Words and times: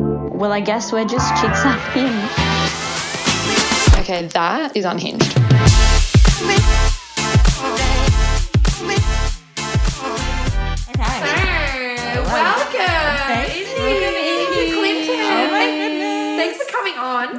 Well, 0.00 0.52
I 0.52 0.60
guess 0.60 0.92
we're 0.92 1.04
just 1.04 1.28
chicks 1.40 1.64
up 1.64 1.80
him. 1.92 2.14
Okay, 4.00 4.26
that 4.28 4.74
is 4.74 4.84
unhinged. 4.84 5.36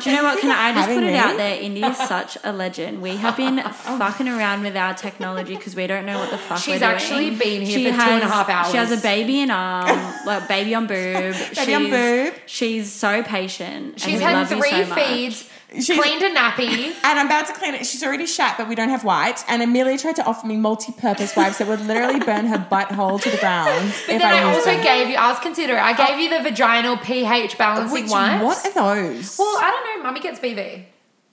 Do 0.03 0.09
you 0.09 0.15
know 0.17 0.23
what? 0.23 0.39
Can 0.39 0.51
I 0.51 0.73
just 0.73 0.87
put 0.89 1.03
it 1.03 1.11
me? 1.11 1.17
out 1.17 1.37
there? 1.37 1.59
Indy 1.61 1.83
is 1.83 1.97
such 1.97 2.37
a 2.43 2.51
legend. 2.51 3.01
We 3.01 3.15
have 3.17 3.37
been 3.37 3.59
oh. 3.65 3.69
fucking 3.71 4.27
around 4.27 4.63
with 4.63 4.75
our 4.75 4.93
technology 4.93 5.55
because 5.55 5.75
we 5.75 5.87
don't 5.87 6.05
know 6.05 6.19
what 6.19 6.31
the 6.31 6.37
fuck 6.37 6.57
She's 6.59 6.73
we're 6.75 6.79
doing. 6.79 6.91
actually 6.91 7.29
been 7.31 7.61
here 7.61 7.77
She 7.79 7.85
for 7.91 7.97
two 7.97 8.01
and 8.01 8.23
a 8.23 8.27
has- 8.27 8.31
half 8.31 8.49
hours. 8.49 8.71
She 8.71 8.77
has 8.77 8.91
a 8.91 9.01
baby 9.01 9.41
in 9.41 9.51
arm, 9.51 9.87
like 10.25 10.47
baby 10.47 10.73
on 10.75 10.87
boob. 10.87 11.35
Baby 11.55 11.75
on 11.75 11.89
boob. 11.89 12.33
She's 12.45 12.91
so 12.91 13.23
patient. 13.23 13.99
She's 13.99 14.13
and 14.13 14.17
we 14.17 14.23
had 14.23 14.47
three 14.47 14.69
so 14.69 14.85
much. 14.87 15.47
Feeds, 15.71 15.85
She's- 15.85 15.99
cleaned 15.99 16.21
a 16.21 16.33
nappy. 16.33 16.93
And 17.03 17.19
I'm 17.19 17.25
about 17.25 17.47
to 17.47 17.53
clean 17.53 17.73
it. 17.73 17.85
She's 17.85 18.03
already 18.03 18.25
shat, 18.25 18.57
but 18.57 18.67
we 18.67 18.75
don't 18.75 18.89
have 18.89 19.03
wipes. 19.03 19.43
And 19.47 19.61
Amelia 19.61 19.97
tried 19.97 20.15
to 20.17 20.25
offer 20.25 20.45
me 20.47 20.55
multi-purpose 20.57 21.35
wipes 21.35 21.57
that 21.57 21.67
would 21.67 21.81
literally 21.85 22.19
burn 22.19 22.45
her 22.47 22.57
butthole 22.57 23.21
to 23.21 23.29
the 23.29 23.37
ground. 23.37 23.93
But 24.05 24.15
if 24.15 24.21
then 24.21 24.33
I, 24.33 24.47
used 24.47 24.59
also 24.59 24.71
them. 24.71 24.83
gave 24.83 25.09
you, 25.09 25.15
I 25.15 25.29
was 25.29 25.39
considerate, 25.39 25.81
I 25.81 25.93
gave 25.93 26.15
oh. 26.15 26.19
you 26.19 26.29
the 26.29 26.49
vaginal 26.49 26.97
pH 26.97 27.57
balancing 27.57 28.03
Which, 28.03 28.11
wipes. 28.11 28.43
what 28.43 28.65
are 28.65 28.73
those? 28.73 29.37
Well, 29.37 29.57
I 29.61 29.71
don't 29.71 29.97
know. 29.97 30.03
Mummy 30.03 30.19
gets 30.19 30.39
BV. 30.39 30.85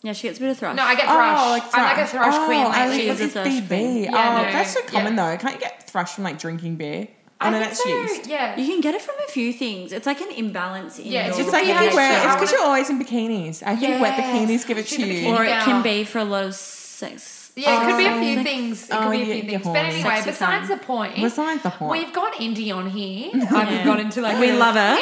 Yeah, 0.03 0.13
she 0.13 0.29
gets 0.29 0.39
a 0.39 0.43
bit 0.43 0.51
of 0.51 0.59
thrush. 0.59 0.77
No, 0.77 0.85
I 0.85 0.95
get 0.95 1.07
thrush. 1.07 1.39
Oh, 1.41 1.51
like 1.51 1.63
I'm 1.75 1.83
like 1.83 1.99
a 1.99 2.07
thrush. 2.07 2.11
thrush 2.11 2.35
oh, 2.37 2.47
queen 2.47 2.67
I 2.67 2.89
lately. 2.89 3.11
was 3.11 3.21
a 3.21 3.25
it's 3.25 3.33
thrush 3.33 3.47
BB. 3.49 3.67
queen. 3.69 4.09
Oh, 4.09 4.13
yeah, 4.13 4.39
oh, 4.39 4.43
no, 4.45 4.53
that's 4.53 4.73
so 4.73 4.83
common 4.83 5.17
yeah. 5.17 5.31
though. 5.31 5.39
Can't 5.39 5.55
you 5.55 5.61
get 5.61 5.91
thrush 5.91 6.13
from 6.13 6.25
like 6.25 6.39
drinking 6.39 6.77
beer? 6.77 7.09
I 7.41 7.51
no, 7.51 7.61
think 7.61 7.75
so. 7.75 8.29
Yeah. 8.29 8.57
you 8.59 8.67
can 8.67 8.81
get 8.81 8.95
it 8.95 9.03
from 9.03 9.15
a 9.27 9.31
few 9.31 9.53
things. 9.53 9.93
It's 9.93 10.07
like 10.07 10.21
an 10.21 10.31
imbalance 10.33 10.99
in 10.99 11.07
Yeah, 11.07 11.29
it's 11.29 11.39
your 11.39 11.47
It's 11.47 11.53
like 11.53 11.67
if 11.67 11.91
you 11.91 11.97
wear, 11.97 12.13
sure. 12.21 12.27
it's 12.27 12.35
because 12.37 12.53
you're 12.53 12.63
always 12.63 12.91
in 12.91 12.99
bikinis. 12.99 13.63
I 13.65 13.77
think 13.77 14.01
wet 14.01 14.15
bikinis 14.19 14.67
give 14.67 14.77
it 14.79 14.87
to 14.89 15.07
you. 15.07 15.29
or 15.35 15.45
it 15.45 15.51
can 15.63 15.83
be 15.83 16.03
for 16.05 16.19
a 16.19 16.25
lot 16.25 16.45
of 16.45 16.55
sex. 16.55 17.38
Yeah, 17.59 17.83
it 17.83 17.87
could 17.87 17.99
be 17.99 18.07
a 18.07 18.13
Oh. 18.13 18.21
few 18.21 18.43
things. 18.43 18.85
It 18.85 18.91
could 18.93 19.07
Oh, 19.07 19.11
be 19.11 19.23
a 19.23 19.25
few 19.25 19.35
you're 19.35 19.45
things. 19.45 19.63
But 19.65 19.75
horny. 19.77 19.89
anyway, 19.89 20.03
Sexy 20.03 20.31
besides 20.31 20.69
time. 20.69 20.79
the 20.79 20.85
point, 20.85 21.15
Besides 21.17 21.63
the 21.63 21.71
point. 21.71 21.93
we've 21.93 22.13
got 22.13 22.41
Indy 22.41 22.71
on 22.73 22.91
here. 22.91 23.31
I've 23.51 23.85
got 23.85 24.01
into 24.01 24.21
like 24.21 24.39
We 24.39 24.53
love 24.53 24.75
her. 24.77 24.97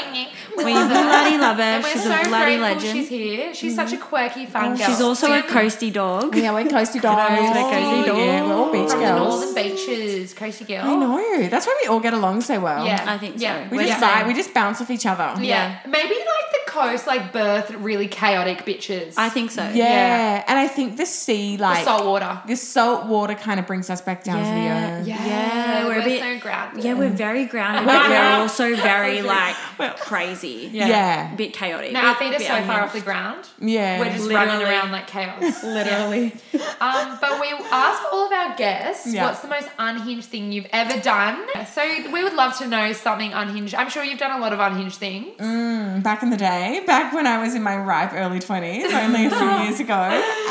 We, 0.57 0.65
We 0.65 0.75
love 0.75 0.89
her. 0.91 1.03
bloody 1.03 1.39
love 1.39 1.57
her. 1.59 1.63
And 1.63 1.85
we're 1.85 1.91
She's 1.91 2.03
so 2.05 2.15
a 2.21 2.25
bloody 2.25 2.57
legend. 2.59 2.93
she's 2.97 3.09
here. 3.09 3.55
She's 3.55 3.75
such 3.75 3.89
mm-hmm. 3.89 4.03
a 4.03 4.07
quirky, 4.07 4.47
fun 4.47 4.73
oh, 4.73 4.77
girl. 4.77 4.87
She's 4.87 5.01
also 5.03 5.33
a 5.33 5.43
coasty 5.43 5.93
dog. 5.93 6.35
yeah, 6.35 6.53
we're 6.53 6.65
coasty 6.65 7.01
dogs. 7.01 7.31
We're 7.41 7.53
coasty 7.53 8.07
Yeah, 8.07 8.43
we're 8.47 8.55
all 8.55 8.73
beach 8.73 8.91
from 8.91 9.01
the 9.01 9.07
girls. 9.07 9.55
northern 9.55 9.55
beaches, 9.55 10.35
coasty 10.35 10.67
girl. 10.67 10.85
I 10.85 10.95
know. 10.97 11.49
That's 11.49 11.67
why 11.67 11.79
we 11.83 11.89
all 11.89 12.01
get 12.01 12.15
along 12.15 12.41
so 12.41 12.59
well. 12.61 12.87
Yeah, 12.87 13.05
I 13.07 13.19
think 13.19 13.39
so. 13.39 13.43
Yeah, 13.43 13.69
We 13.69 13.79
We're 13.79 13.87
just 13.87 14.01
the 14.01 14.07
vibe. 14.07 14.27
We 14.29 14.35
just 14.35 14.55
bounce 14.55 14.81
off 14.81 14.91
each 14.91 15.05
other. 15.07 15.35
yeah. 15.43 15.81
Maybe 15.87 16.15
like 16.15 16.65
the 16.65 16.71
coast, 16.71 17.07
like 17.07 17.33
birthed 17.33 17.75
really 17.83 18.09
chaotic 18.09 18.65
bitches. 18.65 19.15
I 19.17 19.29
think 19.29 19.51
so. 19.51 19.63
Yeah. 19.63 19.73
Yeah. 19.75 20.45
And 20.49 20.59
I 20.59 20.69
think 20.69 20.97
the 20.97 21.07
sea, 21.07 21.57
the 21.57 21.63
like 21.63 21.85
salt 21.85 22.07
water. 22.07 22.41
The 22.47 22.57
salt 22.57 23.07
water, 23.07 23.35
kind 23.35 23.59
of 23.61 23.67
brings 23.67 23.91
us 23.91 24.01
back 24.01 24.25
down 24.25 24.39
to 24.39 24.45
the 24.45 24.69
earth. 24.69 25.07
Yeah, 25.07 25.27
Yeah, 25.27 25.85
we're 25.85 25.95
we're, 25.97 26.01
a 26.01 26.05
bit- 26.05 26.21
so 26.21 26.39
grounded. 26.41 26.85
Yeah, 26.85 26.95
we're 26.95 27.09
very 27.11 27.45
grounded, 27.47 27.87
but 27.87 28.09
we're 28.09 28.41
also 28.41 28.75
very 28.77 29.23
like 29.35 29.55
crazy. 30.01 30.71
Yeah. 30.73 30.89
yeah. 30.89 31.33
A 31.33 31.37
bit 31.37 31.53
chaotic. 31.53 31.93
Now 31.93 32.09
our 32.11 32.15
feet 32.17 32.35
are 32.35 32.39
bit 32.39 32.47
so 32.47 32.63
far 32.65 32.81
off 32.83 32.93
the 32.93 33.01
ground. 33.01 33.47
Yeah. 33.59 33.99
We're 34.01 34.07
just 34.13 34.25
Literally. 34.27 34.47
running 34.47 34.67
around 34.67 34.93
like 34.93 35.07
chaos. 35.07 35.63
literally. 35.65 36.33
Um, 36.81 37.19
but 37.21 37.41
we 37.41 37.49
ask 37.71 38.03
all 38.13 38.27
of 38.27 38.33
our 38.33 38.57
guests 38.57 39.13
Yeah. 39.13 39.27
what's 39.27 39.41
the 39.41 39.49
most 39.49 39.69
unhinged 39.79 40.29
thing 40.29 40.53
you've 40.53 40.67
ever 40.73 41.01
done. 41.01 41.47
So 41.73 41.83
we 42.13 42.23
would 42.23 42.35
love 42.35 42.57
to 42.59 42.67
know 42.67 42.93
something 42.93 43.33
unhinged. 43.33 43.75
I'm 43.75 43.89
sure 43.91 44.05
you've 44.05 44.19
done 44.19 44.33
a 44.39 44.41
lot 44.41 44.53
of 44.53 44.61
unhinged 44.61 44.97
things. 44.99 45.39
Mm, 45.39 46.03
Back 46.03 46.23
in 46.23 46.31
the 46.31 46.37
day, 46.37 46.83
back 46.87 47.13
when 47.13 47.27
I 47.27 47.39
was 47.43 47.55
in 47.55 47.63
my 47.63 47.77
ripe 47.77 48.13
early 48.13 48.39
20s, 48.39 48.93
only 48.93 49.27
a 49.27 49.31
few 49.31 49.51
years 49.65 49.81
ago, 49.81 49.95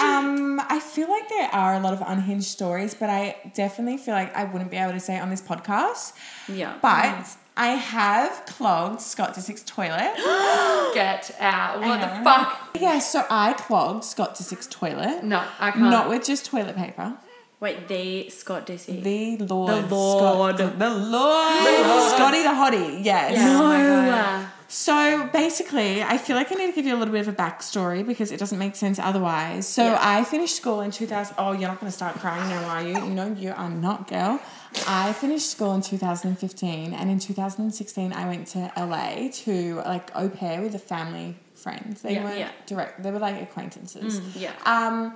um, 0.01 0.59
I 0.69 0.79
feel 0.79 1.09
like 1.09 1.27
there 1.29 1.49
are 1.53 1.74
a 1.75 1.79
lot 1.79 1.93
of 1.93 2.01
unhinged 2.05 2.47
stories, 2.47 2.93
but 2.93 3.09
I 3.09 3.51
definitely 3.53 3.97
feel 3.97 4.13
like 4.13 4.35
I 4.35 4.45
wouldn't 4.45 4.71
be 4.71 4.77
able 4.77 4.93
to 4.93 4.99
say 4.99 5.19
on 5.19 5.29
this 5.29 5.41
podcast. 5.41 6.13
Yeah. 6.47 6.77
But 6.81 7.03
mm. 7.03 7.37
I 7.57 7.67
have 7.67 8.45
clogged 8.45 9.01
Scott 9.01 9.35
Disick's 9.35 9.63
toilet. 9.63 10.13
Get 10.93 11.35
out. 11.39 11.79
What 11.81 12.01
the 12.01 12.23
fuck? 12.23 12.77
yeah, 12.79 12.99
so 12.99 13.25
I 13.29 13.53
clogged 13.53 14.03
Scott 14.03 14.35
Disick's 14.35 14.67
toilet. 14.67 15.23
No, 15.23 15.43
I 15.59 15.71
can't. 15.71 15.89
Not 15.89 16.09
with 16.09 16.25
just 16.25 16.45
toilet 16.45 16.75
paper. 16.75 17.17
Wait, 17.59 17.87
the 17.87 18.29
Scott 18.29 18.67
Dissy. 18.67 19.01
The 19.01 19.37
Lord. 19.45 19.71
The 19.71 19.95
Lord. 19.95 20.57
Scott, 20.57 20.77
the 20.77 20.89
Lord. 20.89 21.63
Scotty 22.15 22.43
the 22.43 22.49
Hottie, 22.49 23.03
yes. 23.03 23.33
Oh 23.37 23.71
no. 23.71 24.47
So 24.67 25.29
basically, 25.31 26.01
I 26.01 26.17
feel 26.17 26.35
like 26.35 26.51
I 26.51 26.55
need 26.55 26.67
to 26.67 26.71
give 26.73 26.85
you 26.85 26.95
a 26.95 26.97
little 26.97 27.11
bit 27.11 27.21
of 27.21 27.27
a 27.27 27.33
backstory 27.37 28.05
because 28.05 28.31
it 28.31 28.37
doesn't 28.39 28.57
make 28.57 28.75
sense 28.75 28.97
otherwise. 28.99 29.67
So 29.67 29.83
Yeah. 29.85 29.99
I 30.01 30.23
finished 30.23 30.55
school 30.55 30.81
in 30.81 30.91
2000. 30.91 31.35
Oh, 31.37 31.51
you're 31.51 31.67
not 31.69 31.79
going 31.79 31.91
to 31.91 31.95
start 31.95 32.15
crying 32.15 32.49
now, 32.49 32.67
are 32.67 32.81
you? 32.81 32.95
You 32.95 33.13
know, 33.13 33.27
you 33.37 33.51
are 33.55 33.69
not, 33.69 34.07
girl. 34.07 34.39
I 34.87 35.13
finished 35.13 35.49
school 35.49 35.73
in 35.73 35.81
2015, 35.81 36.93
and 36.93 37.09
in 37.09 37.19
2016, 37.19 38.11
I 38.11 38.27
went 38.27 38.47
to 38.47 38.71
LA 38.75 39.29
to 39.45 39.75
like 39.85 40.11
au 40.15 40.29
pair 40.29 40.61
with 40.61 40.75
a 40.75 40.79
family 40.79 41.35
friend. 41.53 41.97
They 42.03 42.15
Yeah. 42.15 42.23
weren't 42.23 42.39
Yeah. 42.39 42.49
direct; 42.65 43.01
they 43.03 43.11
were 43.11 43.19
like 43.19 43.41
acquaintances. 43.41 44.19
yeah. 44.35 44.51
Um, 44.65 45.13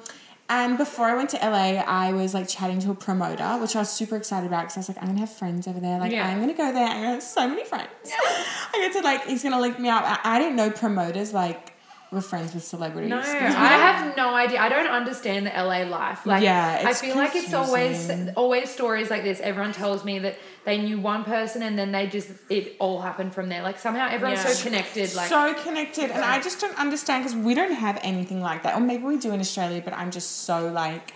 and 0.50 0.78
before 0.78 1.06
I 1.06 1.16
went 1.16 1.30
to 1.32 1.38
LA, 1.38 1.82
I 1.86 2.12
was 2.12 2.34
like 2.34 2.48
chatting 2.48 2.80
to 2.80 2.92
a 2.92 2.96
promoter, 2.96 3.58
which 3.62 3.76
I 3.76 3.80
was 3.80 3.90
super 3.92 4.16
excited 4.16 4.48
about 4.48 4.64
because 4.64 4.78
I 4.78 4.80
was 4.80 4.90
like, 4.90 4.98
I'm 5.02 5.08
gonna 5.08 5.20
have 5.20 5.32
friends 5.32 5.68
over 5.68 5.80
there. 5.80 6.00
Like, 6.00 6.12
Yeah. 6.12 6.28
I'm 6.28 6.40
gonna 6.40 6.54
go 6.54 6.72
there. 6.74 6.88
I'm 6.88 6.96
gonna 7.02 7.14
have 7.14 7.24
so 7.24 7.48
many 7.48 7.64
friends. 7.66 7.88
I 8.06 8.72
get 8.74 8.94
to 8.94 9.02
like, 9.02 9.26
he's 9.26 9.44
gonna 9.44 9.60
link 9.62 9.80
me 9.80 9.90
up. 9.90 10.04
I, 10.04 10.20
I 10.36 10.40
didn't 10.40 10.56
know 10.56 10.72
promoters 10.72 11.34
like 11.34 11.74
were 12.12 12.22
friends 12.22 12.54
with 12.56 12.64
celebrities. 12.64 13.10
No, 13.10 13.20
I 13.20 13.22
have 13.24 14.18
no 14.18 14.34
idea. 14.34 14.60
I 14.60 14.70
don't 14.70 14.88
understand 14.88 15.46
the 15.46 15.52
LA 15.52 15.84
life. 15.84 16.26
Like, 16.26 16.44
Yeah, 16.44 16.82
I 16.84 16.90
it's 16.90 17.02
feel 17.02 17.16
like 17.16 17.36
it's 17.36 17.54
always 17.54 18.10
always 18.36 18.70
stories 18.70 19.10
like 19.10 19.24
this. 19.24 19.40
Everyone 19.40 19.74
tells 19.74 20.04
me 20.04 20.20
that 20.20 20.38
they 20.66 20.78
knew 20.80 21.00
one 21.00 21.24
person 21.24 21.62
and 21.62 21.78
then 21.78 21.92
they 21.92 22.08
just 22.08 22.30
it 22.50 22.76
all 22.80 23.00
happened 23.02 23.34
from 23.34 23.50
there. 23.50 23.62
Like 23.62 23.78
somehow 23.78 24.08
everyone's 24.10 24.44
Yeah. 24.44 24.50
so 24.50 24.64
connected. 24.64 25.14
Like, 25.16 25.30
so 25.30 25.54
connected, 25.64 26.10
and 26.12 26.24
I 26.24 26.42
just 26.42 26.60
don't 26.60 26.78
understand 26.80 27.24
because 27.24 27.38
we 27.38 27.54
don't 27.54 27.74
have 27.74 28.00
anything 28.02 28.42
like 28.42 28.64
that, 28.64 28.76
or 28.76 28.80
maybe 28.82 29.04
we 29.04 29.18
do 29.18 29.32
in 29.32 29.40
Australia, 29.40 29.82
but 29.84 29.94
I'm 29.94 30.12
just 30.12 30.44
so 30.46 30.72
like 30.72 31.14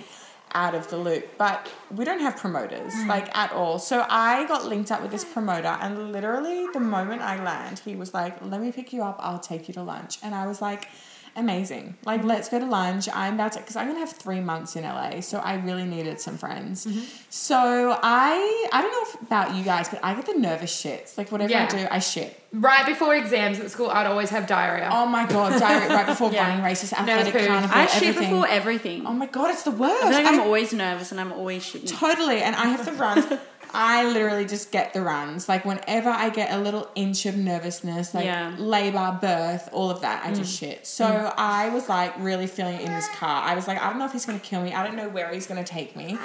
out 0.54 0.76
of 0.76 0.90
the 0.90 0.98
loop. 0.98 1.38
But 1.38 1.70
we 1.92 2.06
don't 2.06 2.20
have 2.20 2.38
promoters 2.38 2.94
hmm. 2.94 3.08
like 3.08 3.36
at 3.38 3.52
all. 3.52 3.80
So 3.80 4.06
I 4.10 4.46
got 4.48 4.66
linked 4.66 4.92
up 4.92 5.02
with 5.02 5.12
this 5.12 5.26
promoter, 5.26 5.78
and 5.82 6.12
literally 6.12 6.68
the 6.74 6.80
moment 6.80 7.22
I 7.22 7.44
land, 7.44 7.80
he 7.80 7.96
was 7.96 8.14
like, 8.14 8.44
"Let 8.44 8.62
me 8.62 8.72
pick 8.72 8.94
you 8.94 9.04
up. 9.04 9.18
I'll 9.20 9.40
take 9.40 9.68
you 9.68 9.74
to 9.76 9.84
lunch," 9.84 10.18
and 10.24 10.34
I 10.34 10.48
was 10.48 10.62
like. 10.62 10.88
Amazing. 11.36 11.98
Like, 12.06 12.24
let's 12.24 12.48
go 12.48 12.60
to 12.60 12.66
lunch. 12.68 13.10
I'm 13.12 13.34
about 13.34 13.54
to, 13.54 13.60
because 13.60 13.76
I'm 13.76 13.88
going 13.88 13.96
to 13.96 14.06
have 14.06 14.12
three 14.12 14.40
months 14.40 14.76
in 14.76 14.84
LA, 14.84 15.22
so 15.22 15.40
I 15.40 15.56
really 15.56 15.86
needed 15.86 16.22
some 16.22 16.38
friends. 16.38 16.86
Mm-hmm. 16.86 17.04
So 17.32 17.98
I, 18.04 18.70
I 18.72 18.82
don't 18.82 18.92
know 18.92 19.20
if, 19.20 19.28
about 19.28 19.56
you 19.56 19.64
guys, 19.64 19.90
but 19.90 20.00
I 20.04 20.14
get 20.14 20.28
the 20.28 20.36
nervous 20.36 20.72
shits. 20.72 21.18
Like, 21.18 21.32
whatever 21.32 21.52
Yeah. 21.52 21.64
I 21.64 21.68
do, 21.68 21.88
I 21.90 21.98
shit. 21.98 22.40
Right 22.54 22.86
before 22.86 23.16
exams 23.16 23.60
at 23.60 23.70
school, 23.72 23.90
I'd 23.90 24.06
always 24.08 24.30
have 24.30 24.48
diarrhea. 24.48 24.90
Oh 24.92 25.06
my 25.06 25.26
god, 25.26 25.60
diarrhea 25.60 25.90
right 25.90 26.06
before 26.06 26.32
Yeah. 26.34 26.48
running 26.48 26.64
races, 26.64 26.94
athletic 26.94 27.34
poo. 27.34 27.46
carnival, 27.46 27.70
I 27.78 27.86
shit 27.88 28.04
everything. 28.10 28.30
before 28.32 28.48
everything. 28.48 29.06
Oh 29.08 29.14
my 29.14 29.26
god, 29.26 29.50
it's 29.52 29.64
the 29.64 29.72
worst. 29.72 30.04
I 30.04 30.12
feel 30.14 30.24
like 30.24 30.34
I'm 30.34 30.40
I- 30.40 30.44
always 30.46 30.74
nervous 30.74 31.12
and 31.12 31.20
I'm 31.20 31.32
always 31.34 31.64
shitting. 31.64 31.90
totally, 31.90 32.42
and 32.42 32.56
I 32.56 32.68
have 32.68 32.86
to 32.86 32.92
runs. 32.94 33.26
I 33.74 34.06
literally 34.12 34.46
just 34.46 34.72
get 34.72 34.94
the 34.94 35.02
runs. 35.02 35.50
Like 35.50 35.66
whenever 35.66 36.10
I 36.10 36.30
get 36.30 36.52
a 36.52 36.58
little 36.58 36.90
inch 36.96 37.26
of 37.26 37.36
nervousness, 37.36 38.14
like 38.14 38.26
Yeah. 38.26 38.54
labor, 38.58 39.18
birth, 39.20 39.70
all 39.72 39.90
of 39.90 40.02
that, 40.02 40.26
I 40.26 40.34
just 40.34 40.56
mm. 40.56 40.60
shit. 40.60 40.86
So 40.88 41.06
mm. 41.06 41.34
I 41.38 41.70
was 41.70 41.90
like 41.90 42.14
really 42.20 42.48
feeling 42.48 42.76
it 42.76 42.82
in 42.82 42.94
this 42.94 43.08
car. 43.10 43.44
I 43.44 43.56
was 43.56 43.68
like, 43.68 43.82
I 43.82 43.90
don't 43.90 44.00
know 44.00 44.06
if 44.06 44.12
he's 44.12 44.26
gonna 44.26 44.40
kill 44.40 44.62
me. 44.62 44.74
I 44.74 44.84
don't 44.86 44.96
know 44.96 45.10
where 45.10 45.32
he's 45.34 45.48
gonna 45.48 45.64
take 45.64 45.96
me. 45.96 46.18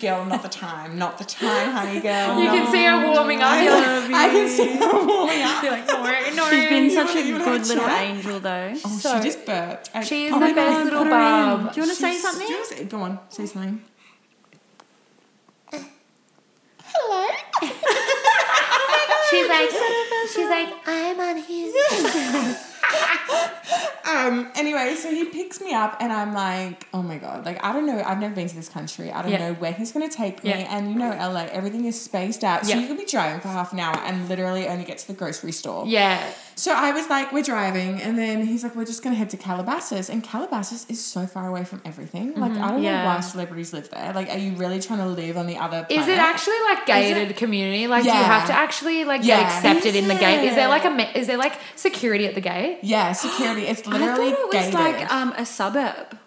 Girl, 0.00 0.24
not 0.24 0.42
the 0.42 0.48
time. 0.48 0.98
Not 0.98 1.18
the 1.18 1.24
time, 1.24 1.70
honey 1.72 2.00
girl. 2.00 2.38
you 2.40 2.46
can 2.48 2.70
see 2.70 2.84
her 2.84 3.06
warming 3.12 3.40
up. 3.42 3.50
I, 3.50 3.62
You're 3.64 3.74
I 4.16 4.28
can 4.28 4.48
see 4.48 4.76
her 4.76 5.06
warming 5.06 5.42
up. 5.42 5.62
you're 5.62 5.72
like, 5.72 5.86
no, 5.86 6.44
no. 6.44 6.50
She's 6.50 6.68
been 6.68 6.90
such 6.90 7.10
a 7.10 7.14
wanna- 7.14 7.26
you 7.26 7.32
wanna 7.34 7.44
have 7.44 7.60
good 7.60 7.68
little 7.68 7.84
chat? 7.84 8.02
angel 8.02 8.40
though. 8.40 8.72
Oh, 8.84 8.98
So- 8.98 9.16
she 9.16 9.22
just 9.24 9.46
burped. 9.46 9.90
I- 9.94 10.04
She 10.04 10.26
is 10.26 10.32
oh 10.32 10.38
the 10.38 10.46
my 10.46 10.52
best 10.52 10.76
God, 10.78 10.84
little 10.84 11.02
put 11.04 11.10
bub. 11.10 11.72
Do 11.74 11.80
you 11.80 11.82
wanna 11.86 11.94
say 11.94 12.16
something? 12.16 12.46
do 12.46 12.64
say- 12.64 12.84
Go 12.84 13.02
on, 13.02 13.18
say 13.28 13.46
something. 13.46 13.82
Hello. 16.94 17.26
She's 19.30 19.48
like, 19.48 19.70
she's 20.34 20.48
like, 20.48 20.68
I'm 20.86 21.20
on 21.20 21.36
his. 21.38 22.66
Um. 24.04 24.50
Anyway, 24.56 24.94
so 24.96 25.10
he 25.10 25.24
picks 25.26 25.60
me 25.60 25.72
up, 25.72 25.96
and 26.00 26.12
I'm 26.12 26.34
like, 26.34 26.86
oh 26.92 27.02
my 27.02 27.18
god, 27.18 27.46
like 27.46 27.64
I 27.64 27.72
don't 27.72 27.86
know. 27.86 28.02
I've 28.04 28.18
never 28.18 28.34
been 28.34 28.48
to 28.48 28.54
this 28.54 28.68
country. 28.68 29.10
I 29.12 29.22
don't 29.22 29.30
Yeah. 29.30 29.38
know 29.48 29.54
where 29.54 29.72
he's 29.72 29.92
gonna 29.92 30.08
take 30.08 30.42
me. 30.44 30.50
Yeah. 30.50 30.76
And 30.76 30.90
you 30.92 30.98
know, 30.98 31.10
LA, 31.12 31.44
everything 31.52 31.84
is 31.86 31.98
spaced 32.00 32.42
out. 32.44 32.66
So 32.66 32.74
Yeah. 32.74 32.80
you 32.80 32.88
could 32.88 32.98
be 32.98 33.06
driving 33.06 33.40
for 33.40 33.48
half 33.48 33.72
an 33.72 33.78
hour 33.80 33.96
and 34.04 34.28
literally 34.28 34.66
only 34.68 34.84
get 34.84 34.98
to 34.98 35.06
the 35.06 35.12
grocery 35.14 35.52
store. 35.52 35.86
Yeah. 35.86 36.20
So 36.56 36.72
I 36.74 36.90
was 36.92 37.08
like, 37.08 37.32
we're 37.32 37.42
driving, 37.42 38.02
and 38.02 38.18
then 38.18 38.44
he's 38.46 38.62
like, 38.62 38.76
we're 38.76 38.84
just 38.84 39.02
gonna 39.02 39.14
head 39.16 39.30
to 39.30 39.36
Calabasas, 39.38 40.10
and 40.10 40.22
Calabasas 40.22 40.84
is 40.90 41.02
so 41.02 41.26
far 41.26 41.48
away 41.48 41.64
from 41.64 41.80
everything. 41.84 42.34
Like 42.34 42.52
I 42.52 42.70
don't 42.72 42.82
know 42.82 43.04
why 43.06 43.20
celebrities 43.20 43.72
live 43.72 43.88
there. 43.90 44.12
Like, 44.12 44.28
are 44.28 44.36
you 44.38 44.52
really 44.56 44.80
trying 44.80 44.98
to 44.98 45.06
live 45.06 45.38
on 45.38 45.46
the 45.46 45.56
other? 45.56 45.86
Is 45.88 46.08
it 46.08 46.18
actually 46.18 46.60
like 46.68 46.84
gated 46.86 47.34
community? 47.36 47.86
Like, 47.86 48.02
do 48.02 48.10
you 48.10 48.14
have 48.16 48.48
to 48.48 48.52
actually 48.52 49.04
like 49.04 49.22
get 49.22 49.42
accepted 49.42 49.94
in 49.96 50.08
the 50.08 50.16
gate? 50.16 50.44
Is 50.48 50.56
there 50.56 50.68
like 50.68 50.84
a 50.84 51.18
is 51.18 51.28
there 51.28 51.38
like 51.38 51.54
security 51.76 52.26
at 52.26 52.34
the 52.34 52.40
gate? 52.42 52.80
Yeah, 52.82 53.12
security. 53.12 53.62
It's 53.66 53.86
literally 53.86 54.04
I 54.04 54.08
thought 54.08 54.18
literally 54.18 54.30
it 54.32 54.46
was 54.46 54.54
gated. 54.54 54.74
like 54.74 55.12
um, 55.12 55.32
a 55.36 55.46
suburb, 55.46 56.18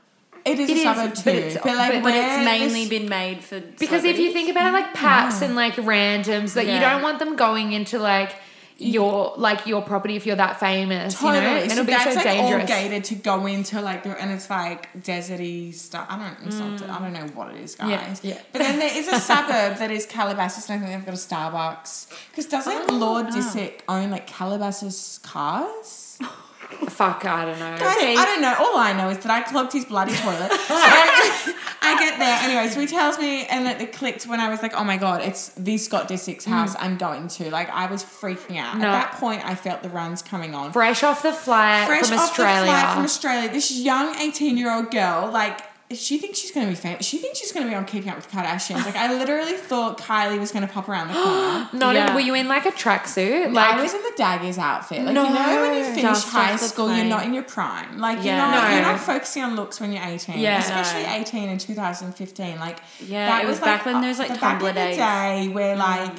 it 0.45 0.59
is 0.59 0.69
it 0.69 0.73
a 0.73 0.75
is, 0.77 0.83
suburb 0.83 1.09
but 1.13 1.23
too, 1.23 1.29
it's- 1.29 1.53
but, 1.55 1.63
but- 1.63 1.75
like 1.77 1.93
but 1.93 2.03
but 2.03 2.13
it's 2.15 2.45
mainly 2.45 2.79
this- 2.85 2.89
been 2.89 3.09
made 3.09 3.43
for 3.43 3.59
Because 3.59 4.03
if 4.03 4.17
you 4.19 4.31
think 4.33 4.49
about 4.49 4.67
it, 4.69 4.73
like 4.73 4.93
paps 4.93 5.41
and 5.41 5.55
like 5.55 5.73
randoms, 5.75 6.53
that 6.53 6.65
you 6.65 6.71
Yeah. 6.73 6.91
don't 6.93 7.01
want 7.03 7.19
them 7.19 7.35
going 7.35 7.73
into 7.73 7.99
like 7.99 8.35
your 8.77 9.33
like 9.37 9.65
your 9.65 9.81
property 9.81 10.17
if 10.17 10.25
you're 10.25 10.35
that 10.35 10.59
famous. 10.59 11.17
Totally. 11.17 11.37
You 11.37 11.43
know, 11.43 11.55
it'll 11.63 11.85
be 11.85 11.93
that's 11.93 12.09
so 12.09 12.15
like 12.15 12.23
dangerous. 12.25 12.61
all 12.61 12.67
gated 12.67 13.05
to 13.05 13.15
go 13.15 13.45
into 13.45 13.79
like 13.79 14.03
the 14.03 14.09
and 14.21 14.29
it's 14.31 14.49
like 14.49 14.91
deserty 15.01 15.73
stuff. 15.73 16.05
I 16.09 16.17
don't 16.19 16.45
it's 16.47 16.57
not, 16.57 16.81
I 16.89 16.99
don't 16.99 17.13
know 17.13 17.25
what 17.35 17.55
it 17.55 17.61
is, 17.61 17.75
guys. 17.75 18.19
Mm. 18.19 18.23
Yeah, 18.25 18.33
yeah. 18.35 18.41
But 18.51 18.59
then 18.59 18.77
there 18.79 18.93
is 18.97 19.07
a 19.07 19.17
suburb 19.31 19.77
that 19.77 19.91
is 19.91 20.05
Calabasas, 20.05 20.69
and 20.69 20.83
I 20.83 20.87
think 20.87 20.97
they've 20.99 21.05
got 21.05 21.13
a 21.13 21.17
Starbucks. 21.17 22.07
Because 22.31 22.47
doesn't 22.47 22.91
Lord 22.91 23.27
Disick 23.27 23.79
own 23.87 24.11
like 24.11 24.27
Calabasas 24.27 25.19
cars? 25.23 26.04
Fuck, 26.89 27.25
I 27.25 27.45
don't 27.45 27.59
know. 27.59 27.77
I 27.79 28.25
don't 28.25 28.41
know. 28.41 28.55
All 28.59 28.77
I 28.77 28.93
know 28.93 29.09
is 29.09 29.17
that 29.19 29.31
I 29.31 29.41
clogged 29.41 29.73
his 29.73 29.85
bloody 29.85 30.15
toilet. 30.15 30.51
So 30.65 30.73
I, 31.87 31.97
I 31.97 31.99
get 31.99 32.17
there. 32.17 32.39
Anyway, 32.41 32.67
so 32.73 32.79
he 32.79 32.87
tells 32.87 33.19
me, 33.19 33.45
and 33.45 33.67
it, 33.67 33.79
it 33.81 33.93
clicked 33.93 34.25
when 34.25 34.39
I 34.39 34.49
was 34.49 34.61
like, 34.63 34.73
oh 34.73 34.83
my 34.83 34.97
God, 34.97 35.21
it's 35.21 35.49
the 35.49 35.77
Scott 35.77 36.09
Disick's 36.09 36.45
house 36.45 36.75
I'm 36.79 36.97
going 36.97 37.27
to. 37.27 37.51
Like, 37.51 37.69
I 37.69 37.85
was 37.85 38.03
freaking 38.03 38.57
out. 38.57 38.75
Mm. 38.75 38.79
No. 38.79 38.87
At 38.87 39.11
that 39.11 39.11
point, 39.19 39.45
I 39.45 39.53
felt 39.55 39.83
the 39.83 39.89
runs 39.89 40.21
coming 40.23 40.55
on. 40.55 40.71
Fresh 40.71 41.03
off 41.03 41.21
the 41.21 41.31
flight 41.31 41.85
Fresh 41.85 42.07
from 42.07 42.17
off 42.17 42.29
Australia. 42.31 42.61
the 42.61 42.65
flight 42.65 42.93
from 42.95 43.03
Australia, 43.03 43.51
this 43.51 43.71
young 43.71 44.15
18 44.15 44.57
year 44.57 44.73
old 44.73 44.89
girl, 44.89 45.29
like, 45.31 45.61
she 45.91 46.17
thinks 46.17 46.39
she's 46.39 46.51
going 46.51 46.65
to 46.65 46.71
be 46.71 46.75
famous. 46.75 47.05
She 47.05 47.19
thinks 47.19 47.37
she's 47.39 47.51
going 47.51 47.63
to 47.65 47.69
be 47.69 47.75
on 47.75 47.85
Keeping 47.85 48.09
Up 48.09 48.15
with 48.15 48.27
the 48.29 48.35
Kardashians. 48.35 48.83
Like, 48.85 48.95
I 48.95 49.13
literally 49.13 49.53
thought 49.53 49.99
Kylie 49.99 50.39
was 50.39 50.51
going 50.51 50.65
to 50.65 50.73
pop 50.73 50.89
around 50.89 51.09
the 51.09 51.13
corner. 51.13 51.69
Not 51.73 51.93
Yeah. 51.95 52.09
in, 52.09 52.15
were 52.15 52.21
you 52.21 52.33
in 52.33 52.47
like 52.47 52.65
a 52.65 52.71
tracksuit? 52.71 53.45
Like, 53.45 53.53
Like 53.53 53.73
I 53.75 53.81
was 53.83 53.93
in 53.93 54.01
the 54.01 54.13
daggers 54.17 54.57
outfit. 54.57 55.03
Like, 55.05 55.13
No, 55.13 55.23
you 55.27 55.33
know, 55.35 55.61
when 55.61 55.77
you 55.77 55.83
finish 55.93 56.23
high 56.23 56.53
off 56.53 56.59
the 56.61 56.67
school, 56.67 56.95
you're 56.95 57.05
not 57.05 57.23
in 57.25 57.33
your 57.35 57.43
prime. 57.43 57.99
Like, 57.99 58.23
you're, 58.23 58.35
not, 58.35 58.63
No. 58.69 58.73
you're 58.73 58.81
not 58.81 58.99
focusing 58.99 59.43
on 59.43 59.55
looks 59.55 59.79
when 59.79 59.91
you're 59.93 60.03
18. 60.03 60.39
Yeah. 60.39 60.59
Especially 60.59 61.03
No. 61.03 61.13
18 61.13 61.49
in 61.49 61.57
2015. 61.59 62.59
Like, 62.59 62.79
Yeah, 63.05 63.27
that 63.27 63.43
it 63.43 63.47
was 63.47 63.59
back 63.59 63.85
when 63.85 63.97
uh, 63.97 63.99
there 64.01 64.09
was, 64.09 64.17
like, 64.19 64.29
the 64.33 64.39
back 64.39 64.59
Tumblr 64.59 64.67
in 64.69 64.73
the 64.75 64.81
days. 64.81 64.97
day 64.97 65.49
where, 65.53 65.75
like, 65.75 66.11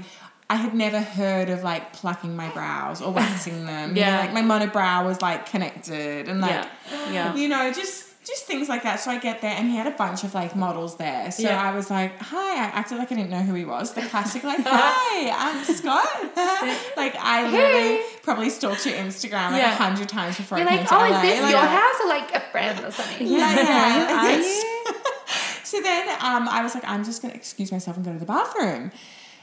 I 0.48 0.54
had 0.54 0.74
never 0.74 1.00
heard 1.00 1.48
of 1.50 1.64
like 1.64 1.92
plucking 1.92 2.36
my 2.36 2.48
brows 2.50 3.02
or 3.02 3.10
waxing 3.12 3.66
them. 3.66 3.96
yeah. 3.96 4.10
Yeah. 4.10 4.20
like 4.20 4.32
my 4.32 4.42
monobrow 4.42 5.04
was 5.04 5.20
like 5.20 5.50
connected 5.50 6.28
and 6.28 6.40
like 6.40 6.50
yeah, 6.52 7.12
yeah. 7.12 7.34
you 7.34 7.48
know, 7.48 7.72
just 7.72 8.05
just 8.26 8.44
things 8.46 8.68
like 8.68 8.82
that. 8.82 8.96
So 9.00 9.10
I 9.10 9.18
get 9.18 9.40
there, 9.40 9.54
and 9.56 9.70
he 9.70 9.76
had 9.76 9.86
a 9.86 9.96
bunch 9.96 10.24
of 10.24 10.34
like 10.34 10.56
models 10.56 10.96
there. 10.96 11.30
So 11.30 11.44
Yeah. 11.44 11.62
I 11.62 11.74
was 11.74 11.90
like, 11.90 12.18
"Hi!" 12.20 12.54
I 12.64 12.66
acted 12.78 12.98
like 12.98 13.10
I 13.12 13.14
didn't 13.14 13.30
know 13.30 13.42
who 13.42 13.54
he 13.54 13.64
was. 13.64 13.92
The 13.94 14.02
classic, 14.02 14.42
like, 14.42 14.60
"Hi, 14.64 15.30
I'm 15.30 15.64
Scott." 15.64 16.08
like 16.96 17.14
I 17.16 17.48
literally 17.50 18.00
probably 18.22 18.50
stalked 18.50 18.84
your 18.86 18.96
Instagram 18.96 19.52
like 19.52 19.62
a 19.62 19.66
Yeah. 19.66 19.74
hundred 19.76 20.08
times 20.08 20.36
before 20.36 20.58
you're 20.58 20.66
I 20.66 20.70
came 20.70 20.78
like, 20.80 20.88
to 20.88 20.94
oh, 20.94 20.98
LA. 20.98 21.16
is 21.16 21.22
this 21.22 21.42
Like, 21.42 21.50
your 21.52 21.60
house 21.60 21.94
or 22.02 22.08
like 22.08 22.34
a 22.34 22.40
friend 22.50 22.84
or 22.84 22.90
something? 22.90 23.26
Yeah, 23.26 23.54
yeah. 23.54 24.18
Are 24.18 24.30
yes. 24.30 24.64
so 25.64 25.80
then 25.80 26.08
um, 26.20 26.48
I 26.48 26.62
was 26.62 26.74
like, 26.74 26.84
I'm 26.86 27.04
just 27.04 27.22
gonna 27.22 27.34
excuse 27.34 27.70
myself 27.70 27.96
and 27.96 28.04
go 28.04 28.12
to 28.12 28.18
the 28.18 28.26
bathroom. 28.26 28.90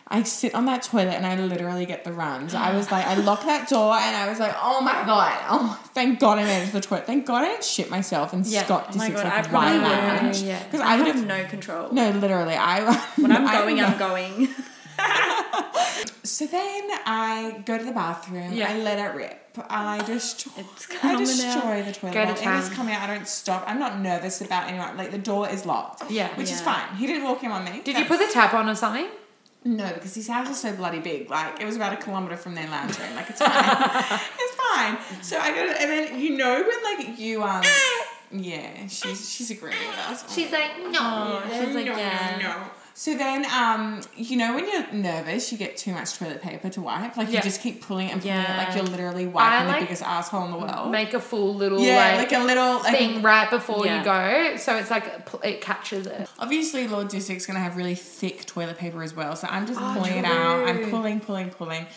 I 0.07 0.23
sit 0.23 0.53
on 0.53 0.65
that 0.65 0.83
toilet 0.83 1.13
and 1.13 1.25
I 1.25 1.35
literally 1.37 1.85
get 1.85 2.03
the 2.03 2.11
runs. 2.13 2.53
I 2.53 2.75
was 2.75 2.91
like, 2.91 3.05
I 3.05 3.15
lock 3.15 3.43
that 3.45 3.67
door 3.69 3.93
and 3.95 4.15
I 4.15 4.29
was 4.29 4.39
like, 4.39 4.53
oh 4.61 4.81
my 4.81 5.03
god, 5.05 5.33
oh 5.49 5.79
thank 5.93 6.19
God 6.19 6.37
I 6.37 6.43
made 6.43 6.63
it 6.63 6.65
to 6.67 6.73
the 6.73 6.81
toilet. 6.81 7.05
Thank 7.05 7.25
God 7.25 7.43
I 7.43 7.47
didn't 7.49 7.63
shit 7.63 7.89
myself 7.89 8.33
and 8.33 8.45
Yeah. 8.45 8.65
Scott 8.65 8.87
Oh 8.93 8.97
my 8.97 9.09
God, 9.09 9.25
I 9.25 9.37
like 9.37 9.49
probably 9.49 9.79
right 9.79 10.13
would. 10.13 10.23
lounge. 10.23 10.41
Yeah. 10.41 10.61
Because 10.63 10.81
I 10.81 10.93
I 10.93 10.97
would 10.97 11.07
have 11.07 11.25
no 11.25 11.43
control. 11.45 11.91
no, 11.91 12.11
literally, 12.11 12.53
I 12.55 12.81
When 13.17 13.31
I'm 13.31 13.45
going, 13.51 13.79
I'm 13.81 13.97
going. 13.97 14.49
So 16.25 16.47
then 16.47 16.89
I 17.05 17.61
go 17.65 17.77
to 17.77 17.83
the 17.83 17.91
bathroom. 17.91 18.53
Yeah. 18.53 18.71
I 18.71 18.77
let 18.77 18.97
it 18.97 19.15
rip. 19.15 19.39
I 19.69 20.01
just 20.07 20.47
It's 20.57 20.87
I 21.03 21.15
destroy 21.17 21.79
out. 21.81 21.85
the 21.85 21.91
toilet. 21.91 22.13
Go 22.13 22.25
to. 22.25 22.31
It 22.31 22.59
is 22.59 22.69
coming 22.69 22.93
out. 22.95 23.07
I 23.07 23.13
don't 23.13 23.27
stop. 23.27 23.63
I'm 23.67 23.77
not 23.77 23.99
nervous 23.99 24.41
about 24.41 24.67
anyone. 24.69 24.95
Like 24.97 25.11
the 25.11 25.17
door 25.17 25.49
is 25.49 25.65
locked. 25.65 26.09
Yeah. 26.09 26.29
which 26.37 26.49
is 26.49 26.61
fine. 26.61 26.95
He 26.95 27.05
didn't 27.07 27.23
walk 27.23 27.43
in 27.43 27.51
on 27.51 27.63
me. 27.65 27.81
Did 27.83 27.97
you 27.97 28.05
put 28.05 28.19
the 28.19 28.29
tap 28.33 28.53
on 28.53 28.69
or 28.69 28.75
something? 28.75 29.07
No, 29.65 29.93
because 29.93 30.13
his 30.13 30.27
house 30.27 30.49
is 30.49 30.59
so 30.59 30.75
bloody 30.75 30.99
big. 30.99 31.29
Like 31.29 31.61
it 31.61 31.65
was 31.65 31.75
about 31.75 31.93
a 31.93 31.97
kilometer 31.97 32.35
from 32.35 32.55
their 32.55 32.67
lounge 32.67 32.99
room. 32.99 33.15
Like 33.15 33.29
it's 33.29 33.39
fine. 33.39 33.49
it's 34.39 34.55
fine. 34.55 34.97
So 35.21 35.37
I 35.39 35.51
go 35.55 35.65
to, 35.65 35.81
and 35.81 35.89
then 35.89 36.19
you 36.19 36.37
know 36.37 36.61
when 36.61 36.97
like 36.97 37.17
you 37.17 37.43
um 37.43 37.63
yeah 38.31 38.87
she's 38.87 39.29
she's 39.29 39.51
agreeing 39.51 39.77
with 39.87 39.97
us. 39.99 40.33
She's 40.33 40.51
like, 40.51 40.77
no. 40.79 40.99
Oh, 40.99 41.43
she's 41.49 41.75
like, 41.75 41.85
no, 41.85 41.97
yeah. 41.97 42.37
no, 42.41 42.47
no. 42.47 42.63
So 42.95 43.15
then, 43.17 43.43
um, 43.51 44.01
you 44.15 44.37
know, 44.37 44.53
when 44.53 44.67
you're 44.71 44.91
nervous, 44.93 45.51
you 45.51 45.57
get 45.57 45.77
too 45.77 45.91
much 45.93 46.13
toilet 46.19 46.43
paper 46.43 46.69
to 46.69 46.81
wipe. 46.81 47.17
Like 47.17 47.27
Yeah. 47.29 47.37
you 47.37 47.41
just 47.41 47.61
keep 47.61 47.81
pulling 47.81 48.09
it 48.09 48.11
and 48.13 48.21
pulling 48.21 48.37
it, 48.37 48.49
like 48.57 48.75
you're 48.75 48.83
literally 48.85 49.25
wiping 49.25 49.67
like- 49.67 49.79
the 49.79 49.85
biggest 49.85 50.03
asshole 50.03 50.45
in 50.45 50.51
the 50.51 50.57
world. 50.59 50.91
Make 50.91 51.15
a 51.15 51.19
full 51.19 51.55
little 51.55 51.79
yeah, 51.81 52.17
like, 52.17 52.31
like, 52.31 52.41
a 52.41 52.45
little 52.45 52.75
like, 52.75 52.95
thing 52.95 53.21
right 53.23 53.49
before 53.49 53.83
Yeah. 53.85 53.97
you 53.97 54.03
go, 54.53 54.57
so 54.57 54.75
it's 54.77 54.91
like 54.91 55.05
it 55.43 55.59
catches 55.59 56.05
it. 56.05 56.29
Obviously, 56.37 56.87
Lord 56.87 57.07
Disick's 57.09 57.47
gonna 57.47 57.59
have 57.59 57.77
really 57.77 57.95
thick 57.95 58.45
toilet 58.45 58.77
paper 58.77 59.01
as 59.01 59.15
well, 59.15 59.35
so 59.35 59.47
I'm 59.49 59.65
just 59.65 59.79
Oh, 59.81 59.93
pulling 59.95 60.17
it 60.19 60.25
out. 60.25 60.67
I'm 60.67 60.89
pulling, 60.91 61.19
pulling, 61.19 61.49
pulling. 61.49 61.87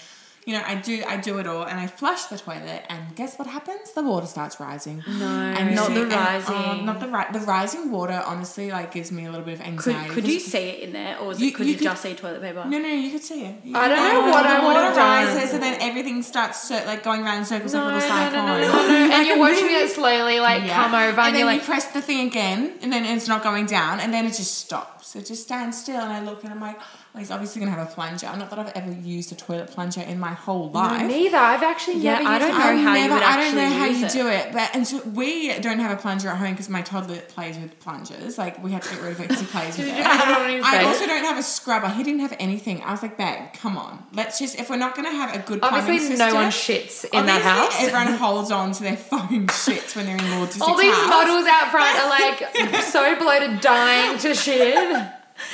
You 0.46 0.52
know, 0.56 0.62
I 0.64 0.76
do, 0.76 1.02
I 1.04 1.16
do 1.16 1.38
it 1.40 1.46
all, 1.48 1.64
and 1.64 1.80
I 1.80 1.88
flush 1.88 2.26
the 2.26 2.38
toilet, 2.38 2.84
and 2.88 3.16
guess 3.16 3.36
what 3.36 3.48
happens? 3.48 3.90
The 3.94 4.02
water 4.04 4.26
starts 4.28 4.60
rising. 4.60 5.02
No, 5.08 5.26
And 5.26 5.74
not 5.74 5.88
see- 5.88 5.94
the 5.94 6.02
and, 6.04 6.12
oh, 6.12 6.16
rising. 6.16 6.86
not 6.86 7.00
the 7.00 7.08
ri- 7.08 7.32
the 7.32 7.40
rising 7.40 7.90
water. 7.90 8.22
Honestly, 8.24 8.70
like 8.70 8.92
gives 8.92 9.10
me 9.10 9.26
a 9.26 9.30
little 9.32 9.44
bit 9.44 9.54
of 9.54 9.62
anxiety. 9.66 10.08
could 10.14 10.24
you 10.28 10.38
see 10.38 10.58
it 10.68 10.78
in 10.84 10.92
there, 10.92 11.18
or 11.18 11.26
was 11.26 11.40
You- 11.40 11.48
it, 11.48 11.54
could 11.56 11.66
you 11.66 11.72
you, 11.72 11.78
could- 11.78 11.84
just 11.90 12.00
see 12.02 12.14
toilet 12.14 12.40
paper? 12.42 12.64
No, 12.64 12.78
no, 12.78 12.86
you 12.86 13.10
could 13.10 13.24
see 13.24 13.42
it. 13.44 13.56
You 13.64 13.76
I 13.76 13.88
don't 13.88 13.96
know 13.98 14.22
and 14.22 14.30
what 14.30 14.42
the 14.44 14.48
I 14.50 14.64
water 14.64 14.80
would've 14.82 14.94
done. 14.94 15.26
rises, 15.34 15.52
and 15.54 15.62
then 15.64 15.80
everything 15.80 16.22
starts 16.22 16.62
cir- 16.68 16.84
like 16.86 17.02
going 17.02 17.24
around 17.24 17.38
in 17.38 17.44
circles 17.44 17.74
No, 17.74 17.84
like 17.88 17.88
no, 17.88 17.96
a 17.96 18.08
no, 18.08 18.14
little 18.14 18.36
no, 18.38 18.56
no, 18.58 18.62
cyclone. 18.62 18.86
no, 18.92 19.08
no. 19.08 19.14
And 19.16 19.26
you're 19.26 19.38
watching 19.38 19.66
it 19.68 19.90
slowly 19.90 20.38
like 20.38 20.62
Yeah. 20.62 20.76
come 20.84 20.94
over, 20.94 21.08
and, 21.08 21.18
and 21.18 21.34
then 21.34 21.44
you're 21.46 21.52
you 21.54 21.60
press 21.60 21.86
the 21.86 22.00
thing 22.00 22.24
again, 22.28 22.74
and 22.82 22.92
then 22.92 23.04
it's 23.04 23.26
not 23.26 23.42
going 23.42 23.66
down, 23.66 23.98
and 23.98 24.14
then 24.14 24.24
it 24.26 24.34
just 24.34 24.54
stops. 24.58 25.08
So 25.08 25.18
it 25.18 25.26
just 25.26 25.42
stands 25.42 25.76
still, 25.76 26.00
and 26.00 26.12
I 26.12 26.20
look 26.22 26.44
and 26.44 26.52
I'm 26.52 26.60
like, 26.60 26.78
well, 27.16 27.22
he's 27.22 27.30
obviously 27.30 27.60
gonna 27.60 27.70
have 27.72 27.88
a 27.88 27.90
plunger. 27.90 28.26
I'm 28.26 28.38
not 28.38 28.50
that 28.50 28.58
I've 28.58 28.72
ever 28.76 28.92
used 28.92 29.32
a 29.32 29.34
toilet 29.34 29.70
plunger 29.70 30.02
in 30.02 30.20
my 30.20 30.34
whole 30.34 30.66
no, 30.70 30.80
life. 30.80 31.06
neither. 31.06 31.38
I've 31.38 31.62
actually 31.62 31.96
Yeah, 31.96 32.18
never 32.18 32.28
I 32.28 32.38
don't 32.38 32.48
know 32.50 32.56
I've 32.56 32.62
how 32.62 32.68
you 32.94 33.00
never- 33.00 33.14
would 33.14 33.22
I 33.22 33.36
don't 33.38 33.54
know 33.56 33.68
how 33.70 33.84
you 33.86 34.04
it. 34.04 34.12
do 34.12 34.28
it, 34.28 34.52
but 34.52 34.70
and 34.74 34.86
so 34.86 35.00
we 35.14 35.58
don't 35.60 35.78
have 35.78 35.90
a 35.90 35.96
plunger 35.96 36.28
at 36.28 36.36
home 36.36 36.50
because 36.50 36.68
my 36.68 36.82
toddler 36.82 37.16
plays 37.20 37.56
with 37.56 37.80
plungers. 37.80 38.36
Like 38.36 38.62
we 38.62 38.70
had 38.72 38.82
to 38.82 38.90
get 38.90 39.00
rid 39.00 39.12
of 39.12 39.20
it 39.20 39.28
because 39.28 39.40
he 39.40 39.46
plays 39.46 39.78
with 39.78 39.88
it. 39.88 39.96
you 39.96 40.02
have 40.02 40.28
it 40.28 40.42
on 40.44 40.50
his 40.50 40.62
I 40.66 40.84
also 40.84 41.06
don't 41.06 41.24
have 41.24 41.38
a 41.38 41.42
scrubber. 41.42 41.88
He 41.88 42.02
didn't 42.02 42.20
have 42.20 42.36
anything. 42.38 42.82
I 42.82 42.90
was 42.90 43.00
like, 43.02 43.16
babe, 43.16 43.48
come 43.54 43.78
on. 43.78 44.04
Let's 44.12 44.38
just 44.38 44.60
if 44.60 44.68
we're 44.68 44.76
not 44.76 44.94
gonna 44.94 45.10
have 45.10 45.34
a 45.34 45.38
good 45.38 45.60
Obviously, 45.62 46.00
system. 46.00 46.18
no 46.28 46.34
one 46.34 46.48
shits 46.50 47.06
in 47.14 47.24
that 47.24 47.40
house. 47.40 47.74
Everyone 47.82 48.12
holds 48.18 48.50
on 48.50 48.72
to 48.72 48.82
their 48.82 48.96
phone 48.98 49.46
shits 49.46 49.96
when 49.96 50.04
they're 50.04 50.18
in 50.18 50.30
Lord 50.32 50.50
All 50.60 50.76
these 50.76 50.94
house. 50.94 51.08
models 51.08 51.46
out 51.46 51.70
front 51.70 51.98
are 51.98 52.10
like 52.10 52.82
so 52.82 53.16
bloated, 53.16 53.62
dying 53.62 54.18
to 54.18 54.34
shit. 54.34 54.76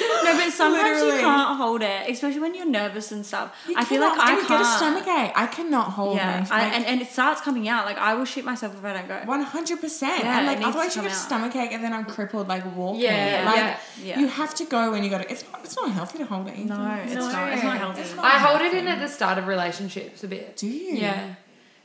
No, 0.00 0.36
but 0.36 0.50
sometimes 0.52 1.00
Literally. 1.00 1.16
you 1.16 1.20
can't 1.22 1.56
hold 1.58 1.82
it, 1.82 2.10
especially 2.10 2.40
when 2.40 2.54
you're 2.54 2.66
nervous 2.66 3.10
and 3.12 3.24
stuff. 3.26 3.54
You 3.68 3.74
I 3.76 3.84
feel 3.84 4.00
like 4.00 4.14
cannot- 4.18 4.28
I 4.28 4.36
can't. 4.36 4.48
get 4.48 4.60
a 4.60 4.64
stomach 4.64 5.06
ache. 5.06 5.32
I 5.34 5.46
cannot 5.46 5.90
hold 5.90 6.16
yeah, 6.16 6.46
my 6.48 6.56
I, 6.56 6.62
and, 6.66 6.84
and 6.86 7.00
it 7.02 7.08
starts 7.08 7.40
coming 7.40 7.68
out. 7.68 7.84
Like 7.86 7.98
I 7.98 8.14
will 8.14 8.24
shit 8.24 8.44
myself 8.44 8.74
if 8.74 8.84
I 8.84 8.92
don't 8.92 9.08
go. 9.08 9.20
One 9.24 9.42
hundred 9.42 9.80
percent. 9.80 10.22
Yeah, 10.22 10.38
And 10.38 10.46
like 10.46 10.58
needs 10.58 10.68
otherwise 10.68 10.94
you 10.96 11.02
get 11.02 11.10
a 11.10 11.14
come 11.14 11.24
stomach 11.26 11.56
ache 11.56 11.72
and 11.72 11.82
then 11.82 11.92
I'm 11.92 12.04
crippled 12.04 12.48
like 12.48 12.64
walking. 12.76 13.02
Yeah, 13.02 13.42
like 13.46 13.56
yeah, 13.56 13.78
yeah. 14.02 14.20
you 14.20 14.28
have 14.28 14.54
to 14.56 14.64
go 14.64 14.92
when 14.92 15.02
you 15.04 15.10
got 15.10 15.22
to 15.22 15.30
it's 15.30 15.44
it's 15.64 15.76
not 15.76 15.90
healthy 15.92 16.18
to 16.18 16.24
hold 16.26 16.48
it. 16.48 16.58
either. 16.58 16.74
No, 16.74 17.00
it's 17.04 17.14
No. 17.14 17.30
not. 17.32 17.52
It's 17.52 17.62
not 17.62 17.78
healthy. 17.78 18.00
It's 18.02 18.14
not. 18.14 18.24
I 18.24 18.38
hold 18.38 18.60
it 18.62 18.74
in 18.74 18.86
at 18.88 19.00
the 19.00 19.08
start 19.08 19.38
of 19.38 19.46
relationships 19.46 20.22
a 20.24 20.28
bit. 20.28 20.56
Do 20.56 20.66
you? 20.68 20.94
Yeah, 20.96 21.34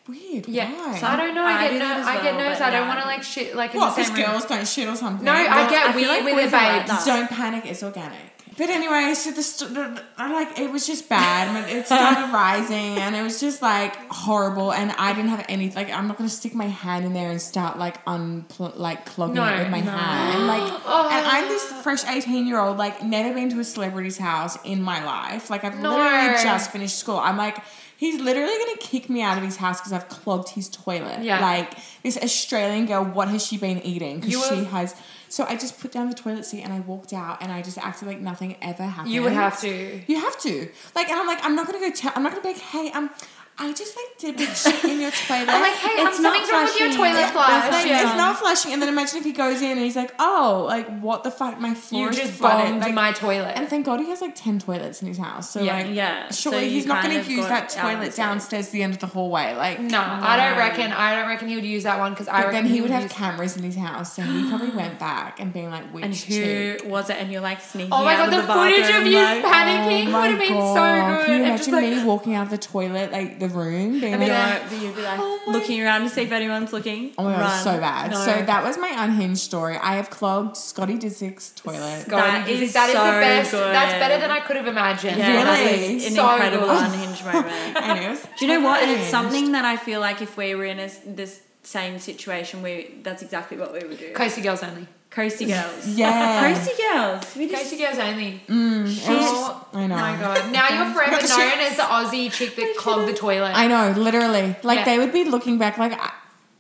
Weird. 0.08 0.48
yeah. 0.48 0.72
Why? 0.72 0.98
So 1.00 1.06
I 1.08 1.16
don't 1.18 1.36
know. 1.36 1.44
I, 1.44 1.52
I 1.54 1.62
get 1.68 1.72
do 1.74 1.80
ner- 1.80 1.86
I 1.86 2.14
get 2.24 2.24
well, 2.36 2.44
nervous. 2.46 2.62
I 2.62 2.70
don't 2.72 2.82
no. 2.82 2.88
want 2.88 3.00
to 3.02 3.06
like 3.08 3.24
shit 3.24 3.56
like 3.56 3.74
in 3.74 3.80
What, 3.80 3.90
the 3.90 3.96
because 4.02 4.08
same 4.08 4.16
room. 4.24 4.32
girls 4.32 4.46
don't 4.46 4.68
shit 4.68 4.88
or 4.88 4.96
something? 4.96 5.26
No, 5.26 5.32
I 5.34 5.70
get 5.70 5.88
I 5.90 5.96
weird 5.96 6.08
like 6.10 6.24
with 6.24 6.34
boys 6.36 6.44
it, 6.46 6.54
are 6.54 6.78
like 6.78 6.88
babes. 6.88 7.06
Don't 7.06 7.30
panic, 7.30 7.66
it's 7.66 7.84
organic. 7.84 8.20
But 8.58 8.70
anyway, 8.70 9.14
so 9.14 9.30
the, 9.32 9.44
st- 9.44 9.74
the 9.76 10.04
I 10.18 10.34
like 10.34 10.58
it 10.58 10.72
was 10.72 10.88
just 10.88 11.08
bad. 11.08 11.70
It 11.70 11.86
started 11.86 12.34
rising, 12.34 12.98
and 12.98 13.16
it 13.16 13.22
was 13.22 13.40
just 13.40 13.62
like 13.62 13.96
horrible. 14.10 14.74
And 14.74 14.92
I 14.94 15.14
didn't 15.14 15.30
have 15.30 15.46
any 15.48 15.70
like 15.72 15.92
I'm 15.92 16.08
not 16.08 16.18
gonna 16.18 16.28
stick 16.30 16.56
my 16.56 16.66
hand 16.66 17.06
in 17.06 17.14
there 17.14 17.30
and 17.30 17.40
start 17.42 17.78
like 17.78 18.04
unpl- 18.06 18.78
like 18.78 19.06
clogging 19.06 19.36
No, 19.36 19.46
it 19.46 19.60
with 19.60 19.70
my 19.70 19.82
no. 19.82 19.92
hand. 19.92 20.48
Like, 20.48 20.74
Oh. 20.86 21.08
and 21.12 21.26
I'm 21.26 21.48
this 21.48 21.68
oh. 21.72 21.82
fresh 21.84 22.04
18 22.06 22.48
year 22.48 22.60
old, 22.60 22.78
like 22.78 23.04
never 23.04 23.34
been 23.34 23.50
to 23.52 23.60
a 23.60 23.64
celebrity's 23.64 24.18
house 24.18 24.58
in 24.66 24.82
my 24.82 25.04
life. 25.06 25.50
Like 25.52 25.64
I've 25.64 25.80
No. 25.80 25.92
literally 25.96 26.42
just 26.44 26.72
finished 26.72 26.98
school. 26.98 27.18
I'm 27.18 27.38
like. 27.38 27.58
He's 28.00 28.22
literally 28.22 28.54
gonna 28.64 28.78
kick 28.80 29.10
me 29.10 29.24
out 29.24 29.40
of 29.40 29.44
his 29.44 29.56
house 29.58 29.80
because 29.80 29.92
I've 29.92 30.08
clogged 30.08 30.50
his 30.50 30.70
toilet. 30.70 31.24
Yeah. 31.24 31.40
Like 31.42 31.74
this 32.04 32.16
Australian 32.16 32.86
girl, 32.86 33.04
what 33.04 33.28
has 33.30 33.44
she 33.44 33.58
been 33.58 33.82
eating? 33.82 34.20
Because 34.20 34.48
she 34.50 34.56
have- 34.58 34.68
has. 34.68 34.96
So 35.30 35.46
I 35.46 35.56
just 35.56 35.80
put 35.80 35.92
down 35.92 36.10
the 36.10 36.16
toilet 36.16 36.46
seat 36.46 36.62
and 36.62 36.72
I 36.74 36.80
walked 36.80 37.14
out 37.14 37.42
and 37.42 37.52
I 37.52 37.62
just 37.62 37.78
acted 37.78 38.08
like 38.08 38.20
nothing 38.20 38.56
ever 38.62 38.84
happened. 38.84 39.14
You 39.14 39.24
would 39.24 39.34
have 39.34 39.60
to. 39.62 40.02
You 40.08 40.20
have 40.20 40.40
to. 40.42 40.70
Like, 40.96 41.10
and 41.10 41.20
I'm 41.20 41.28
like, 41.28 41.44
I'm 41.44 41.56
not 41.56 41.68
gonna 41.68 41.80
go 41.80 41.92
tell. 41.92 42.12
I'm 42.16 42.24
not 42.24 42.32
gonna 42.32 42.44
be 42.44 42.50
like, 42.54 42.62
hey, 42.62 42.92
um, 42.92 43.10
I 43.60 43.74
just 43.74 43.96
like 43.96 44.18
did 44.20 44.38
big 44.38 44.50
shit 44.50 44.84
in 44.86 45.02
your 45.02 45.10
toilet. 45.28 45.50
I'm 45.50 45.62
like, 45.62 45.74
hey, 45.74 46.04
It's 46.04 46.18
um, 46.18 46.24
not 46.24 46.34
something's 46.36 46.52
wrong 46.52 46.64
with 46.66 46.80
your 46.80 46.90
flushing. 46.90 46.98
toilet 46.98 47.20
Yeah, 47.20 47.32
flush. 47.32 47.64
It's 47.66 47.74
like, 47.74 47.86
Yeah. 47.88 48.02
it's 48.08 48.18
not 48.18 48.38
flushing, 48.38 48.74
and 48.74 48.82
then 48.82 48.90
imagine 48.90 49.18
if 49.18 49.24
he 49.24 49.32
goes 49.32 49.62
in 49.64 49.72
and 49.72 49.80
he's 49.80 49.96
like, 49.96 50.14
"Oh, 50.20 50.66
like 50.68 51.00
what 51.00 51.24
the 51.24 51.32
fuck? 51.32 51.60
My 51.60 51.74
floor 51.74 52.04
You 52.04 52.10
is 52.10 52.18
just 52.18 52.34
flooded." 52.34 52.70
bombed 52.70 52.82
Like, 52.82 52.94
my 52.94 53.12
toilet. 53.14 53.54
and 53.58 53.68
thank 53.68 53.86
God 53.88 54.00
he 54.00 54.10
has 54.10 54.22
like 54.22 54.36
ten 54.36 54.60
toilets 54.60 55.02
in 55.02 55.08
his 55.08 55.18
house. 55.18 55.50
So 55.50 55.62
Yeah. 55.64 55.78
like, 55.78 55.88
Yeah, 55.90 56.30
surely 56.32 56.66
you 56.66 56.70
he's 56.72 56.86
not 56.86 57.04
going 57.04 57.24
to 57.24 57.32
use 57.32 57.48
that 57.48 57.70
toilet 57.70 58.16
downstairs 58.16 58.70
the 58.70 58.84
end 58.84 58.94
of 58.94 59.00
the 59.00 59.08
hallway. 59.08 59.56
Like, 59.56 59.80
no, 59.80 60.02
I 60.02 60.38
don't 60.38 60.58
reckon. 60.58 60.92
I 60.92 61.16
don't 61.16 61.28
reckon 61.28 61.48
he 61.48 61.56
would 61.56 61.66
use 61.66 61.84
that 61.84 61.98
one 61.98 62.12
because 62.14 62.28
I 62.28 62.42
But 62.44 62.48
reckon 62.50 62.64
then 62.66 62.74
he 62.74 62.82
would 62.82 62.92
have 62.92 63.10
cameras 63.10 63.58
in 63.58 63.64
his 63.64 63.76
house, 63.76 64.16
so 64.16 64.22
he 64.22 64.48
probably 64.50 64.70
went 64.70 65.00
back 65.00 65.40
and 65.40 65.52
being 65.52 65.72
like, 65.72 65.92
"Which 65.92 66.04
And 66.06 66.14
chick?" 66.16 66.82
who 66.84 66.90
was 66.90 67.10
it? 67.10 67.18
And 67.18 67.32
you're 67.32 67.42
like 67.42 67.62
sneaking 67.62 67.92
Oh 67.92 68.04
my 68.06 68.16
god, 68.18 68.32
the, 68.32 68.42
the, 68.42 68.54
footage 68.54 68.90
of 68.96 69.08
you 69.08 69.18
panicking 69.18 70.14
Oh 70.14 70.22
would 70.22 70.30
have 70.32 70.40
been 70.40 70.48
so 70.50 71.18
good. 71.18 71.26
Can 71.26 71.40
you 71.40 71.46
imagine 71.46 71.98
me 72.00 72.04
walking 72.04 72.36
out 72.36 72.44
of 72.44 72.50
the 72.52 72.58
toilet, 72.60 73.12
like 73.12 73.40
the 73.48 73.58
room, 73.58 74.00
being 74.00 74.14
I 74.14 74.18
like, 74.18 74.20
mean, 74.20 74.30
No, 74.30 74.60
but 74.70 74.82
you'd 74.82 74.96
be 74.96 75.02
like 75.02 75.20
Oh 75.20 75.40
looking 75.48 75.82
around 75.82 76.02
to 76.04 76.10
see 76.10 76.22
if 76.24 76.32
anyone's 76.32 76.74
looking. 76.74 77.12
Oh 77.18 77.24
my 77.24 77.32
god, 77.32 77.40
Run. 77.42 77.64
so 77.64 77.80
bad. 77.80 78.12
No. 78.12 78.18
So 78.18 78.32
that 78.46 78.64
was 78.64 78.78
my 78.78 78.94
unhinged 78.98 79.42
story. 79.42 79.78
I 79.78 79.96
have 79.96 80.10
clogged 80.10 80.58
Scotty 80.58 80.98
Disick's 80.98 81.52
toilet. 81.52 82.06
God, 82.08 82.18
That 82.22 82.50
is 82.50 82.62
is 82.62 82.74
that 82.74 82.90
is 82.90 82.96
so 82.96 83.06
the 83.06 83.12
best. 83.12 83.52
good. 83.52 83.74
That's 83.74 83.94
better 84.00 84.20
than 84.20 84.32
I 84.32 84.40
could 84.42 84.56
have 84.58 84.68
imagined. 84.68 85.18
Yeah, 85.18 85.44
that 85.44 85.60
Really? 85.72 85.96
was 85.96 86.06
an 86.06 86.12
So 86.14 86.32
incredible 86.32 86.68
good. 86.68 86.84
unhinged 86.86 87.26
moment. 87.26 87.78
And 87.78 88.20
Do 88.40 88.46
you 88.46 88.52
know 88.60 88.66
what? 88.68 88.84
And 88.84 88.92
it's 88.92 89.10
something 89.10 89.52
that 89.54 89.66
I 89.66 89.78
feel 89.78 90.00
like 90.00 90.22
if 90.22 90.36
we 90.38 90.54
were 90.56 90.66
in 90.66 90.80
a, 90.80 90.90
this 91.06 91.42
same 91.64 92.00
situation, 92.00 92.62
we 92.64 92.96
that's 93.04 93.22
exactly 93.22 93.58
what 93.58 93.74
we 93.74 93.80
would 93.88 93.98
do. 94.00 94.14
Coasty 94.14 94.42
girls 94.44 94.64
only. 94.64 94.88
Coasty 95.18 95.48
girls. 95.48 95.88
Yeah. 95.98 96.54
Coasty 96.54 96.78
girls. 96.78 97.36
We 97.36 97.50
just 97.50 97.74
Coasty 97.74 97.80
girls 97.80 97.98
only. 97.98 98.42
Mm, 98.48 98.86
it 98.86 99.10
was- 99.10 99.28
Oh 99.50 99.68
I 99.74 99.88
know. 99.88 99.96
my 99.96 100.16
god. 100.20 100.52
Now 100.52 100.68
you're 100.70 100.94
forever 100.94 101.12
known 101.28 101.60
as 101.68 101.76
the 101.76 101.84
Aussie 101.84 102.32
chick 102.32 102.56
that 102.56 102.76
clogged 102.78 103.08
the 103.10 103.14
toilet. 103.14 103.54
I 103.56 103.68
know, 103.68 103.94
literally. 104.00 104.56
Like 104.64 104.80
Yeah. 104.80 104.86
they 104.86 105.00
would 105.00 105.12
be 105.12 105.24
looking 105.26 105.58
back, 105.58 105.78
like, 105.80 105.94
I, 105.94 106.12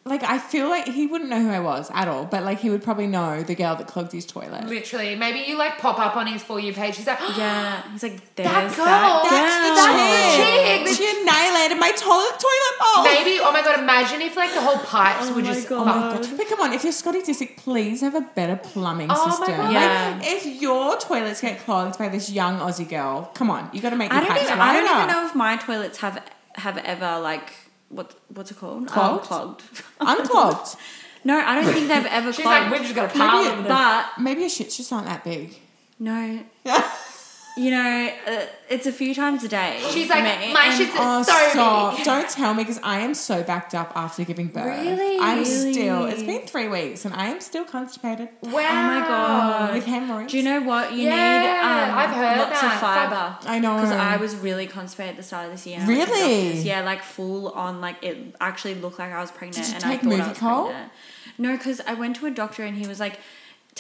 like 0.07 0.23
I 0.23 0.37
feel 0.39 0.69
like 0.69 0.87
he 0.87 1.05
wouldn't 1.07 1.29
know 1.29 1.39
who 1.41 1.49
I 1.49 1.59
was 1.59 1.89
at 1.93 2.07
all, 2.07 2.25
but 2.25 2.43
like 2.43 2.59
he 2.59 2.69
would 2.69 2.83
probably 2.83 3.07
know 3.07 3.43
the 3.43 3.55
girl 3.55 3.75
that 3.75 3.87
clogged 3.87 4.11
his 4.11 4.25
toilet. 4.25 4.65
Literally. 4.65 5.15
Maybe 5.15 5.39
you 5.39 5.57
like 5.57 5.77
pop 5.77 5.99
up 5.99 6.15
on 6.15 6.27
his 6.27 6.41
for 6.43 6.59
you 6.59 6.73
page. 6.73 6.97
He's 6.97 7.07
like, 7.07 7.19
Yeah. 7.37 7.81
He's 7.91 8.03
like, 8.03 8.35
there's 8.35 8.47
That 8.49 8.75
girl. 8.75 8.85
that 8.85 9.29
That's 9.29 9.57
girl. 9.79 10.37
chick. 10.37 10.85
the 10.85 10.91
chick. 10.91 10.97
She 10.97 11.21
annihilated 11.21 11.77
my 11.79 11.91
toilet 11.91 12.39
toilet 12.39 12.75
bowl. 12.79 13.03
Maybe, 13.03 13.39
oh 13.41 13.51
my 13.51 13.61
god, 13.61 13.79
imagine 13.79 14.21
if 14.21 14.35
like 14.35 14.53
the 14.53 14.61
whole 14.61 14.77
pipes 14.79 15.27
Oh 15.29 15.35
were 15.35 15.41
just 15.41 15.67
God. 15.69 15.81
Oh 15.81 15.85
my 15.85 16.17
god! 16.17 16.37
But 16.37 16.47
come 16.47 16.61
on, 16.61 16.73
if 16.73 16.83
you're 16.83 16.93
Scotty 16.93 17.21
Disick, 17.21 17.57
please 17.57 18.01
have 18.01 18.15
a 18.15 18.21
better 18.21 18.55
plumbing 18.55 19.09
Oh 19.11 19.25
my 19.27 19.29
system. 19.35 19.57
God. 19.57 19.71
Yeah. 19.73 20.17
Like, 20.19 20.27
if 20.27 20.45
your 20.61 20.97
toilets 20.97 21.41
get 21.41 21.59
clogged 21.59 21.97
by 21.99 22.09
this 22.09 22.31
young 22.31 22.59
Aussie 22.59 22.87
girl, 22.87 23.31
come 23.33 23.49
on, 23.49 23.69
you 23.73 23.81
got 23.81 23.91
to 23.91 23.95
make 23.95 24.11
I 24.11 24.19
don't 24.21 24.29
pipes 24.29 24.43
even. 24.45 24.59
I 24.59 24.73
don't 24.73 24.85
wider. 24.85 24.97
even 25.03 25.07
know 25.13 25.25
if 25.27 25.35
my 25.35 25.57
toilets 25.57 25.97
have 25.99 26.23
have 26.55 26.77
ever 26.79 27.19
like 27.19 27.51
what 27.89 28.13
what's 28.33 28.51
it 28.51 28.57
called? 28.57 28.87
Clogged? 28.87 29.31
Um, 29.31 29.55
Unclogged. 29.55 29.63
Unclogged. 30.01 30.75
no, 31.23 31.37
I 31.39 31.55
don't 31.61 31.73
think 31.73 31.87
they've 31.87 32.05
ever 32.05 32.33
She's 32.33 32.43
clogged. 32.43 32.63
like, 32.69 32.71
we've 32.71 32.81
just 32.83 32.95
got 32.95 33.15
a 33.15 33.17
pile 33.17 33.37
Maybe- 33.43 33.49
of 33.51 33.57
them. 33.57 33.67
but 33.67 34.05
Maybe 34.19 34.41
your 34.41 34.49
shits 34.49 34.77
just 34.77 34.91
aren't 34.93 35.07
that 35.07 35.23
big. 35.23 35.55
no, 35.99 36.39
you 37.57 37.71
know, 37.71 38.11
uh, 38.27 38.45
it's 38.69 38.85
a 38.85 38.91
few 38.91 39.15
times 39.15 39.43
a 39.43 39.47
day. 39.47 39.79
She's 39.91 40.07
for 40.07 40.13
like, 40.15 40.39
me, 40.39 40.53
my 40.53 40.65
and- 40.67 40.77
shit's 40.77 40.91
Oh, 40.97 41.23
so 41.23 41.33
stop. 41.49 41.95
big. 41.95 42.05
Don't 42.11 42.29
tell 42.29 42.53
me 42.53 42.63
because 42.63 42.79
I 42.83 42.99
am 42.99 43.13
so 43.13 43.41
backed 43.43 43.73
up 43.73 43.91
after 43.95 44.23
giving 44.23 44.47
birth. 44.47 44.65
Really? 44.65 45.17
I'm 45.19 45.39
Really? 45.39 45.73
still, 45.73 46.05
it's 46.05 46.23
been 46.23 46.41
three 46.45 46.67
weeks 46.67 47.03
and 47.05 47.13
I 47.13 47.27
am 47.27 47.41
still 47.41 47.65
constipated 47.65 48.29
Wow. 48.41 48.51
Oh 48.51 48.51
my 48.53 49.05
God. 49.07 49.73
with 49.73 49.85
hemorrhoids. 49.85 50.31
Do 50.31 50.37
you 50.37 50.43
know 50.43 50.61
what 50.61 50.93
you 50.93 51.07
Yeah, 51.07 51.41
need? 51.41 51.89
Um, 51.91 51.97
I've 51.97 52.09
heard 52.11 52.37
lots 52.39 52.61
that. 52.61 52.73
of 52.75 52.79
fiber. 52.79 53.49
I 53.49 53.59
know. 53.59 53.75
Because 53.75 53.91
I 53.91 54.17
was 54.17 54.35
really 54.35 54.67
constipated 54.67 55.11
at 55.11 55.17
the 55.17 55.23
start 55.23 55.45
of 55.47 55.51
this 55.51 55.65
year. 55.65 55.79
and 55.79 55.89
I 55.91 55.95
went 55.97 56.07
to 56.09 56.13
Really? 56.15 56.43
doctors. 56.45 56.63
Yeah, 56.65 56.81
like 56.81 57.01
full 57.03 57.49
on. 57.49 57.81
Like 57.81 58.03
it 58.03 58.35
actually 58.39 58.75
looked 58.75 58.99
like 58.99 59.11
I 59.11 59.19
was 59.21 59.31
pregnant, 59.31 59.55
Did 59.65 59.67
you 59.67 59.73
and 59.75 59.83
take 59.83 59.99
I 59.99 60.03
thought 60.03 60.13
I 60.13 60.27
was 60.29 60.37
Movicol? 60.37 60.65
pregnant. 60.65 60.91
No, 61.39 61.57
because 61.57 61.81
I 61.87 61.93
went 61.93 62.15
to 62.17 62.25
a 62.25 62.31
doctor 62.31 62.63
and 62.63 62.77
he 62.77 62.87
was 62.87 62.99
like, 62.99 63.19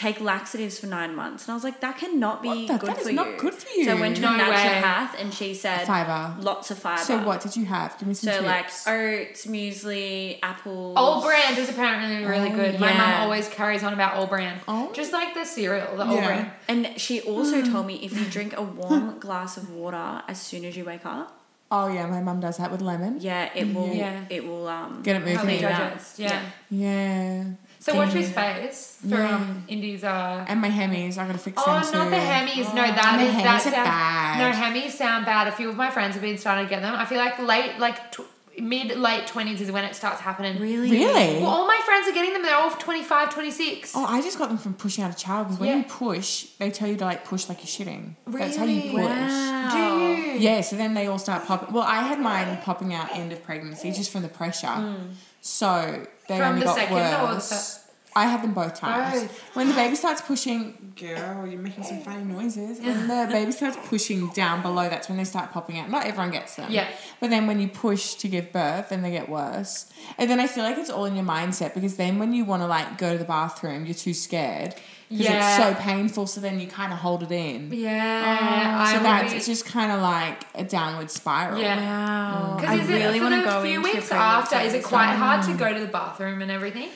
"Take 0.05 0.21
laxatives 0.21 0.77
for 0.79 0.85
nine 0.85 1.15
months," 1.15 1.45
and 1.45 1.51
I 1.51 1.55
was 1.55 1.63
like, 1.63 1.79
"That 1.79 1.97
cannot 1.97 2.43
be 2.43 2.49
What 2.49 2.67
the- 2.67 2.77
good 2.77 2.89
that 2.91 2.97
is 2.99 3.07
for 3.07 3.13
not 3.13 3.27
you." 3.29 3.37
good 3.37 3.53
for 3.55 3.69
you. 3.75 3.85
So 3.85 3.91
I 3.91 3.99
went 4.03 4.15
to 4.17 4.21
No 4.21 4.29
a 4.35 4.37
way. 4.37 4.45
naturopath, 4.55 5.19
and 5.19 5.33
she 5.33 5.53
said 5.55 5.87
Fiber. 5.87 6.35
lots 6.39 6.69
of 6.69 6.77
fiber. 6.77 7.01
So 7.01 7.17
what 7.29 7.41
did 7.41 7.55
you 7.55 7.65
have? 7.65 7.97
Give 7.97 8.07
me 8.07 8.13
some 8.13 8.31
So 8.31 8.41
tips. 8.41 8.85
like 8.85 8.95
oats, 8.95 9.45
muesli, 9.47 10.37
apples. 10.43 10.93
All-Bran 10.95 11.57
is 11.57 11.69
apparently 11.69 12.23
really 12.25 12.51
Oh, 12.51 12.55
good. 12.55 12.79
My 12.79 12.93
mum 12.93 13.11
always 13.23 13.47
carries 13.49 13.83
on 13.83 13.93
about 13.93 14.13
All-Bran. 14.13 14.59
Oh. 14.67 14.91
Just 14.93 15.11
like 15.13 15.33
the 15.33 15.45
cereal, 15.45 15.97
the 15.97 16.05
all 16.05 16.15
Yeah. 16.15 16.25
brand. 16.25 16.51
And 16.67 16.81
she 17.01 17.21
also 17.21 17.61
Mm. 17.61 17.71
told 17.71 17.85
me 17.87 17.95
if 17.95 18.11
you 18.17 18.25
drink 18.25 18.53
a 18.55 18.61
warm 18.61 19.17
glass 19.25 19.57
of 19.57 19.71
water 19.71 20.21
as 20.27 20.39
soon 20.39 20.63
as 20.65 20.77
you 20.77 20.85
wake 20.85 21.05
up, 21.05 21.33
oh 21.71 21.87
yeah, 21.87 22.05
my 22.05 22.21
mum 22.21 22.39
does 22.39 22.57
that 22.57 22.71
with 22.71 22.81
lemon. 22.81 23.17
yeah, 23.19 23.49
it 23.55 23.73
will. 23.73 23.91
Yeah. 23.93 24.21
It 24.29 24.45
will 24.47 24.67
um. 24.67 25.01
Get 25.03 25.15
it 25.15 25.27
Help 25.27 25.45
me 25.45 25.53
moving. 25.53 25.61
Yeah. 25.61 25.79
digest. 25.89 26.19
Yeah. 26.19 26.41
Yeah. 26.69 27.43
So 27.87 27.95
watch 27.95 28.13
your 28.13 28.23
space 28.23 28.97
from 28.99 29.11
Yeah. 29.11 29.53
Indy's 29.73 30.03
uh 30.03 30.45
And 30.47 30.59
my 30.61 30.69
hemis, 30.69 31.17
I 31.17 31.25
gotta 31.25 31.37
fix 31.37 31.55
Oh, 31.65 31.65
them 31.65 31.93
not 31.93 32.09
the 32.09 32.17
hemis. 32.17 32.73
No, 32.73 32.83
Oh, 32.83 32.87
that 32.99 33.13
my 33.15 33.23
is 33.23 33.33
that 33.33 33.43
hemis 33.45 33.55
are 33.55 33.59
sound, 33.71 33.73
bad. 33.75 34.37
No, 34.43 34.47
hemis 34.61 34.91
sound 34.91 35.25
bad. 35.25 35.47
A 35.47 35.51
few 35.53 35.69
of 35.69 35.75
my 35.77 35.89
friends 35.89 36.13
have 36.15 36.21
been 36.21 36.37
starting 36.37 36.65
to 36.65 36.69
get 36.69 36.81
them. 36.81 36.93
I 36.95 37.05
feel 37.05 37.17
like 37.19 37.39
late, 37.39 37.79
like 37.79 38.11
tw- 38.11 38.21
mid 38.59 38.97
late 38.97 39.25
twenties 39.27 39.61
is 39.61 39.71
when 39.71 39.85
it 39.85 39.95
starts 39.95 40.19
happening. 40.19 40.59
Really. 40.59 40.89
Really? 40.91 41.29
Well, 41.41 41.45
all 41.55 41.67
my 41.67 41.79
friends 41.85 42.07
are 42.09 42.11
getting 42.11 42.33
them. 42.33 42.41
They're 42.43 42.55
all 42.55 42.71
25, 42.71 43.31
26. 43.33 43.93
Oh, 43.95 44.03
I 44.03 44.19
just 44.21 44.37
got 44.39 44.49
them 44.49 44.57
from 44.57 44.73
pushing 44.73 45.03
out 45.05 45.11
a 45.13 45.15
child 45.15 45.47
because 45.47 45.59
when 45.59 45.69
Yeah. 45.69 45.77
you 45.77 45.83
push, 45.83 46.45
they 46.59 46.69
tell 46.71 46.89
you 46.89 46.97
to 46.97 47.05
like 47.05 47.23
push 47.23 47.47
like 47.49 47.59
you're 47.59 47.75
shitting. 47.87 48.15
That's 48.25 48.57
how 48.57 48.65
you 48.65 48.81
push. 48.91 49.01
Wow. 49.03 49.69
Do 49.71 50.03
you? 50.05 50.39
Yeah, 50.39 50.59
so 50.61 50.75
then 50.75 50.93
they 50.95 51.05
all 51.07 51.19
start 51.19 51.45
popping. 51.45 51.71
Well, 51.73 51.83
I 51.83 52.01
had 52.01 52.19
mine 52.19 52.57
popping 52.63 52.93
out 52.93 53.15
end 53.15 53.31
of 53.31 53.43
pregnancy 53.43 53.91
just 53.91 54.11
from 54.11 54.23
the 54.23 54.27
pressure. 54.41 54.95
So 55.41 56.05
they. 56.27 56.37
From 56.37 56.49
only 56.49 56.59
the 56.61 56.65
got 56.65 56.75
second 56.75 56.97
or 56.97 57.27
the 57.27 57.33
worse. 57.33 57.83
I 58.17 58.25
had 58.25 58.41
them 58.41 58.53
both 58.53 58.73
times. 58.73 59.21
Both. 59.21 59.55
When 59.55 59.67
the 59.67 59.75
baby 59.75 59.95
starts 59.95 60.21
pushing, 60.21 60.93
girl, 60.99 61.45
you're 61.45 61.61
making 61.61 61.83
some 61.83 62.01
funny 62.01 62.23
noises. 62.23 62.79
When 62.79 63.07
the 63.07 63.27
baby 63.31 63.51
starts 63.51 63.77
pushing 63.85 64.29
down 64.29 64.63
below, 64.63 64.89
that's 64.89 65.07
when 65.07 65.19
they 65.19 65.23
start 65.23 65.51
popping 65.51 65.77
out. 65.77 65.91
Not 65.91 66.07
everyone 66.07 66.31
gets 66.31 66.55
them. 66.55 66.71
Yeah. 66.71 66.89
But 67.19 67.29
then 67.29 67.45
when 67.45 67.59
you 67.59 67.67
push 67.67 68.15
to 68.15 68.27
give 68.27 68.51
birth, 68.51 68.89
then 68.89 69.03
they 69.03 69.11
get 69.11 69.29
worse. 69.29 69.91
And 70.17 70.27
then 70.31 70.39
I 70.39 70.47
feel 70.47 70.63
like 70.63 70.79
it's 70.79 70.89
all 70.89 71.05
in 71.05 71.15
your 71.15 71.25
mindset 71.25 71.75
because 71.75 71.97
then 71.97 72.17
when 72.17 72.33
you 72.33 72.43
want 72.43 72.63
to 72.63 72.67
like 72.67 72.97
go 72.97 73.11
to 73.11 73.19
the 73.19 73.25
bathroom, 73.25 73.85
you're 73.85 73.93
too 73.93 74.15
scared 74.15 74.73
because 75.09 75.25
Yeah. 75.25 75.47
it's 75.47 75.63
so 75.77 75.81
painful. 75.83 76.27
So 76.27 76.41
then 76.41 76.59
you 76.59 76.67
kind 76.67 76.91
of 76.93 76.99
hold 76.99 77.23
it 77.23 77.31
in. 77.31 77.71
Yeah. 77.73 78.77
I 78.79 78.91
so 78.91 78.97
would 78.97 79.05
that's 79.05 79.31
be- 79.31 79.37
it's 79.37 79.45
just 79.45 79.65
kind 79.65 79.91
of 79.91 80.01
like 80.01 80.43
a 80.55 80.63
downward 80.63 81.09
spiral. 81.11 81.59
Yeah. 81.59 81.79
Wow. 81.79 82.55
Because 82.59 82.79
I 82.79 82.83
is 82.83 82.87
really 82.89 83.19
for 83.19 83.25
want 83.25 83.35
to 83.35 83.41
the 83.41 83.47
go 83.47 83.63
few 83.63 83.81
weeks 83.81 84.11
after? 84.11 84.55
Is 84.57 84.73
it 84.73 84.83
pregnancy. 84.83 84.87
quite 84.89 85.15
hard 85.15 85.43
to 85.45 85.53
go 85.53 85.73
to 85.73 85.79
the 85.79 85.87
bathroom 85.87 86.41
and 86.41 86.51
everything? 86.51 86.89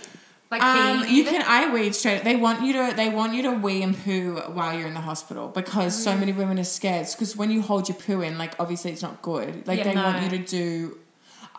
Like 0.49 0.61
Um, 0.61 1.05
you 1.07 1.23
can 1.23 1.41
I 1.47 1.71
weed 1.73 1.95
straight. 1.95 2.25
They 2.25 2.35
want 2.35 2.61
you 2.61 2.73
to 2.73 2.93
they 2.93 3.07
want 3.07 3.33
you 3.33 3.43
to 3.43 3.51
wee 3.51 3.81
and 3.83 3.95
poo 4.03 4.35
while 4.51 4.77
you're 4.77 4.87
in 4.89 4.93
the 4.93 4.99
hospital 4.99 5.47
because 5.47 5.97
Mm. 5.97 6.03
so 6.03 6.17
many 6.17 6.33
women 6.33 6.59
are 6.59 6.65
scared. 6.65 7.07
Because 7.09 7.37
when 7.37 7.51
you 7.51 7.61
hold 7.61 7.87
your 7.87 7.97
poo 7.97 8.19
in, 8.21 8.37
like 8.37 8.53
obviously 8.59 8.91
it's 8.91 9.01
not 9.01 9.21
good. 9.21 9.65
Like 9.65 9.77
Yeah. 9.79 9.83
they 9.85 9.95
want 9.95 10.21
you 10.23 10.29
to 10.31 10.37
do. 10.39 10.97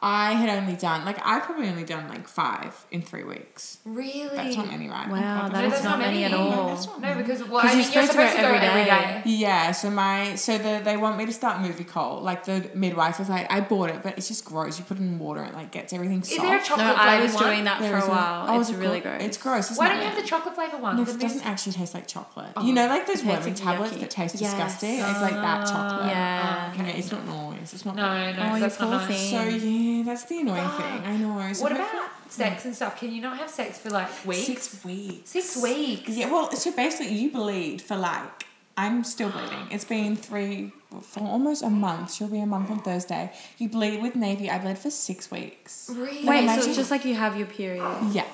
I 0.05 0.33
had 0.33 0.49
only 0.59 0.75
done 0.75 1.05
like 1.05 1.25
I 1.25 1.39
probably 1.39 1.69
only 1.69 1.85
done 1.85 2.09
like 2.09 2.27
five 2.27 2.85
in 2.91 3.03
three 3.03 3.23
weeks. 3.23 3.79
Really? 3.85 4.35
That's 4.37 4.57
not 4.57 4.67
many, 4.67 4.89
right? 4.89 5.09
Wow, 5.09 5.47
No, 5.47 5.53
that 5.53 5.65
is 5.65 5.71
that's 5.73 5.85
not 5.85 5.99
many 6.01 6.25
at 6.25 6.35
all. 6.35 6.51
No, 6.51 6.67
that's 6.75 6.87
not 6.87 7.01
No, 7.01 7.15
because 7.15 7.45
well, 7.45 7.61
'Cause 7.63 7.71
I 7.71 7.75
you're 7.75 7.83
mean, 7.85 7.93
you're 7.93 8.03
supposed 8.03 8.11
supposed 8.13 8.31
to 8.33 8.37
to 8.39 8.43
go 8.43 8.49
go 8.49 8.55
every 8.55 8.69
every 8.69 8.85
day. 8.85 9.23
day. 9.25 9.31
Yeah, 9.31 9.71
so 9.71 9.91
my 9.91 10.35
so 10.35 10.59
the 10.59 10.81
they 10.83 10.97
want 10.97 11.19
me 11.19 11.27
to 11.27 11.33
start 11.33 11.59
Movicol. 11.63 12.21
Like 12.21 12.45
the 12.45 12.69
midwife 12.75 13.21
was 13.21 13.29
like, 13.29 13.47
I 13.53 13.61
bought 13.61 13.91
it, 13.91 14.03
but 14.03 14.19
it's 14.19 14.27
just 14.27 14.45
gross. 14.45 14.77
You 14.79 14.85
put 14.85 14.97
it 14.97 15.01
in 15.03 15.21
water, 15.21 15.45
it 15.45 15.55
like 15.55 15.71
gets 15.71 15.93
everything 15.93 16.25
soft. 16.25 16.33
Is 16.33 16.37
soft. 16.39 16.49
there 16.49 16.59
a 16.59 16.65
chocolate 16.65 16.97
No, 16.97 17.03
I 17.03 17.23
was 17.23 17.35
one? 17.35 17.45
doing 17.45 17.65
that 17.65 17.81
There 17.81 18.01
for 18.01 18.07
a 18.07 18.11
while. 18.11 18.47
Oh, 18.49 18.61
it's 18.61 18.71
is 18.71 18.75
really 18.77 18.99
gro- 19.01 19.13
gross. 19.13 19.23
It's 19.23 19.37
gross. 19.39 19.71
Isn't 19.71 19.77
Why 19.85 19.89
don't 19.91 19.99
you 19.99 20.05
have 20.09 20.17
the 20.21 20.27
chocolate 20.27 20.55
flavor 20.57 20.79
one? 20.79 20.97
No, 20.97 21.05
'Cause 21.05 21.15
'cause 21.15 21.23
it 21.23 21.25
it 21.27 21.29
doesn't 21.29 21.47
actually 21.47 21.73
taste 21.75 21.95
like 21.95 22.09
chocolate. 22.09 22.53
Oh. 22.57 22.65
You 22.67 22.73
know, 22.73 22.89
like 22.89 23.07
those 23.07 23.23
It 23.23 23.27
tastes 23.27 23.45
Werman 23.47 23.47
like 23.47 23.57
tablets 23.57 23.97
that 23.99 24.11
taste 24.11 24.37
disgusting. 24.37 24.99
It's 24.99 25.21
like 25.21 25.35
that 25.35 25.67
chocolate. 25.67 26.07
Yeah. 26.11 26.73
Yeah, 26.77 26.83
it's 26.87 27.13
not 27.13 27.25
nice. 27.25 27.73
It's 27.73 27.85
not. 27.85 27.95
No, 27.95 28.03
nice. 28.03 28.37
no, 28.37 28.43
Oh, 28.51 28.55
you 28.55 28.61
that's 28.61 28.81
not 28.81 28.89
poor 28.89 28.99
nice. 28.99 29.09
thing. 29.09 29.31
So 29.31 29.67
yeah, 29.67 29.92
that's 30.03 30.25
the 30.25 30.41
annoying 30.41 30.67
Fuck. 30.69 30.77
thing. 30.79 31.03
I 31.05 31.17
know. 31.19 31.53
So 31.53 31.63
What 31.65 31.73
hopefully- 31.73 32.01
about 32.05 32.33
sex 32.33 32.65
and 32.65 32.75
stuff? 32.75 32.99
Can 32.99 33.13
you 33.13 33.21
not 33.21 33.37
have 33.37 33.51
sex 33.51 33.79
for 33.79 33.91
like 33.91 34.09
weeks? 34.25 34.47
six 34.47 34.85
weeks? 34.85 35.31
Six 35.31 35.63
weeks. 35.63 36.09
Yeah. 36.09 36.31
Well, 36.33 36.51
so 36.53 36.73
basically, 36.73 37.15
you 37.15 37.31
bleed 37.31 37.83
for 37.83 37.97
like. 37.97 38.47
I'm 38.75 39.05
still 39.05 39.29
bleeding. 39.29 39.67
It's 39.71 39.85
been 39.85 40.17
three 40.17 40.73
for 41.03 41.21
almost 41.21 41.63
a 41.63 41.69
month. 41.69 42.15
She'll 42.15 42.29
be 42.29 42.41
a 42.41 42.47
month 42.47 42.71
on 42.71 42.79
Thursday. 42.81 43.31
You 43.59 43.69
bleed 43.69 44.01
with 44.01 44.17
Navy. 44.17 44.49
I 44.49 44.59
bled 44.59 44.79
for 44.79 44.89
six 44.91 45.31
weeks. 45.31 45.91
Really? 45.93 46.25
Wait, 46.25 46.39
so 46.39 46.43
imagine- 46.45 46.69
it's 46.71 46.77
just 46.77 46.91
like 46.91 47.05
you 47.05 47.15
have 47.15 47.37
your 47.37 47.47
period. 47.47 47.85
Yeah. 48.13 48.25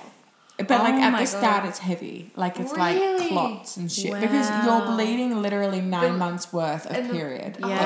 But 0.58 0.70
like 0.82 0.94
Oh 0.94 1.00
at 1.00 1.18
the 1.20 1.24
start, 1.26 1.62
God. 1.62 1.68
it's 1.68 1.78
heavy. 1.78 2.32
Like 2.34 2.58
it's 2.58 2.72
Really? 2.72 3.16
like 3.18 3.28
clots 3.30 3.76
and 3.76 3.90
shit 3.90 4.12
because 4.20 4.50
you're 4.64 4.86
bleeding 4.86 5.40
literally 5.40 5.80
nine 5.80 6.12
The- 6.12 6.18
months 6.18 6.52
worth 6.52 6.84
of 6.86 6.96
and 6.96 7.08
the- 7.08 7.14
period. 7.14 7.58
Yeah. 7.60 7.78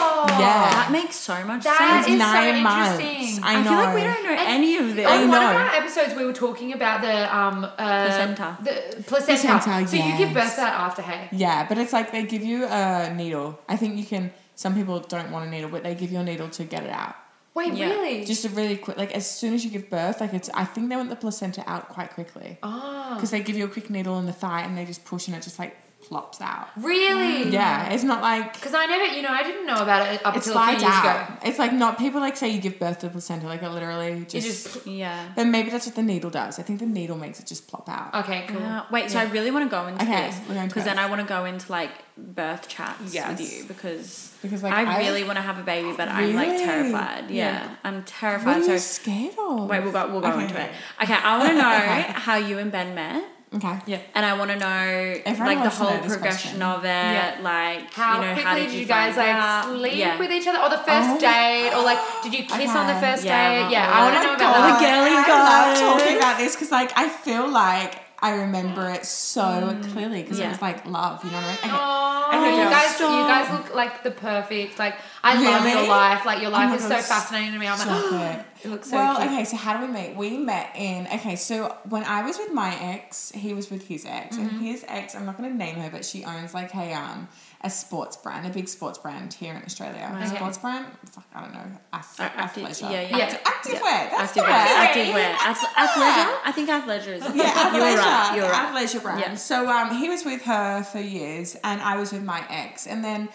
Oh. 0.00 0.26
Yeah. 0.28 0.70
That 0.70 0.88
makes 0.92 1.16
so 1.16 1.42
much 1.44 1.64
That 1.64 2.04
sense. 2.04 2.06
is 2.06 2.12
so 2.20 2.32
nine 2.32 2.62
months. 2.62 3.00
interesting. 3.00 3.42
I 3.44 3.58
I, 3.60 3.62
feel 3.64 3.72
like 3.72 3.94
we 3.96 4.02
don't 4.04 4.22
know 4.22 4.30
And- 4.30 4.48
any 4.48 4.76
of 4.76 4.94
this. 4.94 5.06
On 5.06 5.12
I 5.12 5.16
one 5.26 5.42
of 5.42 5.52
know. 5.52 5.58
our 5.58 5.68
episodes, 5.74 6.14
we 6.14 6.24
were 6.24 6.32
talking 6.32 6.72
about 6.72 7.00
the 7.02 7.36
um 7.36 7.64
uh, 7.64 7.70
Placenta. 8.06 8.58
The 8.62 9.02
placenta. 9.02 9.48
Placenta, 9.58 9.88
so 9.88 9.96
you 9.96 10.16
give 10.16 10.32
birth 10.32 10.54
that 10.56 10.74
after, 10.74 11.02
hey? 11.02 11.28
Yeah, 11.32 11.66
but 11.68 11.78
it's 11.78 11.92
like 11.92 12.12
they 12.12 12.22
give 12.22 12.44
you 12.44 12.64
a 12.66 13.12
needle. 13.12 13.58
I 13.68 13.76
think 13.76 13.96
you 13.96 14.04
can. 14.04 14.30
Some 14.54 14.74
people 14.74 15.00
don't 15.00 15.30
want 15.32 15.46
a 15.46 15.50
needle, 15.50 15.70
but 15.70 15.82
they 15.82 15.94
give 15.96 16.10
you 16.12 16.18
a 16.20 16.24
needle 16.24 16.48
to 16.50 16.64
get 16.64 16.82
it 16.84 16.90
out. 16.90 17.14
Wait, 17.58 17.74
Yeah. 17.74 17.88
really? 17.90 18.24
Just 18.24 18.44
a 18.44 18.50
really 18.50 18.76
quick, 18.76 18.96
like 18.96 19.12
as 19.20 19.28
soon 19.28 19.52
as 19.52 19.64
you 19.64 19.70
give 19.70 19.90
birth, 19.90 20.20
like 20.20 20.32
it's. 20.32 20.48
I 20.54 20.64
think 20.64 20.88
they 20.90 20.96
want 20.96 21.10
the 21.10 21.16
placenta 21.16 21.62
out 21.66 21.88
quite 21.88 22.10
quickly 22.14 22.56
ah. 22.62 22.68
oh, 23.10 23.14
because 23.16 23.30
they 23.32 23.40
give 23.40 23.56
you 23.56 23.64
a 23.64 23.72
quick 23.76 23.90
needle 23.90 24.16
in 24.20 24.26
the 24.26 24.32
thigh 24.32 24.62
and 24.62 24.78
they 24.78 24.84
just 24.84 25.04
push 25.04 25.26
and 25.26 25.36
it 25.36 25.42
just 25.42 25.58
like 25.58 25.76
plops 26.08 26.40
out. 26.40 26.68
really? 26.76 27.50
Yeah, 27.50 27.90
it's 27.92 28.02
not 28.04 28.20
like 28.22 28.54
Because 28.54 28.74
I 28.74 28.86
never, 28.86 29.06
you 29.14 29.22
know, 29.22 29.30
I 29.30 29.42
didn't 29.42 29.66
know 29.66 29.80
about 29.86 30.06
it 30.12 30.24
up 30.26 30.34
it 30.34 30.38
until 30.38 30.58
a 30.58 30.66
few 30.66 30.78
slides 30.78 30.82
years 30.82 30.94
out. 30.94 31.04
ago. 31.30 31.36
It's 31.48 31.58
like 31.58 31.72
not 31.72 31.98
people 31.98 32.20
like 32.20 32.36
say 32.36 32.48
you 32.48 32.60
give 32.60 32.78
birth 32.78 32.98
to 33.00 33.06
the 33.06 33.12
placenta, 33.12 33.46
like 33.46 33.62
it 33.62 33.68
literally 33.70 34.18
You 34.18 34.24
just. 34.24 34.46
just 34.74 34.86
Yeah. 34.86 35.28
but 35.36 35.46
maybe 35.46 35.70
that's 35.70 35.86
what 35.86 35.94
the 35.96 36.02
needle 36.02 36.30
does. 36.30 36.58
I 36.58 36.62
think 36.62 36.78
the 36.80 36.86
needle 36.86 37.16
makes 37.16 37.38
it 37.40 37.46
just 37.46 37.68
plop 37.68 37.88
out. 37.88 38.14
okay, 38.24 38.44
cool. 38.48 38.62
Uh, 38.62 38.84
wait, 38.90 39.10
so 39.10 39.18
I 39.18 39.24
really 39.24 39.50
want 39.50 39.64
to 39.66 39.70
go 39.70 39.86
into 39.86 40.02
Okay, 40.04 40.26
this 40.28 40.38
we're 40.48 40.54
going 40.54 40.68
to 40.68 40.74
because 40.74 40.84
then 40.84 40.98
I 40.98 41.06
want 41.08 41.20
to 41.20 41.26
go 41.26 41.44
into 41.44 41.70
like 41.70 41.90
birth 42.16 42.66
chats 42.68 43.14
Yes. 43.14 43.28
with 43.38 43.40
you 43.52 43.64
because 43.68 44.32
Because, 44.42 44.62
like, 44.62 44.72
I, 44.72 44.96
I- 44.96 44.98
really 44.98 45.24
want 45.24 45.36
to 45.36 45.42
have 45.42 45.58
a 45.58 45.62
baby, 45.62 45.92
but 45.96 46.08
I'm 46.08 46.34
like 46.34 46.56
terrified. 46.58 47.30
Yeah, 47.30 47.44
Yeah. 47.64 47.68
I'm 47.84 47.96
What 47.96 48.06
terrified. 48.06 48.56
are 48.58 48.64
So 48.64 48.72
you 48.72 48.78
scared 48.78 49.34
of? 49.38 49.68
wait, 49.68 49.82
we'll 49.82 49.92
go. 49.92 50.08
We'll 50.10 50.20
go 50.20 50.28
Okay. 50.32 50.42
into 50.44 50.60
it. 50.60 50.70
Okay, 51.02 51.14
I 51.14 51.38
want 51.38 51.50
to 51.50 51.54
know 51.62 51.74
Okay. 51.76 52.02
how 52.26 52.36
you 52.36 52.58
and 52.58 52.70
Ben 52.72 52.94
met. 52.94 53.24
Okay. 53.54 53.78
Yeah. 53.86 54.00
And 54.14 54.26
I 54.26 54.36
want 54.38 54.50
to 54.50 54.58
know 54.58 55.20
Everyone 55.24 55.46
like 55.46 55.56
the 55.58 55.60
wants 55.62 55.76
to 55.78 55.82
know 55.84 55.88
whole 55.90 55.98
progression 56.00 56.60
question. 56.60 56.62
of 56.62 56.84
it, 56.84 56.88
Yeah. 56.88 57.38
like 57.42 57.92
How 57.94 58.14
you 58.16 58.20
know 58.20 58.32
quickly 58.34 58.42
how 58.44 58.54
did 58.56 58.64
did 58.66 58.74
you, 58.74 58.80
you 58.80 58.86
guys 58.86 59.16
like 59.16 59.28
out? 59.28 59.64
sleep 59.64 59.94
yeah. 59.96 60.18
with 60.18 60.30
each 60.30 60.46
other, 60.46 60.58
or 60.58 60.68
the 60.68 60.78
first 60.84 61.08
Oh. 61.16 61.18
date, 61.18 61.72
or 61.72 61.82
like 61.82 61.98
did 62.22 62.34
you 62.34 62.44
kiss 62.44 62.70
on 62.76 62.86
the 62.86 62.94
first 63.00 63.24
Yeah, 63.24 63.64
date? 63.64 63.72
Yeah, 63.72 63.88
I 63.90 64.04
want 64.04 64.16
to 64.16 64.22
know 64.22 64.36
God. 64.36 64.52
about 64.52 64.78
The 64.78 64.84
that. 64.84 64.94
girly 64.94 65.16
I 65.16 65.44
love 65.48 65.98
talking 65.98 66.16
about 66.18 66.36
this 66.38 66.56
because 66.56 66.70
like 66.70 66.92
I 66.96 67.08
feel 67.08 67.48
like 67.48 67.96
I 68.20 68.34
remember 68.34 68.88
it 68.90 69.06
so 69.06 69.78
clearly 69.92 70.22
because 70.22 70.38
Mm. 70.38 70.40
Yeah. 70.40 70.46
it 70.46 70.50
was 70.50 70.62
like 70.62 70.86
love. 70.86 71.24
You 71.24 71.30
know 71.30 71.36
what 71.36 71.44
I 71.44 71.48
mean? 71.48 71.56
Okay. 71.58 71.70
Oh, 71.72 72.04
Okay, 72.28 72.56
you 72.58 72.68
guys, 72.68 72.94
Stop. 72.96 73.10
you 73.10 73.28
guys 73.32 73.50
look 73.52 73.74
like 73.74 74.02
the 74.02 74.10
perfect. 74.10 74.78
Like 74.78 74.96
I 75.22 75.34
love 75.42 75.66
your 75.66 75.86
life. 75.86 76.26
Like 76.26 76.40
your 76.42 76.50
Oh 76.50 76.54
life 76.54 76.70
my 76.70 76.76
is 76.76 76.82
God, 76.82 77.00
so 77.00 77.02
fascinating 77.02 77.52
to 77.52 77.58
me. 77.58 77.66
I'm 77.68 77.78
so 77.78 77.88
like, 77.90 78.08
quick. 78.44 78.46
it 78.64 78.68
looks 78.70 78.90
so 78.90 78.96
well, 78.96 79.16
cute. 79.16 79.28
okay, 79.30 79.44
so 79.44 79.56
how 79.56 79.78
do 79.78 79.86
we 79.86 79.92
meet? 79.92 80.16
We 80.16 80.36
met 80.36 80.70
in 80.74 81.06
okay, 81.06 81.36
so 81.36 81.76
when 81.88 82.04
I 82.04 82.22
was 82.22 82.36
with 82.38 82.52
my 82.52 82.74
ex, 82.80 83.30
he 83.32 83.54
was 83.54 83.70
with 83.70 83.86
his 83.86 84.04
ex, 84.04 84.36
Mm-hmm. 84.36 84.48
and 84.48 84.60
his 84.66 84.84
ex, 84.88 85.14
I'm 85.14 85.24
not 85.24 85.36
gonna 85.36 85.50
name 85.54 85.76
her, 85.76 85.88
but 85.90 86.04
she 86.04 86.24
owns 86.24 86.52
like 86.54 86.74
a 86.74 86.92
um 86.92 87.28
a 87.62 87.68
sports 87.70 88.16
brand, 88.16 88.46
a 88.46 88.50
big 88.50 88.68
sports 88.68 88.98
brand 88.98 89.32
here 89.34 89.52
in 89.54 89.62
Australia. 89.64 90.08
A 90.14 90.16
Okay. 90.26 90.36
sports 90.36 90.58
brand, 90.58 90.86
fuck, 91.10 91.24
I 91.34 91.40
don't 91.40 91.52
know, 91.54 91.64
ath- 91.92 92.20
active- 92.20 92.62
athleisure. 92.64 92.90
yeah, 92.90 93.00
yeah. 93.00 93.24
Active, 93.24 93.40
active 93.44 93.80
wear. 93.82 94.08
That's 94.10 94.22
active 94.36 94.42
wear, 94.44 94.52
active 94.52 95.14
wear, 95.14 95.36
Ath- 95.40 95.74
athleisure. 95.74 96.38
I 96.44 96.52
think 96.52 96.68
athleisure 96.70 97.14
is. 97.16 97.22
Yeah, 97.34 97.72
you're 97.76 97.82
athleisure. 97.84 97.96
right. 97.96 98.32
You're 98.36 98.48
right. 98.50 98.72
Athleisure 98.74 99.02
brand. 99.02 99.20
Yeah. 99.20 99.34
So 99.34 99.68
um, 99.68 99.96
he 99.96 100.08
was 100.08 100.24
with 100.24 100.42
her 100.44 100.84
for 100.84 101.00
years, 101.00 101.56
and 101.64 101.80
I 101.82 101.96
was 101.96 102.12
with 102.12 102.22
my 102.22 102.44
ex. 102.48 102.86
And 102.86 103.02
then 103.04 103.28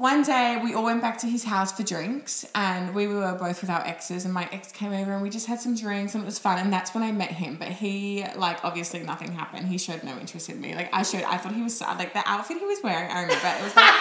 one 0.00 0.22
day 0.22 0.58
we 0.64 0.72
all 0.72 0.84
went 0.84 1.02
back 1.02 1.18
to 1.18 1.26
his 1.26 1.44
house 1.44 1.72
for 1.72 1.82
drinks, 1.82 2.46
and 2.54 2.94
we 2.94 3.06
were 3.06 3.34
both 3.38 3.60
with 3.60 3.68
our 3.68 3.86
exes. 3.86 4.24
And 4.24 4.32
my 4.32 4.48
ex 4.50 4.72
came 4.72 4.94
over, 4.94 5.12
and 5.12 5.20
we 5.22 5.28
just 5.28 5.46
had 5.46 5.60
some 5.60 5.76
drinks, 5.76 6.14
and 6.14 6.22
it 6.22 6.26
was 6.26 6.38
fun. 6.38 6.58
And 6.58 6.72
that's 6.72 6.94
when 6.94 7.04
I 7.04 7.12
met 7.12 7.30
him. 7.30 7.56
But 7.56 7.68
he, 7.68 8.24
like, 8.34 8.64
obviously 8.64 9.00
nothing 9.02 9.32
happened. 9.32 9.66
He 9.68 9.76
showed 9.76 10.02
no 10.02 10.16
interest 10.18 10.48
in 10.48 10.58
me. 10.58 10.74
Like 10.74 10.88
I 10.94 11.02
showed, 11.02 11.24
I 11.24 11.36
thought 11.36 11.52
he 11.52 11.62
was 11.62 11.76
sad. 11.76 11.98
Like 11.98 12.14
the 12.14 12.22
outfit 12.26 12.56
he 12.58 12.64
was 12.64 12.78
wearing, 12.82 13.10
I 13.10 13.20
remember 13.20 13.46
it 13.46 13.62
was 13.62 13.76
like 13.76 13.94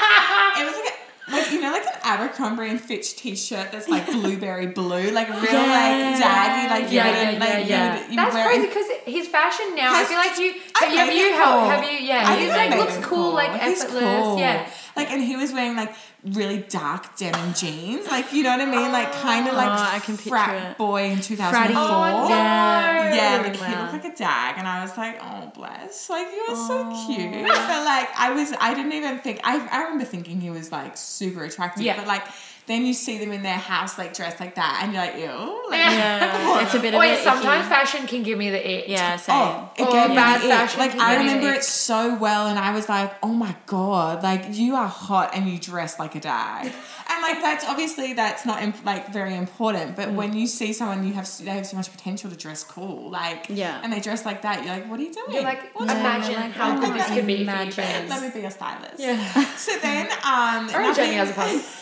it 0.62 0.66
was 0.66 0.76
like. 0.76 0.94
A, 0.94 1.00
like 1.32 1.52
you 1.52 1.62
know, 1.62 1.72
like 1.72 1.86
an 1.86 1.94
Abercrombie 2.04 2.70
and 2.70 2.82
Fitch 2.82 3.16
T-shirt 3.16 3.72
that's 3.72 3.88
like 3.88 4.08
blueberry 4.08 4.66
blue, 4.66 5.12
like 5.12 5.30
real 5.30 5.44
Yeah. 5.44 5.62
like 5.62 6.24
daggy, 6.24 6.70
like 6.72 6.92
you 6.92 6.98
Yeah, 6.98 7.32
yeah, 7.34 7.40
like 7.40 7.70
yeah, 7.70 7.94
You 7.96 8.02
would, 8.02 8.10
you 8.10 8.16
That's 8.16 8.36
crazy 8.48 8.66
because 8.66 8.86
his 9.06 9.28
fashion 9.28 9.76
now. 9.76 9.92
I 9.94 10.06
feel 10.06 10.18
like 10.18 10.40
you 10.40 10.54
have 10.74 10.92
you 10.92 10.98
have 10.98 11.14
you 11.14 11.30
cool. 11.34 11.70
have 11.70 11.84
you 11.84 12.00
yeah 12.08 12.24
I 12.26 12.36
he 12.40 12.48
like 12.50 12.80
looks 12.80 12.96
him 12.96 13.04
cool 13.04 13.34
like 13.36 13.52
effortless 13.62 14.02
cool. 14.02 14.40
yeah. 14.40 14.68
Like, 15.00 15.12
and 15.12 15.24
he 15.24 15.36
was 15.36 15.52
wearing 15.54 15.76
like 15.76 15.94
really 16.24 16.58
dark 16.70 17.16
denim 17.18 17.54
jeans, 17.54 18.06
like 18.08 18.32
you 18.34 18.44
know 18.44 18.52
what 18.52 18.62
I 18.62 18.66
mean, 18.66 18.92
like 18.92 19.10
oh, 19.10 19.22
kind 19.22 19.48
of 19.48 19.54
like 19.56 19.68
Oh, 19.70 19.96
I 19.96 20.00
can 20.00 20.18
frat 20.18 20.72
it. 20.72 20.78
boy 20.78 21.04
in 21.12 21.22
two 21.22 21.36
thousand 21.36 21.68
four. 21.74 21.76
Oh, 21.78 22.24
no. 22.24 22.30
Yeah. 22.30 23.16
Yeah, 23.16 23.44
the 23.44 23.50
kid 23.52 23.62
Wow. 23.62 23.82
looked 23.92 23.94
like 24.06 24.14
a 24.14 24.16
dag, 24.16 24.56
and 24.58 24.68
I 24.68 24.82
was 24.84 24.96
like, 24.98 25.18
"Oh, 25.22 25.52
bless! 25.56 26.10
Like 26.10 26.28
you 26.28 26.46
are 26.50 26.56
so 26.56 26.78
cute." 27.08 27.32
But 27.32 27.84
like, 27.86 28.10
I 28.18 28.32
was, 28.36 28.54
I 28.60 28.74
didn't 28.74 28.94
even 28.94 29.18
think. 29.20 29.40
I, 29.44 29.58
I 29.72 29.84
remember 29.84 30.06
thinking 30.06 30.40
he 30.42 30.50
was 30.50 30.72
like 30.72 30.96
super 30.98 31.44
attractive, 31.44 31.84
Yeah. 31.84 31.98
but 31.98 32.08
like, 32.08 32.24
then 32.70 32.86
you 32.86 32.94
see 32.94 33.18
them 33.18 33.32
in 33.34 33.44
their 33.44 33.58
house 33.58 33.98
like 33.98 34.14
dressed 34.14 34.40
like 34.40 34.56
that, 34.56 34.80
and 34.84 34.94
you're 34.94 35.02
like, 35.02 35.16
"Ew!" 35.18 35.70
Like, 35.70 35.80
Yeah, 35.82 36.62
it's 36.64 36.74
a 36.74 36.80
bit 36.80 36.94
of 36.94 37.00
Wait, 37.00 37.20
a 37.20 37.24
sometimes 37.24 37.66
icky- 37.66 37.76
fashion 37.76 38.08
can 38.08 38.24
give 38.24 38.38
me 38.38 38.50
the 38.50 38.62
ick. 38.78 38.88
Yeah, 38.88 39.18
same. 39.18 39.36
Oh, 39.36 39.70
it 39.78 39.82
Or 39.84 39.92
gave 39.92 40.10
me 40.10 40.16
bad 40.16 40.42
the 40.42 40.46
ick. 40.46 40.52
fashion 40.60 40.80
Like 40.80 40.96
I 40.96 41.16
give 41.16 41.24
me 41.24 41.30
the 41.30 41.36
remember 41.36 41.58
it 41.60 41.64
so 41.66 42.16
well, 42.16 42.48
and 42.48 42.58
I 42.58 42.72
was 42.74 42.88
like, 42.88 43.12
"Oh 43.22 43.34
my 43.46 43.54
god! 43.66 44.24
Like 44.24 44.46
you 44.52 44.76
are 44.76 44.88
hot, 44.88 45.32
and 45.36 45.50
you 45.50 45.60
dress 45.60 46.00
like 46.00 46.16
a 46.16 46.22
dag." 46.22 46.72
and 47.12 47.24
like 47.24 47.42
that's 47.42 47.66
obviously 47.66 48.14
that's 48.14 48.46
not 48.46 48.62
imp- 48.62 48.86
like 48.86 49.12
very 49.12 49.36
important, 49.36 49.94
Mm. 49.94 49.96
but 49.96 50.12
when 50.14 50.34
you 50.38 50.46
see 50.46 50.72
someone 50.74 51.06
you 51.08 51.14
have 51.14 51.28
they 51.44 51.50
have 51.52 51.66
so 51.66 51.76
much 51.76 51.90
potential 51.92 52.30
to 52.30 52.36
dress 52.36 52.64
cool, 52.64 53.10
like 53.10 53.48
Yeah. 53.50 53.82
and 53.84 53.92
they 53.92 54.00
dress 54.00 54.26
like 54.26 54.44
that, 54.44 54.64
you're 54.64 54.74
like, 54.78 54.88
"What 54.90 55.00
are 55.00 55.04
you 55.04 55.14
doing?" 55.14 55.34
You're 55.34 55.44
like, 55.44 55.74
What's 55.76 55.92
Yeah, 55.92 56.00
imagine 56.02 56.32
you're 56.34 56.42
like, 56.42 56.52
how 56.52 56.78
oh 56.78 56.80
good 56.82 56.94
this 56.94 57.08
could 57.08 57.26
be 57.26 57.42
imagine. 57.42 58.08
Let 58.10 58.22
me 58.22 58.30
be 58.40 58.46
a 58.46 58.52
stylist. 58.52 59.00
Yeah. 59.00 59.18
So 59.56 59.72
then, 59.80 60.08
um, 60.24 60.68
Or 60.70 60.94
Jenny 60.94 61.16
nothing- 61.16 61.18
has 61.18 61.30
a 61.32 61.34
party. 61.34 61.60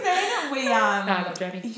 So 0.00 0.04
then 0.04 0.52
we 0.52 0.68
um 0.72 1.06
No, 1.06 1.32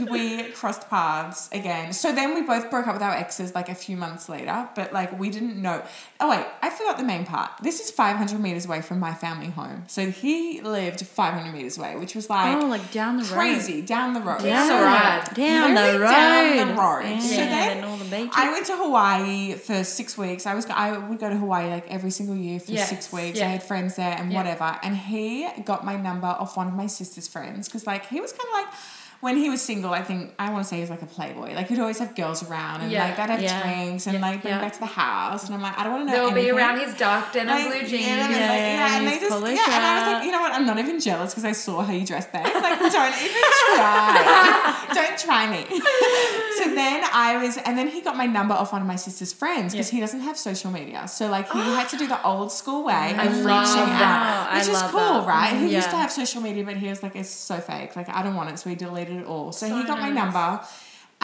we 0.10 0.42
crossed 0.52 0.88
paths 0.88 1.48
again. 1.52 1.92
So 1.92 2.12
then 2.12 2.34
we 2.34 2.42
both 2.42 2.70
broke 2.70 2.86
up 2.86 2.94
with 2.94 3.02
our 3.02 3.12
exes 3.14 3.54
like 3.54 3.68
a 3.68 3.74
few 3.74 3.96
months 3.96 4.28
later, 4.28 4.68
but 4.74 4.92
like 4.92 5.18
we 5.18 5.30
didn't 5.30 5.60
know. 5.60 5.82
Oh 6.20 6.30
wait, 6.30 6.44
I 6.62 6.70
forgot 6.70 6.98
the 6.98 7.04
main 7.04 7.24
part. 7.26 7.50
This 7.62 7.80
is 7.80 7.90
500 7.90 8.38
meters 8.40 8.66
away 8.66 8.80
from 8.82 8.98
my 9.00 9.14
family 9.14 9.48
home. 9.50 9.84
So 9.88 10.10
he 10.10 10.60
lived 10.60 11.00
500 11.06 11.52
meters 11.52 11.78
away, 11.78 11.96
which 11.96 12.14
was 12.14 12.28
like 12.30 12.56
Oh, 12.56 12.66
like 12.66 12.92
down 12.92 13.16
the 13.16 13.24
road. 13.24 13.32
crazy 13.32 13.82
down 13.82 14.14
the 14.14 14.20
road. 14.20 14.42
Yeah. 14.42 14.66
So 14.68 14.74
rad. 14.82 15.34
Down 15.34 15.74
the 15.74 15.98
road. 16.00 16.10
down 16.10 16.68
the 16.68 16.74
road. 16.74 17.02
Yeah, 17.04 17.18
So 17.20 17.36
then 17.36 17.80
the. 18.10 18.30
I 18.34 18.50
went 18.52 18.66
to 18.66 18.76
Hawaii 18.76 19.54
for 19.54 19.84
six 19.84 20.16
weeks. 20.16 20.46
I 20.46 20.54
was 20.54 20.66
I 20.66 20.96
would 20.96 21.18
go 21.18 21.28
to 21.28 21.36
Hawaii 21.36 21.68
like 21.70 21.90
every 21.90 22.10
single 22.10 22.36
year 22.36 22.60
for 22.60 22.72
Yes, 22.72 22.88
six 22.88 23.12
weeks. 23.12 23.38
yeah. 23.38 23.46
I 23.46 23.50
had 23.50 23.62
friends 23.62 23.96
there 23.96 24.14
and 24.18 24.30
Yeah. 24.32 24.38
whatever. 24.38 24.78
And 24.82 24.96
he 24.96 25.48
got 25.64 25.84
my 25.84 25.96
number 25.96 26.26
off 26.26 26.56
one 26.56 26.68
of 26.68 26.74
my 26.74 26.86
sister's 26.86 27.28
friends 27.28 27.68
because 27.68 27.86
like 27.86 28.06
he 28.12 28.20
was 28.20 28.32
kind 28.32 28.48
of 28.48 28.52
like. 28.52 29.01
When 29.22 29.36
he 29.36 29.48
was 29.48 29.62
single, 29.62 29.92
I 29.92 30.02
think 30.02 30.34
I 30.36 30.50
want 30.50 30.64
to 30.64 30.68
say 30.68 30.76
he 30.76 30.80
was 30.82 30.90
like 30.90 31.02
a 31.02 31.06
playboy. 31.06 31.54
Like 31.54 31.68
he'd 31.68 31.78
always 31.78 32.00
have 32.00 32.16
girls 32.16 32.42
around, 32.42 32.80
and 32.80 32.90
Yeah, 32.90 33.04
like 33.04 33.16
they'd 33.16 33.30
have 33.30 33.40
yeah, 33.40 33.62
drinks, 33.62 34.08
and 34.08 34.14
yeah, 34.14 34.20
like 34.20 34.42
bring 34.42 34.52
yeah. 34.54 34.60
back 34.60 34.72
to 34.72 34.80
the 34.80 34.86
house. 34.86 35.46
And 35.46 35.54
I'm 35.54 35.62
like, 35.62 35.78
I 35.78 35.84
don't 35.84 35.92
want 35.92 36.08
to 36.08 36.12
know. 36.12 36.26
They'll 36.26 36.42
be 36.44 36.50
around 36.50 36.80
his 36.80 36.92
dark 36.96 37.32
denim 37.32 37.54
Like, 37.54 37.66
blue 37.70 37.88
jeans. 37.88 38.06
Yeah, 38.06 38.26
and, 38.26 38.32
like, 38.32 38.60
yeah, 38.60 38.98
and 38.98 39.06
they 39.06 39.18
just 39.20 39.30
yeah, 39.30 39.76
and 39.76 39.86
I 39.86 39.94
was 39.94 40.12
like, 40.14 40.24
you 40.26 40.32
know 40.32 40.40
what? 40.40 40.52
I'm 40.52 40.66
not 40.66 40.78
even 40.78 40.98
jealous 40.98 41.30
because 41.32 41.44
I 41.44 41.52
saw 41.52 41.82
how 41.82 41.92
you 41.92 42.04
dressed 42.04 42.32
babe. 42.32 42.42
Like, 42.44 42.80
don't 42.80 43.14
even 43.14 43.42
try. 43.78 44.88
don't 44.92 45.18
try 45.18 45.50
me. 45.50 45.64
so 46.58 46.74
then 46.74 47.04
I 47.12 47.38
was, 47.42 47.58
and 47.58 47.78
then 47.78 47.88
he 47.88 48.00
got 48.00 48.16
my 48.16 48.26
number 48.26 48.54
off 48.54 48.72
one 48.72 48.82
of 48.82 48.88
my 48.88 48.96
sister's 48.96 49.32
friends 49.32 49.72
because 49.72 49.88
he 49.90 50.00
doesn't 50.00 50.20
have 50.20 50.36
social 50.36 50.72
media. 50.72 51.06
So 51.06 51.28
like 51.28 51.48
he 51.52 51.60
had 51.60 51.88
to 51.90 51.96
do 51.96 52.08
the 52.08 52.20
old 52.26 52.50
school 52.50 52.84
way 52.84 52.92
I 52.94 53.26
of 53.26 53.36
reaching 53.36 53.52
out, 53.52 53.86
that. 53.86 54.48
I 54.50 54.58
which 54.58 54.68
is 54.68 54.82
cool, 54.90 55.00
that. 55.00 55.26
right? 55.28 55.56
He 55.56 55.74
used 55.74 55.90
to 55.90 55.96
have 55.96 56.10
social 56.10 56.40
media, 56.42 56.64
but 56.64 56.76
he 56.76 56.88
was 56.88 57.02
like, 57.04 57.14
it's 57.14 57.30
so 57.30 57.58
fake. 57.58 57.94
Like 57.94 58.08
I 58.08 58.22
don't 58.22 58.34
want 58.34 58.50
it, 58.50 58.58
so 58.58 58.68
he 58.68 58.74
deleted 58.76 59.11
it 59.20 59.26
all. 59.26 59.52
So, 59.52 59.68
So 59.68 59.76
he 59.76 59.84
got 59.84 60.00
my 60.00 60.10
number. 60.10 60.60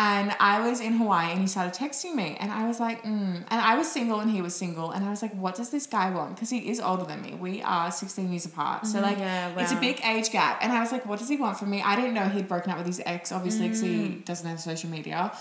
And 0.01 0.33
I 0.39 0.61
was 0.69 0.81
in 0.81 0.93
Hawaii 0.93 1.33
and 1.33 1.41
he 1.41 1.49
started 1.49 1.75
texting 1.75 2.15
me. 2.15 2.37
And 2.39 2.53
I 2.53 2.69
was 2.69 2.79
like, 2.79 3.03
mm. 3.03 3.09
And 3.35 3.47
I 3.51 3.77
was 3.77 3.91
single 3.91 4.21
and 4.21 4.31
he 4.31 4.41
was 4.41 4.55
single. 4.55 4.93
And 4.93 5.05
I 5.05 5.11
was 5.11 5.23
like, 5.23 5.35
what 5.35 5.57
does 5.57 5.71
this 5.71 5.89
guy 5.89 6.11
want? 6.11 6.37
Because 6.37 6.51
he 6.51 6.71
is 6.71 6.79
older 6.79 7.03
than 7.05 7.21
me. 7.21 7.35
We 7.35 7.63
are 7.63 7.91
16 7.91 8.31
years 8.31 8.47
apart. 8.47 8.87
So, 8.87 9.01
like, 9.01 9.19
Yeah, 9.19 9.59
it's 9.59 9.73
a 9.73 9.81
big 9.81 10.01
age 10.05 10.31
gap. 10.31 10.61
And 10.63 10.71
I 10.73 10.79
was 10.81 10.93
like, 10.93 11.05
what 11.05 11.19
does 11.19 11.29
he 11.29 11.37
want 11.37 11.59
from 11.59 11.71
me? 11.71 11.83
I 11.83 11.97
didn't 11.97 12.15
know 12.15 12.29
he'd 12.29 12.47
broken 12.47 12.71
up 12.71 12.79
with 12.79 12.87
his 12.87 13.01
ex, 13.05 13.33
obviously, 13.33 13.67
because 13.67 13.81
he 13.81 14.23
doesn't 14.25 14.49
have 14.49 14.61
social 14.61 14.89
media. 14.89 15.33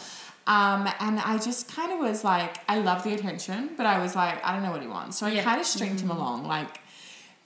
Um, 0.48 0.90
and 1.02 1.20
I 1.20 1.38
just 1.38 1.72
kind 1.72 1.92
of 1.92 2.00
was 2.00 2.24
like, 2.24 2.58
I 2.68 2.80
love 2.80 3.04
the 3.04 3.14
attention, 3.14 3.72
but 3.78 3.86
I 3.86 4.00
was 4.02 4.16
like, 4.16 4.44
I 4.44 4.54
don't 4.54 4.64
know 4.64 4.72
what 4.72 4.82
he 4.82 4.88
wants. 4.88 5.18
So 5.20 5.28
I 5.28 5.32
Yeah. 5.34 5.44
kind 5.44 5.60
of 5.62 5.68
stringed 5.68 6.00
him 6.00 6.10
along, 6.10 6.48
like, 6.48 6.80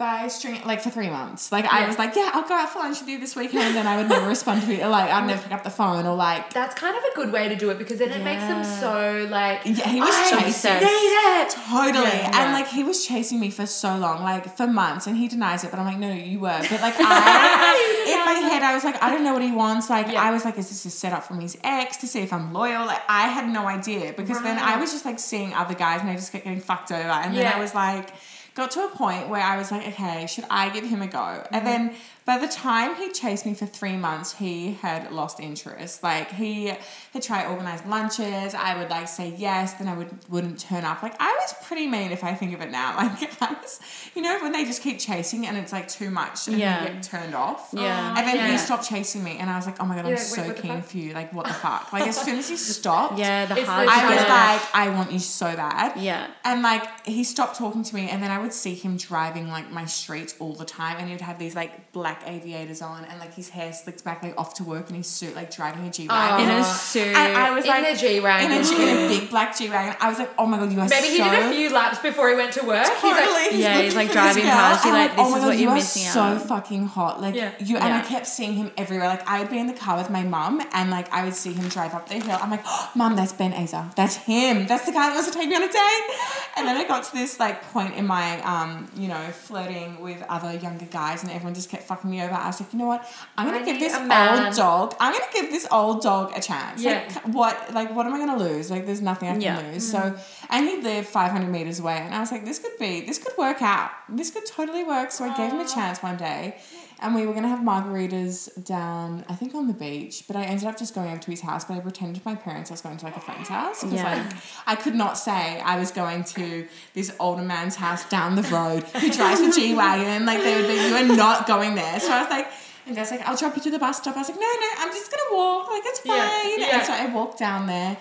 by 0.01 0.27
string 0.29 0.59
like 0.65 0.81
for 0.81 0.89
three 0.89 1.11
months. 1.11 1.51
Like 1.51 1.65
I 1.65 1.85
was 1.87 1.99
like, 1.99 2.15
yeah, 2.15 2.31
I'll 2.33 2.47
go 2.47 2.55
out 2.55 2.69
for 2.69 2.79
lunch 2.79 2.99
with 3.01 3.07
you 3.07 3.19
this 3.19 3.35
weekend, 3.35 3.77
and 3.77 3.87
I 3.87 3.97
would 3.97 4.09
never 4.09 4.27
respond 4.27 4.63
to 4.63 4.71
it. 4.73 4.87
Like 4.87 5.11
I'd 5.11 5.27
never 5.27 5.43
pick 5.43 5.51
up 5.51 5.63
the 5.63 5.69
phone 5.69 6.07
or 6.07 6.15
like. 6.15 6.51
That's 6.51 6.73
kind 6.73 6.97
of 6.97 7.03
a 7.03 7.15
good 7.15 7.31
way 7.31 7.47
to 7.49 7.55
do 7.55 7.69
it 7.69 7.77
because 7.77 7.99
then 7.99 8.09
it 8.11 8.23
makes 8.23 8.41
them 8.41 8.63
so 8.63 9.27
like 9.29 9.61
Yeah, 9.63 9.87
he 9.87 9.99
was 10.01 10.15
chasing. 10.31 10.73
need 10.73 11.13
it. 11.43 11.49
Totally. 11.51 12.17
Yeah, 12.23 12.31
And 12.43 12.51
like 12.53 12.67
he 12.67 12.83
was 12.83 13.05
chasing 13.05 13.39
me 13.39 13.51
for 13.51 13.67
so 13.67 13.95
long, 13.95 14.23
like 14.23 14.57
for 14.57 14.65
months, 14.65 15.05
and 15.05 15.15
he 15.15 15.27
denies 15.27 15.63
it, 15.63 15.69
but 15.69 15.79
I'm 15.79 15.85
like, 15.85 15.99
no, 15.99 16.07
no, 16.09 16.15
you 16.15 16.39
were. 16.39 16.59
But 16.71 16.81
like 16.81 16.95
I 16.99 18.11
in 18.11 18.25
my 18.25 18.49
head 18.49 18.63
I 18.63 18.73
was 18.73 18.83
like, 18.83 19.01
I 19.03 19.11
don't 19.11 19.23
know 19.23 19.33
what 19.33 19.43
he 19.43 19.51
wants. 19.51 19.87
Like 19.89 20.07
Yeah. 20.07 20.23
I 20.23 20.31
was 20.31 20.45
like, 20.45 20.57
is 20.57 20.69
this 20.69 20.83
a 20.85 20.89
setup 20.89 21.23
from 21.25 21.39
his 21.39 21.55
ex 21.63 21.97
to 21.97 22.07
see 22.07 22.21
if 22.21 22.33
I'm 22.33 22.51
loyal? 22.53 22.87
Like 22.87 23.01
I 23.07 23.27
had 23.27 23.47
no 23.53 23.67
idea 23.67 24.13
because 24.17 24.41
then 24.41 24.57
I 24.57 24.77
was 24.77 24.91
just 24.91 25.05
like 25.05 25.19
seeing 25.19 25.53
other 25.53 25.75
guys 25.75 26.01
and 26.01 26.09
I 26.09 26.15
just 26.15 26.31
kept 26.31 26.45
getting 26.45 26.59
fucked 26.59 26.91
over. 26.91 27.01
And 27.23 27.37
then 27.37 27.53
I 27.53 27.59
was 27.59 27.75
like 27.75 28.09
got 28.53 28.71
to 28.71 28.85
a 28.85 28.89
point 28.89 29.29
where 29.29 29.41
I 29.41 29.57
was 29.57 29.71
like, 29.71 29.87
okay, 29.87 30.27
should 30.27 30.45
I 30.49 30.69
give 30.69 30.85
him 30.85 31.01
a 31.01 31.07
go? 31.07 31.17
Mm-hmm. 31.17 31.55
And 31.55 31.67
then 31.67 31.93
By 32.23 32.37
the 32.37 32.47
time 32.47 32.95
he 32.95 33.11
chased 33.11 33.45
me 33.47 33.53
for 33.55 33.65
three 33.65 33.97
months, 33.97 34.33
he 34.33 34.73
had 34.73 35.11
lost 35.11 35.39
interest. 35.39 36.03
Like 36.03 36.31
he 36.31 36.67
had 37.13 37.21
tried 37.23 37.47
organized 37.47 37.87
lunches. 37.87 38.53
I 38.53 38.77
would 38.77 38.89
like 38.91 39.07
say 39.07 39.33
yes, 39.35 39.73
then 39.73 39.87
I 39.87 39.95
would 39.95 40.09
wouldn't 40.29 40.59
turn 40.59 40.83
up. 40.85 41.01
Like 41.01 41.15
I 41.19 41.31
was 41.41 41.53
pretty 41.67 41.87
mean 41.87 42.11
if 42.11 42.23
I 42.23 42.33
think 42.35 42.53
of 42.53 42.61
it 42.61 42.69
now. 42.71 42.95
Like 43.01 43.41
I 43.41 43.53
was, 43.61 43.79
you 44.15 44.21
know, 44.21 44.37
when 44.41 44.51
they 44.51 44.65
just 44.65 44.81
keep 44.83 44.99
chasing 44.99 45.47
and 45.47 45.57
it's 45.57 45.71
like 45.73 45.87
too 45.87 46.11
much 46.11 46.47
and 46.47 46.57
Yeah. 46.57 46.83
you 46.83 46.89
get 46.93 47.03
turned 47.03 47.33
off. 47.33 47.69
Yeah. 47.73 48.15
And 48.17 48.27
then 48.27 48.35
Yeah. 48.35 48.51
he 48.51 48.57
stopped 48.59 48.87
chasing 48.87 49.23
me, 49.23 49.37
and 49.39 49.49
I 49.49 49.55
was 49.55 49.65
like, 49.65 49.77
"Oh 49.81 49.85
my 49.85 49.95
god, 49.95 50.01
I'm 50.05 50.09
You're 50.09 50.17
like, 50.17 50.25
so 50.25 50.41
"Wait, 50.41 50.47
what 50.49 50.55
the 50.57 50.61
keen 50.61 50.81
for 50.83 50.97
you! 50.97 51.13
Like, 51.13 51.33
what 51.33 51.47
the 51.47 51.53
fuck?" 51.65 51.91
Like, 51.91 52.07
as 52.07 52.17
soon 52.21 52.37
as 52.37 52.47
he 52.49 52.55
stopped, 52.57 53.17
Yeah, 53.17 53.45
the 53.47 53.57
It's 53.57 53.67
hard 53.67 53.87
I 53.89 54.05
was 54.13 54.21
like, 54.21 54.75
"I 54.75 54.89
want 54.95 55.11
you 55.11 55.19
so 55.19 55.55
bad." 55.55 55.99
Yeah. 55.99 56.27
And 56.43 56.61
like, 56.61 56.83
he 57.05 57.23
stopped 57.23 57.57
talking 57.57 57.83
to 57.83 57.95
me, 57.95 58.09
and 58.09 58.21
then 58.21 58.29
I 58.31 58.37
would 58.39 58.53
see 58.53 58.75
him 58.75 58.97
driving 58.97 59.49
like 59.49 59.71
my 59.71 59.85
streets 59.85 60.35
all 60.39 60.53
the 60.53 60.65
time, 60.65 60.97
and 60.99 61.09
he'd 61.09 61.21
have 61.21 61.39
these 61.39 61.55
like 61.55 61.91
black 61.93 62.10
aviators 62.27 62.81
on, 62.81 63.05
and 63.05 63.19
like 63.19 63.33
his 63.33 63.49
hair 63.49 63.71
slicked 63.73 64.03
back, 64.03 64.21
like 64.23 64.37
off 64.37 64.53
to 64.55 64.63
work 64.63 64.89
in 64.89 64.95
his 64.95 65.07
suit, 65.07 65.35
like 65.35 65.53
driving 65.55 65.87
a 65.87 65.91
G 65.91 66.07
wagon. 66.07 66.45
in 66.49 66.51
Oh. 66.55 66.59
a 66.59 66.63
suit. 66.63 67.07
and 67.15 67.37
I 67.37 67.51
was 67.51 67.63
In 67.65 67.69
like, 67.71 67.93
the 67.93 67.99
G-Wagon. 67.99 68.51
in 68.51 68.61
a, 68.61 68.63
G- 68.63 68.89
in 68.89 68.97
a 69.05 69.07
big 69.07 69.29
black 69.29 69.57
G 69.57 69.69
wagon. 69.69 69.95
I 69.99 70.09
was 70.09 70.19
like, 70.19 70.31
"Oh 70.37 70.45
my 70.45 70.57
god, 70.57 70.71
you 70.71 70.79
are 70.79 70.87
Maybe 70.87 71.07
he 71.07 71.17
did 71.17 71.33
a 71.33 71.49
few 71.51 71.69
laps 71.69 71.99
before 71.99 72.29
he 72.29 72.35
went 72.35 72.53
to 72.53 72.65
work. 72.65 72.85
Totally. 72.99 73.21
He's 73.21 73.51
like, 73.53 73.53
Yeah, 73.53 73.81
he's, 73.81 73.95
like, 73.95 74.11
driving 74.11 74.43
past 74.43 74.85
you, 74.85 74.91
I'm 74.91 74.97
like, 74.97 75.11
this 75.15 75.19
oh 75.25 75.29
my 75.29 75.37
is 75.37 75.41
God, 75.43 75.47
what 75.47 75.57
you 75.57 75.63
you're 75.63 75.71
are 75.71 75.75
missing 75.75 76.03
so 76.11 76.21
out. 76.21 76.41
fucking 76.47 76.85
hot. 76.87 77.21
Like 77.21 77.35
Yeah. 77.35 77.51
you, 77.59 77.77
and 77.77 77.93
I 77.93 78.01
kept 78.01 78.27
seeing 78.27 78.53
him 78.53 78.71
everywhere. 78.77 79.07
Like 79.07 79.27
I 79.27 79.39
would 79.39 79.49
be 79.49 79.59
in 79.59 79.67
the 79.67 79.73
car 79.73 79.97
with 79.97 80.09
my 80.09 80.23
mum, 80.23 80.61
and 80.73 80.89
like 80.91 81.11
I 81.13 81.23
would 81.23 81.35
see 81.35 81.53
him 81.53 81.67
drive 81.69 81.93
up 81.93 82.07
the 82.09 82.15
hill. 82.15 82.37
I'm 82.41 82.49
like, 82.51 82.63
oh, 82.65 82.91
"Mum, 82.95 83.15
that's 83.15 83.33
Ben 83.33 83.53
Azer. 83.53 83.93
That's 83.95 84.15
him. 84.15 84.67
That's 84.67 84.85
the 84.85 84.91
guy 84.91 85.07
that 85.09 85.13
wants 85.15 85.29
to 85.31 85.37
take 85.37 85.47
me 85.49 85.55
on 85.55 85.63
a 85.63 85.67
date." 85.71 86.17
And 86.57 86.67
then 86.67 86.77
I 86.77 86.87
got 86.87 87.03
to 87.05 87.11
this 87.13 87.39
like 87.39 87.61
point 87.71 87.95
in 87.95 88.05
my, 88.07 88.41
um, 88.43 88.89
you 88.95 89.07
know, 89.07 89.21
flirting 89.31 89.99
with 89.99 90.21
other 90.29 90.53
younger 90.53 90.85
guys, 90.85 91.21
and 91.23 91.31
everyone 91.31 91.53
just 91.53 91.69
kept 91.69 91.83
fucking 91.83 92.00
me 92.03 92.21
over. 92.21 92.33
I 92.33 92.47
was 92.47 92.59
like, 92.61 92.71
you 92.73 92.79
know 92.79 92.87
what? 92.87 93.05
I'm 93.37 93.45
gonna 93.47 93.59
I 93.59 93.65
give 93.65 93.79
this 93.79 93.93
old 93.95 94.55
dog. 94.55 94.95
I'm 94.99 95.13
gonna 95.13 95.25
give 95.33 95.49
this 95.51 95.67
old 95.71 96.01
dog 96.01 96.31
a 96.35 96.41
chance. 96.41 96.81
Yeah. 96.83 97.03
Like 97.25 97.33
what? 97.35 97.73
Like 97.73 97.95
what 97.95 98.05
am 98.05 98.13
I 98.13 98.19
gonna 98.19 98.37
lose? 98.37 98.69
Like 98.71 98.85
there's 98.85 99.01
nothing 99.01 99.29
I 99.29 99.33
can 99.33 99.41
Yeah. 99.41 99.59
lose. 99.71 99.89
So, 99.91 100.15
and 100.49 100.67
he 100.67 100.81
lived 100.81 101.07
500 101.07 101.47
meters 101.49 101.79
away, 101.79 101.97
and 101.97 102.13
I 102.13 102.19
was 102.19 102.31
like, 102.31 102.45
this 102.45 102.59
could 102.59 102.77
be, 102.79 103.01
this 103.01 103.17
could 103.17 103.33
work 103.37 103.61
out. 103.61 103.91
This 104.09 104.31
could 104.31 104.45
totally 104.45 104.83
work. 104.83 105.11
So 105.11 105.25
I 105.25 105.35
gave 105.37 105.51
him 105.51 105.59
a 105.59 105.67
chance 105.67 106.01
one 106.03 106.17
day, 106.17 106.57
and 107.01 107.15
we 107.15 107.25
were 107.25 107.33
gonna 107.33 107.47
have 107.47 107.59
margaritas 107.59 108.63
down, 108.65 109.25
I 109.27 109.35
think 109.35 109.55
on 109.55 109.67
the 109.67 109.73
beach, 109.73 110.23
but 110.27 110.35
I 110.35 110.43
ended 110.43 110.67
up 110.67 110.77
just 110.77 110.93
going 110.95 111.09
over 111.09 111.19
to 111.19 111.31
his 111.31 111.41
house. 111.41 111.65
But 111.65 111.75
I 111.75 111.79
pretended 111.79 112.21
to 112.21 112.27
my 112.27 112.35
parents 112.35 112.71
I 112.71 112.73
was 112.75 112.81
going 112.81 112.97
to 112.97 113.05
like 113.05 113.17
a 113.17 113.19
friend's 113.19 113.49
house 113.49 113.81
because 113.83 113.95
Yeah. 113.99 114.23
like 114.27 114.35
I 114.67 114.75
could 114.75 114.95
not 114.95 115.17
say 115.17 115.59
I 115.61 115.77
was 115.79 115.91
going 115.91 116.23
to 116.35 116.67
this 116.93 117.13
older 117.19 117.41
man's 117.43 117.75
house 117.75 118.07
down 118.09 118.35
the 118.35 118.43
road 118.43 118.83
who 118.83 119.11
drives 119.11 119.41
a 119.41 119.51
G 119.51 119.73
wagon. 119.75 120.25
Like 120.25 120.41
they 120.41 120.55
would 120.55 120.67
be, 120.67 120.75
you 120.75 120.95
are 120.95 121.15
not 121.15 121.47
going 121.47 121.75
there. 121.75 121.99
So 121.99 122.11
I 122.11 122.21
was 122.21 122.29
like. 122.29 122.47
And 122.87 122.95
Dad's 122.95 123.11
like, 123.11 123.21
I'll 123.29 123.37
drop 123.37 123.55
you 123.55 123.61
to 123.61 123.69
the 123.69 123.77
bus 123.77 123.99
stop. 123.99 124.15
I 124.15 124.19
was 124.21 124.29
like, 124.29 124.39
no, 124.39 124.41
no, 124.43 124.67
I'm 124.79 124.89
just 124.91 125.11
gonna 125.11 125.37
walk. 125.37 125.69
Like 125.69 125.83
it's 125.85 125.99
fine. 125.99 126.17
Yeah, 126.17 126.67
yeah. 126.67 126.77
And 126.77 126.87
so 126.87 126.93
I 126.93 127.05
walked 127.13 127.37
down 127.37 127.67
there, 127.67 127.95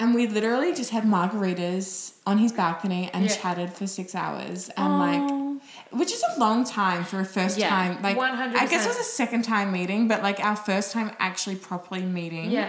and 0.00 0.14
we 0.14 0.26
literally 0.26 0.74
just 0.74 0.90
had 0.90 1.04
margaritas 1.04 2.14
on 2.26 2.38
his 2.38 2.52
balcony 2.52 3.10
and 3.12 3.24
Yeah. 3.24 3.36
chatted 3.36 3.72
for 3.72 3.86
six 3.86 4.14
hours. 4.14 4.68
And 4.76 4.98
like, 4.98 5.60
which 5.92 6.12
is 6.12 6.22
a 6.36 6.40
long 6.40 6.64
time 6.64 7.04
for 7.04 7.20
a 7.20 7.24
first 7.24 7.56
Yeah, 7.58 7.68
time. 7.68 8.02
Like, 8.02 8.16
100%. 8.16 8.56
I 8.60 8.66
guess 8.66 8.84
it 8.84 8.88
was 8.88 8.98
a 8.98 9.04
second 9.04 9.42
time 9.42 9.70
meeting, 9.72 10.08
but 10.08 10.22
like 10.22 10.40
our 10.44 10.56
first 10.56 10.92
time 10.92 11.12
actually 11.18 11.56
properly 11.56 12.02
meeting. 12.02 12.50
Yeah. 12.50 12.68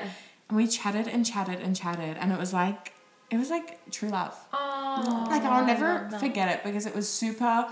And 0.50 0.58
we 0.58 0.68
chatted 0.68 1.08
and 1.08 1.26
chatted 1.26 1.60
and 1.62 1.76
chatted, 1.76 2.18
and 2.20 2.32
it 2.32 2.38
was 2.38 2.54
like, 2.54 2.94
it 3.32 3.38
was 3.38 3.50
like 3.50 3.80
true 3.92 4.10
love. 4.10 4.36
oh. 4.54 5.26
Like 5.30 5.44
I'll 5.44 5.66
never 5.66 6.08
forget 6.20 6.48
it 6.50 6.64
because 6.64 6.86
it 6.86 6.96
was 6.96 7.10
super. 7.10 7.68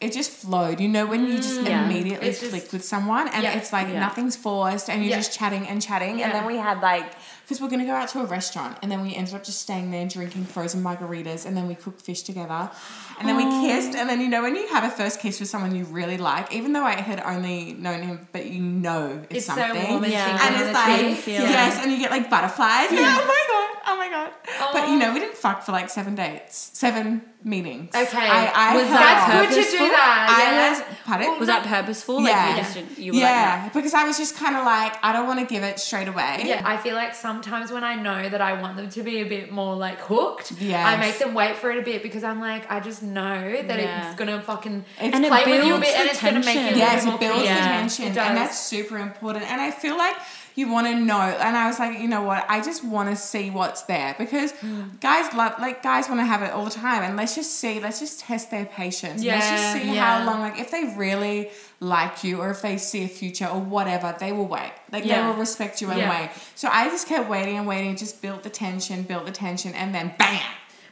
It 0.00 0.12
just 0.12 0.30
flowed, 0.32 0.80
you 0.80 0.88
know, 0.88 1.06
when 1.06 1.26
you 1.26 1.36
just 1.36 1.62
Yeah. 1.62 1.84
immediately 1.84 2.28
It's 2.28 2.40
just- 2.40 2.50
click 2.52 2.72
with 2.72 2.84
someone, 2.84 3.28
and 3.28 3.42
Yeah. 3.44 3.52
it's 3.52 3.72
like 3.72 3.88
Yeah. 3.88 4.00
nothing's 4.00 4.36
forced, 4.36 4.90
and 4.90 5.00
you're 5.02 5.10
Yeah. 5.12 5.16
just 5.18 5.32
chatting 5.32 5.66
and 5.66 5.80
chatting, 5.80 6.18
Yeah. 6.18 6.26
and 6.26 6.34
then 6.34 6.44
we 6.44 6.56
had 6.58 6.80
like 6.82 7.06
because 7.42 7.60
we're 7.60 7.68
gonna 7.68 7.84
go 7.84 7.92
out 7.92 8.08
to 8.10 8.20
a 8.20 8.24
restaurant, 8.24 8.78
and 8.82 8.90
then 8.90 9.02
we 9.02 9.14
ended 9.14 9.34
up 9.34 9.44
just 9.44 9.60
staying 9.60 9.90
there 9.90 10.06
drinking 10.06 10.44
frozen 10.44 10.82
margaritas, 10.82 11.44
and 11.46 11.56
then 11.56 11.68
we 11.68 11.74
cooked 11.74 12.00
fish 12.02 12.22
together, 12.22 12.70
and 13.18 13.28
then 13.28 13.36
we 13.36 13.44
kissed, 13.66 13.94
and 13.96 14.08
then 14.08 14.20
you 14.20 14.28
know 14.28 14.42
when 14.42 14.54
you 14.56 14.66
have 14.68 14.84
a 14.84 14.90
first 14.90 15.20
kiss 15.20 15.40
with 15.40 15.48
someone 15.48 15.74
you 15.74 15.84
really 15.86 16.18
like, 16.18 16.52
even 16.52 16.72
though 16.72 16.84
I 16.84 16.94
had 17.00 17.20
only 17.24 17.72
known 17.74 18.02
him, 18.02 18.28
but 18.32 18.46
you 18.46 18.60
know 18.60 19.22
it's, 19.30 19.38
It's 19.38 19.46
so 19.46 19.54
something, 19.56 19.90
warm 19.90 20.04
and 20.04 20.12
Yeah. 20.12 20.26
tingly 20.26 20.46
and 20.46 20.54
it's 20.56 20.66
the 20.66 20.72
like 20.72 21.16
feeling. 21.18 21.48
yes, 21.50 21.82
and 21.82 21.92
you 21.92 21.98
get 21.98 22.10
like 22.10 22.28
butterflies. 22.30 22.90
You're 22.90 23.00
oh 23.00 23.04
my 23.04 23.44
god, 23.48 23.82
oh 23.88 23.96
my 23.96 24.08
god. 24.08 24.30
But 24.72 24.88
you 24.88 24.96
know, 24.98 25.12
we 25.12 25.20
didn't 25.20 25.36
fuck 25.36 25.62
for 25.62 25.72
like 25.72 25.90
seven 25.90 26.14
dates, 26.14 26.70
seven 26.74 27.22
meetings. 27.44 27.94
Okay. 27.94 28.16
I, 28.18 28.52
I 28.54 28.76
Was 28.76 28.86
that 28.86 29.26
That's 29.28 29.32
good 29.32 29.48
to 29.48 29.54
do 29.54 29.78
purposeful? 29.78 29.88
that. 29.88 30.26
I 30.30 30.52
yeah. 30.52 30.70
was 30.70 30.96
pardon. 31.04 31.38
Was 31.40 31.48
that 31.48 31.66
purposeful? 31.66 32.22
Like 32.22 32.32
Yeah. 32.32 32.50
you 32.50 32.62
just 32.62 32.98
you 32.98 33.12
were 33.12 33.18
yeah, 33.18 33.60
like, 33.64 33.72
because 33.72 33.94
I 33.94 34.04
was 34.04 34.16
just 34.16 34.36
kind 34.36 34.54
of 34.56 34.64
like, 34.64 34.94
I 35.04 35.12
don't 35.12 35.26
want 35.26 35.40
to 35.40 35.46
give 35.52 35.64
it 35.64 35.80
straight 35.80 36.06
away. 36.08 36.42
Yeah, 36.44 36.62
I 36.64 36.76
feel 36.76 36.94
like 36.94 37.14
sometimes 37.32 37.72
when 37.72 37.82
I 37.84 37.94
know 37.94 38.28
that 38.28 38.40
I 38.40 38.60
want 38.60 38.76
them 38.76 38.88
to 38.90 39.02
be 39.02 39.20
a 39.20 39.24
bit 39.24 39.50
more 39.50 39.74
like 39.74 39.98
hooked, 40.00 40.52
Yes. 40.60 40.86
I 40.86 40.96
make 40.98 41.18
them 41.18 41.32
wait 41.34 41.56
for 41.56 41.70
it 41.70 41.78
a 41.78 41.82
bit 41.82 42.02
because 42.02 42.24
I'm 42.24 42.40
like, 42.40 42.70
I 42.70 42.78
just 42.80 43.02
know 43.02 43.40
that 43.68 43.78
Yeah. 43.80 44.06
it's 44.10 44.18
gonna 44.18 44.40
fucking 44.42 44.84
It's- 44.98 45.14
And 45.14 45.24
it 45.24 45.28
play 45.30 45.44
with 45.46 45.64
you 45.66 45.74
a 45.74 45.80
bit 45.80 45.94
and 45.98 46.08
the 46.08 46.12
it's 46.12 46.20
gonna 46.22 46.40
make 46.40 46.54
you 46.54 46.60
a 46.60 46.64
tension. 46.64 46.78
little 46.78 46.78
Yes, 46.78 47.04
bit 47.04 47.14
it 47.14 47.20
builds 47.20 47.38
the 47.38 47.44
Yeah. 47.46 47.72
tension, 47.78 48.04
and 48.06 48.36
that's 48.36 48.58
super 48.60 48.98
important. 48.98 49.50
And 49.50 49.60
I 49.60 49.70
feel 49.70 49.96
like 49.96 50.16
you 50.54 50.70
want 50.70 50.86
to 50.86 50.94
know. 50.94 51.18
And 51.18 51.56
I 51.56 51.66
was 51.66 51.78
like, 51.78 51.98
you 51.98 52.08
know 52.08 52.22
what? 52.22 52.44
I 52.46 52.60
just 52.60 52.84
want 52.84 53.08
to 53.08 53.16
see 53.16 53.48
what's 53.48 53.82
there 53.92 54.14
because 54.18 54.52
Mm. 54.52 55.00
guys 55.00 55.32
love, 55.32 55.54
like 55.58 55.82
guys 55.82 56.08
want 56.10 56.20
to 56.20 56.26
have 56.26 56.42
it 56.42 56.52
all 56.52 56.66
the 56.66 56.70
time. 56.70 57.02
And 57.02 57.16
let's 57.16 57.34
just 57.34 57.58
see, 57.58 57.80
let's 57.80 57.98
just 58.00 58.20
test 58.20 58.50
their 58.50 58.66
patience. 58.66 59.24
let's 59.24 59.48
just 59.48 59.72
see 59.72 59.94
yeah. 59.94 60.04
how 60.18 60.26
long. 60.26 60.40
Like 60.40 60.58
if 60.58 60.70
they 60.70 60.84
really 60.94 61.50
like 61.82 62.22
you, 62.22 62.40
or 62.40 62.50
if 62.50 62.62
they 62.62 62.76
see 62.78 63.02
a 63.04 63.08
future, 63.08 63.46
or 63.46 63.58
whatever, 63.60 64.14
they 64.18 64.30
will 64.30 64.46
wait. 64.46 64.72
Like 64.92 65.02
they 65.04 65.20
will 65.20 65.34
respect 65.34 65.80
you 65.82 65.90
and 65.90 65.98
Yeah. 65.98 66.10
wait. 66.10 66.30
So 66.54 66.68
I 66.70 66.88
just 66.88 67.08
kept 67.08 67.28
waiting 67.28 67.58
and 67.58 67.66
waiting, 67.66 67.96
just 67.96 68.22
built 68.22 68.42
the 68.44 68.50
tension, 68.50 69.02
built 69.02 69.26
the 69.26 69.32
tension, 69.32 69.74
and 69.74 69.92
then 69.94 70.14
bam. 70.18 70.40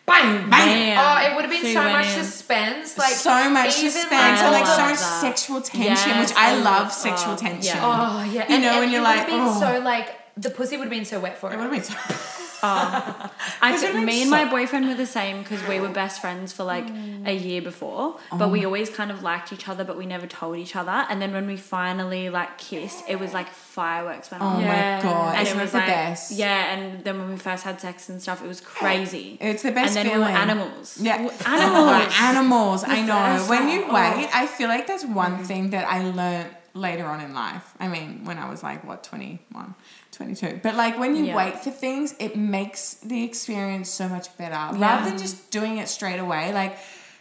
bang, 0.06 0.50
Bam. 0.50 0.98
Oh, 0.98 1.16
it 1.30 1.36
would 1.36 1.44
have 1.44 1.50
been 1.52 1.62
She 1.62 1.72
so 1.74 1.84
much 1.84 2.06
in. 2.06 2.24
suspense. 2.24 2.98
Like 2.98 3.12
so 3.12 3.48
much 3.50 3.78
even 3.78 3.90
suspense 3.92 4.40
I 4.40 4.44
and 4.46 4.52
like 4.52 4.66
so 4.66 4.78
much 4.88 4.98
that. 4.98 5.20
sexual 5.20 5.60
tension, 5.60 6.08
Yes, 6.10 6.30
which 6.30 6.36
I 6.36 6.50
I 6.50 6.54
love 6.56 6.64
love- 6.64 6.92
sexual 6.92 7.34
oh, 7.34 7.36
tension. 7.36 7.76
yeah. 7.76 7.86
Oh 8.18 8.24
yeah, 8.24 8.48
You 8.48 8.54
and, 8.54 8.62
know, 8.64 8.70
and 8.70 8.78
when 8.80 8.88
it 8.88 8.92
you're 8.92 9.00
would 9.02 9.08
have 9.08 9.18
like, 9.18 9.26
been 9.28 9.40
oh. 9.40 9.60
so 9.60 9.84
like 9.84 10.08
the 10.36 10.50
pussy 10.50 10.76
would 10.76 10.84
have 10.88 10.90
been 10.90 11.04
so 11.04 11.20
wet 11.20 11.38
for 11.38 11.50
it. 11.50 11.54
It 11.54 11.58
would 11.58 11.72
have 11.72 11.72
been 11.72 11.84
so- 11.84 11.94
Um, 12.62 12.70
I 13.62 13.72
Because 13.72 13.94
me 13.94 14.04
makes 14.04 14.20
and 14.22 14.30
my 14.30 14.44
boyfriend 14.44 14.86
were 14.88 14.94
the 14.94 15.06
same 15.06 15.42
because 15.42 15.62
we 15.66 15.80
were 15.80 15.88
best 15.88 16.20
friends 16.20 16.52
for 16.52 16.64
like 16.64 16.88
a 17.24 17.32
year 17.34 17.62
before, 17.62 18.16
but 18.30 18.46
Oh. 18.46 18.48
we 18.48 18.64
always 18.64 18.90
kind 18.90 19.10
of 19.10 19.22
liked 19.22 19.52
each 19.52 19.68
other, 19.68 19.84
but 19.84 19.96
we 19.96 20.06
never 20.06 20.26
told 20.26 20.56
each 20.56 20.76
other. 20.76 21.06
And 21.08 21.20
then 21.22 21.32
when 21.32 21.46
we 21.46 21.56
finally 21.56 22.28
like 22.30 22.58
kissed, 22.58 23.02
it 23.08 23.18
was 23.18 23.32
like 23.32 23.48
fireworks 23.48 24.30
went 24.30 24.42
Oh 24.42 24.46
off. 24.48 24.60
Yeah. 24.62 24.96
my 24.96 25.02
god, 25.02 25.34
And 25.36 25.46
isn't 25.46 25.56
it 25.56 25.60
it 25.60 25.62
was 25.64 25.72
the 25.72 25.78
like, 25.78 25.86
best? 25.86 26.30
yeah, 26.32 26.72
and 26.74 27.04
then 27.04 27.18
when 27.18 27.28
we 27.30 27.36
first 27.36 27.64
had 27.64 27.80
sex 27.80 28.08
and 28.08 28.20
stuff, 28.20 28.42
it 28.44 28.48
was 28.48 28.60
crazy. 28.60 29.38
It's 29.50 29.62
the 29.62 29.72
best 29.72 29.96
And 29.96 29.96
then 29.96 30.06
we 30.06 30.10
feeling. 30.24 30.34
were 30.34 30.38
animals. 30.40 30.98
Yeah, 31.00 31.16
W- 31.18 31.30
Oh, 31.46 31.50
animals. 31.56 32.14
animals. 32.20 32.84
I 32.84 33.00
know. 33.02 33.44
When 33.48 33.68
you 33.68 33.84
Oh. 33.88 33.94
wait, 33.94 34.28
I 34.34 34.46
feel 34.46 34.68
like 34.68 34.86
that's 34.86 35.04
one 35.04 35.38
mm. 35.38 35.46
thing 35.46 35.70
that 35.70 35.86
I 35.88 36.02
learned 36.04 36.50
later 36.74 37.04
on 37.06 37.20
in 37.20 37.34
life. 37.34 37.74
I 37.80 37.88
mean, 37.88 38.24
when 38.24 38.38
I 38.38 38.48
was 38.48 38.62
like 38.62 38.84
what 38.84 39.02
21, 39.02 39.74
22. 40.20 40.60
But 40.62 40.74
like 40.74 40.98
when 40.98 41.16
you 41.16 41.24
Yeah. 41.26 41.36
wait 41.36 41.58
for 41.64 41.70
things, 41.70 42.14
it 42.18 42.36
makes 42.36 42.94
the 43.02 43.24
experience 43.24 43.88
so 43.90 44.06
much 44.08 44.36
better 44.36 44.52
Yeah. 44.54 44.78
rather 44.78 45.08
than 45.10 45.18
just 45.18 45.50
doing 45.50 45.78
it 45.78 45.88
straight 45.88 46.18
away. 46.20 46.52
Like 46.52 46.76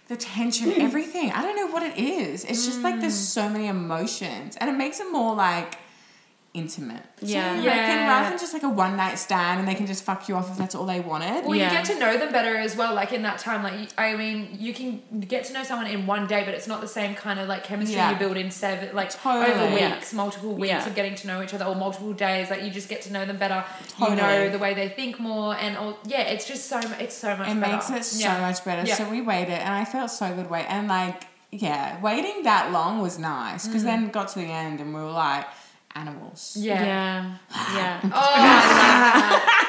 the 0.09 0.17
tension, 0.17 0.73
everything. 0.81 1.31
I 1.31 1.41
don't 1.41 1.55
know 1.55 1.67
what 1.67 1.83
it 1.83 1.97
is. 1.97 2.43
It's 2.43 2.65
just 2.65 2.81
like 2.81 2.99
there's 2.99 3.13
Mm. 3.21 3.33
so 3.39 3.49
many 3.49 3.67
emotions, 3.67 4.57
and 4.57 4.69
it 4.69 4.73
makes 4.73 4.99
it 4.99 5.09
more 5.11 5.33
like 5.35 5.77
intimate. 6.53 7.03
Yeah. 7.21 7.55
So 7.55 7.61
you 7.61 7.67
reckon 7.67 7.83
Yeah. 7.83 8.07
rather 8.07 8.29
than 8.29 8.39
just 8.39 8.53
like 8.53 8.63
a 8.63 8.69
one 8.69 8.97
night 8.97 9.19
stand 9.19 9.59
and 9.59 9.67
they 9.67 9.75
can 9.75 9.85
just 9.85 10.03
fuck 10.03 10.27
you 10.27 10.35
off 10.35 10.49
if 10.49 10.57
that's 10.57 10.73
all 10.73 10.85
they 10.85 10.99
wanted. 10.99 11.45
Well, 11.45 11.55
Yeah. 11.55 11.65
you 11.65 11.77
get 11.77 11.85
to 11.85 11.99
know 11.99 12.17
them 12.17 12.31
better 12.31 12.55
as 12.57 12.75
well. 12.75 12.95
Like 12.95 13.13
in 13.13 13.21
that 13.21 13.37
time, 13.37 13.61
like 13.61 13.89
I 13.99 14.15
mean, 14.15 14.57
you 14.59 14.73
can 14.73 15.01
get 15.27 15.45
to 15.45 15.53
know 15.53 15.63
someone 15.63 15.85
in 15.87 16.07
one 16.07 16.25
day, 16.25 16.43
but 16.43 16.55
it's 16.55 16.67
not 16.67 16.81
the 16.81 16.87
same 16.87 17.13
kind 17.13 17.39
of 17.39 17.47
like 17.47 17.63
chemistry 17.63 17.97
Yeah. 17.97 18.11
you 18.11 18.17
build 18.17 18.35
in 18.35 18.49
seven, 18.49 18.95
like 18.95 19.11
Totally. 19.11 19.51
over 19.51 19.77
Yeah. 19.77 19.93
weeks, 19.95 20.11
multiple 20.11 20.55
weeks 20.55 20.69
Yeah. 20.69 20.87
of 20.87 20.95
getting 20.95 21.13
to 21.15 21.27
know 21.27 21.43
each 21.43 21.53
other, 21.53 21.65
or 21.65 21.75
multiple 21.75 22.13
days. 22.13 22.49
Like 22.49 22.63
you 22.63 22.71
just 22.71 22.89
get 22.89 23.03
to 23.03 23.13
know 23.13 23.25
them 23.25 23.37
better. 23.37 23.63
Totally. 23.99 24.17
You 24.17 24.23
know 24.23 24.49
the 24.49 24.57
way 24.57 24.73
they 24.73 24.89
think 24.89 25.19
more, 25.19 25.55
and 25.55 25.77
all, 25.77 25.99
yeah, 26.03 26.21
it's 26.21 26.45
just 26.45 26.67
so 26.67 26.79
it's 26.99 27.15
so 27.15 27.35
much. 27.37 27.47
It 27.47 27.59
better. 27.59 27.73
makes 27.73 27.89
it 27.91 28.03
so 28.03 28.29
much 28.39 28.65
better. 28.65 28.87
Yeah. 28.87 28.95
So 28.95 29.07
we 29.07 29.21
waited, 29.21 29.59
and 29.59 29.73
I 29.75 29.85
felt 29.85 30.09
so 30.09 30.33
good. 30.33 30.49
Wait, 30.49 30.65
and 30.67 30.87
like, 30.87 31.25
yeah, 31.51 32.01
waiting 32.01 32.43
that 32.43 32.71
long 32.71 33.01
was 33.01 33.19
nice 33.19 33.67
because 33.67 33.83
mm. 33.83 33.85
then 33.85 34.09
got 34.09 34.29
to 34.29 34.39
the 34.39 34.45
end, 34.45 34.79
and 34.79 34.95
we 34.95 34.99
were 34.99 35.11
like 35.11 35.45
animals. 35.95 36.55
Yeah. 36.59 36.83
Yeah. 36.83 37.37
Yeah. 37.75 37.99
Oh, 38.11 38.35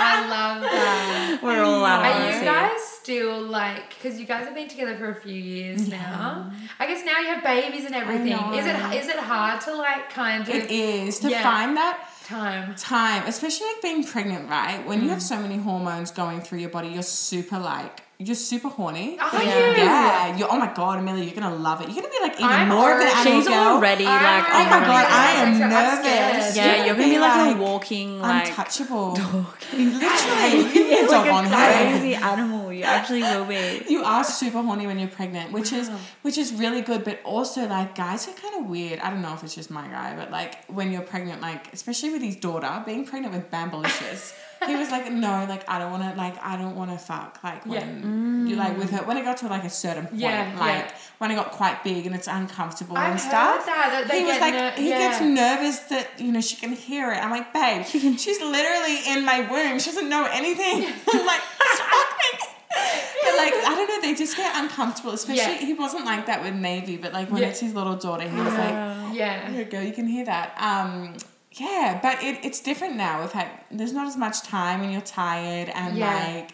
I 0.02 0.26
love 0.28 0.61
that. 0.61 0.61
I 0.61 0.61
love 0.61 0.62
that. 0.62 1.40
We're 1.42 1.62
all 1.62 1.85
Are 1.85 2.33
you 2.33 2.44
guys 2.44 2.80
still 2.83 3.42
like 3.42 3.90
because 3.90 4.18
you 4.18 4.26
guys 4.26 4.44
have 4.44 4.54
been 4.54 4.68
together 4.68 4.96
for 4.96 5.11
a 5.11 5.14
few 5.14 5.35
years 5.35 5.88
now? 5.88 6.50
I 6.78 6.87
guess 6.87 7.04
now 7.04 7.18
you 7.20 7.28
have 7.28 7.42
babies 7.42 7.85
and 7.85 7.94
everything. 7.94 8.33
Is 8.54 8.66
it 8.66 8.78
know. 8.78 8.92
is 8.92 9.09
it 9.09 9.18
hard 9.18 9.61
to 9.62 9.74
like 9.74 10.11
kind 10.11 10.42
of 10.42 10.54
It 10.54 10.70
is 10.70 11.18
to 11.20 11.30
Yeah. 11.30 11.42
find 11.42 11.76
that 11.76 12.09
time? 12.24 12.74
time, 12.76 13.26
especially 13.26 13.66
like 13.66 13.83
being 13.83 14.04
pregnant, 14.04 14.48
right? 14.48 14.87
When 14.87 15.00
you 15.00 15.09
mm. 15.09 15.11
have 15.11 15.22
so 15.22 15.38
many 15.38 15.56
hormones 15.56 16.11
going 16.11 16.40
through 16.40 16.59
your 16.59 16.70
body, 16.70 16.88
you're 16.88 17.02
super 17.02 17.59
like 17.59 18.02
you're 18.26 18.35
super 18.37 18.68
horny. 18.68 19.18
Are 19.18 19.30
But 19.33 19.42
you? 19.44 19.48
Yeah. 19.50 20.37
You're, 20.37 20.48
oh 20.52 20.59
my 20.59 20.72
god, 20.74 20.98
Amelia, 20.98 21.24
you're 21.24 21.35
gonna 21.40 21.54
love 21.56 21.80
it. 21.80 21.87
You're 21.88 22.02
gonna 22.02 22.09
be 22.18 22.22
like 22.22 22.35
even 22.35 22.46
I'm 22.50 22.68
more 22.68 22.92
of 22.92 23.00
an 23.00 23.06
already- 23.06 23.20
animal 23.20 23.40
She's 23.40 23.48
girl. 23.48 23.59
already 23.74 24.06
I'm 24.06 24.22
like. 24.22 24.44
Oh 24.59 24.64
my 24.74 24.80
god, 24.90 25.06
I 25.09 25.30
am 25.42 25.48
I'm 25.54 25.70
nervous. 25.70 26.50
scared. 26.52 26.56
Yeah, 26.56 26.85
you're 26.85 26.94
gonna 26.96 27.09
be 27.09 27.18
like, 27.18 27.56
a 27.56 27.61
walking 27.61 28.20
like. 28.20 28.48
untouchable. 28.48 29.14
dog. 29.14 29.46
Literally, 29.72 30.74
you 30.74 30.85
Yeah, 30.85 31.06
dog 31.06 31.26
like 31.26 31.33
on 31.33 31.44
a 31.46 31.48
her. 31.48 31.72
crazy 31.90 32.14
animal. 32.14 32.72
You 32.72 32.85
actually 32.85 33.22
will 33.22 33.44
be. 33.46 33.83
You 33.88 34.02
are 34.04 34.22
super 34.24 34.62
horny 34.62 34.87
when 34.87 34.98
you're 34.98 35.09
pregnant, 35.09 35.52
which 35.52 35.72
is 35.72 35.88
which 36.22 36.37
is 36.38 36.52
really 36.52 36.83
good, 36.83 37.04
but 37.04 37.20
also 37.24 37.66
like 37.66 37.94
guys 37.94 38.28
are 38.28 38.33
kind 38.33 38.54
of 38.62 38.66
weird. 38.70 39.00
I 39.00 39.11
don't 39.11 39.22
know 39.22 39.35
if 39.35 39.42
it's 39.44 39.54
just 39.54 39.70
my 39.70 39.87
guy, 39.88 40.14
but 40.16 40.30
like 40.30 40.64
when 40.66 40.92
you're 40.92 41.02
pregnant, 41.14 41.40
like 41.40 41.72
especially 41.72 42.11
with 42.11 42.22
his 42.22 42.37
daughter, 42.37 42.83
being 42.85 43.04
pregnant 43.06 43.35
with 43.35 43.50
Bambalicious, 43.50 44.35
he 44.66 44.77
was 44.77 44.90
like, 44.90 45.11
no, 45.11 45.46
like 45.49 45.68
I 45.68 45.79
don't 45.79 45.90
want 45.90 46.03
to, 46.03 46.14
like 46.18 46.37
I 46.42 46.57
don't 46.57 46.77
want 46.77 46.90
to 46.90 46.99
fuck, 46.99 47.38
like 47.42 47.64
when 47.66 48.46
you 48.46 48.57
like 48.57 48.77
with 48.77 48.90
her 48.90 48.99
when 49.05 49.16
it 49.16 49.25
got 49.25 49.38
to 49.38 49.49
like 49.49 49.64
a 49.64 49.70
certain 49.70 50.07
point, 50.07 50.20
Yeah, 50.20 50.55
like 50.59 50.85
yeah. 50.87 50.94
when 51.18 51.31
it 51.31 51.35
got 51.37 51.51
quite 51.53 51.83
big 51.83 52.07
and 52.07 52.14
it's 52.14 52.27
uncomfortable 52.29 52.96
I've 52.96 53.12
and 53.12 53.20
stuff. 53.20 53.64
that, 53.66 54.05
that 54.09 54.14
he 54.16 54.25
was 54.25 54.38
like, 54.38 54.55
ner- 54.55 54.70
he 54.73 54.88
yeah. 54.90 54.99
gets 54.99 55.20
nervous 55.23 55.79
that 55.90 56.09
you 56.20 56.31
know 56.33 56.40
she 56.40 56.57
can 56.57 56.73
hear 56.73 57.11
it. 57.12 57.16
I'm 57.18 57.31
like, 57.31 57.53
babe, 57.53 57.85
she's 57.87 58.40
literally 58.40 58.99
in 59.09 59.25
my 59.25 59.40
womb. 59.51 59.79
She 59.79 59.90
doesn't 59.90 60.09
know 60.09 60.27
anything. 60.31 60.85
I'm 61.12 61.27
like, 61.27 61.40
fuck 61.40 62.18
me. 62.18 62.46
But 63.23 63.37
like 63.37 63.53
I 63.55 63.75
don't 63.75 63.88
know, 63.88 64.01
they 64.01 64.14
just 64.14 64.37
get 64.37 64.55
uncomfortable. 64.57 65.12
Especially 65.12 65.37
Yeah. 65.55 65.59
he 65.59 65.75
wasn't 65.75 66.05
like 66.05 66.27
that 66.27 66.42
with 66.42 66.55
Navy, 66.55 66.96
but 66.96 67.12
like 67.12 67.31
when 67.31 67.42
Yeah. 67.42 67.49
it's 67.49 67.61
his 67.61 67.75
little 67.75 67.96
daughter, 67.96 68.29
he 68.29 68.37
was 68.37 68.55
like, 68.55 69.14
Yeah. 69.14 69.49
"Here 69.51 69.64
you 69.64 69.64
go, 69.64 69.81
you 69.81 69.92
can 69.92 70.07
hear 70.07 70.25
that." 70.27 70.55
Um, 70.61 71.14
yeah, 71.52 71.98
but 72.02 72.22
it, 72.22 72.44
it's 72.44 72.60
different 72.60 72.96
now. 72.96 73.20
We've 73.22 73.32
had 73.32 73.48
there's 73.70 73.92
not 73.92 74.06
as 74.06 74.16
much 74.16 74.42
time 74.42 74.80
when 74.80 74.90
you're 74.90 75.00
tired 75.00 75.68
and 75.70 75.96
Yeah. 75.96 76.14
like. 76.36 76.50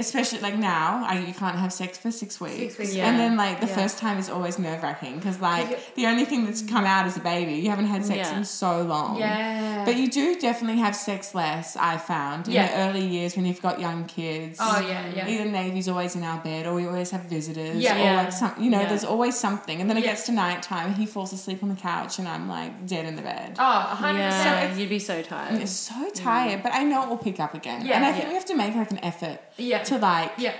Especially 0.00 0.40
like 0.40 0.56
now, 0.56 1.04
I, 1.06 1.18
you 1.18 1.34
can't 1.34 1.56
have 1.56 1.72
sex 1.72 1.98
for 1.98 2.10
six 2.10 2.40
weeks, 2.40 2.78
weeks, 2.78 2.94
yeah. 2.94 3.08
and 3.08 3.18
then 3.18 3.36
like 3.36 3.60
the 3.60 3.66
Yeah. 3.66 3.76
first 3.76 3.98
time 3.98 4.18
is 4.18 4.28
always 4.28 4.58
nerve 4.58 4.82
wracking 4.82 5.16
because 5.16 5.40
like 5.40 5.94
the 5.94 6.06
only 6.06 6.24
thing 6.24 6.44
that's 6.46 6.62
come 6.62 6.84
out 6.84 7.06
is 7.06 7.16
a 7.16 7.20
baby. 7.20 7.54
You 7.54 7.70
haven't 7.70 7.86
had 7.86 8.04
sex 8.04 8.30
Yeah. 8.30 8.38
in 8.38 8.44
so 8.44 8.82
long. 8.82 9.18
Yeah. 9.18 9.84
But 9.84 9.96
you 9.96 10.08
do 10.08 10.38
definitely 10.40 10.80
have 10.80 10.96
sex 10.96 11.34
less, 11.34 11.76
I 11.76 11.96
found, 11.96 12.48
in 12.48 12.54
the 12.54 12.74
early 12.76 13.06
years 13.06 13.36
when 13.36 13.44
you've 13.46 13.62
got 13.62 13.80
young 13.80 14.04
kids. 14.06 14.58
Oh, 14.60 14.80
yeah, 14.80 15.12
yeah. 15.14 15.28
Either 15.28 15.44
Navy's 15.44 15.88
always 15.88 16.16
in 16.16 16.22
our 16.22 16.40
bed 16.42 16.66
or 16.66 16.74
we 16.74 16.86
always 16.86 17.10
have 17.10 17.22
visitors. 17.24 17.76
Yeah. 17.76 17.98
Or 17.98 18.16
like 18.24 18.32
some 18.32 18.54
you 18.58 18.70
know, 18.70 18.84
there's 18.86 19.04
always 19.04 19.38
something. 19.38 19.80
And 19.80 19.88
then 19.88 19.96
it 19.96 20.02
gets 20.02 20.26
to 20.26 20.32
night 20.32 20.62
time 20.62 20.94
he 20.94 21.06
falls 21.06 21.32
asleep 21.32 21.62
on 21.62 21.68
the 21.68 21.74
couch 21.74 22.18
and 22.18 22.28
I'm 22.28 22.48
like 22.48 22.86
dead 22.86 23.06
in 23.06 23.16
the 23.16 23.22
bed. 23.22 23.56
Oh, 23.58 23.96
100%. 24.00 24.14
Yeah, 24.14 24.74
you'd 24.74 24.88
be 24.88 24.98
so 24.98 25.22
tired. 25.22 25.60
It's 25.60 25.72
so 25.72 26.10
tired, 26.10 26.60
mm. 26.60 26.62
but 26.62 26.72
I 26.72 26.84
know 26.84 27.02
it 27.04 27.08
will 27.08 27.18
pick 27.18 27.40
up 27.40 27.54
again. 27.54 27.86
Yeah, 27.86 27.96
and 27.96 28.04
I 28.04 28.12
think 28.12 28.28
we 28.28 28.34
have 28.34 28.44
to 28.46 28.54
make 28.54 28.74
like 28.74 28.90
an 28.90 29.02
effort 29.04 29.38
Yeah. 29.60 29.82
to 29.84 29.98
like 29.98 30.32
Yeah. 30.38 30.54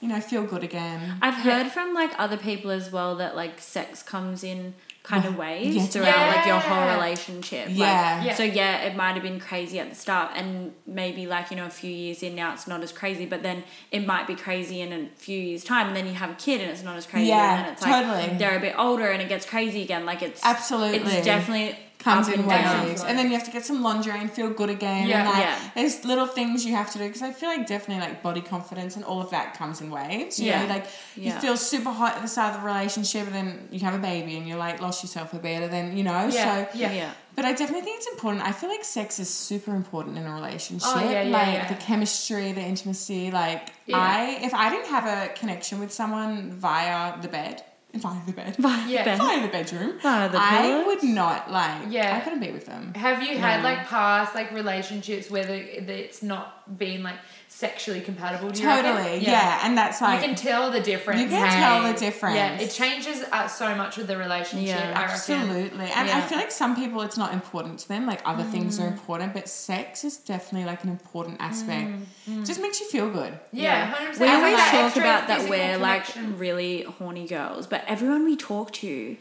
you 0.00 0.08
know, 0.08 0.20
feel 0.20 0.44
good 0.44 0.62
again. 0.64 1.18
I've 1.22 1.34
heard 1.34 1.68
from 1.68 1.94
like 1.94 2.12
other 2.18 2.36
people 2.36 2.70
as 2.70 2.90
well 2.92 3.16
that 3.16 3.34
like 3.36 3.60
sex 3.60 4.02
comes 4.02 4.44
in 4.44 4.74
kind 5.02 5.24
of 5.24 5.38
waves 5.38 5.76
Yeah. 5.76 5.82
throughout 5.84 6.36
like 6.36 6.46
your 6.46 6.58
whole 6.58 6.94
relationship. 6.96 7.68
Yeah. 7.70 8.16
Like, 8.18 8.26
Yeah. 8.26 8.34
So 8.34 8.42
yeah, 8.42 8.78
it 8.82 8.96
might 8.96 9.12
have 9.12 9.22
been 9.22 9.38
crazy 9.38 9.78
at 9.78 9.88
the 9.88 9.94
start, 9.94 10.32
and 10.34 10.72
maybe 10.84 11.26
like 11.28 11.50
you 11.52 11.56
know 11.56 11.64
a 11.66 11.70
few 11.70 11.90
years 11.90 12.22
in 12.24 12.34
now 12.34 12.52
it's 12.52 12.66
not 12.66 12.82
as 12.82 12.90
crazy, 12.92 13.24
but 13.24 13.42
then 13.44 13.62
it 13.92 14.04
might 14.04 14.26
be 14.26 14.34
crazy 14.34 14.80
in 14.80 14.92
a 14.92 15.06
few 15.16 15.38
years 15.38 15.62
time, 15.62 15.86
and 15.86 15.96
then 15.96 16.06
you 16.06 16.14
have 16.14 16.30
a 16.30 16.34
kid 16.34 16.60
and 16.60 16.70
it's 16.72 16.82
not 16.82 16.96
as 16.96 17.06
crazy. 17.06 17.28
Yeah, 17.28 17.54
and 17.56 17.64
then 17.66 17.72
it's 17.72 17.82
like 17.82 18.04
totally. 18.04 18.36
they're 18.38 18.56
a 18.58 18.60
bit 18.60 18.74
older 18.76 19.06
and 19.06 19.22
it 19.22 19.28
gets 19.28 19.46
crazy 19.46 19.82
again. 19.82 20.04
Like 20.04 20.22
it's 20.22 20.44
Absolutely. 20.44 20.98
it's 20.98 21.24
definitely 21.24 21.78
comes 21.98 22.28
in 22.28 22.40
and 22.40 22.48
down. 22.48 22.86
waves, 22.86 23.02
and 23.02 23.18
then 23.18 23.26
you 23.26 23.32
have 23.32 23.44
to 23.44 23.50
get 23.50 23.64
some 23.64 23.82
lingerie 23.82 24.20
and 24.20 24.30
feel 24.30 24.50
good 24.50 24.70
again. 24.70 25.08
Yeah. 25.08 25.20
and 25.20 25.28
like, 25.28 25.38
Yeah. 25.44 25.58
there's 25.74 26.04
little 26.04 26.26
things 26.26 26.64
you 26.64 26.74
have 26.74 26.90
to 26.92 26.98
do 26.98 27.04
because 27.06 27.22
I 27.22 27.32
feel 27.32 27.48
like 27.48 27.66
definitely 27.66 28.00
like 28.06 28.22
body 28.22 28.40
confidence 28.40 28.94
and 28.96 29.04
all 29.04 29.20
of 29.20 29.30
that 29.30 29.54
comes 29.58 29.80
in 29.80 29.90
waves. 29.90 30.38
You 30.38 30.46
Yeah. 30.50 30.62
know, 30.62 30.68
like 30.68 30.86
you 31.16 31.32
feel 31.32 31.56
super 31.56 31.90
hot 31.90 32.14
at 32.16 32.22
the 32.22 32.28
start 32.28 32.54
of 32.54 32.60
the 32.60 32.66
relationship, 32.66 33.26
and 33.26 33.34
then 33.34 33.68
you 33.72 33.80
have 33.80 33.94
a 33.94 33.98
baby, 33.98 34.36
and 34.36 34.46
you're 34.46 34.58
like 34.58 34.80
lost 34.80 35.02
yourself 35.02 35.32
a 35.34 35.38
bit, 35.38 35.62
and 35.62 35.72
then 35.72 35.96
you 35.96 36.04
know. 36.04 36.28
Yeah. 36.28 36.66
So 36.66 36.78
Yeah. 36.78 36.92
yeah. 36.92 37.10
but 37.34 37.44
I 37.44 37.52
definitely 37.52 37.82
think 37.82 37.98
it's 37.98 38.06
important. 38.08 38.42
I 38.44 38.52
feel 38.52 38.70
like 38.70 38.82
sex 38.84 39.18
is 39.18 39.28
super 39.28 39.74
important 39.74 40.16
in 40.16 40.24
a 40.26 40.32
relationship. 40.32 40.88
Oh, 40.94 41.00
yeah, 41.00 41.22
yeah, 41.22 41.36
like 41.38 41.54
yeah. 41.54 41.68
the 41.68 41.74
chemistry, 41.74 42.52
the 42.52 42.62
intimacy. 42.62 43.30
Like 43.30 43.72
Yeah. 43.86 43.98
I, 43.98 44.38
if 44.42 44.54
I 44.54 44.70
didn't 44.70 44.86
have 44.88 45.06
a 45.06 45.32
connection 45.34 45.78
with 45.80 45.92
someone 45.92 46.52
via 46.52 47.20
the 47.20 47.28
bed, 47.28 47.62
via 47.98 48.20
the 48.26 48.32
bed, 48.32 48.56
Yeah. 48.86 49.04
Ben. 49.04 49.18
via 49.18 49.42
the 49.42 49.48
bedroom, 49.48 49.98
Via 50.00 50.28
the 50.28 50.38
I 50.40 50.84
would 50.86 51.02
not 51.02 51.50
like. 51.50 51.82
Yeah. 51.90 52.16
I 52.16 52.20
couldn't 52.20 52.40
be 52.40 52.50
with 52.52 52.66
them. 52.66 52.92
Have 52.94 53.22
you 53.22 53.36
had 53.38 53.62
No. 53.62 53.68
like 53.70 53.86
past 53.86 54.34
like 54.34 54.52
relationships 54.52 55.30
where 55.30 55.44
the, 55.44 55.80
the, 55.80 56.04
it's 56.04 56.22
not 56.22 56.78
been 56.78 57.02
like 57.02 57.16
sexually 57.48 58.00
compatible? 58.00 58.50
Do 58.50 58.60
you? 58.60 58.68
Totally, 58.68 59.18
yeah. 59.18 59.60
and 59.62 59.76
that's 59.76 60.00
like 60.00 60.20
you 60.20 60.26
can 60.26 60.36
tell 60.36 60.70
the 60.70 60.80
difference. 60.80 61.20
You 61.20 61.28
can 61.28 61.48
hey? 61.48 61.58
tell 61.58 61.92
the 61.92 61.98
difference. 61.98 62.36
Yeah, 62.36 62.58
it 62.58 62.70
changes 62.70 63.24
uh, 63.32 63.48
so 63.48 63.74
much 63.74 63.96
with 63.96 64.06
the 64.08 64.16
relationship. 64.16 64.68
Yeah, 64.68 64.92
absolutely. 64.94 65.86
And 65.86 66.10
I 66.10 66.20
feel 66.20 66.38
like 66.38 66.50
some 66.50 66.76
people 66.76 67.00
it's 67.02 67.16
not 67.16 67.32
important 67.32 67.78
to 67.80 67.88
them. 67.88 68.06
Like 68.06 68.20
other 68.24 68.44
things 68.44 68.78
are 68.78 68.88
mm. 68.88 68.92
important, 68.92 69.32
but 69.32 69.48
sex 69.48 70.04
is 70.04 70.16
definitely 70.18 70.66
like 70.66 70.84
an 70.84 70.90
important 70.90 71.38
aspect. 71.40 71.90
Mm, 71.90 72.04
mm. 72.28 72.46
Just 72.46 72.60
makes 72.60 72.80
you 72.80 72.88
feel 72.88 73.10
good. 73.10 73.38
Yeah, 73.52 73.86
hundred 73.86 74.10
percent. 74.10 74.20
We 74.20 74.34
It's 74.34 74.42
like 74.42 74.74
always 74.74 74.92
talk 74.94 74.96
about 75.02 75.28
that 75.28 75.48
we're 75.48 75.78
like 75.78 76.06
really 76.36 76.82
horny 76.82 77.26
girls, 77.26 77.66
but 77.66 77.84
everyone 77.86 78.24
we 78.24 78.36
talk 78.36 78.72
to, 78.74 79.16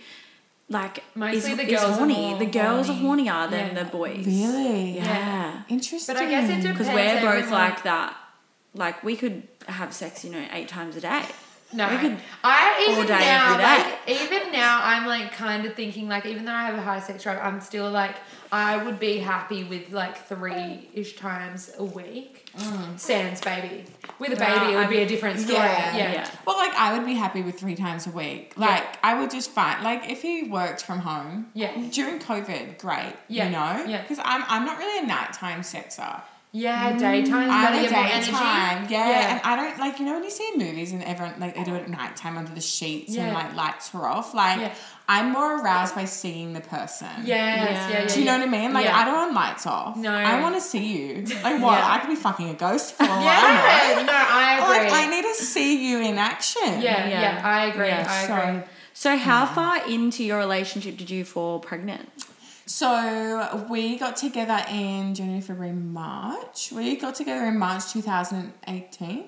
like, 0.70 1.04
Mostly 1.16 1.52
is, 1.52 1.58
the 1.58 1.66
girls 1.66 1.84
are 1.84 1.94
horny. 1.94 2.14
more 2.16 2.40
the 2.40 2.46
girls 2.46 2.88
horny. 2.88 3.30
are 3.30 3.48
hornier 3.48 3.50
than 3.52 3.76
Yeah. 3.76 3.84
the 3.84 3.90
boys. 3.90 4.26
Really? 4.26 4.96
Yeah. 4.98 5.62
Interesting. 5.70 6.16
But 6.16 6.24
I 6.24 6.30
guess 6.30 6.50
it 6.50 6.56
depends. 6.58 6.78
Because 6.80 6.88
we're 6.88 7.14
both 7.22 7.24
everyone- 7.34 7.52
like 7.52 7.84
that. 7.84 8.16
Like, 8.74 9.04
we 9.04 9.16
could 9.16 9.48
have 9.68 9.94
sex, 9.94 10.26
you 10.26 10.32
know, 10.32 10.44
eight 10.52 10.68
times 10.68 10.96
a 10.96 11.02
day. 11.02 11.24
No, 11.74 11.90
We 11.90 11.98
could 11.98 12.18
I 12.44 12.86
all 12.88 12.94
even 12.94 13.08
day, 13.08 13.20
now, 13.20 13.54
every 13.54 13.64
day. 13.64 13.98
like 14.18 14.22
even 14.22 14.52
now, 14.52 14.80
I'm 14.84 15.06
like 15.08 15.32
kind 15.34 15.66
of 15.66 15.74
thinking 15.74 16.08
like 16.08 16.26
even 16.26 16.46
though 16.46 16.52
I 16.54 16.64
have 16.66 16.76
a 16.76 16.82
high 16.82 17.00
sex 17.00 17.24
drive, 17.24 17.40
I'm 17.42 17.60
still 17.60 17.90
like 17.90 18.16
I 18.52 18.78
would 18.78 19.00
be 19.00 19.18
happy 19.18 19.64
with 19.64 19.92
like 19.92 20.16
three 20.28 20.88
ish 20.94 21.16
times 21.16 21.72
a 21.78 21.84
week. 21.84 22.45
Sans 22.98 23.42
baby, 23.42 23.84
with 24.20 24.32
a 24.32 24.36
baby, 24.36 24.52
Yeah, 24.52 24.64
it 24.64 24.76
would 24.76 24.78
I'm- 24.78 24.90
be 24.90 24.98
a 25.00 25.06
different 25.08 25.40
story. 25.40 25.58
Yeah. 25.58 25.96
Yeah, 25.98 26.12
Yeah. 26.14 26.30
Well, 26.46 26.58
like 26.58 26.74
I 26.76 26.94
would 26.98 27.06
be 27.06 27.14
happy 27.16 27.42
with 27.42 27.60
three 27.60 27.76
times 27.76 28.08
a 28.08 28.12
week. 28.12 28.54
Like 28.56 28.84
I 29.04 29.20
would 29.20 29.30
just 29.32 29.52
find 29.52 29.84
like 29.84 30.10
if 30.10 30.22
he 30.22 30.44
worked 30.44 30.84
from 30.84 31.00
home. 31.00 31.48
Yeah. 31.54 31.72
During 31.92 32.20
COVID, 32.20 32.78
great. 32.78 33.14
Yeah, 33.28 33.46
You 33.46 33.52
know. 33.52 33.86
yeah. 33.92 34.02
Because 34.02 34.20
I'm 34.24 34.44
I'm 34.48 34.66
not 34.66 34.78
really 34.78 35.00
a 35.04 35.06
nighttime 35.06 35.62
sexer. 35.62 36.22
yeah. 36.52 36.94
Daytime's 36.94 37.30
I'm 37.30 37.34
a 37.44 37.48
more 37.48 37.68
energy. 37.68 37.94
daytime, 38.32 38.88
yeah, 38.90 39.10
Yeah. 39.10 39.32
and 39.34 39.42
I 39.44 39.56
don't 39.58 39.78
like 39.78 40.00
you 40.00 40.06
know 40.06 40.14
when 40.14 40.24
you 40.24 40.30
see 40.30 40.54
movies 40.56 40.94
and 40.94 41.04
everyone 41.04 41.36
like 41.40 41.56
they 41.56 41.64
do 41.66 41.76
it 41.76 41.82
at 41.84 41.90
nighttime 41.90 42.38
under 42.38 42.54
the 42.54 42.62
sheets 42.62 43.14
Yeah. 43.14 43.24
and 43.26 43.34
like 43.34 43.54
lights 43.56 43.94
are 43.94 44.08
off. 44.08 44.34
Like 44.34 44.60
Yeah. 44.62 44.72
I'm 45.08 45.32
more 45.32 45.62
aroused 45.62 45.94
by 45.94 46.06
seeing 46.06 46.54
the 46.54 46.62
person. 46.62 47.08
Yes, 47.24 47.28
yeah, 47.28 47.90
Yeah. 47.90 47.90
yeah. 48.02 48.08
Do 48.08 48.20
you 48.20 48.26
know 48.26 48.38
what 48.40 48.48
I 48.48 48.52
mean? 48.52 48.74
Like 48.74 48.86
Yeah. 48.86 48.98
I 48.98 49.06
don't 49.06 49.16
want 49.16 49.34
lights 49.34 49.68
off. 49.68 49.96
No. 49.98 50.12
I 50.12 50.42
want 50.42 50.56
to 50.56 50.62
see 50.62 50.86
you. 50.98 51.26
Like 51.44 51.62
what? 51.62 51.78
Yeah. 51.78 51.92
I 51.92 52.00
could 52.00 52.10
be 52.10 52.16
fucking 52.16 52.50
a 52.50 52.54
ghost 52.56 52.96
for 52.96 53.04
all 53.04 53.10
I 53.12 53.14
know. 53.22 53.22
Yeah, 53.24 54.04
no, 54.04 54.14
I 54.14 54.60
agree. 54.62 54.90
Like. 54.90 54.94
I 55.08 55.10
need 55.10 55.22
to 55.24 55.36
see 55.36 55.88
you 55.90 56.00
in 56.02 56.18
action. 56.18 56.82
yeah, 56.82 57.08
yeah, 57.08 57.22
Yeah. 57.22 57.42
I 57.44 57.66
agree. 57.68 57.88
Yeah, 57.88 58.08
I 58.10 58.28
so- 58.28 58.36
agree. 58.36 58.64
So, 58.98 59.18
how 59.18 59.46
far 59.46 59.86
into 59.90 60.24
your 60.24 60.38
relationship 60.40 60.96
did 60.98 61.10
you 61.10 61.26
fall 61.26 61.60
pregnant? 61.60 62.10
So 62.66 63.66
we 63.70 63.98
got 63.98 64.16
together 64.16 64.60
in 64.72 65.14
January, 65.14 65.42
February, 65.42 65.74
March. 65.74 66.72
We 66.72 66.96
got 66.96 67.14
together 67.16 67.46
in 67.46 67.60
March 67.60 67.92
2018. 67.92 69.26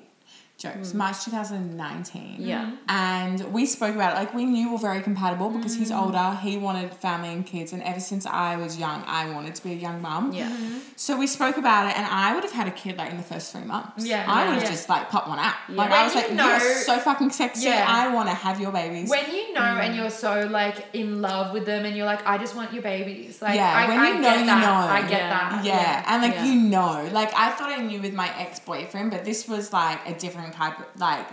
Jokes. 0.57 0.89
Mm. 0.91 0.95
March 0.95 1.23
2019. 1.25 2.37
Yeah. 2.39 2.71
And 2.89 3.53
we 3.53 3.67
spoke 3.67 3.93
about 3.93 4.13
it. 4.13 4.15
Like 4.15 4.33
we 4.33 4.43
knew 4.45 4.67
we 4.67 4.71
were 4.73 4.79
very 4.79 5.01
compatible 5.01 5.49
because 5.51 5.75
he's 5.75 5.91
Mm. 5.91 6.01
older. 6.01 6.39
He 6.41 6.57
wanted 6.57 6.91
family 6.95 7.29
and 7.29 7.45
kids, 7.45 7.73
and 7.73 7.83
ever 7.83 7.99
since 7.99 8.25
I 8.25 8.55
was 8.55 8.77
young, 8.77 9.03
I 9.05 9.29
wanted 9.29 9.53
to 9.53 9.63
be 9.63 9.73
a 9.73 9.75
young 9.75 10.01
mum. 10.01 10.31
Yeah. 10.33 10.49
Mm-hmm. 10.49 10.79
So 10.95 11.15
we 11.15 11.27
spoke 11.27 11.57
about 11.57 11.89
it, 11.89 11.95
and 11.97 12.07
I 12.07 12.33
would 12.33 12.43
have 12.43 12.53
had 12.53 12.67
a 12.67 12.71
kid 12.71 12.97
like 12.97 13.11
in 13.11 13.17
the 13.17 13.23
first 13.23 13.51
three 13.51 13.65
months. 13.65 14.03
Yeah, 14.03 14.25
I 14.27 14.43
yeah. 14.43 14.45
would 14.47 14.53
have 14.55 14.63
Yeah. 14.63 14.69
just 14.71 14.89
like 14.89 15.09
popped 15.11 15.27
one 15.27 15.37
out. 15.37 15.53
Like 15.69 15.89
When 15.91 15.99
I 15.99 16.03
was 16.05 16.15
you 16.15 16.21
like, 16.21 16.33
know- 16.33 16.47
you're 16.57 16.59
so 16.59 16.97
fucking 16.97 17.29
sexy. 17.29 17.65
Yeah. 17.67 17.85
I 17.87 18.11
want 18.11 18.27
to 18.29 18.33
have 18.35 18.59
your 18.59 18.71
babies. 18.71 19.09
When 19.11 19.31
you 19.31 19.53
know 19.53 19.61
and 19.61 19.93
mm. 19.93 19.97
you're 19.97 20.09
so 20.09 20.47
like 20.47 20.87
in 20.93 21.21
love 21.21 21.53
with 21.53 21.67
them 21.67 21.85
and 21.85 21.95
you're 21.95 22.07
like, 22.07 22.25
I 22.25 22.39
just 22.39 22.55
want 22.55 22.73
your 22.73 22.81
babies. 22.81 23.41
Like, 23.43 23.55
Yeah, 23.55 23.71
I, 23.75 23.87
when 23.87 23.99
I 23.99 24.07
you 24.07 24.13
know, 24.21 24.33
you 24.39 24.45
that. 24.47 24.61
know. 24.61 24.93
I 24.97 25.01
get 25.01 25.11
Yeah. 25.11 25.29
that. 25.29 25.63
Yeah, 25.63 26.03
and 26.07 26.21
like 26.23 26.33
Yeah. 26.33 26.45
you 26.45 26.55
know, 26.61 27.07
like 27.11 27.31
I 27.35 27.51
thought 27.51 27.69
I 27.69 27.77
knew 27.83 28.01
with 28.01 28.13
my 28.15 28.29
ex 28.39 28.59
boyfriend, 28.59 29.11
but 29.11 29.23
this 29.23 29.47
was 29.47 29.71
like 29.71 29.99
a 30.07 30.13
different 30.13 30.46
type 30.51 30.79
of 30.79 30.85
like 30.99 31.27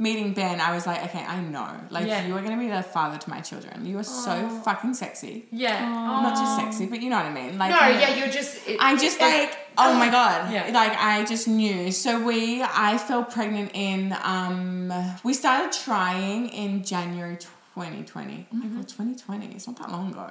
meeting 0.00 0.32
Ben. 0.32 0.60
I 0.60 0.72
was 0.74 0.86
like, 0.86 1.02
okay, 1.06 1.24
I 1.24 1.40
know, 1.40 1.68
like 1.90 2.06
Yeah. 2.06 2.24
you 2.24 2.36
are 2.36 2.40
gonna 2.42 2.56
be 2.56 2.68
the 2.68 2.82
father 2.84 3.18
to 3.18 3.30
my 3.30 3.40
children. 3.40 3.84
You 3.84 3.98
are 3.98 4.04
so 4.04 4.48
fucking 4.64 4.94
sexy. 4.94 5.46
Yeah. 5.50 5.88
Not 5.88 6.34
just 6.36 6.56
sexy, 6.56 6.86
but 6.86 7.02
you 7.02 7.10
know 7.10 7.16
what 7.16 7.26
I 7.26 7.32
mean. 7.32 7.58
Like 7.58 7.70
No, 7.72 7.86
you 7.88 7.94
know- 7.94 8.00
yeah, 8.00 8.14
you're 8.16 8.28
just. 8.28 8.68
It, 8.68 8.78
I 8.80 8.94
just 8.96 9.18
it- 9.20 9.22
like 9.22 9.58
oh 9.76 9.94
my 9.94 10.08
god 10.10 10.52
Yeah. 10.52 10.70
like 10.72 10.92
I 10.98 11.24
just 11.24 11.46
knew 11.48 11.90
so 11.92 12.20
we 12.24 12.62
I 12.62 12.98
fell 12.98 13.24
pregnant 13.24 13.70
in 13.74 14.14
um 14.24 14.92
we 15.24 15.32
started 15.34 15.70
trying 15.72 16.48
in 16.48 16.82
January 16.82 17.36
2020 17.36 18.46
oh 18.52 18.56
my 18.56 18.66
Mm-hmm. 18.66 18.76
god 18.76 18.88
2020 18.88 19.54
it's 19.54 19.68
not 19.68 19.76
that 19.78 19.90
long 19.92 20.10
ago 20.10 20.28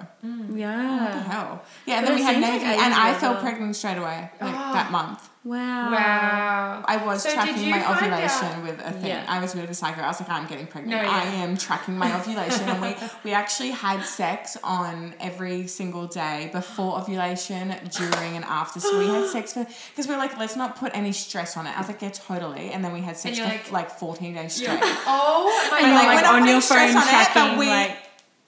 yeah 0.54 1.04
what 1.04 1.13
the 1.13 1.20
hell 1.20 1.63
yeah 1.86 2.00
and 2.00 2.08
then 2.08 2.16
we 2.16 2.22
had 2.22 2.34
seems 2.36 2.46
like 2.46 2.62
and 2.62 2.94
I 2.94 3.12
ago. 3.12 3.20
fell 3.20 3.36
pregnant 3.36 3.74
straight 3.78 3.98
away 3.98 4.30
like 4.42 4.54
Oh. 4.54 4.74
that 4.74 4.92
month 4.92 5.30
Wow. 5.48 5.92
Wow. 5.92 6.84
I 6.86 6.98
was 7.06 7.24
So 7.24 7.32
tracking 7.34 7.70
my 7.70 7.80
ovulation 7.96 8.46
out- 8.48 8.64
with 8.64 8.80
a 8.84 8.92
thing. 8.92 9.06
Yeah. 9.06 9.26
I 9.28 9.40
was 9.40 9.56
a 9.56 9.74
psycho. 9.74 10.02
I 10.02 10.08
was 10.08 10.20
like, 10.20 10.30
I'm 10.30 10.46
getting 10.48 10.68
pregnant. 10.68 11.02
No, 11.02 11.10
yeah. 11.10 11.16
I 11.18 11.24
am 11.44 11.58
tracking 11.58 11.98
my 11.98 12.14
ovulation. 12.20 12.68
and 12.68 12.82
we, 12.82 12.96
we 13.24 13.32
actually 13.34 13.72
had 13.72 14.04
sex 14.04 14.58
on 14.64 15.14
every 15.22 15.68
single 15.68 16.06
day 16.08 16.50
before 16.52 17.00
ovulation, 17.00 17.74
during, 17.98 18.36
and 18.36 18.44
after. 18.46 18.80
So 18.82 19.00
we 19.00 19.08
had 19.08 19.28
sex 19.38 19.54
for, 19.54 19.66
because 19.92 20.08
we 20.08 20.14
are 20.14 20.18
like, 20.18 20.38
let's 20.38 20.56
not 20.58 20.76
put 20.76 20.92
any 20.96 21.14
stress 21.14 21.56
on 21.56 21.66
it. 21.66 21.76
I 21.76 21.80
was 21.80 21.88
like, 21.88 22.02
yeah, 22.02 22.10
totally. 22.10 22.72
And 22.72 22.84
then 22.84 22.92
we 22.94 23.02
had 23.02 23.16
sex 23.18 23.38
for 23.40 23.46
like- 23.46 23.72
like, 23.72 23.90
14 23.92 24.34
days 24.34 24.54
straight. 24.54 24.80
Oh 24.82 25.70
my 25.72 25.78
And 25.80 25.88
god. 25.94 26.06
like 26.08 26.24
not 26.24 26.42
on 26.42 26.48
your 26.48 26.62
phone 26.62 26.78
on 26.80 26.88
it, 26.98 27.10
tracking, 27.10 27.34
but 27.52 27.58
we, 27.58 27.68
like- 27.68 27.98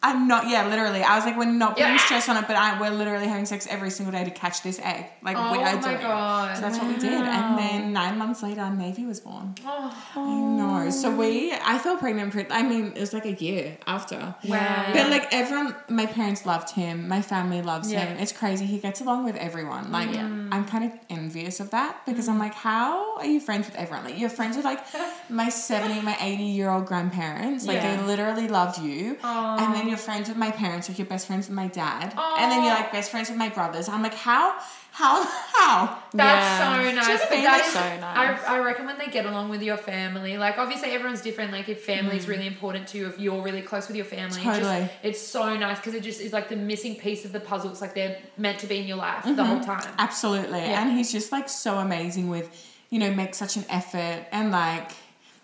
I'm 0.01 0.29
not. 0.29 0.47
Yeah, 0.47 0.65
literally. 0.69 1.03
I 1.03 1.17
was 1.17 1.25
like, 1.25 1.37
we're 1.37 1.43
not 1.45 1.71
putting 1.75 1.91
Yeah. 1.91 1.97
stress 1.97 2.29
on 2.29 2.37
it, 2.37 2.45
but 2.47 2.55
I, 2.55 2.79
we're 2.79 2.89
literally 2.89 3.27
having 3.27 3.45
sex 3.45 3.67
every 3.69 3.89
single 3.89 4.13
day 4.17 4.23
to 4.23 4.31
catch 4.31 4.61
this 4.63 4.79
egg. 4.79 5.07
Like 5.21 5.35
we 5.35 5.41
Oh 5.57 5.61
are 5.61 5.75
my 5.75 5.81
doing. 5.81 5.95
it. 5.95 6.01
God. 6.01 6.55
So 6.55 6.61
that's 6.61 6.77
what 6.77 6.87
we 6.87 6.93
did, 6.97 7.11
and 7.11 7.57
then 7.59 7.91
nine 7.91 8.17
months 8.17 8.41
later, 8.41 8.69
Navy 8.69 9.05
was 9.05 9.19
born. 9.19 9.55
Oh, 9.65 9.93
I 10.15 10.39
know. 10.85 10.89
So 10.89 11.13
we, 11.13 11.51
I 11.53 11.77
fell 11.79 11.97
pregnant. 11.97 12.31
Pre- 12.31 12.45
I 12.49 12.63
mean, 12.63 12.93
it 12.95 12.99
was 13.01 13.11
like 13.11 13.25
a 13.25 13.33
year 13.33 13.77
after. 13.87 14.35
wow. 14.47 14.89
But 14.93 15.09
like 15.09 15.27
everyone, 15.33 15.75
my 15.89 16.05
parents 16.05 16.45
loved 16.45 16.69
him. 16.71 17.09
My 17.09 17.21
family 17.21 17.61
loves 17.61 17.91
Yeah. 17.91 18.05
him. 18.05 18.17
It's 18.19 18.31
crazy. 18.31 18.65
He 18.65 18.77
gets 18.77 19.01
along 19.01 19.25
with 19.25 19.35
everyone. 19.35 19.91
Like 19.91 20.13
Yeah. 20.13 20.21
Mm. 20.29 20.47
I'm 20.53 20.63
kind 20.63 20.85
of 20.85 20.91
envious 21.09 21.59
of 21.59 21.71
that 21.71 22.05
because 22.05 22.29
I'm 22.29 22.37
mm. 22.37 22.39
like, 22.47 22.53
how 22.53 23.17
are 23.17 23.25
you 23.25 23.41
friends 23.41 23.67
with 23.67 23.75
everyone? 23.75 24.05
Like 24.05 24.17
you're 24.17 24.29
friends 24.29 24.55
with 24.55 24.63
like 24.65 24.79
my 25.29 25.49
seventy, 25.49 25.99
my 26.01 26.15
eighty 26.21 26.43
year 26.45 26.69
old 26.69 26.85
grandparents. 26.85 27.65
Like 27.67 27.81
Yeah. 27.81 27.97
they 27.97 28.03
literally 28.03 28.47
love 28.47 28.77
you. 28.81 29.17
And 29.23 29.75
then 29.75 29.88
you're 29.89 29.97
friends 29.97 30.29
with 30.29 30.37
my 30.37 30.51
parents. 30.51 30.87
Like 30.87 30.97
you're 30.99 31.07
best 31.07 31.27
friends 31.27 31.47
with 31.47 31.55
my 31.55 31.67
dad. 31.67 32.13
And 32.39 32.51
then 32.51 32.63
you're 32.63 32.73
like 32.73 32.91
best 32.91 33.11
friends 33.11 33.29
with 33.29 33.37
my 33.37 33.49
brothers. 33.49 33.89
I'm 33.89 34.01
like, 34.03 34.13
how, 34.13 34.55
how, 34.91 35.23
how? 35.25 35.99
That's 36.13 36.45
Yeah. 36.45 36.59
so 36.59 36.71
nice. 36.71 36.81
Do 36.81 36.87
you 36.89 36.95
know 36.95 37.01
what 37.01 37.09
I 37.09 37.25
But 37.25 37.31
mean? 37.31 37.43
that 37.43 37.61
Like, 37.61 37.65
so 37.71 38.01
nice. 38.01 38.43
I, 38.47 38.55
I 38.55 38.59
reckon 38.59 38.85
when 38.85 38.97
they 38.97 39.07
get 39.07 39.25
along 39.25 39.49
with 39.49 39.61
your 39.61 39.77
family, 39.77 40.37
like 40.37 40.57
obviously 40.57 40.91
everyone's 40.91 41.21
different. 41.21 41.51
Like 41.51 41.67
if 41.69 41.83
family 41.83 42.15
Mm. 42.15 42.19
is 42.19 42.27
really 42.27 42.47
important 42.47 42.87
to 42.89 42.97
you, 42.97 43.07
if 43.07 43.19
you're 43.19 43.41
really 43.41 43.61
close 43.61 43.87
with 43.87 43.95
your 43.97 44.05
family, 44.05 44.41
Totally. 44.41 44.81
just, 44.81 44.91
it's 45.03 45.21
so 45.21 45.55
nice 45.57 45.77
because 45.77 45.93
it 45.93 46.03
just 46.03 46.21
is 46.21 46.33
like 46.33 46.49
the 46.49 46.55
missing 46.55 46.95
piece 46.95 47.25
of 47.25 47.31
the 47.31 47.39
puzzle. 47.39 47.69
It's 47.71 47.81
like 47.81 47.93
they're 47.95 48.17
meant 48.37 48.59
to 48.59 48.67
be 48.67 48.77
in 48.79 48.87
your 48.87 48.97
life 48.97 49.23
the 49.23 49.31
Mm-hmm. 49.31 49.45
whole 49.45 49.59
time. 49.61 49.93
Absolutely. 49.97 50.59
Yeah. 50.59 50.81
And 50.81 50.97
he's 50.97 51.11
just 51.11 51.31
like 51.31 51.49
so 51.49 51.77
amazing 51.77 52.29
with, 52.29 52.49
you 52.89 52.99
know, 52.99 53.11
make 53.13 53.35
such 53.35 53.55
an 53.57 53.65
effort 53.69 54.25
and 54.31 54.51
like 54.51 54.91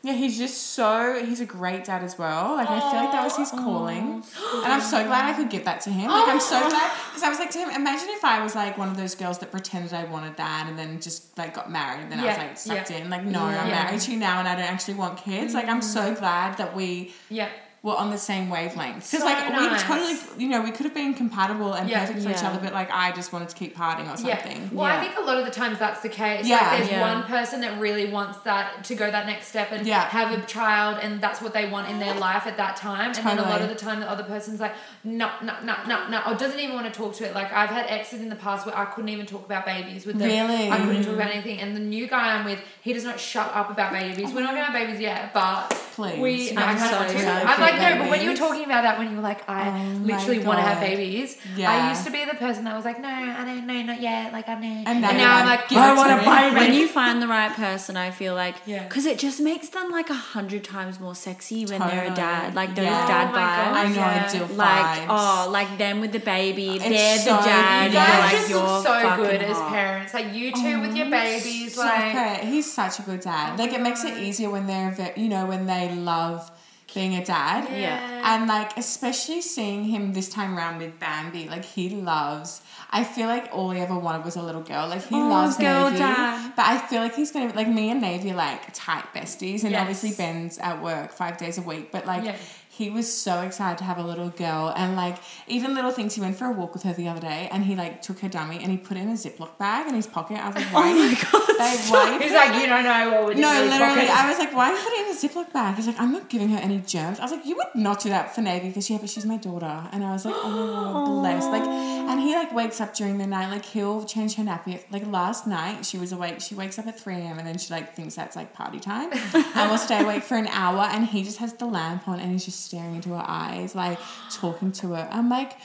yeah, 0.05 0.13
he's 0.13 0.37
just 0.37 0.57
so 0.73 1.19
he's 1.25 1.41
a 1.41 1.45
great 1.47 1.83
dad 1.85 2.03
as 2.03 2.15
well. 2.15 2.55
Like 2.57 2.69
I 2.69 2.79
feel 2.79 2.99
like 3.01 3.11
that 3.11 3.23
was 3.23 3.35
his 3.37 3.49
calling. 3.49 4.23
And 4.63 4.71
I'm 4.73 4.81
so 4.81 5.03
glad 5.03 5.25
I 5.25 5.33
could 5.35 5.49
give 5.49 5.65
that 5.65 5.81
to 5.81 5.89
him. 5.89 6.09
Like 6.11 6.27
I'm 6.27 6.39
so 6.39 6.59
glad 6.69 6.91
because 7.07 7.23
I 7.23 7.29
was 7.29 7.39
like 7.39 7.49
to 7.51 7.57
him, 7.59 7.69
imagine 7.71 8.09
if 8.11 8.23
I 8.23 8.41
was 8.43 8.53
like 8.55 8.77
one 8.77 8.87
of 8.89 8.97
those 8.97 9.15
girls 9.15 9.39
that 9.39 9.49
pretended 9.51 9.93
I 9.93 10.03
wanted 10.05 10.37
that 10.37 10.67
and 10.69 10.77
then 10.77 11.01
just 11.01 11.35
like 11.37 11.53
got 11.55 11.71
married 11.71 12.01
and 12.03 12.11
then 12.11 12.19
I 12.19 12.25
was 12.27 12.37
Yeah, 12.37 12.43
like 12.43 12.57
sucked 12.57 12.91
yeah. 12.91 12.97
in. 12.97 13.09
Like 13.09 13.23
no, 13.25 13.41
I'm 13.43 13.67
Yeah. 13.67 13.83
married 13.83 14.01
to 14.01 14.11
you 14.11 14.17
now 14.19 14.39
and 14.39 14.47
I 14.47 14.53
don't 14.55 14.71
actually 14.75 14.93
want 14.95 15.17
kids. 15.17 15.53
Like 15.55 15.67
I'm 15.67 15.81
so 15.81 16.13
glad 16.13 16.57
that 16.59 16.75
we 16.75 17.13
Yeah. 17.29 17.49
Were 17.85 17.95
on 17.95 18.09
the 18.09 18.17
same 18.17 18.49
wavelength. 18.49 19.11
Because 19.11 19.19
So 19.19 19.25
like 19.25 19.47
we 19.47 19.77
totally 19.77 20.17
you 20.39 20.49
know, 20.49 20.63
we 20.63 20.71
could 20.71 20.85
have 20.85 20.95
been 20.95 21.13
compatible 21.13 21.73
and 21.73 21.87
Yeah. 21.87 21.99
perfect 21.99 22.23
for 22.23 22.31
each 22.31 22.43
other, 22.43 22.59
but 22.59 22.73
like 22.73 22.89
I 22.91 23.11
just 23.11 23.31
wanted 23.31 23.49
to 23.49 23.55
keep 23.55 23.77
partying 23.77 24.11
or 24.11 24.17
something. 24.17 24.57
Yeah. 24.57 24.69
Well, 24.71 24.85
I 24.85 24.99
think 24.99 25.15
a 25.19 25.21
lot 25.21 25.37
of 25.37 25.45
the 25.45 25.51
times 25.51 25.77
that's 25.77 26.01
the 26.01 26.09
case. 26.09 26.47
Yeah. 26.47 26.55
Like 26.55 26.79
there's 26.79 26.89
Yeah. 26.89 27.13
one 27.13 27.23
person 27.25 27.61
that 27.61 27.79
really 27.79 28.07
wants 28.07 28.39
that 28.39 28.83
to 28.85 28.95
go 28.95 29.11
that 29.11 29.27
next 29.27 29.49
step 29.49 29.71
and 29.71 29.85
Yeah. 29.85 30.09
have 30.09 30.31
a 30.31 30.41
child, 30.47 30.97
and 30.99 31.21
that's 31.21 31.41
what 31.43 31.53
they 31.53 31.69
want 31.69 31.87
in 31.87 31.99
their 31.99 32.15
life 32.15 32.47
at 32.47 32.57
that 32.57 32.75
time. 32.75 33.13
Totally. 33.13 33.31
And 33.31 33.39
then 33.39 33.47
a 33.47 33.49
lot 33.51 33.61
of 33.61 33.69
the 33.69 33.75
time, 33.75 33.99
the 33.99 34.09
other 34.09 34.23
person's 34.23 34.59
like, 34.59 34.73
no, 35.03 35.29
no, 35.43 35.53
no, 35.63 35.75
no, 35.87 36.07
no, 36.09 36.21
or 36.25 36.33
doesn't 36.33 36.59
even 36.59 36.73
want 36.73 36.91
to 36.91 36.97
talk 36.97 37.13
to 37.17 37.23
it. 37.27 37.35
Like 37.35 37.53
I've 37.53 37.69
had 37.69 37.85
exes 37.85 38.19
in 38.19 38.29
the 38.29 38.35
past 38.35 38.65
where 38.65 38.75
I 38.75 38.85
couldn't 38.85 39.09
even 39.09 39.27
talk 39.27 39.45
about 39.45 39.63
babies 39.63 40.07
with 40.07 40.17
them. 40.17 40.27
Really? 40.27 40.71
I 40.71 40.77
couldn't 40.79 41.03
talk 41.03 41.11
mm. 41.11 41.21
about 41.21 41.29
anything. 41.29 41.59
And 41.59 41.75
the 41.75 41.81
new 41.81 42.07
guy 42.07 42.33
I'm 42.35 42.45
with, 42.45 42.59
he 42.81 42.93
does 42.93 43.03
not 43.03 43.19
shut 43.19 43.51
up 43.53 43.69
about 43.69 43.93
babies. 43.93 44.33
We're 44.33 44.41
not 44.41 44.55
gonna 44.55 44.65
have 44.65 44.73
babies 44.73 44.99
yet, 44.99 45.35
but 45.35 45.69
Please. 45.93 46.19
we. 46.19 46.51
No, 46.51 46.61
I 46.63 46.71
I'm 46.71 46.79
so 46.79 47.01
excited 47.03 47.47
I'm 47.47 47.55
for 47.55 47.74
like, 47.79 47.95
no, 47.95 48.01
but 48.03 48.09
when 48.11 48.21
you 48.21 48.29
were 48.31 48.35
talking 48.35 48.63
about 48.65 48.83
that, 48.83 48.97
when 48.97 49.09
you 49.09 49.15
were 49.17 49.21
like, 49.21 49.47
I 49.49 49.69
Oh 49.69 49.97
literally 50.03 50.39
want 50.39 50.59
to 50.59 50.63
have 50.63 50.79
babies. 50.79 51.37
Yeah. 51.55 51.71
I 51.71 51.89
used 51.89 52.05
to 52.05 52.11
be 52.11 52.23
the 52.25 52.35
person 52.35 52.63
that 52.65 52.75
was 52.75 52.85
like, 52.85 52.99
no, 52.99 53.07
I 53.09 53.43
don't 53.45 53.65
know, 53.67 53.81
not 53.83 54.01
yet. 54.01 54.31
Like 54.33 54.47
I 54.49 54.55
know. 54.55 54.67
And 54.67 54.87
And 54.87 55.01
now 55.01 55.11
now, 55.11 55.37
I'm 55.37 55.45
like, 55.45 55.59
like, 55.61 55.69
give 55.69 55.77
I 55.77 55.93
want 55.95 56.09
to 56.11 56.17
me. 56.17 56.25
buy 56.25 56.49
when 56.53 56.73
you 56.73 56.87
find 56.87 57.21
the 57.21 57.27
right 57.27 57.51
person, 57.53 57.97
I 57.97 58.11
feel 58.11 58.35
like 58.35 58.55
Yeah. 58.65 58.83
because 58.87 59.05
it 59.05 59.17
just 59.19 59.39
makes 59.41 59.69
them 59.69 59.89
like 59.91 60.09
a 60.09 60.13
hundred 60.13 60.63
times 60.63 60.99
more 60.99 61.15
sexy 61.15 61.65
when 61.65 61.79
they're 61.79 62.11
a 62.11 62.15
dad. 62.15 62.55
Like 62.55 62.75
those 62.75 62.85
Yeah. 62.85 63.07
dad 63.07 63.27
Oh 63.29 63.31
my 63.31 63.39
God. 63.39 63.75
vibes. 63.75 63.77
I 63.77 63.87
know 63.89 63.95
Yeah. 63.95 64.25
I 64.27 64.31
do 64.47 64.53
Like 64.55 64.99
vibes. 64.99 65.05
oh, 65.09 65.49
like 65.51 65.77
them 65.77 66.01
with 66.01 66.11
the 66.11 66.19
baby, 66.19 66.69
It's 66.75 66.83
they're 66.89 67.17
so- 67.19 67.37
the 67.37 67.43
dad. 67.43 67.87
You 67.91 67.97
guys 67.97 68.19
like, 68.19 68.31
just 68.31 68.49
you're 68.49 68.59
look 68.63 68.83
so 68.85 68.93
fucking 69.01 69.23
good 69.25 69.41
as 69.41 69.57
parents. 69.57 70.13
Like 70.13 70.33
you 70.33 70.51
two 70.51 70.81
with 70.81 70.95
your 70.95 71.07
oh, 71.07 71.11
babies, 71.11 71.75
So 71.75 71.81
like 71.81 72.15
okay, 72.15 72.45
he's 72.45 72.71
such 72.71 72.99
a 72.99 73.01
good 73.03 73.21
dad. 73.21 73.57
Like 73.59 73.73
it 73.73 73.81
makes 73.81 74.03
it 74.03 74.13
oh 74.15 74.21
easier 74.21 74.49
when 74.49 74.67
they're, 74.67 74.91
ve- 74.91 75.13
you 75.21 75.29
know, 75.29 75.45
when 75.45 75.65
they 75.65 75.93
love 75.95 76.51
being 76.95 77.13
a 77.15 77.23
dad. 77.23 77.67
Yeah. 77.71 78.35
And 78.35 78.47
like 78.47 78.75
especially 78.77 79.41
seeing 79.41 79.83
him 79.83 80.13
this 80.13 80.29
time 80.29 80.57
around 80.57 80.79
with 80.79 80.99
Bambi, 80.99 81.47
like 81.47 81.65
he 81.65 81.89
loves. 81.89 82.61
I 82.91 83.03
feel 83.03 83.27
like 83.27 83.49
all 83.51 83.69
he 83.71 83.79
ever 83.81 83.97
wanted 83.99 84.23
was 84.25 84.35
a 84.37 84.41
little 84.41 84.61
girl. 84.61 84.87
Like 84.87 85.05
he 85.07 85.15
Oh, 85.15 85.27
loves 85.27 85.57
girl 85.57 85.85
Navy, 85.89 85.99
dad. 85.99 86.53
but 86.55 86.65
I 86.65 86.77
feel 86.79 87.01
like 87.01 87.13
he's 87.15 87.31
gonna 87.31 87.53
like 87.53 87.67
me 87.67 87.91
and 87.91 88.01
Navy 88.01 88.31
are 88.31 88.35
like 88.35 88.61
tight 88.73 89.05
besties, 89.13 89.63
and 89.63 89.71
Yes. 89.71 89.81
obviously 89.81 90.11
Ben's 90.13 90.57
at 90.57 90.81
work 90.81 91.11
five 91.11 91.37
days 91.37 91.57
a 91.57 91.61
week. 91.61 91.91
But 91.91 92.05
like 92.07 92.23
Yeah. 92.23 92.35
He 92.77 92.89
was 92.89 93.11
so 93.11 93.41
excited 93.41 93.77
to 93.77 93.83
have 93.85 93.97
a 93.97 94.03
little 94.03 94.29
girl, 94.29 94.73
and 94.75 94.95
like 94.95 95.17
even 95.47 95.75
little 95.75 95.91
things. 95.91 96.15
He 96.15 96.21
went 96.21 96.37
for 96.37 96.45
a 96.45 96.51
walk 96.51 96.73
with 96.73 96.83
her 96.83 96.93
the 96.93 97.07
other 97.07 97.21
day, 97.21 97.47
and 97.51 97.63
he 97.63 97.75
like 97.75 98.01
took 98.01 98.19
her 98.19 98.29
dummy 98.29 98.59
and 98.61 98.71
he 98.71 98.77
put 98.77 98.97
it 98.97 99.01
in 99.01 99.09
a 99.09 99.13
Ziploc 99.13 99.57
bag 99.57 99.87
in 99.87 99.95
his 99.95 100.07
pocket. 100.07 100.37
I 100.43 100.47
was 100.47 100.55
like, 100.55 100.67
oh 100.71 100.73
why? 100.73 100.91
Oh 100.91 100.95
my 100.95 101.13
god. 101.31 101.41
Why? 101.89 102.19
he's 102.21 102.33
like, 102.33 102.61
you 102.61 102.67
don't 102.67 102.83
know 102.83 103.11
what 103.11 103.25
would 103.27 103.37
No, 103.37 103.47
literally, 103.47 104.09
I 104.09 104.27
was 104.29 104.37
like, 104.37 104.53
why 104.53 104.71
are 104.71 104.75
you 104.75 104.83
putting 104.83 104.99
it 104.99 105.07
in 105.07 105.15
a 105.15 105.17
Ziploc 105.17 105.53
bag? 105.53 105.75
He's 105.75 105.87
like, 105.87 105.99
I'm 105.99 106.11
not 106.11 106.29
giving 106.29 106.49
her 106.49 106.57
any 106.57 106.79
germs. 106.79 107.19
I 107.19 107.23
was 107.23 107.31
like, 107.31 107.45
you 107.45 107.55
would 107.55 107.67
not 107.75 108.01
do 108.01 108.09
that 108.09 108.35
for 108.35 108.41
Navy 108.41 108.67
because 108.67 108.89
yeah, 108.89 108.97
but 108.97 109.09
she's 109.09 109.25
my 109.25 109.37
daughter. 109.37 109.87
And 109.93 110.03
I 110.03 110.11
was 110.11 110.25
like, 110.25 110.35
oh, 110.37 111.21
bless. 111.21 111.45
Like, 111.45 111.63
and 111.63 112.19
he 112.19 112.35
like 112.35 112.53
wakes 112.53 112.81
up 112.81 112.93
during 112.93 113.17
the 113.19 113.27
night, 113.27 113.49
like 113.51 113.63
he'll 113.63 114.03
change 114.03 114.35
her 114.35 114.43
nappy. 114.43 114.81
Like 114.91 115.07
last 115.07 115.47
night, 115.47 115.85
she 115.85 115.97
was 115.97 116.11
awake. 116.11 116.41
She 116.41 116.55
wakes 116.55 116.77
up 116.77 116.87
at 116.87 116.99
three 116.99 117.15
a.m. 117.15 117.39
and 117.39 117.47
then 117.47 117.57
she 117.57 117.73
like 117.73 117.95
thinks 117.95 118.15
that's 118.15 118.35
like 118.35 118.53
party 118.53 118.79
time, 118.79 119.11
and 119.33 119.69
we'll 119.69 119.77
stay 119.77 120.03
awake 120.03 120.23
for 120.23 120.35
an 120.35 120.47
hour. 120.47 120.81
And 120.81 121.05
he 121.05 121.23
just 121.23 121.37
has 121.37 121.53
the 121.53 121.65
lamp 121.65 122.07
on 122.07 122.19
and 122.19 122.31
he's 122.31 122.45
just 122.45 122.64
staring 122.65 122.95
into 122.95 123.09
her 123.09 123.25
eyes, 123.25 123.75
like 123.75 123.99
talking 124.31 124.71
to 124.73 124.93
her. 124.93 125.07
I'm 125.11 125.29
like. 125.29 125.57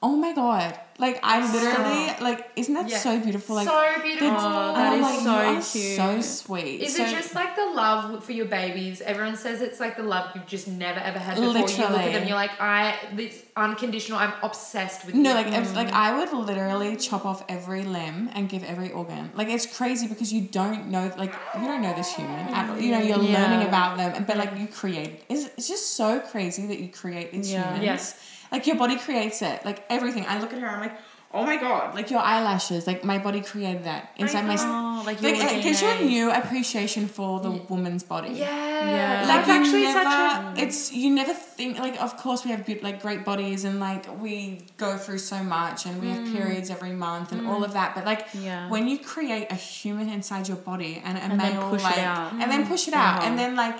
Oh 0.00 0.14
my 0.14 0.32
god! 0.32 0.78
Like 1.00 1.18
I 1.24 1.40
literally 1.52 2.06
like, 2.24 2.50
isn't 2.54 2.72
that 2.74 2.88
Yeah. 2.88 2.98
so 2.98 3.18
beautiful? 3.18 3.56
Like 3.56 3.66
so 3.66 4.00
beautiful. 4.00 4.28
Oh, 4.30 4.72
that 4.74 4.94
is 4.94 5.26
like, 5.26 5.60
so 5.62 5.78
cute. 5.78 5.96
So 5.96 6.20
sweet. 6.20 6.82
Is 6.82 6.94
So- 6.96 7.04
it 7.04 7.10
just 7.10 7.34
like 7.34 7.56
the 7.56 7.66
love 7.66 8.24
for 8.24 8.30
your 8.30 8.46
babies? 8.46 9.00
Everyone 9.00 9.36
says 9.36 9.60
it's 9.60 9.80
like 9.80 9.96
the 9.96 10.04
love 10.04 10.30
you've 10.36 10.46
just 10.46 10.68
never 10.68 11.00
ever 11.00 11.18
had 11.18 11.34
before. 11.34 11.48
You 11.52 11.62
look 11.62 12.00
at 12.00 12.12
them, 12.12 12.28
you're 12.28 12.36
like, 12.36 12.52
I 12.60 12.94
this 13.14 13.42
unconditional. 13.56 14.18
I'm 14.20 14.34
obsessed 14.42 15.04
with 15.04 15.16
No, 15.16 15.30
you. 15.30 15.34
like 15.34 15.46
if, 15.52 15.74
like 15.74 15.88
mm. 15.88 15.92
I 15.94 16.16
would 16.16 16.32
literally 16.32 16.96
chop 16.96 17.26
off 17.26 17.44
every 17.48 17.82
limb 17.82 18.30
and 18.34 18.48
give 18.48 18.62
every 18.62 18.92
organ. 18.92 19.32
Like 19.34 19.48
it's 19.48 19.66
crazy 19.66 20.06
because 20.06 20.32
you 20.32 20.42
don't 20.42 20.90
know, 20.90 21.12
like 21.18 21.34
you 21.60 21.66
don't 21.66 21.82
know 21.82 21.94
this 21.94 22.14
human. 22.14 22.38
At, 22.54 22.80
you 22.80 22.92
know, 22.92 23.00
you're 23.00 23.20
Yeah. 23.22 23.40
learning 23.50 23.66
about 23.66 23.96
them, 23.96 24.12
and 24.14 24.26
but 24.28 24.36
like 24.36 24.56
you 24.56 24.68
create. 24.68 25.24
It's, 25.28 25.46
it's 25.56 25.66
just 25.66 25.96
so 25.96 26.20
crazy 26.20 26.66
that 26.68 26.78
you 26.78 26.88
create 26.88 27.32
these 27.32 27.50
Yeah. 27.52 27.64
humans. 27.64 27.84
Yes. 27.84 28.14
Like 28.52 28.66
your 28.66 28.76
body 28.76 28.96
creates 28.96 29.42
it. 29.42 29.64
Like 29.64 29.84
everything. 29.90 30.24
I 30.26 30.40
look 30.40 30.52
at 30.52 30.58
her. 30.60 30.66
I'm 30.68 30.80
like, 30.80 30.96
oh 31.34 31.44
my 31.44 31.56
god. 31.56 31.94
Like 31.94 32.10
your 32.10 32.20
eyelashes. 32.20 32.86
Like 32.86 33.04
my 33.04 33.18
body 33.18 33.40
created 33.42 33.84
that 33.84 34.12
inside 34.16 34.46
my. 34.46 34.56
Oh, 34.58 35.02
like 35.06 35.20
Like 35.22 35.36
it 35.36 35.62
gives 35.62 35.80
you 35.82 35.88
a 35.88 36.00
new 36.02 36.30
appreciation 36.30 37.06
for 37.08 37.40
the 37.40 37.50
woman's 37.50 38.02
body. 38.02 38.30
yeah, 38.30 38.46
Yeah. 38.90 39.26
like 39.28 39.46
That's 39.46 39.48
you 39.48 39.54
actually 39.54 39.82
never, 39.84 40.02
such 40.02 40.14
a 40.14 40.42
mm. 40.42 40.58
it's 40.64 40.92
you 40.92 41.10
never 41.14 41.32
think 41.34 41.78
like 41.78 42.00
of 42.02 42.16
course 42.16 42.44
we 42.44 42.50
have 42.50 42.64
be- 42.66 42.80
like 42.80 43.00
great 43.00 43.24
bodies 43.24 43.64
and 43.64 43.78
like 43.80 44.04
we 44.20 44.66
go 44.76 44.96
through 44.98 45.18
so 45.18 45.42
much 45.42 45.86
and 45.86 46.00
we 46.02 46.08
Mm. 46.08 46.14
have 46.14 46.24
periods 46.36 46.68
every 46.70 46.92
month 46.92 47.32
and 47.32 47.46
all 47.46 47.60
mm. 47.60 47.64
of 47.64 47.72
that 47.74 47.94
but 47.94 48.04
like 48.04 48.26
Yeah. 48.34 48.68
when 48.68 48.88
you 48.88 48.98
create 48.98 49.46
a 49.50 49.54
human 49.54 50.08
inside 50.08 50.48
your 50.48 50.56
body 50.56 51.00
and 51.04 51.16
a 51.16 51.20
And 51.22 51.40
then 51.40 51.54
male 51.54 51.70
push 51.70 51.80
it 51.82 51.84
like 51.84 51.98
out. 51.98 52.32
and 52.32 52.50
then 52.52 52.64
mm. 52.64 52.68
push 52.68 52.88
it 52.88 52.94
out 52.94 53.22
and 53.24 53.38
then 53.38 53.54
like 53.56 53.76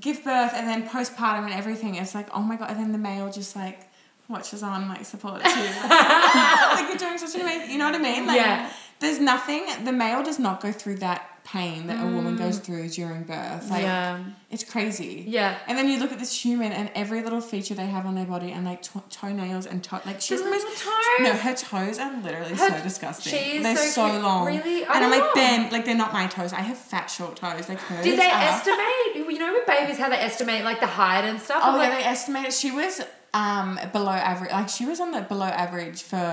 give 0.00 0.24
birth 0.24 0.52
and 0.54 0.66
then 0.68 0.88
postpartum 0.88 1.44
and 1.44 1.54
everything 1.54 1.94
it's 1.96 2.14
like 2.14 2.28
oh 2.34 2.40
my 2.40 2.56
god 2.56 2.70
and 2.70 2.78
then 2.80 2.92
the 2.92 2.98
male 2.98 3.30
just 3.30 3.54
like 3.56 3.80
watches 4.28 4.62
on 4.62 4.88
like 4.88 5.04
support 5.04 5.42
too 5.42 5.48
like 5.50 6.88
you're 6.88 6.96
doing 6.96 7.18
such 7.18 7.34
an 7.34 7.42
amazing 7.42 7.70
you 7.70 7.78
know 7.78 7.86
what 7.86 7.94
I 7.94 7.98
mean 7.98 8.26
like 8.26 8.36
Yeah. 8.36 8.70
there's 9.00 9.20
nothing 9.20 9.66
the 9.84 9.92
male 9.92 10.22
does 10.22 10.38
not 10.38 10.60
go 10.60 10.72
through 10.72 10.96
that 10.96 11.30
pain 11.44 11.86
that 11.86 12.02
a 12.04 12.08
woman 12.08 12.36
goes 12.36 12.58
mm. 12.58 12.64
through 12.64 12.88
during 12.88 13.22
birth 13.22 13.70
like 13.70 13.82
yeah. 13.82 14.18
it's 14.50 14.64
crazy. 14.64 15.24
Yeah. 15.28 15.56
And 15.68 15.78
then 15.78 15.88
you 15.88 16.00
look 16.00 16.10
at 16.10 16.18
this 16.18 16.44
human 16.44 16.72
and 16.72 16.90
every 16.96 17.22
little 17.22 17.40
feature 17.40 17.74
they 17.74 17.86
have 17.86 18.04
on 18.04 18.16
their 18.16 18.24
body 18.24 18.50
and 18.50 18.64
like 18.64 18.82
to- 18.82 19.02
toenails 19.10 19.64
and 19.64 19.82
toe 19.82 20.00
like 20.04 20.20
she's 20.20 20.42
the 20.42 20.50
most 20.50 20.66
toes. 20.66 20.92
no 21.20 21.32
her 21.34 21.54
toes 21.54 22.00
are 22.00 22.20
literally 22.20 22.50
Her- 22.50 22.70
so 22.70 22.82
disgusting. 22.82 23.62
they're 23.62 23.76
so 23.76 24.08
so, 24.08 24.20
long. 24.20 24.46
Really? 24.46 24.84
I 24.84 24.96
and 24.96 25.04
I'm 25.04 25.10
like. 25.10 25.34
Ben, 25.34 25.70
like 25.70 25.84
they're 25.84 25.94
not 25.94 26.12
my 26.12 26.26
toes. 26.26 26.52
I 26.52 26.60
have 26.60 26.78
fat 26.78 27.06
short 27.06 27.36
toes. 27.36 27.68
Like 27.68 27.78
hers. 27.78 28.04
Did 28.04 28.18
they 28.18 28.26
are- 28.26 28.42
estimate? 28.42 29.30
You 29.30 29.38
know, 29.38 29.52
with 29.52 29.66
babies, 29.66 29.98
how 29.98 30.08
they 30.08 30.16
estimate 30.16 30.64
like 30.64 30.80
the 30.80 30.86
height 30.86 31.24
and 31.24 31.40
stuff. 31.40 31.62
Oh 31.64 31.72
I'm 31.72 31.80
yeah, 31.80 31.88
like, 31.88 31.98
they 31.98 32.04
estimated 32.04 32.52
she 32.52 32.70
was 32.70 33.02
um 33.40 33.68
below 33.92 34.12
average. 34.30 34.50
Like 34.58 34.68
she 34.76 34.84
was 34.90 34.98
on 35.04 35.10
the 35.16 35.22
below 35.32 35.46
average 35.64 35.98
for 36.10 36.24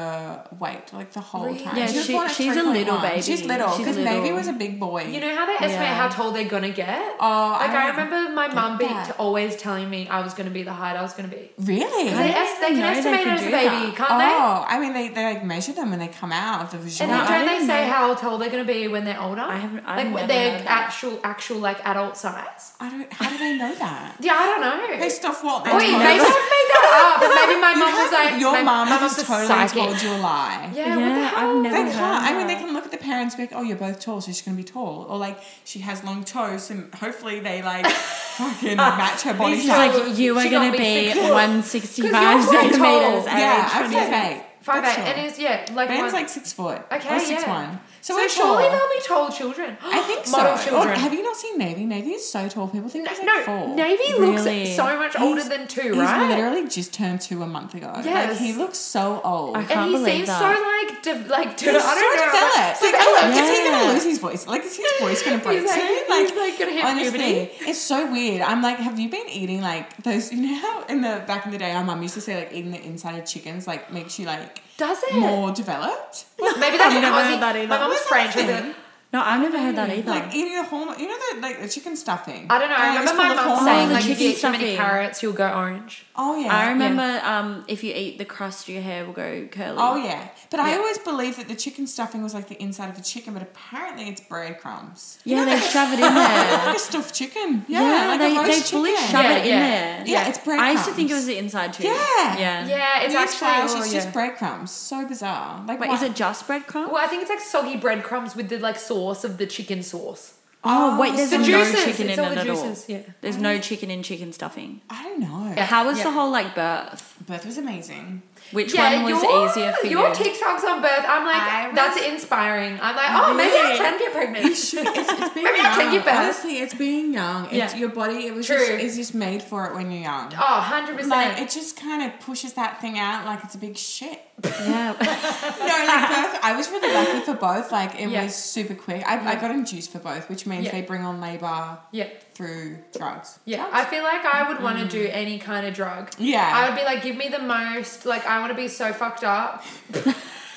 weight 0.63 0.87
like 0.93 1.11
the 1.17 1.19
whole 1.29 1.45
Really? 1.45 1.63
time. 1.65 1.75
Yeah, 1.77 1.85
was 1.91 2.05
she- 2.05 2.13
born 2.13 2.27
at 2.29 2.35
she's 2.39 2.55
a 2.55 2.63
little 2.63 2.97
3.1. 2.97 3.01
baby. 3.09 3.21
She's 3.21 3.43
little 3.53 3.77
because 3.77 3.97
little. 3.97 4.13
Navy 4.21 4.31
was 4.39 4.47
a 4.47 4.53
big 4.63 4.79
boy. 4.79 5.01
You 5.13 5.19
know 5.23 5.33
how 5.35 5.45
they 5.45 5.53
estimate 5.65 5.89
Yeah. 5.91 6.01
how 6.01 6.07
tall 6.15 6.31
they're 6.35 6.51
gonna 6.55 6.69
get? 6.85 7.01
Oh, 7.19 7.57
like 7.59 7.69
I, 7.71 7.87
I 7.87 7.89
remember 7.89 8.19
my 8.41 8.47
get 8.47 8.55
mum 8.55 8.77
being 8.77 8.93
that. 8.93 9.19
always 9.19 9.55
telling 9.65 9.89
me 9.89 10.07
I 10.07 10.19
was 10.25 10.33
gonna 10.33 10.49
be 10.59 10.63
the 10.63 10.73
height 10.81 10.95
I 10.95 11.01
was 11.07 11.13
gonna 11.13 11.27
be. 11.39 11.51
really. 11.59 12.09
They, 12.09 12.33
I 12.33 12.57
they 12.61 12.67
can 12.67 12.79
know 12.79 12.91
they 12.93 12.97
estimate 12.99 13.27
as 13.27 13.41
a 13.41 13.51
baby, 13.59 13.85
that. 13.91 13.95
can't 13.99 14.17
they? 14.23 14.33
Oh, 14.43 14.65
I 14.73 14.79
mean, 14.79 14.93
they, 14.93 15.09
they 15.09 15.23
like 15.33 15.43
measure 15.53 15.73
them 15.73 15.89
when 15.91 15.99
they 15.99 16.07
come 16.21 16.31
out 16.31 16.63
of 16.63 16.71
the 16.71 16.77
vagina. 16.77 17.13
And 17.13 17.21
then 17.27 17.45
don't 17.45 17.47
they 17.61 17.67
say 17.67 17.85
know. 17.87 17.93
how 17.93 18.13
tall 18.15 18.37
they're 18.37 18.49
gonna 18.55 18.63
be 18.77 18.87
when 18.87 19.03
they're 19.05 19.21
older? 19.21 19.41
I 19.41 19.57
haven't- 19.57 19.83
I've 19.85 19.97
like 19.97 20.13
never 20.15 20.27
their 20.27 20.51
heard 20.51 20.61
that. 20.67 20.83
actual 20.87 21.19
actual 21.23 21.57
like 21.59 21.79
adult 21.85 22.15
size. 22.17 22.73
I 22.79 22.89
don't. 22.89 23.11
How 23.13 23.29
do 23.29 23.37
they 23.37 23.57
know 23.57 23.73
that? 23.75 24.15
Yeah, 24.19 24.33
I 24.41 24.45
don't 24.47 24.61
know. 24.61 24.97
Based 24.99 25.23
off 25.25 25.43
what? 25.43 25.63
Wait, 25.65 25.91
maybe 25.91 26.19
I've 26.19 26.49
made 26.55 26.69
that 26.73 26.85
up, 26.93 27.19
but 27.19 27.29
maybe 27.35 27.59
my 27.59 27.71
You 27.73 27.79
mum 27.79 27.93
was 27.93 28.11
like 28.11 28.39
your 28.39 28.51
my, 28.53 28.63
mom 28.63 28.89
my 28.89 28.95
has 28.97 29.15
totally 29.17 29.47
psychic. 29.47 29.73
told 29.83 30.01
you 30.01 30.09
a 30.11 30.19
lie. 30.19 30.71
Yeah, 30.73 30.95
what 30.95 30.95
the 30.95 31.01
Yeah, 31.01 31.27
hell? 31.29 31.49
I've 31.57 31.63
never 31.63 31.75
They 31.85 31.91
can't. 31.91 32.23
I 32.23 32.37
mean, 32.37 32.47
they 32.47 32.55
can 32.55 32.73
look 32.73 32.85
at 32.85 32.91
the 32.91 32.97
parents 32.97 33.35
and 33.35 33.39
be 33.49 33.53
like, 33.55 33.59
"Oh, 33.59 33.63
you're 33.67 33.77
both 33.77 33.99
tall, 33.99 34.21
so 34.21 34.31
she's 34.31 34.41
gonna 34.41 34.57
be 34.57 34.63
tall," 34.63 35.05
or 35.09 35.17
like 35.17 35.37
she 35.65 35.79
has 35.79 36.03
long 36.03 36.23
toes, 36.23 36.69
and 36.71 36.93
hopefully 36.95 37.39
they 37.39 37.61
like 37.61 37.85
fucking 38.37 38.77
match 38.77 39.21
her 39.23 39.33
body 39.33 39.53
These 39.55 39.61
She's 39.63 39.69
like, 39.71 40.17
you 40.17 40.37
are 40.37 40.43
She 40.43 40.49
gonna 40.49 40.71
be 40.71 40.77
six 40.77 41.19
foot. 41.19 41.31
165 41.31 42.11
'Cause 42.11 42.53
you're 42.53 42.61
quite 42.61 42.71
centimeters. 42.71 43.25
tall. 43.25 43.37
yeah, 43.37 43.65
age 43.65 43.71
I'm 43.73 43.91
26. 43.91 44.09
five 44.09 44.31
eight. 44.31 44.43
Five 44.61 44.83
eight, 44.85 44.95
tall. 44.95 45.05
and 45.05 45.27
is 45.31 45.39
yeah 45.39 45.65
like 45.73 45.87
Ben's 45.89 46.01
one, 46.03 46.11
like 46.13 46.29
six 46.29 46.53
foot. 46.53 46.81
Okay, 46.91 47.15
or 47.15 47.19
six 47.19 47.41
yeah. 47.43 47.49
one. 47.49 47.79
So, 48.03 48.13
so 48.13 48.19
we're 48.19 48.27
surely 48.27 48.63
tall. 48.63 48.71
they'll 48.71 48.89
be 48.99 49.05
tall 49.07 49.29
children. 49.31 49.77
I 49.81 50.01
think 50.01 50.25
so. 50.25 50.35
Model 50.37 50.57
oh, 50.75 50.83
Or 50.83 50.89
have 50.91 51.13
you 51.13 51.23
not 51.23 51.37
seen 51.37 51.57
Navy? 51.57 51.85
Navy 51.85 52.09
is 52.11 52.29
so 52.29 52.49
tall. 52.49 52.67
People 52.67 52.89
think 52.89 53.07
he's 53.07 53.17
like 53.19 53.25
no, 53.27 53.41
four. 53.43 53.75
Navy 53.75 54.03
Really? 54.19 54.59
looks 54.65 54.75
so 54.75 54.97
much 54.99 55.15
older 55.17 55.35
He's- 55.41 55.47
than 55.47 55.67
two, 55.69 55.81
He's 55.81 55.95
right? 55.95 56.27
literally 56.29 56.67
just 56.67 56.93
turned 56.93 57.21
two 57.21 57.41
a 57.43 57.47
month 57.47 57.75
ago. 57.75 57.91
Like 57.95 58.37
he 58.37 58.51
looks 58.53 58.77
so 58.77 59.21
old. 59.23 59.55
I 59.55 59.59
and 59.61 59.67
can't 59.69 59.79
and 59.79 59.89
he 59.91 59.95
believe 59.97 60.15
seems 60.15 60.27
that. 60.27 60.39
so 60.39 60.89
like 60.91 61.01
de- 61.01 61.29
like 61.31 61.55
de- 61.57 61.71
He's 61.71 61.81
I 61.81 61.95
don't 61.95 62.15
know. 62.17 62.25
developed. 62.25 62.81
Like, 62.83 62.91
developed. 62.91 63.37
is 63.37 63.57
he 63.57 63.63
gonna 63.69 63.93
lose 63.93 64.03
his 64.03 64.19
voice? 64.19 64.47
Like, 64.47 64.63
is 64.65 64.75
his 64.75 64.91
voice 64.99 65.23
gonna 65.23 65.37
break 65.37 65.59
He's 65.61 65.69
like- 65.69 65.79
soon? 65.79 65.87
he's 65.95 66.09
Like, 66.09 66.35
like 66.35 66.59
gonna 66.59 66.71
hit 66.71 66.83
honestly, 66.85 67.11
puberty. 67.19 67.69
it's 67.69 67.79
so 67.79 68.11
weird. 68.11 68.41
I'm 68.41 68.61
like, 68.61 68.77
have 68.79 68.99
you 68.99 69.07
been 69.09 69.29
eating 69.29 69.61
like 69.61 69.95
those? 70.03 70.31
You 70.33 70.41
know 70.41 70.55
how 70.59 70.83
in 70.87 70.99
the 71.01 71.23
back 71.25 71.45
in 71.45 71.51
the 71.53 71.57
day, 71.57 71.71
our 71.71 71.83
mum 71.85 72.01
used 72.01 72.15
to 72.15 72.21
say 72.21 72.35
like 72.35 72.51
eating 72.51 72.71
the 72.71 72.83
inside 72.83 73.17
of 73.17 73.25
chickens 73.25 73.65
like 73.65 73.93
makes 73.93 74.19
you 74.19 74.25
like 74.25 74.61
Does 74.83 75.01
it? 75.03 75.15
more 75.15 75.51
developed. 75.51 76.25
Maybe 76.39 76.77
that's 76.77 76.93
I've 76.93 77.01
never 77.01 77.15
Aussie. 77.17 77.29
heard 77.31 77.41
that 77.41 77.55
either. 77.55 77.67
My 77.67 77.77
mum's 77.79 77.99
French. 77.99 78.33
that 78.35 78.43
I 78.43 78.61
thing? 78.61 78.75
No, 79.13 79.21
I've 79.21 79.41
never 79.41 79.59
heard 79.59 79.75
that 79.75 79.89
either. 79.91 80.09
Like 80.09 80.33
eating 80.33 80.57
a 80.57 80.63
whole, 80.63 80.87
you 80.97 81.07
know 81.07 81.17
the 81.35 81.39
like 81.41 81.61
the 81.61 81.69
chicken 81.69 81.95
stuffing. 81.95 82.47
I 82.49 82.57
don't 82.59 82.69
know. 82.69 82.75
I 82.75 82.95
And 82.95 83.03
it's 83.03 83.11
remember 83.11 83.35
my 83.35 83.43
full 83.43 83.53
of 83.53 83.57
mum 83.57 83.57
hormones. 83.57 83.65
saying 83.77 83.87
the 83.89 83.93
like 83.93 84.03
if 84.05 84.09
chicken 84.09 84.23
you 84.23 84.29
eat 84.31 84.37
too 84.37 84.51
many 84.51 84.57
stuffing. 84.63 84.77
carrots, 84.77 85.23
you'll 85.23 85.33
go 85.33 85.49
orange. 85.53 86.05
Oh 86.15 86.35
yeah. 86.39 86.55
I 86.55 86.69
remember 86.71 87.21
um, 87.23 87.63
if 87.67 87.83
you 87.83 87.93
eat 87.93 88.17
the 88.17 88.25
crust, 88.25 88.67
your 88.69 88.81
hair 88.81 89.05
will 89.05 89.13
go 89.13 89.47
curly. 89.51 89.77
Oh 89.79 89.95
yeah, 89.97 90.29
but 90.49 90.59
I 90.59 90.75
always 90.77 90.97
believed 90.97 91.37
that 91.39 91.47
the 91.47 91.55
chicken 91.55 91.85
stuffing 91.85 92.23
was 92.23 92.33
like 92.33 92.47
the 92.47 92.59
inside 92.61 92.89
of 92.89 92.97
a 92.97 93.03
chicken, 93.03 93.33
but 93.33 93.43
apparently 93.43 94.09
it's 94.09 94.21
breadcrumbs. 94.21 95.19
Yeah, 95.25 95.45
they 95.45 95.59
shove 95.59 95.93
it 95.93 95.99
in 95.99 96.01
like 96.15 96.15
there. 96.63 96.75
a 96.75 96.79
stuffed 96.79 97.13
chicken. 97.13 97.65
Yeah, 97.67 97.81
Yeah, 97.81 98.07
like 98.07 98.19
they, 98.19 98.31
a 98.31 98.41
they 98.41 98.47
roast 98.47 98.71
fully 98.71 98.91
chicken. 98.93 99.07
shove 99.09 99.23
Yeah, 99.25 99.37
it 99.37 99.41
in 99.41 99.47
yeah. 99.47 99.59
there. 99.59 100.07
Yeah, 100.07 100.29
it's 100.29 100.37
breadcrumbs. 100.39 100.61
I 100.61 100.71
used 100.71 100.85
to 100.85 100.93
think 100.93 101.11
it 101.11 101.13
was 101.13 101.25
the 101.27 101.37
inside 101.37 101.73
too. 101.73 101.83
Yeah. 101.83 102.37
Yeah. 102.39 102.67
Yeah, 102.67 103.01
it's 103.03 103.13
Newsflash, 103.13 103.43
actually. 103.43 103.79
it's 103.81 103.93
just 103.93 104.11
breadcrumbs. 104.13 104.71
So 104.71 105.05
bizarre. 105.05 105.63
Like, 105.67 105.79
Wait, 105.79 105.89
why- 105.89 105.95
is 105.97 106.01
it 106.03 106.15
just 106.15 106.47
breadcrumbs? 106.47 106.89
Well, 106.91 107.03
I 107.03 107.07
think 107.07 107.21
it's 107.21 107.29
like 107.29 107.39
soggy 107.39 107.77
breadcrumbs 107.77 108.35
with 108.35 108.49
the 108.49 108.57
like 108.59 108.77
sauce 108.77 109.02
of 109.11 109.37
the 109.37 109.45
chicken 109.45 109.83
sauce. 109.83 110.33
Oh, 110.65 110.97
wait, 110.99 111.11
oh, 111.13 111.17
there's 111.17 111.29
The 111.31 111.37
no 111.39 111.43
juices. 111.43 111.83
chicken 111.83 112.09
it's 112.09 112.17
in 112.17 112.23
all 112.23 112.31
it 112.31 112.35
the 112.35 112.41
at 112.41 112.49
all. 112.49 112.75
Yeah. 112.87 113.01
There's 113.19 113.37
no 113.37 113.59
chicken 113.59 113.91
in 113.91 114.01
chicken 114.01 114.31
stuffing. 114.31 114.79
I 114.89 115.03
don't 115.03 115.19
know. 115.19 115.61
How 115.61 115.85
was 115.85 115.97
Yeah. 115.97 116.05
the 116.05 116.11
whole 116.11 116.31
like 116.31 116.55
birth? 116.55 117.15
Birth 117.27 117.45
was 117.45 117.57
amazing. 117.57 118.21
Which 118.53 118.73
Yeah, 118.73 119.01
one 119.03 119.11
was 119.11 119.23
your, 119.23 119.45
easier 119.49 119.71
for 119.73 119.87
your 119.87 120.01
you? 120.01 120.07
Your 120.07 120.15
TikToks 120.15 120.63
on 120.63 120.81
birth, 120.81 121.05
I'm 121.07 121.25
like, 121.25 121.35
I 121.41 121.67
was- 121.67 121.75
that's 121.75 122.01
inspiring. 122.07 122.77
I'm 122.81 122.95
like, 122.95 123.09
oh, 123.09 123.33
maybe 123.33 123.55
I 123.55 123.77
can 123.77 123.99
get 123.99 124.13
pregnant. 124.13 124.45
It's, 124.53 124.73
it's 124.73 125.33
being 125.33 125.43
Maybe 125.45 125.59
I 125.59 125.73
can 125.75 125.91
give 125.91 126.03
birth. 126.05 126.13
Honestly, 126.15 126.59
it's 126.59 126.73
being 126.73 127.13
young. 127.13 127.45
It's 127.45 127.53
Yeah. 127.73 127.75
your 127.75 127.89
body. 127.89 128.27
It 128.27 128.33
was 128.35 128.45
True. 128.45 128.57
just. 128.57 128.71
It's 128.71 128.95
just 128.95 129.15
made 129.15 129.41
for 129.41 129.65
it 129.67 129.73
when 129.73 129.91
you're 129.91 130.01
young. 130.03 130.31
Oh, 130.37 130.71
100%. 130.71 131.07
Like 131.07 131.39
it 131.41 131.49
just 131.49 131.79
kind 131.79 132.03
of 132.03 132.19
pushes 132.19 132.53
that 132.53 132.79
thing 132.81 132.99
out 132.99 133.25
like 133.25 133.43
it's 133.43 133.55
a 133.55 133.57
big 133.57 133.75
shit. 133.77 134.19
yeah. 134.43 134.91
no, 135.01 135.07
like 135.07 136.09
both. 136.09 136.43
I 136.43 136.53
was 136.57 136.69
really 136.69 136.93
lucky 136.93 137.19
for 137.21 137.33
both. 137.35 137.71
Like 137.71 137.99
it 137.99 138.09
Yeah. 138.09 138.23
was 138.25 138.35
super 138.35 138.75
quick. 138.75 139.03
I, 139.07 139.31
I 139.31 139.35
got 139.35 139.51
induced 139.51 139.91
for 139.91 139.99
both, 139.99 140.29
which 140.29 140.45
means 140.45 140.69
they 140.71 140.81
bring 140.81 141.03
on 141.03 141.19
labor 141.21 141.77
yeah. 141.91 142.07
Through 142.35 142.77
drugs. 142.97 143.39
Yeah, 143.45 143.67
I 143.71 143.85
feel 143.85 144.03
like 144.03 144.25
I 144.25 144.47
would 144.51 144.61
want 144.61 144.79
to 144.79 144.87
do 144.87 145.09
any 145.11 145.39
kind 145.39 145.65
of 145.65 145.73
drug. 145.73 146.11
Yeah. 146.17 146.49
I 146.53 146.69
would 146.69 146.77
be 146.77 146.83
like, 146.83 147.03
give 147.03 147.15
me 147.15 147.29
the 147.29 147.39
most. 147.39 148.05
Like, 148.05 148.25
I 148.25 148.39
want 148.39 148.51
to 148.51 148.55
be 148.57 148.67
so 148.67 148.93
fucked 148.93 149.23
up. 149.23 149.63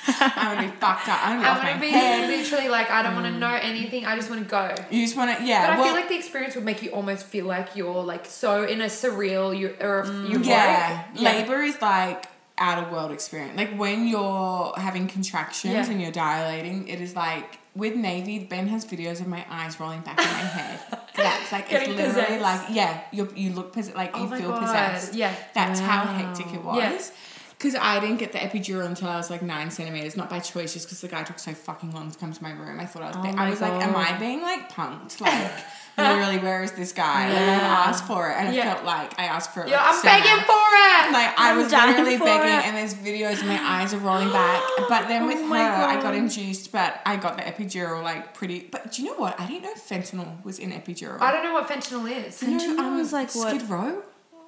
I'm 0.08 0.56
gonna 0.56 0.68
be 0.70 0.76
fucked 0.76 1.08
up. 1.08 1.20
Gonna 1.20 1.40
I 1.40 1.58
want 1.58 1.74
to 1.74 1.80
be 1.80 1.90
head. 1.90 2.28
literally 2.28 2.68
like, 2.68 2.90
I 2.90 3.02
don't 3.02 3.14
want 3.14 3.26
to 3.26 3.32
know 3.38 3.54
anything. 3.54 4.06
I 4.06 4.14
just 4.14 4.30
want 4.30 4.42
to 4.42 4.48
go. 4.48 4.74
You 4.90 5.04
just 5.04 5.16
want 5.16 5.36
to, 5.36 5.44
yeah. 5.44 5.66
But 5.66 5.72
I 5.72 5.76
well, 5.76 5.86
feel 5.86 5.94
like 5.94 6.08
the 6.08 6.16
experience 6.16 6.54
would 6.54 6.64
make 6.64 6.82
you 6.82 6.90
almost 6.90 7.26
feel 7.26 7.46
like 7.46 7.74
you're 7.74 8.04
like 8.04 8.24
so 8.26 8.64
in 8.64 8.80
a 8.80 8.86
surreal 8.86 9.56
you 9.58 9.74
or 9.80 10.04
euphoric. 10.04 10.36
Mm, 10.36 10.46
yeah, 10.46 11.04
yeah. 11.14 11.32
labor 11.32 11.60
is 11.62 11.80
like 11.82 12.26
out 12.58 12.82
of 12.82 12.92
world 12.92 13.10
experience. 13.10 13.56
Like 13.56 13.76
when 13.76 14.06
you're 14.06 14.72
having 14.76 15.08
contractions 15.08 15.74
Yeah. 15.74 15.90
and 15.90 16.00
you're 16.00 16.12
dilating, 16.12 16.88
it 16.88 17.00
is 17.00 17.16
like 17.16 17.58
with 17.74 17.94
Navy. 17.96 18.38
Ben 18.38 18.68
has 18.68 18.84
videos 18.84 19.20
of 19.20 19.26
my 19.26 19.44
eyes 19.50 19.78
rolling 19.80 20.00
back 20.00 20.18
in 20.18 20.24
my 20.24 20.30
head. 20.30 21.00
That's 21.16 21.52
like 21.52 21.64
it's 21.72 21.88
literally 21.88 22.08
possessed. 22.08 22.40
like 22.40 22.60
yeah, 22.70 23.00
you 23.12 23.28
you 23.34 23.52
look 23.52 23.72
pos- 23.72 23.94
like 23.94 24.10
Oh 24.14 24.22
you 24.24 24.36
feel 24.36 24.50
God, 24.50 24.60
possessed. 24.62 25.14
yeah. 25.14 25.34
that's 25.54 25.80
how 25.80 26.04
hectic 26.06 26.46
it 26.52 26.62
Yeah. 26.78 27.12
Was. 27.64 27.72
Because 27.72 27.74
I 27.80 28.00
didn't 28.00 28.18
get 28.18 28.32
the 28.32 28.38
epidural 28.38 28.84
until 28.86 29.08
I 29.08 29.16
was 29.16 29.30
like 29.30 29.42
nine 29.42 29.70
centimeters, 29.70 30.16
not 30.16 30.28
by 30.30 30.40
choice, 30.40 30.74
just 30.74 30.86
because 30.86 31.00
the 31.00 31.08
guy 31.08 31.22
took 31.22 31.38
so 31.38 31.52
fucking 31.54 31.92
long 31.92 32.10
to 32.10 32.18
come 32.18 32.32
to 32.32 32.42
my 32.42 32.52
room. 32.52 32.78
I 32.80 32.86
thought 32.86 33.02
I 33.02 33.06
was. 33.06 33.16
Oh 33.16 33.38
I 33.38 33.50
was 33.50 33.60
like, 33.60 33.72
am 33.82 33.96
I 33.96 34.18
being 34.18 34.42
like 34.42 34.70
punked? 34.72 35.20
Like 35.98 36.14
literally, 36.18 36.38
where 36.40 36.62
is 36.62 36.72
this 36.72 36.92
guy? 36.92 37.30
Like, 37.30 37.38
I 37.38 37.54
asked 37.88 38.04
for 38.06 38.28
it, 38.28 38.34
and 38.36 38.54
Yeah. 38.54 38.70
I 38.70 38.74
felt 38.74 38.84
like 38.84 39.18
I 39.18 39.24
asked 39.24 39.54
for 39.54 39.62
it. 39.62 39.70
Yeah, 39.70 39.80
like, 39.80 39.94
I'm 39.94 40.02
begging 40.02 40.44
for 40.44 40.52
it. 40.52 41.12
Like 41.12 41.40
I 41.40 41.50
I'm 41.52 41.56
was 41.56 41.72
literally 41.72 42.18
begging, 42.18 42.52
it. 42.52 42.66
and 42.66 42.76
there's 42.76 42.92
videos, 42.92 43.38
and 43.40 43.48
my 43.48 43.58
eyes 43.58 43.94
are 43.94 43.98
rolling 44.00 44.30
back. 44.30 44.62
But 44.90 45.08
then 45.08 45.26
with 45.26 45.38
Oh 45.38 45.42
her, 45.44 45.48
my 45.48 45.86
I 45.96 46.02
got 46.02 46.14
induced, 46.14 46.70
but 46.70 47.00
I 47.06 47.16
got 47.16 47.38
the 47.38 47.44
epidural 47.44 48.02
like 48.02 48.34
pretty. 48.34 48.68
But 48.70 48.92
do 48.92 49.02
you 49.02 49.08
know 49.08 49.14
what? 49.16 49.40
I 49.40 49.46
didn't 49.46 49.62
know 49.62 49.72
fentanyl 49.72 50.44
was 50.44 50.58
in 50.58 50.70
epidural. 50.72 51.18
I 51.22 51.32
don't 51.32 51.42
know 51.42 51.54
what 51.54 51.66
fentanyl 51.66 52.10
is. 52.26 52.42
You 52.42 52.50
know, 52.50 52.58
Fentanyl 52.58 53.00
is 53.00 53.14
like 53.14 53.34
what- 53.34 53.48
Skid 53.56 53.66
Row. 53.70 54.02
Oh, 54.02 54.02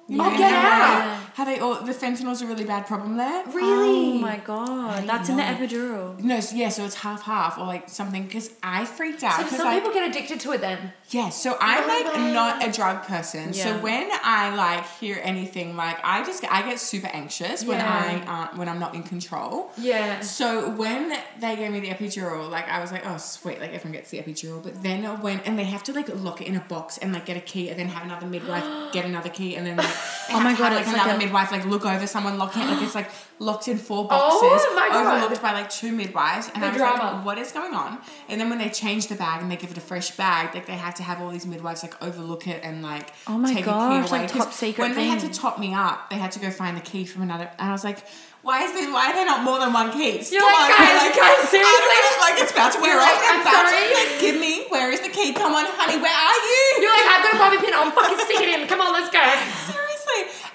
you 0.07 0.21
Oh, 0.21 0.29
know, 0.29 0.37
get 0.37 0.51
out. 0.53 1.28
How 1.39 1.45
they 1.45 1.59
all 1.59 1.75
the 1.75 1.93
fentanyl's 1.93 2.41
a 2.41 2.47
really 2.47 2.65
bad 2.65 2.85
problem 2.85 3.15
there. 3.15 3.45
Really? 3.47 4.17
Oh 4.17 4.19
my 4.19 4.37
god, 4.43 5.07
that's 5.07 5.29
in 5.29 5.37
the 5.37 5.43
epidural. 5.43 6.19
No, 6.19 6.41
so 6.41 6.53
yeah, 6.53 6.67
so 6.67 6.83
it's 6.83 6.95
half 6.95 7.21
half 7.23 7.57
or 7.57 7.65
like 7.65 7.87
something 7.87 8.23
because 8.23 8.51
I 8.61 8.83
freaked 8.83 9.23
out 9.23 9.39
So 9.49 9.55
some 9.55 9.65
like 9.67 9.77
people 9.81 9.93
get 9.93 10.09
addicted 10.09 10.41
to 10.41 10.51
it 10.51 10.59
then. 10.59 10.91
yeah, 11.11 11.29
so 11.29 11.55
I'm 11.61 11.85
Oh 11.85 11.87
like 11.87 12.05
my 12.17 12.31
not 12.33 12.67
a 12.67 12.69
drug 12.73 13.03
person. 13.03 13.53
So 13.53 13.69
Yeah. 13.69 13.79
when 13.79 14.09
I 14.21 14.53
like 14.53 14.85
hear 14.99 15.17
anything 15.23 15.77
like 15.77 15.97
I 16.03 16.25
just 16.25 16.43
I 16.51 16.61
get 16.69 16.77
super 16.77 17.07
anxious 17.07 17.63
when 17.63 17.77
Yeah. 17.79 18.21
I 18.27 18.33
uh, 18.53 18.57
when 18.57 18.67
I'm 18.67 18.79
not 18.79 18.93
in 18.93 19.03
control. 19.03 19.71
Yeah. 19.77 20.19
So 20.19 20.69
when 20.71 21.13
they 21.39 21.55
gave 21.55 21.71
me 21.71 21.79
the 21.79 21.87
epidural, 21.97 22.49
like 22.51 22.67
I 22.67 22.81
was 22.81 22.91
like, 22.91 23.05
oh 23.07 23.15
sweet, 23.15 23.61
like 23.61 23.71
everyone 23.73 23.93
gets 23.93 24.09
the 24.09 24.17
epidural. 24.19 24.61
But 24.61 24.83
then 24.83 25.05
when 25.21 25.39
and 25.45 25.57
they 25.57 25.63
have 25.75 25.83
to 25.83 25.93
like 25.93 26.09
lock 26.13 26.41
it 26.41 26.47
in 26.49 26.57
a 26.57 26.65
box 26.73 26.97
and 26.97 27.13
like 27.13 27.25
get 27.25 27.37
a 27.37 27.45
key 27.53 27.69
and 27.69 27.79
then 27.79 27.87
have 27.87 28.03
another 28.03 28.27
midwife 28.27 28.65
get 28.91 29.05
another 29.05 29.29
key 29.29 29.55
and 29.55 29.65
then 29.65 29.77
like 29.77 29.87
they 30.27 30.33
Oh 30.33 30.39
have 30.39 30.43
my 30.43 30.51
to 30.53 30.57
God, 30.59 30.71
have, 30.73 30.81
it's 30.81 30.91
like 30.91 31.01
another 31.05 31.15
a- 31.15 31.28
midwife 31.29 31.51
like 31.51 31.65
look 31.65 31.85
over 31.85 32.05
someone 32.07 32.37
locking 32.37 32.63
it 32.63 32.65
like 32.67 32.81
it's 32.81 32.95
like 32.95 33.09
locked 33.39 33.67
in 33.67 33.77
four 33.77 34.03
oh 34.05 34.07
boxes 34.07 34.65
oh 34.69 34.75
my 34.75 34.89
God. 34.89 35.05
overlooked 35.15 35.41
by 35.41 35.53
like 35.53 35.69
two 35.69 35.91
midwives 35.91 36.49
and 36.53 36.61
The 36.63 36.67
I 36.67 36.69
was 36.71 36.77
drama. 36.77 37.03
like 37.17 37.25
what 37.25 37.37
is 37.37 37.51
going 37.51 37.73
on 37.73 37.99
and 38.27 38.41
then 38.41 38.49
when 38.49 38.59
they 38.59 38.69
change 38.69 39.07
the 39.07 39.15
bag 39.15 39.41
and 39.41 39.49
they 39.51 39.55
give 39.55 39.71
it 39.71 39.77
a 39.77 39.81
fresh 39.81 40.11
bag 40.17 40.53
like 40.55 40.65
they 40.65 40.73
have 40.77 40.95
to 40.95 41.03
have 41.03 41.21
all 41.21 41.29
these 41.29 41.45
midwives 41.45 41.83
like 41.83 42.01
overlook 42.03 42.47
it 42.47 42.61
and 42.63 42.81
like 42.81 43.09
Oh 43.27 43.37
my 43.37 43.53
take 43.53 43.63
a 43.63 43.67
gosh, 43.67 43.89
key 44.09 44.09
away 44.09 44.21
like 44.21 44.31
'Cause 44.31 44.45
top 44.45 44.53
secret 44.53 44.83
when 44.83 44.95
they 44.95 45.05
had 45.07 45.19
to 45.21 45.29
top 45.29 45.59
me 45.59 45.73
up 45.73 46.09
they 46.09 46.17
had 46.17 46.31
to 46.33 46.39
go 46.39 46.49
find 46.51 46.75
the 46.75 46.81
key 46.81 47.05
from 47.05 47.21
another 47.21 47.49
and 47.59 47.69
I 47.69 47.71
was 47.71 47.83
like 47.83 47.99
why 48.41 48.63
is 48.63 48.71
there 48.71 48.87
why 48.91 49.11
are 49.11 49.15
there 49.15 49.25
not 49.25 49.43
more 49.43 49.59
than 49.59 49.73
one 49.73 49.91
key 49.91 50.15
You're 50.31 50.39
Come 50.41 50.53
like, 50.53 50.71
on, 50.71 50.79
guys, 50.79 50.95
like, 51.03 51.15
guys, 51.15 51.19
I 51.19 51.35
don't 51.35 51.47
seriously? 51.51 51.99
know, 51.99 52.23
like 52.23 52.37
it's 52.41 52.51
about 52.55 52.71
to 52.71 52.79
wear 52.79 52.95
You're 52.95 53.03
off. 53.03 53.11
like, 53.11 53.19
it's 53.19 53.35
I'm 53.35 53.41
about 53.43 53.65
to- 53.67 53.95
like, 53.99 54.11
give 54.23 54.39
me. 54.39 54.63
Where 54.69 54.91
is 54.95 55.01
the 55.01 55.09
key? 55.09 55.33
Come 55.33 55.51
on, 55.53 55.65
honey. 55.67 55.99
Where 55.99 56.07
are 56.07 56.39
you? 56.47 56.63
You're 56.79 56.95
like, 56.95 57.07
I've 57.19 57.23
got 57.27 57.33
a 57.35 57.37
bobby 57.37 57.57
pin. 57.59 57.73
I'll 57.75 57.91
fucking 57.91 58.17
stick 58.23 58.39
it 58.39 58.47
in. 58.61 58.65
Come 58.65 58.79
on, 58.79 58.93
let's 58.95 59.11
go. 59.11 59.19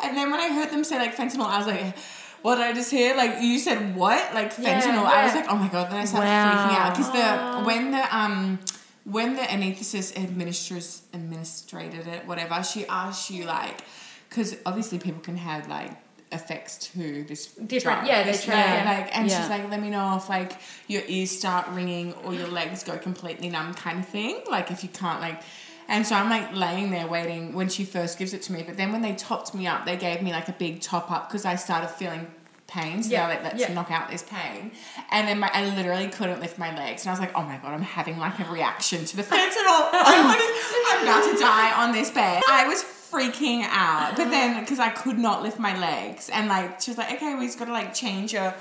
And 0.09 0.17
then 0.17 0.31
when 0.31 0.41
I 0.41 0.53
heard 0.53 0.71
them 0.71 0.85
say 0.85 0.99
like 0.99 1.17
fentanyl, 1.17 1.47
I 1.47 1.59
was 1.59 1.67
like, 1.67 1.97
what 2.43 2.57
did 2.57 2.65
I 2.65 2.73
just 2.73 2.91
hear? 2.91 3.17
Like 3.17 3.41
you 3.41 3.59
said 3.59 3.97
what? 3.97 4.35
Like 4.35 4.53
Yeah, 4.59 4.81
fentanyl. 4.81 5.05
I 5.07 5.25
was 5.25 5.35
like, 5.35 5.47
oh 5.49 5.57
my 5.57 5.69
god. 5.69 5.91
Then 5.91 6.01
I 6.01 6.05
started 6.05 6.29
Wow. 6.29 6.53
freaking 6.53 6.79
out 6.79 6.97
because 6.97 7.13
the 7.13 7.65
when 7.67 7.91
the 7.91 8.17
um 8.17 8.59
when 9.05 9.37
the 9.37 9.43
anesthetist 9.43 10.17
administers 10.23 11.03
administrated 11.13 12.07
it, 12.07 12.27
whatever, 12.27 12.63
she 12.63 12.87
asked 12.87 13.31
you 13.31 13.45
like, 13.45 13.83
because 14.29 14.57
obviously 14.65 14.99
people 14.99 15.21
can 15.21 15.37
have 15.37 15.69
like 15.69 15.91
effects 16.33 16.79
to 16.79 17.23
this 17.25 17.47
Different- 17.47 18.01
drug. 18.01 18.07
yeah, 18.09 18.23
they 18.25 18.33
This- 18.33 18.45
try, 18.45 18.55
yeah, 18.55 18.83
yeah. 18.83 18.99
like 18.99 19.17
and 19.17 19.29
Yeah. 19.31 19.41
she's 19.41 19.49
like 19.51 19.71
let 19.71 19.81
me 19.81 19.89
know 19.91 20.17
if 20.17 20.29
like 20.29 20.53
your 20.89 21.03
ears 21.07 21.31
start 21.31 21.69
ringing 21.69 22.13
or 22.25 22.35
your 22.35 22.49
legs 22.49 22.83
go 22.83 22.97
completely 22.99 23.49
numb 23.51 23.73
kind 23.75 24.01
of 24.01 24.09
thing 24.09 24.41
like 24.51 24.71
if 24.71 24.83
you 24.83 24.89
can't 24.89 25.21
like 25.21 25.41
And 25.89 26.07
so 26.07 26.15
I'm 26.15 26.31
like 26.31 26.55
laying 26.55 26.91
there 26.91 27.07
waiting 27.07 27.53
when 27.53 27.69
she 27.69 27.85
first 27.85 28.19
gives 28.19 28.33
it 28.33 28.43
to 28.43 28.53
me. 28.53 28.63
But 28.63 28.77
then 28.77 28.93
when 28.93 29.03
they 29.03 29.15
topped 29.15 29.55
me 29.55 29.67
up, 29.67 29.85
they 29.85 29.97
gave 29.97 30.23
me 30.23 30.33
like 30.33 30.49
a 30.49 30.53
big 30.53 30.81
top 30.81 31.11
up 31.11 31.29
because 31.29 31.45
I 31.45 31.57
started 31.57 31.89
feeling 31.89 32.27
pain. 32.67 33.03
So 33.03 33.11
Yeah, 33.11 33.27
they're 33.27 33.37
like, 33.37 33.45
let's 33.45 33.61
yeah. 33.61 33.73
knock 33.75 33.91
out 33.91 34.11
this 34.11 34.23
pain. 34.23 34.73
And 35.11 35.29
then 35.29 35.39
my, 35.39 35.51
I 35.53 35.75
literally 35.75 36.09
couldn't 36.09 36.41
lift 36.41 36.59
my 36.59 36.75
legs. 36.75 37.03
And 37.03 37.11
I 37.11 37.13
was 37.13 37.21
like, 37.21 37.37
oh 37.37 37.43
my 37.43 37.57
God, 37.59 37.75
I'm 37.75 37.83
having 37.83 38.19
like 38.19 38.39
a 38.41 38.51
reaction 38.51 39.05
to 39.05 39.17
the 39.17 39.23
fentanyl. 39.23 39.31
I'm, 39.93 41.03
about 41.03 41.33
to 41.33 41.39
die 41.39 41.73
on 41.83 41.93
this 41.93 42.11
bed. 42.11 42.43
I 42.49 42.67
was 42.67 42.83
freaking 42.83 43.65
out. 43.69 44.17
But 44.17 44.31
then, 44.31 44.61
because 44.61 44.79
I 44.79 44.89
could 44.89 45.19
not 45.19 45.43
lift 45.43 45.59
my 45.59 45.79
legs. 45.79 46.31
And 46.31 46.49
like, 46.49 46.81
she 46.81 46.91
was 46.91 46.99
like, 46.99 47.13
okay, 47.13 47.35
we 47.35 47.47
just 47.47 47.59
got 47.59 47.67
to 47.67 47.73
like 47.73 47.95
change 47.95 48.33
your 48.33 48.55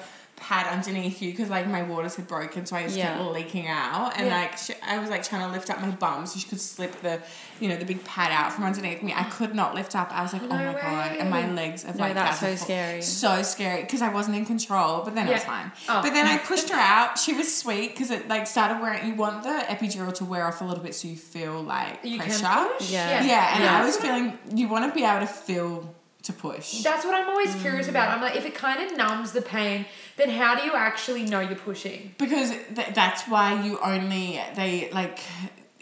pad 0.45 0.67
underneath 0.67 1.21
you 1.21 1.31
because 1.31 1.49
like 1.49 1.65
my 1.67 1.81
waters 1.83 2.15
had 2.15 2.27
broken 2.27 2.65
so 2.65 2.75
I 2.75 2.83
just 2.83 2.97
Yeah. 2.97 3.13
kept 3.17 3.31
leaking 3.31 3.67
out 3.67 4.11
and 4.17 4.27
Yeah. 4.27 4.35
like 4.41 4.57
she, 4.57 4.73
I 4.85 4.97
was 4.99 5.09
like 5.09 5.23
trying 5.23 5.41
to 5.47 5.51
lift 5.55 5.69
up 5.69 5.79
my 5.81 5.89
bum 5.91 6.25
so 6.25 6.37
she 6.37 6.47
could 6.49 6.59
slip 6.59 7.01
the 7.01 7.21
you 7.61 7.69
know 7.69 7.77
the 7.77 7.85
big 7.85 8.03
pad 8.03 8.29
out 8.31 8.51
from 8.51 8.65
underneath 8.65 9.01
me 9.01 9.13
I 9.15 9.23
could 9.23 9.55
not 9.55 9.73
lift 9.73 9.95
up 9.95 10.11
I 10.11 10.21
was 10.21 10.33
like 10.33 10.43
oh 10.43 10.47
my 10.47 10.65
No 10.65 10.73
god 10.73 11.15
and 11.17 11.29
my 11.29 11.49
legs 11.49 11.85
are 11.85 11.93
No, 11.93 11.99
like 11.99 12.15
that's 12.15 12.41
so 12.41 12.47
fall- 12.47 12.57
scary. 12.57 13.01
so 13.01 13.41
scary 13.43 13.81
because 13.83 14.01
I 14.01 14.11
wasn't 14.11 14.35
in 14.35 14.45
control 14.45 15.01
but 15.05 15.15
then 15.15 15.27
it 15.29 15.31
was 15.33 15.45
fine 15.45 15.71
Oh. 15.87 16.01
but 16.03 16.11
then 16.13 16.27
I 16.27 16.37
pushed 16.51 16.69
her 16.69 16.79
out 16.79 17.17
she 17.17 17.33
was 17.33 17.47
sweet 17.55 17.91
because 17.93 18.11
it 18.11 18.27
like 18.27 18.45
started 18.45 18.81
wearing 18.81 19.07
you 19.07 19.15
want 19.15 19.43
the 19.43 19.63
epidural 19.69 20.13
to 20.15 20.25
wear 20.25 20.45
off 20.45 20.59
a 20.59 20.65
little 20.65 20.83
bit 20.83 20.93
so 20.93 21.07
you 21.07 21.15
feel 21.15 21.61
like 21.61 21.99
You 22.03 22.17
pressure 22.17 22.43
can 22.43 22.69
push. 22.77 22.91
Yeah. 22.91 23.23
yeah, 23.23 23.55
and 23.55 23.63
Yeah. 23.63 23.79
I 23.81 23.85
was 23.85 23.95
feeling 23.97 24.37
you 24.53 24.67
want 24.67 24.83
to 24.89 24.93
be 24.93 25.05
able 25.05 25.21
to 25.21 25.27
feel 25.27 25.93
to 26.23 26.33
push 26.33 26.81
That's 26.83 27.05
what 27.05 27.13
I'm 27.15 27.27
always 27.29 27.53
curious 27.55 27.87
about. 27.87 28.09
Mm. 28.09 28.13
I'm 28.15 28.21
like, 28.21 28.35
if 28.35 28.45
it 28.45 28.55
kind 28.55 28.81
of 28.89 28.97
numbs 28.97 29.33
the 29.33 29.41
pain, 29.41 29.85
then 30.17 30.29
how 30.29 30.55
do 30.57 30.63
you 30.65 30.73
actually 30.73 31.23
know 31.23 31.39
you're 31.41 31.55
pushing? 31.55 32.15
because 32.17 32.49
th- 32.75 32.93
that's 32.93 33.23
why 33.27 33.61
you 33.65 33.77
only 33.83 34.39
they 34.55 34.89
like 34.91 35.19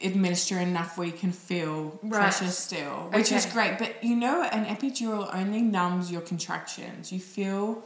administer 0.03 0.57
enough 0.57 0.97
where 0.97 1.05
you 1.05 1.13
can 1.13 1.31
feel 1.31 1.99
Right. 2.01 2.19
pressure 2.21 2.47
still 2.47 3.09
which 3.13 3.31
is 3.31 3.45
great 3.45 3.77
but 3.77 4.03
you 4.03 4.15
know 4.15 4.41
an 4.41 4.65
epidural 4.65 5.29
only 5.31 5.61
numbs 5.61 6.11
your 6.11 6.21
contractions 6.21 7.11
you 7.11 7.19
feel 7.19 7.83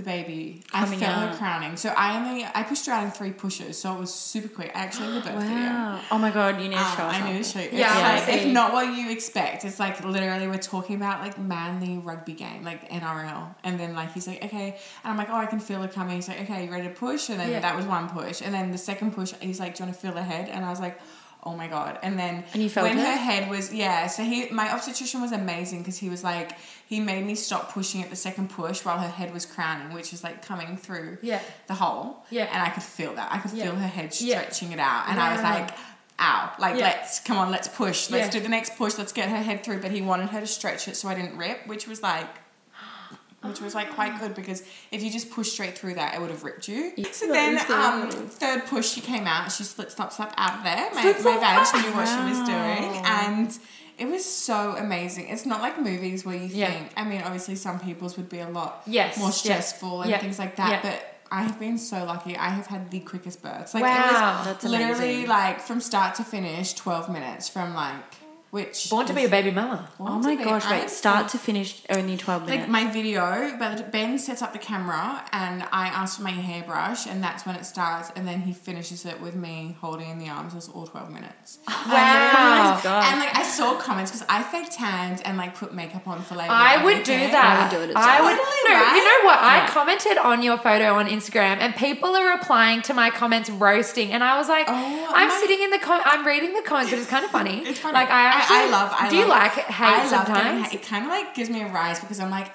the 0.00 0.10
baby 0.14 0.62
i 0.72 0.80
Coming 0.84 0.98
felt 0.98 1.30
her 1.30 1.36
crowning 1.36 1.76
so 1.76 1.88
i 1.90 2.16
only 2.18 2.46
i 2.54 2.62
pushed 2.62 2.86
her 2.86 2.92
out 2.92 3.04
in 3.04 3.10
three 3.10 3.32
pushes 3.32 3.78
so 3.78 3.94
it 3.94 4.00
was 4.00 4.12
super 4.12 4.48
quick 4.48 4.70
i 4.74 4.80
actually 4.80 5.12
have 5.12 5.26
a 5.26 5.28
birth 5.30 5.42
video 5.44 5.98
Oh 6.12 6.18
my 6.18 6.30
god, 6.30 6.60
you 6.60 6.68
need 6.68 6.74
to 6.76 6.80
um, 6.80 6.96
show 6.96 7.02
us. 7.04 7.14
I 7.16 7.32
need 7.32 7.38
to 7.38 7.44
show 7.44 7.60
you. 7.60 7.68
Yeah, 7.72 7.88
it's 8.16 8.26
I 8.26 8.32
like, 8.32 8.38
it's 8.42 8.52
not 8.52 8.72
what 8.72 8.96
you 8.96 9.10
expect. 9.10 9.64
It's 9.64 9.78
like 9.78 10.02
literally 10.04 10.48
we're 10.48 10.58
talking 10.58 10.96
about 10.96 11.20
like 11.20 11.38
manly 11.38 11.98
rugby 11.98 12.32
game, 12.32 12.64
like 12.64 12.88
NRL. 12.90 13.54
And 13.64 13.78
then 13.78 13.94
like 13.94 14.12
he's 14.12 14.26
like, 14.26 14.42
okay. 14.44 14.68
And 15.04 15.10
I'm 15.12 15.16
like, 15.16 15.28
oh, 15.30 15.36
I 15.36 15.46
can 15.46 15.60
feel 15.60 15.82
it 15.84 15.92
coming. 15.92 16.16
He's 16.16 16.28
like, 16.28 16.40
okay, 16.42 16.64
you 16.64 16.70
ready 16.70 16.88
to 16.88 16.94
push? 16.94 17.28
And 17.28 17.38
then 17.38 17.50
Yeah. 17.50 17.60
that 17.60 17.76
was 17.76 17.86
one 17.86 18.08
push. 18.08 18.40
And 18.42 18.52
then 18.54 18.70
the 18.72 18.78
second 18.78 19.12
push, 19.14 19.32
he's 19.40 19.60
like, 19.60 19.74
do 19.76 19.82
you 19.82 19.86
want 19.86 19.94
to 19.96 20.00
feel 20.00 20.12
her 20.12 20.22
head? 20.22 20.48
And 20.48 20.64
I 20.64 20.70
was 20.70 20.80
like, 20.80 20.98
oh 21.44 21.54
my 21.56 21.68
god. 21.68 21.98
And 22.02 22.18
then 22.18 22.44
And 22.54 22.70
when 22.72 22.98
it? 22.98 23.06
her 23.06 23.16
head 23.16 23.48
was 23.50 23.72
yeah. 23.72 24.06
So 24.08 24.22
he 24.24 24.48
my 24.50 24.72
obstetrician 24.72 25.20
was 25.22 25.32
amazing 25.32 25.78
because 25.80 25.98
he 25.98 26.08
was 26.08 26.22
like 26.24 26.52
he 26.90 26.98
made 26.98 27.24
me 27.24 27.36
stop 27.36 27.72
pushing 27.72 28.02
at 28.02 28.10
the 28.10 28.16
second 28.16 28.50
push 28.50 28.84
while 28.84 28.98
her 28.98 29.08
head 29.08 29.32
was 29.32 29.46
crowning, 29.46 29.94
which 29.94 30.12
is 30.12 30.24
like 30.24 30.44
coming 30.44 30.76
through 30.76 31.18
Yeah. 31.22 31.38
the 31.68 31.74
hole. 31.74 32.24
Yeah. 32.30 32.48
And 32.52 32.60
I 32.60 32.68
could 32.70 32.82
feel 32.82 33.14
that. 33.14 33.32
I 33.32 33.38
could 33.38 33.52
Yeah. 33.52 33.66
feel 33.66 33.76
her 33.76 33.86
head 33.86 34.12
Yeah. 34.18 34.40
stretching 34.40 34.72
it 34.72 34.80
out. 34.80 35.04
And 35.08 35.20
I 35.20 35.32
was 35.34 35.40
like, 35.40 35.70
ow. 36.18 36.50
Like, 36.58 36.74
Yeah. 36.76 36.86
let's, 36.86 37.20
come 37.20 37.38
on, 37.38 37.52
let's 37.52 37.68
push. 37.68 38.10
Let's 38.10 38.26
Yeah. 38.26 38.30
do 38.32 38.40
the 38.40 38.48
next 38.48 38.76
push. 38.76 38.98
Let's 38.98 39.12
get 39.12 39.28
her 39.28 39.40
head 39.40 39.62
through. 39.62 39.80
But 39.82 39.92
he 39.92 40.02
wanted 40.02 40.30
her 40.30 40.40
to 40.40 40.48
stretch 40.48 40.88
it 40.88 40.96
so 40.96 41.08
I 41.08 41.14
didn't 41.14 41.36
rip, 41.36 41.64
which 41.68 41.86
was 41.86 42.02
like, 42.02 42.26
which 43.42 43.60
was 43.60 43.72
like 43.72 43.94
quite 43.94 44.18
good 44.18 44.34
because 44.34 44.64
if 44.90 45.00
you 45.00 45.10
just 45.12 45.30
push 45.30 45.52
straight 45.52 45.78
through 45.78 45.94
that, 45.94 46.14
it 46.16 46.20
would 46.20 46.30
have 46.30 46.42
ripped 46.42 46.66
you. 46.66 46.92
So 47.12 47.28
then, 47.28 47.56
um, 47.70 48.10
third 48.10 48.66
push, 48.66 48.88
she 48.90 49.00
came 49.00 49.28
out. 49.28 49.52
She 49.52 49.62
slip, 49.62 49.92
slop, 49.92 50.12
slop 50.12 50.34
out 50.36 50.58
of 50.58 50.64
there. 50.64 50.90
My, 50.92 51.02
Slip, 51.02 51.22
my 51.24 51.38
vag 51.38 51.84
knew 51.84 51.92
what 51.92 52.08
she 52.08 52.30
was 52.30 52.48
doing. 52.48 53.00
And 53.06 53.56
it 54.00 54.08
was 54.08 54.24
so 54.24 54.74
amazing. 54.76 55.28
It's 55.28 55.46
not 55.46 55.60
like 55.60 55.78
movies 55.80 56.24
where 56.24 56.36
you 56.36 56.46
Yeah. 56.46 56.70
think, 56.70 56.88
I 56.96 57.04
mean, 57.04 57.22
obviously 57.22 57.54
some 57.56 57.78
people's 57.78 58.16
would 58.16 58.28
be 58.28 58.40
a 58.40 58.48
lot 58.48 58.82
Yes, 58.86 59.18
more 59.18 59.28
yes, 59.28 59.38
stressful 59.38 60.02
and 60.02 60.10
yeah, 60.10 60.18
things 60.18 60.38
like 60.38 60.56
that. 60.56 60.70
yeah. 60.70 60.80
But 60.82 61.06
I 61.32 61.42
have 61.42 61.60
been 61.60 61.78
so 61.78 62.04
lucky. 62.04 62.36
I 62.36 62.48
have 62.48 62.66
had 62.66 62.90
the 62.90 63.00
quickest 63.00 63.40
births. 63.42 63.72
Like 63.74 63.84
Wow. 63.84 63.90
it 63.90 64.12
was 64.12 64.46
That's 64.46 64.64
literally 64.64 65.10
amazing. 65.24 65.28
like 65.28 65.60
from 65.60 65.80
start 65.80 66.14
to 66.16 66.24
finish, 66.24 66.72
twelve 66.74 67.08
minutes 67.08 67.48
from 67.48 67.74
like 67.74 67.94
which 68.50 68.90
Born 68.90 69.06
to 69.06 69.12
be 69.12 69.24
a 69.24 69.28
baby 69.28 69.50
mama. 69.50 69.88
Oh 70.00 70.18
my 70.18 70.34
gosh, 70.34 70.64
I 70.66 70.80
wait, 70.80 70.90
start 70.90 71.28
to 71.30 71.38
finish 71.38 71.82
only 71.88 72.16
12 72.16 72.46
minutes. 72.46 72.60
like 72.62 72.68
my 72.68 72.90
video, 72.90 73.56
but 73.58 73.92
Ben 73.92 74.18
sets 74.18 74.42
up 74.42 74.52
the 74.52 74.58
camera 74.58 75.24
and 75.32 75.62
I 75.72 75.86
ask 75.88 76.16
for 76.18 76.22
my 76.24 76.30
hairbrush 76.32 77.06
and 77.06 77.22
that's 77.22 77.46
when 77.46 77.54
it 77.56 77.64
starts 77.64 78.10
and 78.16 78.26
then 78.26 78.40
he 78.42 78.52
finishes 78.52 79.06
it 79.06 79.20
with 79.20 79.36
me 79.36 79.76
holding 79.80 80.08
in 80.10 80.18
the 80.18 80.28
arms. 80.28 80.54
It's 80.54 80.68
all 80.68 80.86
twelve 80.86 81.10
minutes. 81.10 81.58
Wow. 81.90 82.76
Oh 82.78 82.80
God. 82.82 83.04
And 83.10 83.20
like 83.20 83.36
I 83.36 83.42
saw 83.42 83.76
comments 83.78 84.10
because 84.12 84.26
I 84.28 84.42
fake 84.42 84.68
tanned 84.70 85.22
and 85.24 85.36
like 85.36 85.54
put 85.54 85.74
makeup 85.74 86.06
on 86.06 86.22
for 86.22 86.34
like 86.34 86.50
I 86.50 86.84
would 86.84 87.02
do 87.02 87.12
that. 87.12 87.70
I 87.70 87.76
would 87.76 87.86
do 87.86 87.90
it 87.90 87.96
I 87.96 88.20
well. 88.20 88.30
would. 88.30 88.38
Totally, 88.38 88.62
no, 88.64 88.74
right? 88.80 88.96
you 88.96 89.04
know 89.04 89.26
what? 89.28 89.38
I 89.40 89.66
commented 89.68 90.18
on 90.18 90.42
your 90.42 90.56
photo 90.58 90.94
on 90.94 91.06
Instagram, 91.08 91.58
and 91.58 91.74
people 91.74 92.10
are 92.16 92.36
replying 92.36 92.82
to 92.82 92.94
my 92.94 93.10
comments 93.10 93.50
roasting, 93.50 94.12
and 94.12 94.22
I 94.22 94.36
was 94.38 94.48
like, 94.48 94.66
Oh, 94.68 95.12
I'm 95.14 95.28
my- 95.28 95.38
sitting 95.40 95.62
in 95.62 95.70
the 95.70 95.78
com- 95.78 96.02
I'm 96.04 96.26
reading 96.26 96.54
the 96.54 96.62
comments, 96.62 96.90
but 96.90 96.98
it's 97.00 97.08
kind 97.08 97.24
of 97.24 97.30
funny. 97.30 97.64
It's 97.70 97.78
funny. 97.78 97.94
Like 97.94 98.10
I 98.10 98.39
actually, 98.40 98.56
I, 98.56 98.70
love. 98.70 98.92
I 98.98 99.10
do 99.10 99.16
you 99.16 99.28
like 99.28 99.52
hate 99.52 99.86
I 99.86 100.02
love 100.02 100.10
getting 100.10 100.34
sometimes? 100.34 100.68
hate. 100.68 100.80
It 100.80 100.86
kind 100.86 101.04
of 101.04 101.10
like 101.10 101.34
gives 101.34 101.50
me 101.50 101.62
a 101.62 101.68
rise 101.68 102.00
because 102.00 102.20
I'm 102.20 102.30
like, 102.30 102.50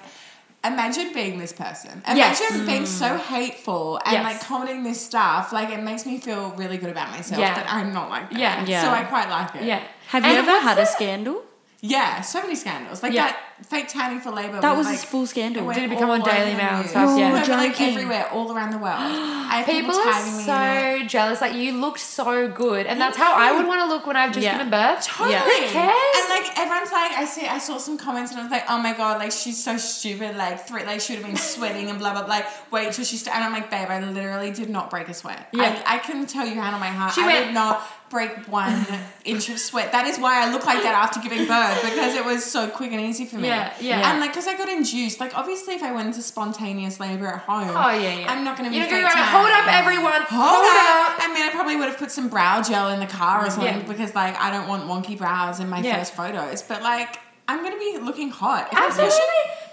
imagine 0.64 1.12
being 1.12 1.38
this 1.38 1.52
person. 1.52 2.02
Yes. 2.06 2.40
Imagine 2.40 2.66
being 2.66 2.82
mm. 2.82 2.86
so 2.86 3.16
hateful 3.16 4.00
and 4.04 4.12
Yes. 4.14 4.24
like 4.24 4.40
commenting 4.40 4.82
this 4.82 5.00
stuff. 5.00 5.52
Like 5.52 5.70
it 5.70 5.82
makes 5.82 6.04
me 6.06 6.18
feel 6.18 6.50
really 6.56 6.76
good 6.76 6.90
about 6.90 7.10
myself 7.10 7.40
Yeah. 7.40 7.54
that 7.54 7.72
I'm 7.72 7.92
not 7.92 8.10
like 8.10 8.30
that. 8.30 8.38
Yeah. 8.38 8.64
Yeah. 8.66 8.82
So 8.82 8.90
I 8.90 9.04
quite 9.04 9.28
like 9.28 9.54
it. 9.54 9.64
Yeah. 9.64 9.82
Have 10.08 10.24
you 10.24 10.30
And 10.30 10.38
ever 10.38 10.50
what's 10.50 10.64
had 10.64 10.78
a 10.78 10.86
scandal? 10.86 11.42
Yeah. 11.80 12.20
So 12.22 12.42
many 12.42 12.54
scandals. 12.56 13.02
Like 13.02 13.12
Yeah. 13.12 13.26
that 13.28 13.66
fake 13.66 13.88
tanning 13.88 14.20
for 14.20 14.30
labor. 14.30 14.60
That 14.60 14.76
was 14.76 14.86
a 14.86 14.96
full 14.96 15.26
scandal. 15.26 15.66
Did 15.72 15.84
it 15.84 15.90
become 15.90 16.10
on 16.10 16.20
Daily 16.22 16.54
Mail 16.54 16.76
and 16.76 16.84
the 16.84 16.88
stuff? 16.88 17.18
Yeah. 17.18 17.32
Like 17.32 17.44
joking. 17.76 17.90
everywhere, 17.94 18.28
all 18.32 18.52
around 18.52 18.70
the 18.70 18.78
world. 18.78 18.96
I 18.98 19.58
have 19.58 19.66
People 19.66 19.90
people, 19.92 20.00
are 20.00 20.12
tagging 20.12 20.36
me 20.38 20.42
in 20.42 20.48
it. 20.48 21.02
so 21.02 21.06
jealous. 21.08 21.40
Like 21.40 21.54
you 21.54 21.72
looked 21.72 22.00
so 22.00 22.48
good, 22.48 22.86
and 22.86 23.00
that's 23.00 23.16
how 23.16 23.32
I 23.34 23.52
would 23.56 23.66
want 23.66 23.80
to 23.82 23.86
look 23.94 24.06
when 24.06 24.16
I've 24.16 24.32
just 24.32 24.42
Yeah. 24.44 24.52
given 24.56 24.70
birth. 24.70 25.06
Totally. 25.06 25.32
Yeah. 25.34 25.44
Who 25.44 25.50
cares? 25.72 26.16
And 26.16 26.28
like 26.30 26.58
everyone's 26.58 26.92
like, 26.92 27.12
I 27.12 27.24
see, 27.26 27.46
I 27.46 27.58
saw 27.58 27.78
some 27.78 27.96
comments 27.98 28.32
and 28.32 28.40
I 28.40 28.42
was 28.44 28.50
like, 28.52 28.64
oh 28.68 28.78
my 28.78 28.92
god, 28.94 29.18
like 29.18 29.30
she's 29.32 29.62
so 29.62 29.76
stupid. 29.76 30.36
Like 30.36 30.66
three, 30.66 30.84
like 30.84 31.00
she 31.00 31.12
would 31.14 31.22
have 31.24 31.26
been 31.30 31.36
sweating 31.54 31.88
and 31.90 31.98
blah 31.98 32.12
blah. 32.12 32.22
blah. 32.24 32.36
Like 32.36 32.46
wait 32.72 32.92
till 32.94 33.04
she's. 33.04 33.26
And 33.28 33.44
I'm 33.44 33.52
like, 33.52 33.70
babe, 33.70 33.88
I 33.88 34.00
literally 34.00 34.50
did 34.50 34.70
not 34.70 34.90
break 34.90 35.08
a 35.08 35.14
sweat. 35.14 35.48
Yeah. 35.52 35.82
I, 35.86 35.96
I 35.96 35.98
can 35.98 36.26
tell 36.26 36.46
you 36.46 36.54
hand 36.54 36.74
on 36.74 36.80
my 36.80 36.88
heart, 36.88 37.12
She 37.12 37.22
I 37.22 37.26
went- 37.26 37.44
did 37.46 37.54
not 37.54 37.82
break 38.10 38.30
one 38.48 38.86
inch 39.24 39.48
of 39.48 39.58
sweat. 39.58 39.92
That 39.92 40.06
is 40.06 40.18
why 40.18 40.44
I 40.46 40.52
look 40.52 40.64
like 40.66 40.82
that 40.82 40.94
after 40.94 41.20
giving 41.20 41.46
birth 41.46 41.82
because 41.82 42.14
it 42.14 42.24
was 42.24 42.44
so 42.44 42.68
quick 42.68 42.92
and 42.92 43.00
easy 43.00 43.24
for 43.26 43.36
me. 43.36 43.48
Yeah, 43.48 43.72
yeah. 43.80 44.10
And 44.10 44.20
like, 44.20 44.30
because 44.30 44.46
I 44.46 44.56
got 44.56 44.68
induced. 44.68 45.18
Like 45.20 45.36
obviously, 45.36 45.74
if 45.74 45.82
I 45.82 45.92
went 45.92 46.06
into 46.08 46.22
spontaneous 46.22 47.00
labor 47.00 47.26
at 47.26 47.40
home, 47.40 47.70
Oh 47.70 47.90
yeah, 47.90 48.18
yeah. 48.20 48.32
I'm 48.32 48.44
not 48.44 48.56
going 48.56 48.68
to 48.68 48.70
be. 48.70 48.76
You're 48.76 48.88
gonna 48.88 49.08
Hold 49.08 49.50
up, 49.50 49.66
everyone. 49.68 50.22
Hold, 50.28 50.64
up. 50.66 51.18
I 51.18 51.30
mean, 51.34 51.42
I 51.42 51.50
probably 51.50 51.76
would 51.76 51.88
have 51.88 51.98
put 51.98 52.10
some 52.10 52.28
brow 52.28 52.62
gel 52.62 52.88
in 52.90 53.00
the 53.00 53.06
car 53.06 53.46
or 53.46 53.50
something 53.50 53.80
Yeah. 53.80 53.86
because, 53.88 54.14
like, 54.14 54.36
I 54.40 54.50
don't 54.50 54.68
want 54.68 54.84
wonky 54.84 55.16
brows 55.18 55.60
in 55.60 55.68
my 55.68 55.80
Yeah. 55.80 55.98
first 55.98 56.14
photos. 56.14 56.62
But 56.62 56.82
like, 56.82 57.18
I'm 57.48 57.62
gonna 57.62 57.78
be 57.78 57.98
looking 58.02 58.30
hot. 58.30 58.68
Absolutely, 58.72 59.16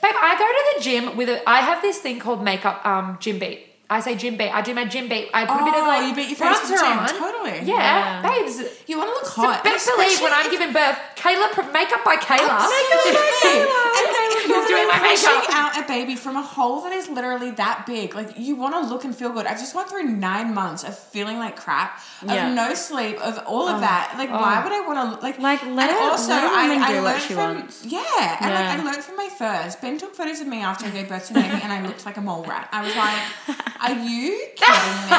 babe. 0.02 0.14
I 0.16 0.36
go 0.38 0.46
to 0.48 0.78
the 0.78 0.84
gym 0.84 1.18
with 1.18 1.30
a. 1.30 1.48
I 1.50 1.62
have 1.62 1.82
this 1.82 2.00
thing 2.00 2.20
called 2.20 2.44
makeup. 2.44 2.86
Um, 2.86 3.18
gym 3.20 3.40
beat. 3.40 3.68
I 3.90 4.00
say 4.00 4.16
gym 4.16 4.38
beat. 4.38 4.50
I 4.50 4.62
do 4.62 4.74
my 4.74 4.86
gym 4.86 5.08
beat. 5.08 5.30
I 5.34 5.46
put 5.46 5.62
a 5.62 5.66
bit 5.66 5.76
of 5.76 5.84
Oh, 5.84 5.88
like 5.88 6.08
you 6.10 6.16
beat 6.16 6.30
your 6.34 6.40
face 6.40 6.58
with 6.66 6.80
bronzer 6.80 6.82
gym. 6.82 6.98
on. 6.98 7.08
Totally. 7.14 7.58
Yeah, 7.68 7.78
Yeah. 7.78 8.22
babes. 8.26 8.58
You 8.88 8.98
want 8.98 9.10
to 9.12 9.16
look 9.22 9.28
So 9.28 9.44
hot. 9.44 9.64
best 9.64 9.86
believe 9.86 10.18
when 10.22 10.34
I'm 10.34 10.50
giving 10.50 10.72
birth, 10.74 10.98
Kayla 11.20 11.52
makeup 11.72 12.02
by 12.04 12.16
Kayla. 12.18 12.58
Absolutely. 12.64 13.14
And 14.00 14.08
you're 14.48 14.68
doing 14.68 14.88
my 14.88 15.00
pushing 15.00 15.30
makeup. 15.40 15.56
out 15.56 15.84
a 15.84 15.88
baby 15.88 16.16
from 16.16 16.36
a 16.36 16.42
hole 16.42 16.82
that 16.82 16.94
is 16.94 17.10
literally 17.10 17.52
that 17.52 17.86
big, 17.86 18.16
like 18.16 18.38
you 18.38 18.56
want 18.56 18.74
to 18.76 18.82
look 18.82 19.04
and 19.04 19.16
feel 19.16 19.32
good. 19.32 19.46
I've 19.46 19.60
just 19.60 19.74
gone 19.74 19.88
through 19.88 20.04
nine 20.04 20.54
months 20.54 20.84
of 20.84 20.98
feeling 20.98 21.38
like 21.38 21.56
crap, 21.56 22.00
of 22.24 22.30
Yeah. 22.30 22.54
no 22.54 22.74
sleep, 22.74 23.18
of 23.20 23.38
all 23.46 23.68
of 23.68 23.78
oh. 23.78 23.80
that. 23.82 24.16
Like, 24.18 24.30
why 24.30 24.60
oh. 24.60 24.64
would 24.64 24.74
I 24.74 24.82
want 24.88 25.20
to 25.20 25.26
like? 25.26 25.40
Like, 25.40 25.62
let 25.66 25.90
and 25.90 26.00
her- 26.00 26.12
also, 26.12 26.30
let 26.30 26.44
a 26.44 26.48
I, 26.48 26.86
I 26.86 26.88
do 26.92 26.96
what 26.96 27.04
learned 27.04 27.22
she 27.22 27.34
from, 27.34 27.56
wants. 27.56 27.86
Yeah, 27.86 28.00
and 28.42 28.50
Yeah. 28.52 28.70
like 28.70 28.80
I 28.80 28.84
learned 28.84 29.04
from 29.04 29.16
my 29.18 29.30
first. 29.30 29.82
Ben 29.82 29.98
took 29.98 30.16
photos 30.16 30.40
of 30.42 30.48
me 30.48 30.62
after 30.62 30.86
I 30.86 30.90
gave 30.92 31.10
birth 31.10 31.28
to 31.28 31.34
Navy, 31.34 31.60
and 31.62 31.72
I 31.72 31.86
looked 31.86 32.06
like 32.06 32.18
a 32.18 32.22
mole 32.22 32.44
rat. 32.46 32.70
I 32.72 32.82
was 32.84 32.96
like, 32.96 33.58
"Are 33.82 33.94
you 33.94 34.30
kidding 34.56 34.98
me?" 35.08 35.18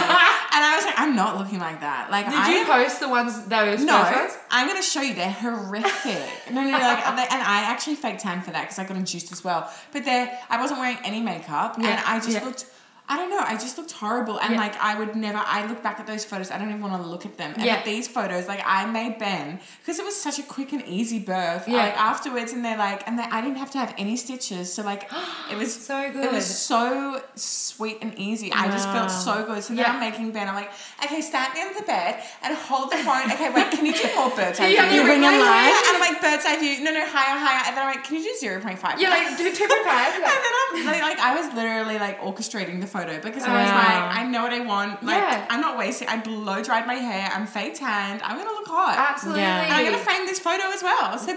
And 0.54 0.62
I 0.64 0.74
was 0.76 0.84
like, 0.84 0.98
"I'm 0.98 1.16
not 1.16 1.36
looking 1.38 1.58
like 1.58 1.80
that." 1.80 2.10
Like, 2.10 2.26
Did 2.26 2.34
I 2.34 2.50
you 2.50 2.58
am 2.58 2.66
post 2.66 3.00
the 3.00 3.08
ones 3.08 3.44
those 3.46 3.82
no, 3.82 4.02
ones? 4.02 4.36
I'm 4.50 4.66
gonna 4.68 4.82
show 4.82 5.00
you. 5.02 5.14
They're 5.14 5.30
horrific. 5.30 6.52
no, 6.52 6.62
no, 6.62 6.70
no. 6.70 6.78
Like, 6.78 7.32
and 7.32 7.42
I 7.42 7.62
actually 7.70 7.96
fake 7.96 8.18
tan 8.18 8.42
for 8.42 8.50
that 8.52 8.62
because 8.62 8.78
I 8.78 8.84
got 8.84 8.96
as 9.32 9.44
well. 9.44 9.70
But 9.92 10.04
they're, 10.04 10.38
I 10.50 10.60
wasn't 10.60 10.80
wearing 10.80 10.98
any 11.04 11.20
makeup, 11.20 11.76
and 11.76 11.86
I 11.86 12.18
just 12.18 12.30
yeah. 12.30 12.44
looked. 12.44 12.66
I 13.06 13.18
don't 13.18 13.28
know. 13.28 13.38
I 13.40 13.52
just 13.58 13.76
looked 13.76 13.92
horrible, 13.92 14.38
and 14.40 14.54
Yeah. 14.54 14.60
like 14.60 14.80
I 14.80 14.98
would 14.98 15.14
never. 15.14 15.36
I 15.44 15.66
look 15.66 15.82
back 15.82 16.00
at 16.00 16.06
those 16.06 16.24
photos. 16.24 16.50
I 16.50 16.56
don't 16.56 16.70
even 16.70 16.80
want 16.80 17.02
to 17.02 17.06
look 17.06 17.26
at 17.26 17.36
them. 17.36 17.52
And 17.54 17.62
Yeah. 17.62 17.74
at 17.74 17.84
these 17.84 18.08
photos, 18.08 18.48
like 18.48 18.62
I 18.64 18.86
made 18.86 19.18
Ben 19.18 19.60
because 19.80 19.98
it 19.98 20.06
was 20.06 20.16
such 20.18 20.38
a 20.38 20.42
quick 20.42 20.72
and 20.72 20.82
easy 20.86 21.18
birth. 21.18 21.68
Yeah. 21.68 21.76
Like 21.84 22.00
afterwards, 22.00 22.52
and 22.54 22.64
they're 22.64 22.78
like, 22.78 23.06
and 23.06 23.18
they, 23.18 23.24
I 23.24 23.42
didn't 23.42 23.58
have 23.58 23.70
to 23.72 23.78
have 23.78 23.94
any 23.98 24.16
stitches. 24.16 24.72
So 24.72 24.82
like, 24.82 25.10
it 25.52 25.58
was 25.58 25.74
So 25.90 26.10
good. 26.12 26.24
It 26.24 26.32
was 26.32 26.46
so 26.46 27.20
sweet 27.34 27.98
and 28.00 28.18
easy. 28.18 28.50
I 28.54 28.68
just 28.68 28.88
felt 28.88 29.10
so 29.10 29.44
good. 29.44 29.62
So 29.62 29.74
then 29.74 29.84
Yeah. 29.84 29.92
I'm 29.92 30.00
making 30.00 30.30
Ben. 30.32 30.48
I'm 30.48 30.54
like, 30.54 30.70
okay, 31.04 31.20
stand 31.20 31.52
under 31.58 31.78
the 31.78 31.84
bed 31.84 32.22
and 32.42 32.56
hold 32.56 32.90
the 32.90 32.96
phone. 32.98 33.30
Okay, 33.32 33.50
wait, 33.50 33.70
can 33.70 33.84
you 33.84 33.92
do 33.92 34.08
more 34.16 34.30
bird's 34.36 34.58
eye 34.58 34.68
You 34.68 34.80
view? 34.88 35.02
bring 35.04 35.20
Wait, 35.20 35.28
it 35.28 35.30
wait, 35.32 35.40
live? 35.44 35.74
And 35.88 35.96
I'm 35.96 36.00
like, 36.00 36.22
bird's 36.22 36.46
eye 36.46 36.56
view. 36.58 36.82
No, 36.82 36.90
no, 36.90 37.04
higher, 37.06 37.36
higher. 37.38 37.64
And 37.66 37.76
then 37.76 37.86
I'm 37.86 37.94
like, 37.94 38.02
can 38.04 38.16
you 38.16 38.22
do 38.24 38.34
zero 38.40 38.62
point 38.62 38.78
five? 38.78 38.98
You're 38.98 39.10
like, 39.10 39.36
do 39.36 39.44
two 39.54 39.68
point 39.68 39.84
five. 39.84 40.14
And 40.14 40.24
then 40.24 40.52
I'm 40.70 40.86
like, 40.86 41.02
like, 41.02 41.18
I 41.20 41.36
was 41.36 41.52
literally 41.54 41.98
like 41.98 42.18
orchestrating 42.22 42.80
the 42.80 42.86
photo 42.96 43.14
because 43.26 43.42
I 43.42 43.52
was 43.62 43.70
Wow. 43.70 43.76
like, 43.84 44.04
I 44.20 44.22
know 44.32 44.42
what 44.46 44.52
I 44.60 44.60
want. 44.72 45.02
Like, 45.02 45.18
Yeah. 45.22 45.46
I'm 45.52 45.60
not 45.66 45.74
wasting. 45.82 46.08
I 46.14 46.16
blow 46.30 46.58
dried 46.68 46.86
my 46.86 46.94
hair. 47.10 47.26
I'm 47.34 47.46
fake 47.56 47.74
tanned. 47.82 48.20
I'm 48.26 48.36
gonna 48.38 48.56
look 48.58 48.68
hot. 48.78 48.94
Absolutely. 49.10 49.42
Yeah. 49.42 49.64
And 49.64 49.72
I'm 49.76 49.84
gonna 49.88 49.98
frame 50.08 50.24
this 50.30 50.38
photo 50.48 50.64
as 50.76 50.82
well. 50.88 51.18
So 51.18 51.36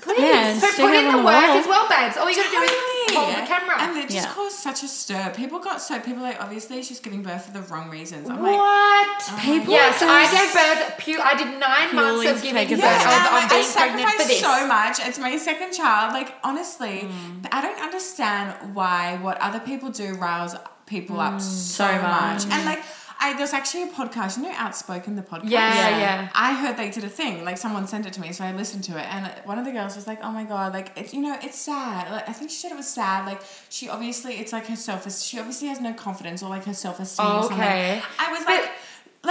Please. 0.00 0.20
Yeah, 0.30 0.54
so 0.60 0.68
put 0.86 0.94
in 0.94 1.06
the 1.10 1.18
the 1.18 1.24
work 1.26 1.42
wall. 1.48 1.58
as 1.58 1.66
well, 1.66 1.84
babes. 1.90 2.16
All 2.16 2.30
you 2.30 2.36
gotta 2.36 2.54
do 2.54 2.62
is 2.62 2.70
Totally. 2.70 3.16
hold 3.18 3.34
the 3.34 3.46
camera. 3.52 3.76
And 3.82 3.96
it 3.98 4.08
just 4.08 4.28
Yeah. 4.28 4.32
caused 4.32 4.54
such 4.68 4.80
a 4.84 4.88
stir. 5.00 5.32
People 5.34 5.58
got 5.58 5.82
so 5.82 5.98
people 5.98 6.22
like 6.22 6.38
obviously 6.40 6.84
she's 6.86 7.00
giving 7.06 7.22
birth 7.28 7.46
for 7.46 7.52
the 7.58 7.62
wrong 7.70 7.90
reasons. 7.90 8.30
I'm 8.30 8.40
like. 8.40 8.56
what? 8.62 9.18
People 9.50 9.72
yes, 9.74 9.98
just- 9.98 10.06
I 10.08 10.22
gave 10.36 10.50
birth. 10.60 10.80
Pu- 11.04 11.20
I 11.30 11.34
did 11.40 11.50
nine 11.58 11.88
months 11.98 12.20
Purely 12.22 12.26
of 12.28 12.42
giving 12.46 12.68
take 12.68 12.78
a 12.78 12.80
birth. 12.80 12.84
birth. 12.84 13.06
I 13.06 13.10
was 13.10 13.18
and, 13.18 13.26
on 13.26 13.34
like, 13.34 13.50
I 13.50 13.56
being 13.58 13.72
pregnant 14.06 14.10
for 14.22 14.28
this. 14.28 14.40
so 14.40 14.66
much. 14.76 14.96
It's 15.08 15.18
my 15.18 15.36
second 15.36 15.72
child. 15.72 16.06
Like 16.14 16.30
honestly, 16.44 16.96
Mm. 17.10 17.48
I 17.50 17.60
don't 17.60 17.80
understand 17.88 18.54
why 18.78 19.18
what 19.20 19.36
other 19.40 19.58
people 19.58 19.90
do 19.90 20.14
riles 20.14 20.54
people 20.96 21.18
up 21.28 21.40
so, 21.40 21.84
Mm. 21.84 21.96
so 21.96 22.02
much. 22.02 22.44
much. 22.46 22.52
And 22.54 22.64
like, 22.72 22.82
I 23.24 23.26
there's 23.38 23.54
actually 23.60 23.84
a 23.84 23.92
podcast. 24.00 24.32
You 24.36 24.42
know, 24.44 24.54
Outspoken 24.66 25.10
the 25.20 25.26
podcast. 25.32 25.50
Yeah, 25.56 25.74
Yeah. 25.80 25.98
yeah. 26.06 26.28
I 26.48 26.50
heard 26.60 26.74
they 26.82 26.90
did 26.96 27.04
a 27.04 27.12
thing. 27.20 27.34
Like 27.48 27.56
someone 27.64 27.84
sent 27.94 28.04
it 28.08 28.12
to 28.16 28.20
me, 28.24 28.28
so 28.32 28.40
I 28.44 28.52
listened 28.62 28.82
to 28.90 28.92
it, 29.00 29.06
and 29.14 29.22
one 29.50 29.58
of 29.60 29.64
the 29.68 29.74
girls 29.78 29.92
was 29.98 30.06
like, 30.10 30.20
"Oh 30.26 30.32
my 30.38 30.44
god, 30.52 30.68
like 30.78 30.88
it, 31.00 31.06
you 31.16 31.22
know, 31.26 31.36
it's 31.46 31.58
sad." 31.70 32.02
Like 32.16 32.26
I 32.28 32.32
think 32.36 32.50
she 32.52 32.56
said 32.62 32.70
it 32.76 32.78
was 32.84 32.88
sad. 33.00 33.18
Like 33.30 33.40
she 33.76 33.84
obviously, 33.94 34.32
it's 34.40 34.52
like 34.56 34.66
her 34.72 34.76
self. 34.88 35.00
She 35.30 35.38
obviously 35.42 35.68
has 35.72 35.80
no 35.88 35.92
confidence 36.06 36.38
or 36.42 36.48
like 36.56 36.64
her 36.70 36.74
self 36.86 36.96
esteem. 37.04 37.26
or 37.26 37.42
something. 37.42 37.58
Okay. 37.60 38.02
I 38.24 38.26
was 38.34 38.40
But- 38.44 38.54
like. 38.62 38.70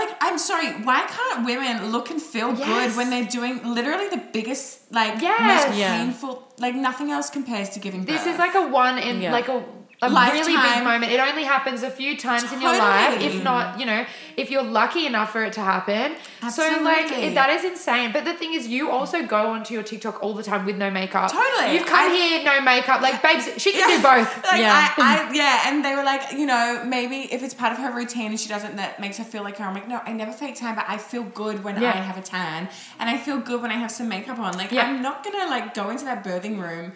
Like 0.02 0.12
I'm 0.26 0.38
sorry, 0.38 0.68
why 0.88 1.00
can't 1.18 1.40
women 1.46 1.92
look 1.92 2.12
and 2.12 2.22
feel 2.22 2.50
Yes. 2.58 2.66
good 2.70 2.90
when 2.98 3.08
they're 3.10 3.26
doing 3.38 3.56
literally 3.78 4.08
the 4.08 4.22
biggest, 4.38 4.90
like 4.90 5.22
Yes. 5.22 5.68
most 5.68 5.78
Yeah. 5.78 5.98
painful, 5.98 6.34
like 6.66 6.76
nothing 6.76 7.12
else 7.12 7.30
compares 7.30 7.68
to 7.72 7.80
giving 7.86 8.06
birth. 8.06 8.16
This 8.24 8.26
is 8.34 8.38
like 8.40 8.56
a 8.56 8.62
one 8.84 8.98
in 8.98 9.16
Yeah. 9.22 9.34
like 9.34 9.50
a. 9.50 9.58
A 10.04 10.10
really 10.10 10.56
big 10.58 10.84
moment. 10.84 11.12
It 11.12 11.20
only 11.20 11.44
happens 11.44 11.84
a 11.84 11.92
few 11.92 12.18
times 12.18 12.52
in 12.52 12.60
your 12.60 12.76
life, 12.76 13.22
if 13.22 13.44
not, 13.44 13.80
you 13.80 13.86
know, 13.86 14.04
if 14.36 14.50
you're 14.50 14.64
lucky 14.64 15.06
enough 15.06 15.32
for 15.32 15.44
it 15.44 15.54
to 15.54 15.62
happen. 15.62 16.16
Absolutely. 16.42 16.78
So 16.78 16.84
like 16.84 17.12
it, 17.12 17.36
that 17.36 17.52
is 17.52 17.64
insane. 17.64 18.12
But 18.12 18.26
the 18.26 18.34
thing 18.34 18.56
is, 18.56 18.68
you 18.68 18.90
also 18.90 19.24
go 19.28 19.52
onto 19.52 19.76
your 19.76 19.84
TikTok 19.84 20.24
all 20.24 20.34
the 20.34 20.42
time 20.42 20.66
with 20.66 20.76
no 20.78 20.90
makeup. 20.90 21.32
Totally. 21.32 21.76
You've 21.76 21.86
come 21.86 22.10
I- 22.10 22.16
here 22.16 22.44
no 22.44 22.62
makeup. 22.62 23.02
Like 23.02 23.22
babes, 23.22 23.48
she 23.62 23.74
can 23.74 23.88
Yeah. 23.90 23.98
do 23.98 24.02
both. 24.02 24.44
Like 24.52 24.62
Yeah. 24.62 24.94
I, 24.98 25.28
I, 25.30 25.34
yeah, 25.34 25.62
and 25.70 25.86
they 25.86 25.96
were 25.96 26.04
like, 26.04 26.32
you 26.32 26.48
know, 26.48 26.84
maybe 26.84 27.32
if 27.32 27.44
it's 27.44 27.54
part 27.54 27.72
of 27.72 27.78
her 27.78 27.92
routine 27.92 28.32
and 28.32 28.40
she 28.40 28.50
doesn't, 28.50 28.78
that 28.78 29.00
makes 29.00 29.18
her 29.20 29.24
feel 29.24 29.44
like 29.44 29.58
her. 29.58 29.66
I'm 29.66 29.76
like, 29.76 29.88
no, 29.88 30.02
I 30.04 30.14
never 30.14 30.32
fake 30.32 30.56
tan, 30.56 30.74
but 30.74 30.86
I 30.88 30.98
feel 30.98 31.22
good 31.24 31.64
when 31.64 31.80
Yeah. 31.80 31.90
I 31.92 31.98
have 31.98 32.18
a 32.18 32.22
tan, 32.24 32.70
and 33.00 33.08
I 33.08 33.18
feel 33.18 33.38
good 33.38 33.62
when 33.62 33.70
I 33.70 33.76
have 33.76 33.92
some 33.92 34.10
makeup 34.10 34.40
on. 34.40 34.58
Like, 34.58 34.72
Yeah. 34.72 34.88
I'm 34.88 35.04
not 35.04 35.24
gonna 35.24 35.46
like 35.48 35.76
go 35.76 35.92
into 35.92 36.06
that 36.06 36.24
birthing 36.24 36.60
room. 36.60 36.94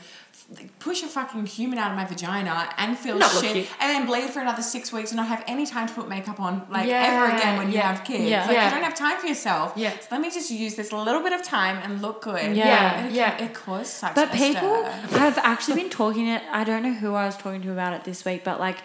Like, 0.55 0.77
Push 0.79 1.01
a 1.03 1.07
fucking 1.07 1.45
human 1.47 1.79
out 1.79 1.89
of 1.91 1.97
my 1.97 2.05
vagina 2.05 2.69
and 2.77 2.97
feel 2.97 3.17
Not 3.17 3.31
shit, 3.41 3.67
and 3.79 3.89
then 3.89 4.05
bleed 4.05 4.29
for 4.29 4.39
another 4.41 4.61
six 4.61 4.93
weeks 4.93 5.11
and 5.11 5.17
not 5.17 5.27
have 5.27 5.43
any 5.47 5.65
time 5.65 5.87
to 5.87 5.93
put 5.93 6.07
makeup 6.07 6.39
on, 6.39 6.65
like 6.69 6.87
Yeah, 6.87 7.03
ever 7.07 7.35
again 7.35 7.57
when 7.57 7.71
you 7.71 7.79
have 7.79 8.03
kids. 8.03 8.23
yeah. 8.29 8.45
Like 8.45 8.55
Yeah. 8.55 8.65
you 8.65 8.71
don't 8.75 8.83
have 8.83 8.95
time 8.95 9.17
for 9.19 9.25
yourself. 9.27 9.73
Yeah. 9.75 9.91
So 9.99 10.07
let 10.11 10.21
me 10.21 10.29
just 10.29 10.51
use 10.51 10.75
this 10.75 10.91
little 10.91 11.21
bit 11.21 11.33
of 11.33 11.41
time 11.41 11.77
and 11.83 12.01
look 12.01 12.21
good. 12.21 12.55
Yeah, 12.55 13.05
it, 13.07 13.13
yeah. 13.13 13.43
It 13.43 13.53
caused 13.53 13.87
such. 13.87 14.13
But 14.15 14.31
people 14.31 14.85
stir. 15.07 15.17
have 15.19 15.37
actually 15.39 15.81
been 15.81 15.89
talking 15.89 16.27
it. 16.27 16.43
I 16.51 16.63
don't 16.63 16.83
know 16.83 16.93
who 16.93 17.15
I 17.15 17.25
was 17.25 17.35
talking 17.37 17.61
to 17.63 17.71
about 17.71 17.93
it 17.93 18.03
this 18.03 18.23
week, 18.23 18.43
but 18.43 18.59
like, 18.59 18.77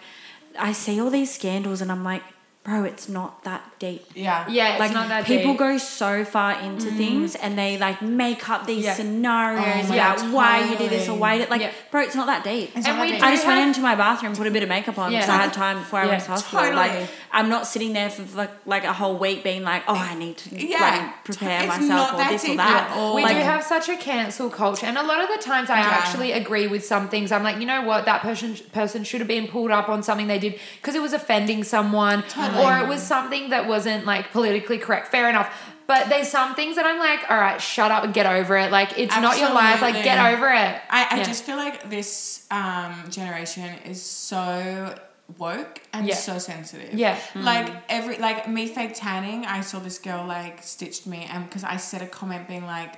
I 0.57 0.71
see 0.73 0.99
all 0.99 1.09
these 1.09 1.31
scandals 1.33 1.81
and 1.81 1.91
I'm 1.91 2.03
like, 2.03 2.23
bro, 2.63 2.83
it's 2.83 3.09
not 3.09 3.43
that 3.43 3.63
deep. 3.79 4.05
Yeah. 4.13 4.45
Yeah, 4.47 4.71
it's 4.73 4.79
like 4.79 4.93
not 4.93 5.07
that 5.09 5.25
deep. 5.25 5.39
people 5.39 5.53
deep. 5.53 5.59
go 5.59 5.77
so 5.79 6.23
far 6.23 6.59
into 6.61 6.87
mm. 6.91 6.97
things 6.97 7.35
and 7.35 7.57
they 7.57 7.77
like 7.79 8.03
make 8.03 8.47
up 8.49 8.67
these 8.67 8.85
Yeah. 8.85 8.93
scenarios 8.93 9.89
Oh 9.89 9.93
about 9.93 10.17
God, 10.17 10.31
why 10.33 10.63
you 10.69 10.77
did 10.77 10.91
this 10.91 11.09
or 11.09 11.17
why 11.17 11.33
you 11.33 11.39
did 11.39 11.45
it. 11.45 11.49
like 11.49 11.61
Yeah. 11.61 11.71
bro 11.89 12.01
it's 12.01 12.13
not 12.15 12.27
that 12.27 12.43
deep 12.43 12.69
It's 12.75 12.85
And 12.87 12.97
not 12.97 13.05
we 13.05 13.11
that 13.13 13.19
do 13.19 13.25
I 13.25 13.31
just 13.31 13.47
went 13.47 13.59
into 13.61 13.81
my 13.81 13.95
bathroom, 13.95 14.35
put 14.35 14.45
a 14.45 14.51
bit 14.51 14.61
of 14.61 14.69
makeup 14.69 14.99
on 14.99 15.09
because 15.11 15.27
Yeah. 15.27 15.33
I 15.33 15.41
had 15.41 15.53
time 15.53 15.79
before 15.79 15.99
I 16.01 16.05
went 16.11 16.23
to 16.23 16.29
hospital. 16.31 16.59
totally. 16.59 16.75
Like 16.75 17.09
I'm 17.31 17.49
not 17.49 17.65
sitting 17.65 17.93
there 17.93 18.09
for 18.11 18.23
like, 18.37 18.51
like 18.67 18.83
a 18.83 18.93
whole 18.93 19.17
week 19.17 19.43
being 19.43 19.63
like, 19.63 19.83
oh, 19.87 19.95
I 19.95 20.13
need 20.15 20.37
to 20.37 20.55
Yeah. 20.55 20.79
like 20.81 21.23
prepare 21.23 21.59
It's 21.63 21.67
myself 21.67 22.11
not 22.11 22.27
or 22.27 22.31
this 22.31 22.47
or 22.47 22.57
that. 22.57 22.91
at. 22.91 23.15
We 23.15 23.23
Like, 23.23 23.37
do 23.37 23.41
have 23.43 23.63
such 23.63 23.89
a 23.89 23.95
cancel 23.95 24.49
culture, 24.51 24.85
and 24.85 24.97
a 24.97 25.03
lot 25.03 25.23
of 25.23 25.29
the 25.29 25.41
times 25.43 25.69
I 25.69 25.79
Yeah. 25.79 25.87
actually 25.87 26.31
agree 26.33 26.67
with 26.67 26.85
some 26.85 27.07
things. 27.07 27.31
I'm 27.31 27.41
like, 27.41 27.57
you 27.57 27.65
know 27.65 27.81
what, 27.81 28.05
that 28.05 28.21
person 28.21 28.55
person 28.73 29.03
should 29.03 29.21
have 29.21 29.27
been 29.29 29.47
pulled 29.47 29.71
up 29.71 29.89
on 29.89 30.03
something 30.03 30.27
they 30.27 30.39
did 30.39 30.59
because 30.81 30.93
it 30.93 31.01
was 31.01 31.13
offending 31.13 31.63
someone, 31.63 32.23
Totally. 32.23 32.50
Or 32.55 32.77
it 32.79 32.87
was 32.87 33.01
something 33.01 33.49
that 33.49 33.67
wasn't 33.67 34.05
like 34.05 34.31
politically 34.31 34.77
correct. 34.77 35.07
Fair 35.09 35.29
enough. 35.29 35.53
But 35.87 36.07
there's 36.07 36.29
some 36.29 36.55
things 36.55 36.77
that 36.77 36.85
I'm 36.85 36.99
like, 36.99 37.29
all 37.29 37.37
right, 37.37 37.59
shut 37.61 37.91
up 37.91 38.03
and 38.05 38.13
get 38.13 38.25
over 38.25 38.55
it. 38.57 38.71
Like 38.71 38.97
it's 38.97 39.15
not 39.15 39.37
your 39.39 39.53
life. 39.53 39.81
Like 39.81 40.03
get 40.03 40.33
over 40.33 40.47
it. 40.47 40.81
I, 40.89 41.07
I 41.11 41.17
Yeah. 41.17 41.23
just 41.23 41.43
feel 41.43 41.57
like 41.57 41.89
this 41.89 42.47
um, 42.49 42.95
generation 43.09 43.65
is 43.85 44.01
so 44.01 44.95
woke 45.37 45.81
and 45.93 46.07
Yeah. 46.07 46.15
so 46.15 46.37
sensitive. 46.37 46.93
Yeah. 46.93 47.17
Like 47.35 47.73
every 47.89 48.17
like 48.17 48.47
me 48.47 48.67
fake 48.67 48.91
tanning, 48.95 49.45
I 49.45 49.61
saw 49.61 49.79
this 49.79 49.99
girl 49.99 50.25
like 50.25 50.63
stitched 50.63 51.07
me 51.07 51.27
and 51.29 51.45
because 51.47 51.63
I 51.63 51.77
said 51.77 52.01
a 52.01 52.07
comment 52.07 52.47
being 52.47 52.65
like 52.65 52.93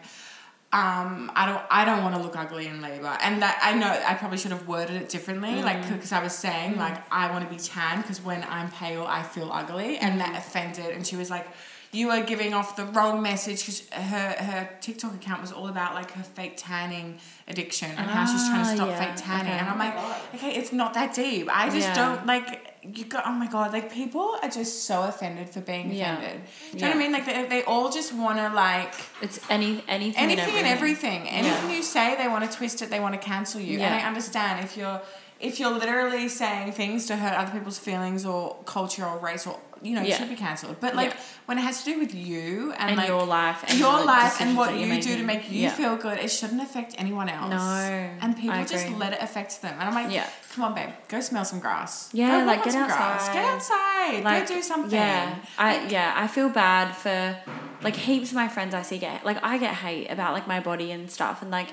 um, 0.74 1.32
I 1.36 1.46
don't 1.46 1.62
I 1.70 1.86
don't 1.86 2.02
want 2.04 2.16
to 2.16 2.22
look 2.22 2.36
ugly 2.36 2.66
in 2.68 2.82
labor. 2.82 3.16
And 3.22 3.42
that 3.44 3.60
I 3.62 3.74
know 3.76 3.88
I 3.88 4.16
probably 4.16 4.40
should 4.40 4.52
have 4.52 4.68
worded 4.68 4.96
it 5.02 5.08
differently 5.08 5.62
like 5.62 5.88
because 5.88 6.12
I 6.12 6.22
was 6.24 6.34
saying 6.34 6.78
like 6.78 6.98
I 7.12 7.30
want 7.32 7.48
to 7.48 7.50
be 7.56 7.62
tan 7.62 8.02
because 8.02 8.20
when 8.24 8.44
I'm 8.50 8.72
pale 8.72 9.06
I 9.08 9.22
feel 9.22 9.50
ugly. 9.54 9.98
And 9.98 10.20
that 10.20 10.36
offended. 10.36 10.88
And 10.96 11.06
she 11.06 11.16
was 11.16 11.30
like 11.30 11.48
you 11.92 12.10
are 12.10 12.24
giving 12.24 12.56
off 12.56 12.76
the 12.76 12.86
wrong 12.86 13.22
message 13.22 13.60
because 13.60 13.88
her 13.92 14.30
her 14.48 14.70
TikTok 14.82 15.14
account 15.14 15.42
was 15.42 15.52
all 15.52 15.68
about 15.68 15.94
like 15.94 16.10
her 16.14 16.24
fake 16.24 16.54
tanning 16.58 17.20
addiction 17.48 17.92
and 17.92 18.10
how 18.10 18.26
she's 18.26 18.48
trying 18.50 18.64
to 18.66 18.72
Ah, 18.72 18.76
stop 18.76 18.88
yeah, 18.90 19.06
fake 19.06 19.24
tanning. 19.24 19.52
Okay. 19.52 19.60
and 19.60 19.70
I'm 19.70 19.78
like 19.78 19.96
okay 20.34 20.56
it's 20.60 20.74
not 20.74 20.96
that 20.96 21.14
deep. 21.14 21.48
I 21.56 21.66
just 21.70 21.90
Yeah. 21.90 21.94
don't 21.94 22.26
like 22.26 22.73
you 22.84 23.06
got 23.06 23.24
oh 23.26 23.32
my 23.32 23.48
god 23.48 23.72
like 23.72 23.92
people 23.92 24.38
are 24.44 24.50
just 24.50 24.84
so 24.84 25.04
offended 25.04 25.50
for 25.50 25.62
being 25.62 25.92
Yeah. 25.94 26.18
offended 26.18 26.42
do 26.72 26.78
you 26.78 26.82
know 26.82 26.88
what 26.90 26.96
I 26.96 27.00
mean 27.00 27.12
like 27.14 27.26
they, 27.26 27.46
they 27.46 27.64
all 27.64 27.90
just 27.90 28.14
want 28.14 28.38
to 28.40 28.50
like 28.50 28.94
it's 29.22 29.40
any 29.50 29.82
anything, 29.88 30.22
anything 30.22 30.56
and 30.56 30.68
everything. 30.68 31.28
everything. 31.28 31.30
Anything 31.30 31.70
you 31.72 31.82
say, 31.84 32.16
they 32.18 32.28
want 32.28 32.50
to 32.50 32.58
twist 32.58 32.82
it. 32.82 32.90
They 32.90 33.00
want 33.00 33.14
to 33.14 33.20
cancel 33.22 33.62
you. 33.62 33.80
And 33.80 33.94
I 33.94 34.02
understand 34.06 34.64
if 34.66 34.76
you're 34.76 35.02
if 35.40 35.60
you're 35.60 35.72
literally 35.78 36.28
saying 36.30 36.72
things 36.74 37.06
to 37.08 37.16
hurt 37.16 37.34
other 37.38 37.52
people's 37.52 37.80
feelings 37.80 38.26
or 38.26 38.56
culture 38.66 39.06
or 39.06 39.18
race 39.20 39.46
or 39.48 39.60
you 39.84 39.94
know 39.96 40.02
Yeah. 40.02 40.18
should 40.18 40.30
be 40.30 40.36
cancelled. 40.36 40.78
But 40.80 40.96
like 40.96 41.12
Yeah. 41.12 41.20
when 41.48 41.58
it 41.60 41.62
has 41.70 41.84
to 41.84 41.94
do 41.94 42.00
with 42.00 42.14
you 42.16 42.72
and, 42.80 42.90
And 42.92 42.98
like 42.98 43.08
your 43.08 43.26
life 43.26 43.60
and 43.68 43.78
your 43.78 44.00
life 44.06 44.40
and 44.42 44.56
what 44.58 44.74
you 44.80 44.86
you're 44.88 45.02
do 45.02 45.18
to 45.18 45.24
make 45.24 45.44
you 45.52 45.64
Yeah. 45.64 45.70
feel 45.82 45.96
good, 45.98 46.18
it 46.26 46.30
shouldn't 46.32 46.62
affect 46.62 46.96
anyone 46.98 47.30
else. 47.30 47.50
No, 47.52 48.10
and 48.22 48.30
people 48.38 48.64
just 48.66 48.90
let 49.04 49.12
it 49.14 49.22
affect 49.22 49.62
them. 49.62 49.76
And 49.80 49.86
I'm 49.90 49.94
like, 50.02 50.12
Yeah. 50.12 50.28
come 50.54 50.64
on, 50.66 50.74
babe, 50.74 50.90
go 51.10 51.20
smell 51.22 51.46
some 51.46 51.60
grass. 51.60 52.10
Yeah, 52.14 52.40
Go 52.40 52.46
like, 52.46 52.64
get 52.64 52.74
some 52.74 52.86
grass. 52.86 53.00
outside. 53.02 53.34
Get 53.34 53.46
outside. 53.46 54.24
like 54.24 54.48
go 54.48 54.56
do 54.56 54.62
something. 54.62 55.00
Yeah, 55.00 55.36
I 55.58 55.70
yeah, 55.96 56.14
I 56.16 56.28
feel 56.28 56.50
bad 56.50 56.96
for 57.04 57.36
like 57.82 57.96
heaps 57.96 58.30
of 58.30 58.36
my 58.36 58.48
friends 58.48 58.74
I 58.74 58.82
see 58.82 58.98
get 58.98 59.26
like 59.26 59.40
I 59.44 59.58
get 59.58 59.74
hate 59.86 60.08
about 60.10 60.32
like 60.34 60.48
my 60.48 60.60
body 60.60 60.92
and 60.92 61.12
stuff 61.12 61.42
and 61.42 61.52
like 61.52 61.70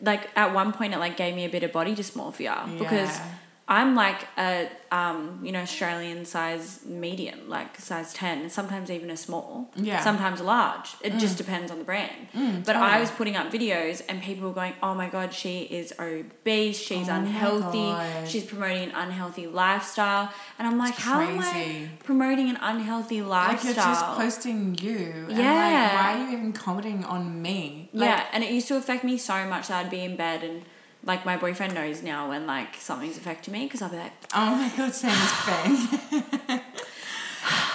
like 0.00 0.28
at 0.36 0.52
one 0.52 0.72
point 0.72 0.92
it 0.92 0.98
like 0.98 1.16
gave 1.16 1.34
me 1.34 1.44
a 1.46 1.48
bit 1.48 1.62
of 1.62 1.72
body 1.72 1.94
dysmorphia 1.94 2.56
because. 2.78 3.18
I'm 3.66 3.94
like 3.94 4.28
a 4.36 4.68
um, 4.92 5.40
you 5.42 5.50
know 5.50 5.60
Australian 5.62 6.26
size 6.26 6.80
medium, 6.84 7.48
like 7.48 7.78
size 7.80 8.12
ten, 8.12 8.50
sometimes 8.50 8.90
even 8.90 9.10
a 9.10 9.16
small, 9.16 9.70
Yeah. 9.74 10.00
Mm. 10.00 10.04
sometimes 10.04 10.40
a 10.40 10.44
large. 10.44 10.88
It 11.00 11.16
just 11.18 11.38
depends 11.38 11.70
on 11.72 11.78
the 11.78 11.84
brand. 11.84 12.28
but 12.66 12.76
I 12.76 13.00
was 13.00 13.10
putting 13.10 13.36
up 13.36 13.50
videos 13.50 14.02
and 14.08 14.20
people 14.22 14.48
were 14.48 14.54
going, 14.54 14.74
"Oh 14.82 14.94
my 14.94 15.08
god, 15.08 15.32
she 15.32 15.62
is 15.62 15.94
obese. 15.98 16.78
She's 16.78 17.08
Oh 17.08 17.14
unhealthy. 17.14 17.90
She's 18.30 18.44
promoting 18.44 18.82
an 18.90 18.94
unhealthy 18.94 19.46
lifestyle." 19.46 20.30
And 20.58 20.68
I'm 20.68 20.76
like, 20.76 20.94
"How 20.96 21.20
am 21.22 21.40
I 21.40 21.88
promoting 22.04 22.50
an 22.50 22.58
unhealthy 22.60 23.22
lifestyle?" 23.22 23.54
Like 23.56 23.64
you're 23.64 23.74
just 23.92 24.04
posting 24.20 24.76
you. 24.80 25.26
And 25.30 25.38
Yeah. 25.38 25.54
like, 25.54 25.92
why 25.94 26.06
are 26.12 26.18
you 26.30 26.36
even 26.36 26.52
commenting 26.52 27.02
on 27.06 27.40
me? 27.40 27.88
Like, 27.94 28.08
yeah, 28.10 28.24
and 28.32 28.44
it 28.44 28.50
used 28.50 28.68
to 28.68 28.76
affect 28.76 29.04
me 29.04 29.16
so 29.16 29.46
much 29.46 29.68
that 29.68 29.86
I'd 29.86 29.90
be 29.90 30.04
in 30.04 30.16
bed 30.16 30.44
and 30.44 30.62
like 31.04 31.24
my 31.24 31.36
boyfriend 31.36 31.74
knows 31.74 32.02
now 32.02 32.28
when 32.30 32.46
like 32.46 32.76
something's 32.76 33.16
affecting 33.16 33.52
me 33.52 33.64
because 33.66 33.82
I'll 33.82 33.90
be 33.90 33.96
like, 33.96 34.12
Oh 34.34 34.54
my 34.56 34.70
god, 34.76 34.92
same 34.94 35.10
as 35.12 35.32
Ben. 35.46 36.60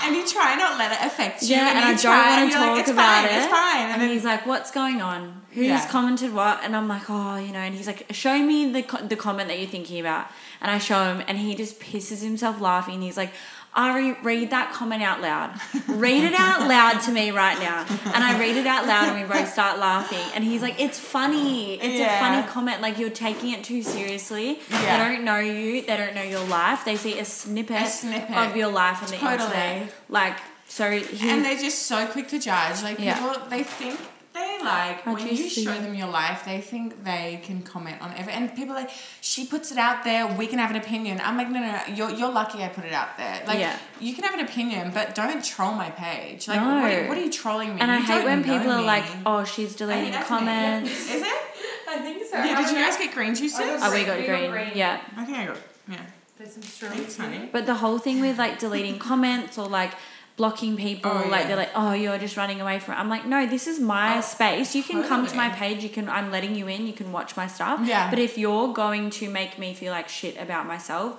and 0.03 0.15
you 0.15 0.27
try 0.27 0.55
not 0.55 0.77
let 0.79 0.91
it 0.91 1.05
affect 1.05 1.43
you. 1.43 1.49
Yeah, 1.49 1.69
and, 1.69 1.79
I 1.79 1.93
don't 1.93 2.11
want 2.11 2.41
and 2.41 2.51
to 2.51 2.57
talk 2.57 2.77
like, 2.77 2.87
about 2.87 3.23
fine, 3.23 3.25
it. 3.25 3.37
It's 3.37 3.47
fine. 3.51 3.81
And, 3.81 3.91
And, 3.93 4.01
then 4.01 4.09
he's 4.09 4.23
like, 4.25 4.45
"What's 4.47 4.71
going 4.71 5.01
on? 5.01 5.41
Who's 5.51 5.67
Yeah. 5.67 5.87
commented 5.89 6.33
what?" 6.33 6.63
And 6.63 6.75
I'm 6.75 6.87
like, 6.87 7.03
"Oh, 7.09 7.37
you 7.37 7.51
know." 7.51 7.59
And 7.59 7.75
he's 7.75 7.85
like, 7.87 8.05
"Show 8.11 8.39
me 8.39 8.71
the 8.71 8.81
co- 8.83 9.05
the 9.05 9.15
comment 9.15 9.47
that 9.49 9.59
you're 9.59 9.69
thinking 9.69 9.99
about." 9.99 10.27
And 10.61 10.71
I 10.71 10.79
show 10.79 11.03
him, 11.13 11.23
and 11.27 11.37
he 11.37 11.53
just 11.55 11.79
pisses 11.79 12.23
himself 12.23 12.59
laughing. 12.59 13.01
He's 13.01 13.17
like. 13.17 13.31
Ari, 13.75 14.13
read 14.23 14.49
that 14.49 14.73
comment 14.73 15.03
out 15.03 15.21
loud. 15.21 15.51
Read 15.87 16.23
it 16.23 16.33
out 16.33 16.67
loud 16.67 16.99
to 17.03 17.11
me 17.11 17.31
right 17.31 17.57
now. 17.59 17.85
And 18.13 18.23
I 18.23 18.37
read 18.39 18.57
it 18.57 18.65
out 18.65 18.87
loud, 18.87 19.09
and 19.09 19.21
we 19.21 19.27
both 19.31 19.47
start 19.51 19.77
laughing. 19.79 20.25
And 20.33 20.43
he's 20.43 20.61
like, 20.61 20.79
It's 20.79 20.99
funny. 20.99 21.75
It's 21.75 21.99
Yeah. 21.99 22.17
a 22.17 22.19
funny 22.19 22.47
comment. 22.51 22.81
Like, 22.81 22.97
you're 22.97 23.09
taking 23.11 23.51
it 23.51 23.63
too 23.63 23.83
seriously. 23.83 24.59
Yeah. 24.71 25.07
They 25.07 25.15
don't 25.15 25.23
know 25.23 25.37
you, 25.39 25.81
they 25.83 25.97
don't 25.97 26.15
know 26.15 26.23
your 26.23 26.43
life. 26.45 26.83
They 26.83 26.95
see 26.95 27.19
a 27.19 27.25
snippet, 27.25 27.83
A 27.83 27.87
snippet. 27.87 28.35
of 28.35 28.55
your 28.55 28.69
life 28.69 29.03
on 29.03 29.09
the 29.09 29.17
Totally. 29.17 29.45
internet. 29.45 29.93
Like, 30.09 30.37
so 30.67 30.89
he, 30.91 31.29
and 31.29 31.45
they're 31.45 31.57
just 31.57 31.83
so 31.83 32.07
quick 32.07 32.27
to 32.29 32.39
judge. 32.39 32.81
Like 32.83 32.99
Yeah. 32.99 33.15
people, 33.19 33.47
they 33.49 33.63
think 33.63 33.99
they 34.39 34.65
like 34.65 35.01
How'd 35.01 35.17
when 35.19 35.27
you 35.27 35.33
you 35.43 35.49
show 35.49 35.73
them 35.85 35.93
your 35.93 36.07
life, 36.07 36.43
they 36.45 36.59
think 36.61 37.03
they 37.03 37.39
can 37.43 37.61
comment 37.61 38.01
on 38.01 38.13
every. 38.19 38.33
And 38.33 38.53
people 38.55 38.73
are 38.75 38.81
like, 38.83 38.91
she 39.21 39.45
puts 39.45 39.71
it 39.71 39.77
out 39.77 40.03
there. 40.03 40.27
We 40.41 40.47
can 40.47 40.59
have 40.59 40.71
an 40.71 40.77
opinion. 40.77 41.19
I'm 41.23 41.37
like, 41.37 41.49
no, 41.49 41.59
no, 41.59 41.71
no. 41.71 41.81
You're 41.93 42.11
you're 42.19 42.31
lucky 42.31 42.63
I 42.63 42.69
put 42.69 42.85
it 42.85 42.93
out 42.93 43.17
there. 43.17 43.43
Like, 43.45 43.59
Yeah. 43.59 43.77
you 43.99 44.13
can 44.15 44.23
have 44.23 44.33
an 44.33 44.45
opinion, 44.49 44.91
but 44.93 45.15
don't 45.15 45.43
troll 45.43 45.73
my 45.73 45.89
page. 45.91 46.47
Like, 46.47 46.61
No. 46.61 46.81
what, 46.81 46.91
are, 46.93 47.07
what 47.09 47.17
are 47.17 47.21
you 47.27 47.31
trolling 47.31 47.75
me? 47.75 47.81
And 47.81 47.91
I 47.91 47.99
hate 47.99 48.23
when 48.23 48.41
know 48.41 48.53
people 48.53 48.71
are 48.71 48.81
like, 48.81 49.05
"Oh, 49.25 49.43
she's 49.43 49.67
I 49.75 49.77
think 49.77 49.77
deleting 49.79 50.11
me. 50.19 50.25
comments." 50.25 50.91
Is 51.15 51.21
it? 51.21 51.41
I 51.89 51.97
think 51.99 52.23
so. 52.29 52.37
Yeah. 52.37 52.57
Did 52.57 52.65
oh, 52.67 52.69
you 52.71 52.75
guys 52.85 52.97
get 52.97 53.13
green 53.13 53.33
juices? 53.35 53.59
Oh, 53.61 53.79
oh, 53.83 53.93
we 53.93 54.03
got 54.05 54.19
We 54.19 54.25
green. 54.25 54.51
green. 54.51 54.71
Yeah, 54.75 55.01
I 55.17 55.25
think 55.25 55.37
I 55.37 55.45
got. 55.47 55.57
Yeah. 55.87 55.97
There's 56.37 56.53
some 56.53 56.61
Thanks, 56.61 56.75
strawberries. 56.75 57.17
honey. 57.17 57.49
but 57.51 57.65
the 57.65 57.75
whole 57.75 57.97
thing 57.99 58.21
with 58.21 58.37
like 58.37 58.59
deleting 58.59 58.97
comments 59.09 59.57
or 59.57 59.67
like 59.67 59.91
blocking 60.39 60.73
people, 60.87 61.11
Oh, 61.11 61.27
like 61.29 61.41
yeah. 61.41 61.47
they're 61.47 61.61
like, 61.65 61.73
"Oh, 61.81 61.93
you're 62.03 62.17
just 62.25 62.35
running 62.41 62.59
away 62.65 62.77
from." 62.83 62.93
It. 62.95 62.99
I'm 63.01 63.09
like, 63.15 63.25
"No, 63.35 63.39
this 63.55 63.65
is 63.71 63.77
my 63.95 64.09
Oh, 64.17 64.21
space. 64.35 64.69
You 64.77 64.83
can 64.89 64.99
come 65.11 65.21
to 65.31 65.35
my 65.43 65.49
page. 65.61 65.79
You 65.87 65.91
can. 65.97 66.05
I'm 66.17 66.27
letting 66.35 66.53
you 66.59 66.65
in. 66.75 66.81
You 66.91 66.93
can 67.01 67.09
watch 67.17 67.31
my 67.41 67.47
stuff. 67.55 67.79
Yeah. 67.93 68.09
But 68.09 68.19
if 68.27 68.37
you're 68.43 68.69
going 68.83 69.05
to 69.19 69.25
make 69.39 69.59
me 69.63 69.69
feel 69.81 69.91
like 69.97 70.07
shit 70.19 70.35
about 70.45 70.63
myself, 70.73 71.09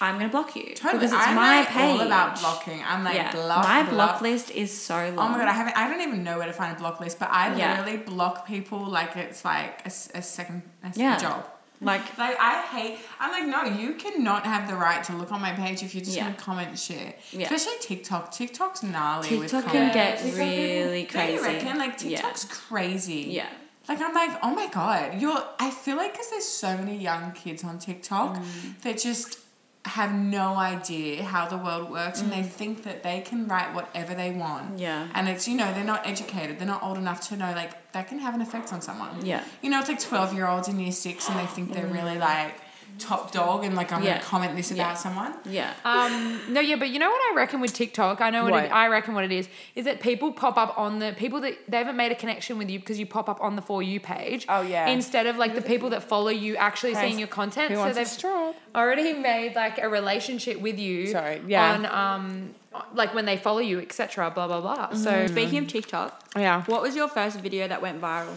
I'm 0.00 0.14
gonna 0.18 0.30
block 0.38 0.56
you 0.56 0.66
Totally. 0.74 0.92
because 0.98 1.12
it's 1.12 1.26
I'm 1.28 1.34
my 1.34 1.58
like 1.60 1.68
page. 1.68 1.90
all 2.00 2.00
about 2.10 2.40
blocking. 2.40 2.80
I'm 2.90 3.02
like 3.08 3.16
yeah, 3.20 3.32
block. 3.32 3.62
my 3.72 3.82
block, 3.82 3.94
block 3.94 4.16
list 4.28 4.50
is 4.62 4.70
so 4.90 4.98
long. 5.16 5.18
Oh 5.26 5.28
my 5.32 5.38
god, 5.40 5.48
I 5.54 5.56
haven't. 5.60 5.76
I 5.82 5.84
don't 5.90 6.00
even 6.08 6.20
know 6.24 6.36
where 6.38 6.46
to 6.52 6.56
find 6.62 6.70
a 6.76 6.78
block 6.82 6.96
list, 7.04 7.18
but 7.22 7.28
I 7.30 7.42
Yeah. 7.54 7.70
literally 7.70 7.98
block 8.12 8.46
people 8.52 8.80
like 8.98 9.12
it's 9.24 9.44
like 9.44 9.74
a 9.84 9.90
second 9.90 10.62
a 10.82 10.86
s- 10.88 10.96
Yeah. 11.04 11.18
job. 11.26 11.40
Like 11.80 12.18
Like 12.18 12.36
I 12.38 12.62
hate. 12.62 12.98
I'm 13.18 13.30
like, 13.30 13.46
no, 13.46 13.64
you 13.78 13.94
cannot 13.94 14.44
have 14.44 14.68
the 14.68 14.74
right 14.76 15.02
to 15.04 15.14
look 15.16 15.32
on 15.32 15.40
my 15.40 15.52
page 15.52 15.82
if 15.82 15.94
you're 15.94 16.04
just 16.04 16.16
Yeah. 16.16 16.24
gonna 16.24 16.36
comment 16.36 16.78
shit. 16.78 17.18
Yeah. 17.32 17.44
Especially 17.52 17.78
TikTok. 17.80 18.32
TikTok's 18.32 18.82
gnarly 18.82 19.38
with 19.38 19.50
TikTok 19.50 19.72
can 19.72 19.92
get 19.94 20.18
TikTok 20.18 20.38
really 20.38 21.06
Don't 21.06 21.32
you 21.32 21.38
crazy. 21.40 21.42
reckon? 21.42 21.78
Like 21.78 21.92
Yeah. 22.02 22.16
TikTok's 22.16 22.44
crazy. 22.44 23.26
Yeah. 23.30 23.46
Like 23.88 24.00
I'm 24.00 24.14
like, 24.14 24.38
oh 24.42 24.54
my 24.54 24.66
god, 24.68 25.20
you're. 25.20 25.42
I 25.58 25.70
feel 25.70 25.96
like 25.96 26.12
because 26.12 26.30
there's 26.30 26.44
so 26.46 26.76
many 26.76 26.96
young 26.98 27.32
kids 27.32 27.64
on 27.64 27.78
TikTok 27.78 28.36
Mm. 28.36 28.80
that 28.82 28.98
just 28.98 29.38
have 29.86 30.14
no 30.14 30.56
idea 30.56 31.22
how 31.22 31.48
the 31.48 31.56
world 31.56 31.90
works 31.90 32.20
and 32.20 32.30
they 32.30 32.42
think 32.42 32.82
that 32.82 33.02
they 33.02 33.20
can 33.20 33.48
write 33.48 33.74
whatever 33.74 34.14
they 34.14 34.30
want. 34.30 34.76
Mm. 34.76 34.80
Yeah. 34.80 35.08
And 35.14 35.28
it's 35.28 35.48
you 35.48 35.56
know 35.56 35.72
they're 35.72 35.84
not 35.84 36.06
educated. 36.06 36.58
They're 36.58 36.66
not 36.66 36.82
old 36.82 36.98
enough 36.98 37.28
to 37.28 37.36
know 37.36 37.52
like 37.54 37.92
that 37.92 38.08
can 38.08 38.18
have 38.18 38.34
an 38.34 38.42
effect 38.42 38.72
on 38.72 38.82
someone. 38.82 39.24
Yeah. 39.24 39.42
You 39.62 39.70
know, 39.70 39.80
it's 39.80 39.88
like 39.88 40.00
twelve 40.00 40.34
year 40.34 40.46
olds 40.46 40.68
in 40.68 40.78
year 40.78 40.92
six 40.92 41.28
and 41.28 41.38
they 41.38 41.46
think 41.46 41.72
they're 41.72 41.86
really 41.86 42.18
like 42.18 42.60
top 43.00 43.32
dog 43.32 43.64
and 43.64 43.74
like 43.74 43.90
I'm 43.92 44.02
Mm. 44.02 44.04
Yeah. 44.04 44.12
gonna 44.18 44.24
comment 44.24 44.56
this 44.56 44.70
Yeah. 44.70 44.84
about 44.84 44.98
someone. 44.98 45.34
Yeah. 45.44 45.72
Um, 45.84 46.40
no, 46.52 46.60
yeah, 46.60 46.76
but 46.76 46.90
you 46.90 46.98
know 46.98 47.10
what 47.10 47.20
I 47.32 47.34
reckon 47.34 47.60
with 47.60 47.72
TikTok? 47.74 48.20
I 48.20 48.30
know 48.30 48.42
what, 48.44 48.52
What? 48.52 48.64
It, 48.66 48.72
I 48.72 48.86
reckon 48.88 49.14
what 49.14 49.24
it 49.24 49.32
is 49.32 49.48
is 49.74 49.84
that 49.86 50.00
people 50.00 50.32
pop 50.32 50.56
up 50.56 50.78
on 50.78 50.98
the 51.00 51.12
people 51.16 51.40
that 51.40 51.54
they 51.68 51.78
haven't 51.78 51.96
made 51.96 52.12
a 52.12 52.14
connection 52.14 52.58
with 52.58 52.70
you 52.70 52.78
because 52.78 52.98
you 52.98 53.06
pop 53.06 53.28
up 53.28 53.40
on 53.40 53.56
the 53.56 53.62
for 53.62 53.82
you 53.82 53.98
page. 53.98 54.46
Oh, 54.48 54.60
yeah. 54.62 54.86
Instead 54.88 55.26
of 55.26 55.36
like 55.36 55.54
the 55.54 55.62
people 55.62 55.90
that 55.90 56.02
follow 56.02 56.28
you 56.30 56.56
actually 56.56 56.92
Guys, 56.92 57.02
seeing 57.02 57.18
your 57.18 57.28
content, 57.28 57.70
who 57.70 57.76
so 57.76 57.80
wants 57.80 57.96
they've 57.96 58.06
straw? 58.06 58.52
already 58.74 59.12
made 59.14 59.54
like 59.56 59.78
a 59.78 59.88
relationship 59.88 60.60
with 60.60 60.78
you. 60.78 61.08
Sorry, 61.08 61.40
yeah. 61.46 61.72
On 61.74 61.86
um, 61.86 62.54
like 62.94 63.14
when 63.14 63.24
they 63.24 63.36
follow 63.36 63.58
you, 63.60 63.80
etc. 63.80 64.30
Blah 64.30 64.46
blah 64.46 64.60
blah. 64.60 64.92
So 64.94 65.26
Speaking 65.26 65.58
of 65.60 65.66
TikTok, 65.68 66.20
Yeah. 66.36 66.62
what 66.66 66.82
was 66.82 66.94
your 66.94 67.08
first 67.08 67.40
video 67.40 67.66
that 67.68 67.80
went 67.82 68.00
viral? 68.00 68.36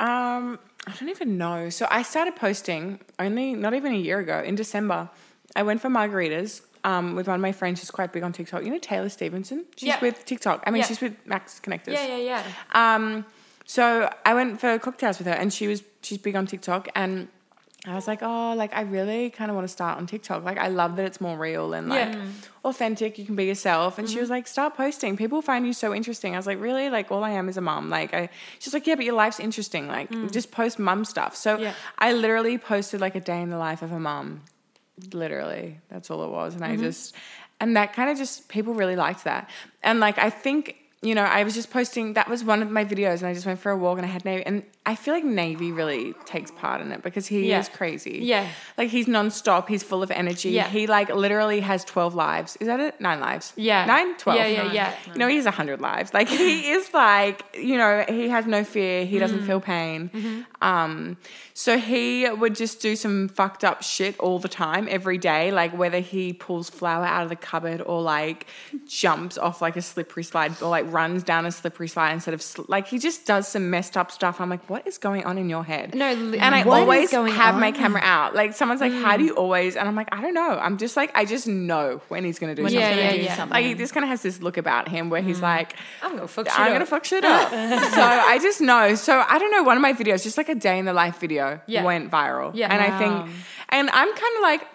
Um, 0.00 0.58
I 0.86 0.92
don't 0.98 1.10
even 1.10 1.36
know. 1.38 1.68
So 1.70 1.86
I 1.90 2.02
started 2.02 2.34
posting 2.36 3.00
only 3.18 3.54
not 3.54 3.74
even 3.74 3.92
a 3.92 3.98
year 3.98 4.18
ago 4.18 4.42
in 4.44 4.54
December. 4.54 5.08
I 5.54 5.62
went 5.62 5.80
for 5.80 5.88
margaritas 5.90 6.62
um, 6.84 7.14
with 7.16 7.26
one 7.28 7.34
of 7.36 7.40
my 7.42 7.52
friends 7.52 7.80
who's 7.80 7.90
quite 7.90 8.12
big 8.12 8.22
on 8.22 8.32
TikTok. 8.32 8.64
You 8.64 8.70
know 8.70 8.78
Taylor 8.78 9.10
Stevenson? 9.10 9.66
She's 9.76 9.88
Yeah. 9.88 10.00
with 10.00 10.24
TikTok. 10.24 10.64
I 10.66 10.70
mean, 10.70 10.80
Yeah. 10.80 10.86
she's 10.86 11.00
with 11.02 11.14
Max 11.26 11.60
Connectors. 11.60 11.92
yeah, 11.92 12.06
yeah, 12.16 12.16
yeah. 12.16 12.42
Um, 12.72 13.26
so 13.66 14.10
I 14.24 14.32
went 14.34 14.60
for 14.60 14.78
cocktails 14.78 15.18
with 15.18 15.26
her, 15.26 15.34
and 15.34 15.52
she 15.52 15.66
was 15.68 15.82
she's 16.02 16.18
big 16.18 16.34
on 16.34 16.46
TikTok, 16.46 16.88
and 16.94 17.28
I 17.86 17.94
was 17.94 18.06
like, 18.06 18.22
oh, 18.22 18.54
like 18.54 18.74
I 18.76 18.82
really 18.82 19.30
kind 19.30 19.50
of 19.50 19.54
want 19.54 19.66
to 19.66 19.72
start 19.72 19.96
on 19.96 20.06
TikTok. 20.06 20.44
Like 20.44 20.58
I 20.58 20.68
love 20.68 20.96
that 20.96 21.06
it's 21.06 21.18
more 21.18 21.38
real 21.38 21.72
and 21.72 21.88
like 21.88 22.12
Yeah. 22.12 22.26
authentic. 22.62 23.16
You 23.18 23.24
can 23.24 23.36
be 23.36 23.46
yourself. 23.46 23.98
And 23.98 24.06
she 24.06 24.16
mm-hmm. 24.16 24.20
was 24.20 24.30
like, 24.30 24.46
start 24.46 24.76
posting. 24.76 25.16
People 25.16 25.40
find 25.40 25.66
you 25.66 25.72
so 25.72 25.94
interesting. 25.94 26.34
I 26.34 26.36
was 26.36 26.46
like, 26.46 26.60
really? 26.60 26.90
Like 26.90 27.10
all 27.10 27.24
I 27.24 27.30
am 27.30 27.48
is 27.48 27.56
a 27.56 27.62
mom. 27.62 27.88
Like 27.88 28.12
I, 28.12 28.28
she's 28.58 28.74
like, 28.74 28.86
yeah, 28.86 28.96
but 28.96 29.06
your 29.06 29.14
life's 29.14 29.40
interesting. 29.40 29.88
Like 29.88 30.10
mm. 30.10 30.30
just 30.30 30.50
post 30.50 30.78
mum 30.78 31.06
stuff. 31.06 31.34
So 31.34 31.56
Yeah. 31.56 31.72
I 31.98 32.12
literally 32.12 32.58
posted 32.58 33.00
like 33.00 33.14
a 33.14 33.20
day 33.20 33.40
in 33.40 33.48
the 33.48 33.58
life 33.58 33.80
of 33.80 33.92
a 33.92 34.00
mum. 34.00 34.42
Literally, 35.14 35.78
that's 35.88 36.10
all 36.10 36.22
it 36.24 36.30
was. 36.30 36.54
And 36.54 36.62
I 36.62 36.72
mm-hmm. 36.72 36.82
just, 36.82 37.14
and 37.60 37.76
that 37.76 37.94
kind 37.94 38.10
of 38.10 38.18
just 38.18 38.50
people 38.50 38.74
really 38.74 38.96
liked 38.96 39.24
that. 39.24 39.48
And 39.82 40.00
like 40.00 40.18
I 40.18 40.28
think. 40.30 40.76
You 41.02 41.14
know, 41.14 41.22
I 41.22 41.44
was 41.44 41.54
just 41.54 41.70
posting. 41.70 42.12
That 42.12 42.28
was 42.28 42.44
one 42.44 42.60
of 42.60 42.70
my 42.70 42.84
videos, 42.84 43.20
and 43.20 43.26
I 43.26 43.32
just 43.32 43.46
went 43.46 43.58
for 43.58 43.72
a 43.72 43.76
walk, 43.78 43.96
and 43.96 44.04
I 44.04 44.10
had 44.10 44.22
no. 44.26 44.32
And 44.32 44.64
I 44.90 44.94
feel 44.96 45.14
like 45.14 45.24
Navy 45.24 45.70
really 45.72 46.14
takes 46.24 46.50
part 46.50 46.80
in 46.80 46.90
it 46.92 47.00
because 47.02 47.26
he 47.26 47.48
Yeah. 47.48 47.60
is 47.60 47.68
crazy. 47.68 48.18
Yeah. 48.22 48.46
like 48.78 48.88
he's 48.90 49.06
nonstop. 49.06 49.68
He's 49.68 49.82
full 49.90 50.02
of 50.02 50.10
energy. 50.10 50.50
Yeah. 50.50 50.68
he 50.68 50.86
like 50.86 51.08
literally 51.14 51.60
has 51.60 51.84
twelve 51.84 52.14
lives. 52.14 52.56
Is 52.60 52.66
that 52.66 52.80
it? 52.80 53.00
Nine 53.00 53.20
lives. 53.20 53.52
Yeah. 53.56 53.84
nine, 53.86 54.16
twelve. 54.16 54.38
Yeah, 54.40 54.46
yeah, 54.46 54.72
yeah. 54.72 54.94
You 55.12 55.18
know, 55.20 55.28
he 55.28 55.36
has 55.36 55.46
a 55.46 55.50
hundred 55.60 55.80
lives. 55.80 56.12
Like 56.12 56.28
he 56.28 56.70
is 56.76 56.92
like, 56.92 57.44
you 57.54 57.76
know, 57.78 58.04
he 58.08 58.28
has 58.28 58.44
no 58.46 58.64
fear. 58.64 59.04
He 59.06 59.16
Mm. 59.16 59.20
doesn't 59.20 59.42
feel 59.46 59.60
pain. 59.60 60.10
Mm-hmm. 60.12 60.40
Um, 60.70 61.16
so 61.54 61.78
he 61.78 62.28
would 62.28 62.54
just 62.54 62.80
do 62.80 62.96
some 62.96 63.28
fucked 63.28 63.64
up 63.64 63.82
shit 63.82 64.18
all 64.18 64.38
the 64.38 64.48
time, 64.48 64.88
every 64.90 65.18
day. 65.18 65.50
Like 65.52 65.72
whether 65.76 66.00
he 66.00 66.32
pulls 66.32 66.68
flour 66.70 67.04
out 67.04 67.22
of 67.24 67.28
the 67.28 67.36
cupboard 67.36 67.80
or 67.82 68.02
like 68.02 68.46
jumps 68.88 69.36
off 69.38 69.60
like 69.62 69.76
a 69.76 69.82
slippery 69.82 70.22
slide 70.24 70.52
or 70.62 70.68
like 70.70 70.90
runs 70.90 71.22
down 71.22 71.46
a 71.46 71.52
slippery 71.52 71.88
slide 71.88 72.12
instead 72.12 72.34
of 72.34 72.42
sl- 72.42 72.62
like 72.68 72.86
he 72.88 72.98
just 72.98 73.26
does 73.26 73.46
some 73.48 73.70
messed 73.70 73.96
up 73.96 74.10
stuff. 74.10 74.40
I'm 74.40 74.48
like, 74.50 74.68
what 74.70 74.79
is 74.86 74.98
going 74.98 75.24
on 75.24 75.38
in 75.38 75.48
your 75.50 75.64
head? 75.64 75.94
No, 75.94 76.06
and 76.06 76.54
I 76.54 76.62
always 76.62 77.10
going 77.10 77.32
have 77.32 77.54
my 77.56 77.68
on? 77.68 77.72
Mm. 77.74 77.76
camera 77.76 78.00
out. 78.02 78.34
Like 78.34 78.54
someone's 78.54 78.80
like, 78.80 78.92
how 78.92 79.16
do 79.16 79.24
you 79.24 79.34
always? 79.36 79.76
And 79.76 79.88
I'm 79.88 79.94
like, 79.96 80.08
I 80.12 80.20
don't 80.20 80.34
know. 80.34 80.58
I'm 80.58 80.78
just 80.78 80.96
like, 80.96 81.10
I 81.14 81.24
just 81.24 81.46
know 81.46 82.00
when 82.08 82.24
he's 82.24 82.38
gonna 82.38 82.54
do 82.54 82.62
When 82.62 82.72
something. 82.72 82.88
he's 82.90 82.96
Yeah, 82.98 83.10
yeah, 83.12 83.22
yeah. 83.22 83.36
something. 83.36 83.54
Like 83.54 83.64
he 83.66 83.74
just 83.74 83.92
kind 83.94 84.04
of 84.04 84.10
has 84.10 84.22
this 84.22 84.40
look 84.40 84.56
about 84.56 84.88
him 84.88 85.10
where 85.10 85.20
Mm. 85.22 85.26
he's 85.26 85.40
like, 85.40 85.74
I'm 86.02 86.16
gonna 86.16 86.28
fuck 86.28 86.46
shit 86.48 86.58
I'm 86.58 86.66
up. 86.68 86.72
gonna 86.74 86.86
fuck 86.86 87.04
shit 87.04 87.24
up. 87.24 87.50
so 87.50 88.02
I 88.02 88.38
just 88.42 88.60
know. 88.60 88.94
So 88.94 89.22
I 89.28 89.38
don't 89.38 89.50
know. 89.52 89.62
One 89.62 89.76
of 89.76 89.82
my 89.82 89.92
videos, 89.92 90.22
just 90.22 90.36
like 90.38 90.48
a 90.48 90.54
day 90.54 90.78
in 90.78 90.84
the 90.84 90.92
life 90.92 91.18
video, 91.20 91.60
Yeah. 91.66 91.84
went 91.84 92.10
viral. 92.10 92.52
Yeah. 92.54 92.72
and 92.72 92.82
I 92.82 92.98
think, 92.98 93.30
and 93.70 93.90
I'm 93.90 94.08
kind 94.14 94.36
of 94.36 94.42
like. 94.42 94.66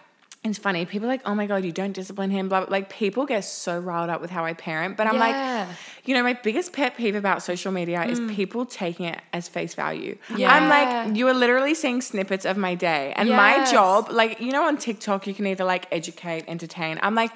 It's 0.46 0.60
funny. 0.60 0.86
People 0.86 1.08
are 1.08 1.12
like, 1.12 1.24
oh 1.26 1.34
my 1.34 1.48
god, 1.48 1.66
you 1.66 1.72
don't 1.72 1.92
discipline 1.92 2.30
him. 2.30 2.50
Blah, 2.50 2.62
blah. 2.66 2.70
Like 2.70 2.90
people 2.90 3.26
get 3.26 3.42
so 3.42 3.80
riled 3.80 4.12
up 4.12 4.22
with 4.22 4.30
how 4.30 4.46
I 4.46 4.54
parent, 4.54 4.96
but 4.96 5.08
I'm 5.08 5.16
Yeah. 5.16 5.66
like, 5.68 5.78
you 6.06 6.14
know, 6.14 6.22
my 6.22 6.34
biggest 6.34 6.72
pet 6.72 6.96
peeve 6.96 7.16
about 7.16 7.42
social 7.42 7.72
media 7.72 8.04
is 8.06 8.20
mm. 8.20 8.34
people 8.34 8.66
taking 8.66 9.08
it 9.08 9.20
as 9.34 9.48
face 9.48 9.74
value. 9.74 10.18
Yeah. 10.36 10.54
I'm 10.54 10.70
like, 10.70 11.18
you 11.18 11.28
are 11.28 11.34
literally 11.34 11.74
seeing 11.74 12.00
snippets 12.00 12.46
of 12.46 12.58
my 12.58 12.76
day, 12.76 13.12
and 13.16 13.28
Yes. 13.28 13.36
my 13.36 13.72
job, 13.72 14.10
like 14.12 14.40
you 14.40 14.52
know, 14.52 14.66
on 14.68 14.78
TikTok, 14.78 15.26
you 15.26 15.34
can 15.34 15.48
either 15.48 15.66
like 15.66 15.88
educate, 15.92 16.46
entertain. 16.48 17.00
I'm 17.02 17.16
like. 17.16 17.32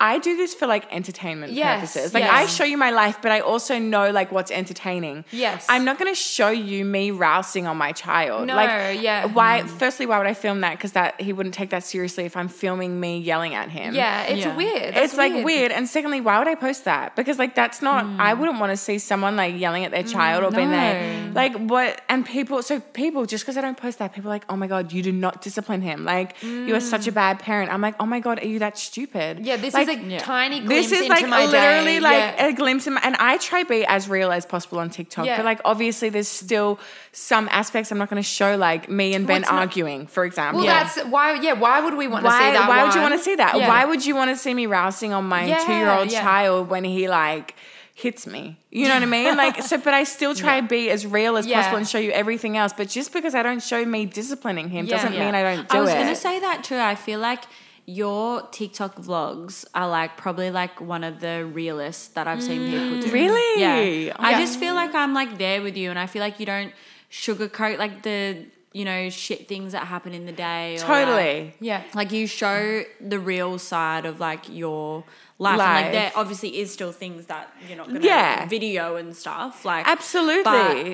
I 0.00 0.18
do 0.18 0.36
this 0.36 0.54
for 0.54 0.66
like 0.66 0.92
entertainment 0.92 1.52
Yes, 1.52 1.80
purposes. 1.80 2.14
Like 2.14 2.24
yes. 2.24 2.32
I 2.32 2.46
show 2.46 2.64
you 2.64 2.76
my 2.76 2.90
life, 2.90 3.18
but 3.22 3.30
I 3.30 3.40
also 3.40 3.78
know 3.78 4.10
like 4.10 4.32
what's 4.32 4.50
entertaining. 4.50 5.24
Yes. 5.30 5.66
I'm 5.68 5.84
not 5.84 5.98
going 5.98 6.10
to 6.10 6.20
show 6.20 6.50
you 6.50 6.84
me 6.84 7.12
rousing 7.12 7.66
on 7.66 7.76
my 7.76 7.92
child. 7.92 8.48
No, 8.48 8.56
like, 8.56 9.00
yeah. 9.00 9.26
Why? 9.26 9.62
Mm. 9.62 9.68
Firstly, 9.68 10.06
why 10.06 10.18
would 10.18 10.26
I 10.26 10.34
film 10.34 10.62
that? 10.62 10.72
Because 10.72 10.92
that 10.92 11.20
he 11.20 11.32
wouldn't 11.32 11.54
take 11.54 11.70
that 11.70 11.84
seriously 11.84 12.24
if 12.24 12.36
I'm 12.36 12.48
filming 12.48 12.98
me 12.98 13.18
yelling 13.18 13.54
at 13.54 13.70
him. 13.70 13.94
Yeah, 13.94 14.24
it's 14.24 14.44
Yeah. 14.44 14.56
weird. 14.56 14.94
That's 14.94 15.12
It's 15.12 15.16
like 15.16 15.44
weird. 15.44 15.70
And 15.70 15.88
secondly, 15.88 16.20
why 16.20 16.38
would 16.38 16.48
I 16.48 16.56
post 16.56 16.84
that? 16.84 17.14
Because 17.14 17.38
like 17.38 17.54
that's 17.54 17.80
not. 17.80 18.04
Mm. 18.04 18.18
I 18.18 18.34
wouldn't 18.34 18.58
want 18.58 18.72
to 18.72 18.76
see 18.76 18.98
someone 18.98 19.36
like 19.36 19.56
yelling 19.56 19.84
at 19.84 19.92
their 19.92 20.02
child 20.02 20.42
or 20.44 20.50
being 20.50 20.70
there. 20.70 21.30
Like 21.32 21.54
what? 21.56 22.02
And 22.08 22.26
people. 22.26 22.62
So 22.62 22.80
people 22.80 23.26
just 23.26 23.44
because 23.44 23.56
I 23.56 23.60
don't 23.60 23.78
post 23.78 24.00
that, 24.00 24.12
people 24.12 24.30
are 24.30 24.34
like, 24.34 24.44
oh 24.48 24.56
my 24.56 24.66
god, 24.66 24.92
you 24.92 25.02
do 25.02 25.12
not 25.12 25.40
discipline 25.40 25.82
him. 25.82 26.04
Like 26.04 26.42
you 26.42 26.74
are 26.74 26.80
such 26.80 27.06
a 27.06 27.12
mm. 27.12 27.14
bad 27.14 27.38
parent. 27.38 27.72
I'm 27.72 27.80
like, 27.80 27.94
oh 28.00 28.06
my 28.06 28.20
god, 28.20 28.42
are 28.42 28.46
you 28.46 28.58
that 28.58 28.76
stupid? 28.76 29.46
Yeah, 29.46 29.56
this 29.56 29.72
like, 29.72 29.83
like 29.88 30.02
a 30.02 30.06
Yeah. 30.06 30.18
tiny 30.18 30.60
glimpse 30.60 30.90
this 30.90 31.00
is 31.00 31.08
like 31.08 31.22
literally 31.26 31.94
day. 31.94 32.00
like 32.00 32.16
yeah. 32.38 32.46
a 32.46 32.52
glimpse 32.52 32.86
of 32.86 32.94
my, 32.94 33.00
and 33.02 33.16
I 33.18 33.38
try 33.38 33.62
be 33.64 33.84
as 33.86 34.08
real 34.08 34.30
as 34.32 34.44
possible 34.46 34.78
on 34.78 34.90
TikTok. 34.90 35.26
Yeah. 35.26 35.36
But 35.36 35.44
like 35.44 35.60
obviously 35.64 36.08
there's 36.08 36.28
still 36.28 36.78
some 37.12 37.48
aspects 37.50 37.90
I'm 37.92 37.98
not 37.98 38.10
going 38.10 38.22
to 38.22 38.28
show 38.28 38.56
like 38.56 38.88
me 38.88 39.14
and 39.14 39.26
Ben 39.26 39.42
it's 39.42 39.50
not- 39.50 39.58
arguing, 39.60 40.06
for 40.06 40.24
example. 40.24 40.64
well, 40.64 40.66
that's 40.84 40.98
why. 41.06 41.34
Yeah, 41.40 41.52
why 41.54 41.80
would 41.80 41.94
we 41.94 42.08
want 42.08 42.24
to 42.24 42.30
see 42.30 42.38
that? 42.38 42.68
why 42.68 42.84
would 42.84 42.94
you 42.94 43.00
want 43.00 43.14
to 43.14 43.20
see 43.20 43.34
that? 43.36 43.56
Yeah. 43.56 43.68
Why 43.68 43.84
would 43.84 44.04
you 44.06 44.14
want 44.14 44.30
to 44.30 44.36
see 44.36 44.54
me 44.54 44.66
rousing 44.66 45.12
on 45.12 45.24
my 45.26 45.44
Yeah, 45.46 45.58
two 45.64 45.72
year 45.72 45.90
old 45.90 46.10
yeah. 46.12 46.22
child 46.22 46.68
when 46.68 46.84
he 46.84 47.08
like 47.08 47.54
hits 47.94 48.26
me? 48.26 48.58
You 48.70 48.88
know 48.88 48.94
what 48.94 49.02
I 49.04 49.06
mean? 49.06 49.36
Like 49.44 49.62
so, 49.62 49.78
but 49.78 49.94
I 49.94 50.04
still 50.04 50.34
try 50.34 50.60
to 50.60 50.66
be 50.66 50.90
as 50.90 51.06
real 51.06 51.36
as 51.36 51.46
Yeah. 51.46 51.58
possible 51.60 51.78
and 51.78 51.88
show 51.88 51.98
you 51.98 52.10
everything 52.10 52.56
else. 52.56 52.72
But 52.76 52.88
just 52.88 53.12
because 53.12 53.34
I 53.34 53.42
don't 53.42 53.62
show 53.62 53.84
me 53.84 54.04
disciplining 54.06 54.68
him 54.70 54.86
Yeah. 54.86 54.96
doesn't 54.96 55.12
Yeah. 55.14 55.24
mean 55.26 55.34
I 55.34 55.42
don't 55.42 55.68
do 55.68 55.76
I 55.78 55.80
was 55.80 55.90
gonna 55.92 56.16
say 56.16 56.40
that 56.40 56.64
too. 56.64 56.76
I 56.78 56.94
feel 56.96 57.20
like 57.20 57.42
your 57.86 58.42
TikTok 58.50 58.96
vlogs 58.96 59.64
are 59.74 59.88
like 59.88 60.16
probably 60.16 60.50
like 60.50 60.80
one 60.80 61.04
of 61.04 61.20
the 61.20 61.44
realest 61.44 62.14
that 62.14 62.26
I've 62.26 62.42
seen 62.42 62.70
people 62.70 63.00
do. 63.00 63.08
Mm. 63.08 63.12
Really? 63.12 63.60
Yeah. 64.06 64.16
I 64.18 64.40
just 64.40 64.58
feel 64.58 64.74
like 64.74 64.94
I'm 64.94 65.12
like 65.14 65.36
there 65.38 65.60
with 65.62 65.76
you, 65.76 65.90
and 65.90 65.98
I 65.98 66.06
feel 66.06 66.20
like 66.20 66.40
you 66.40 66.46
don't 66.46 66.72
sugarcoat 67.10 67.78
like 67.78 68.02
the 68.02 68.46
you 68.72 68.84
know 68.84 69.08
shit 69.08 69.46
things 69.46 69.72
that 69.72 69.86
happen 69.86 70.12
in 70.14 70.26
the 70.26 70.32
day. 70.32 70.76
like- 70.78 70.86
totally. 70.86 71.54
Yeah. 71.60 71.82
like 71.94 72.10
you 72.10 72.26
show 72.26 72.82
the 73.00 73.18
real 73.18 73.58
side 73.58 74.04
of 74.06 74.18
like 74.18 74.48
your 74.48 75.04
life, 75.38 75.60
and 75.60 75.84
like 75.84 75.92
there 75.92 76.12
obviously 76.16 76.58
is 76.58 76.72
still 76.72 76.90
things 76.92 77.26
that 77.26 77.52
you're 77.68 77.76
not 77.76 77.86
gonna 77.88 78.00
Yeah. 78.00 78.46
video 78.46 78.96
and 78.96 79.14
stuff 79.14 79.64
like 79.64 79.86
Absolutely. 79.86 80.42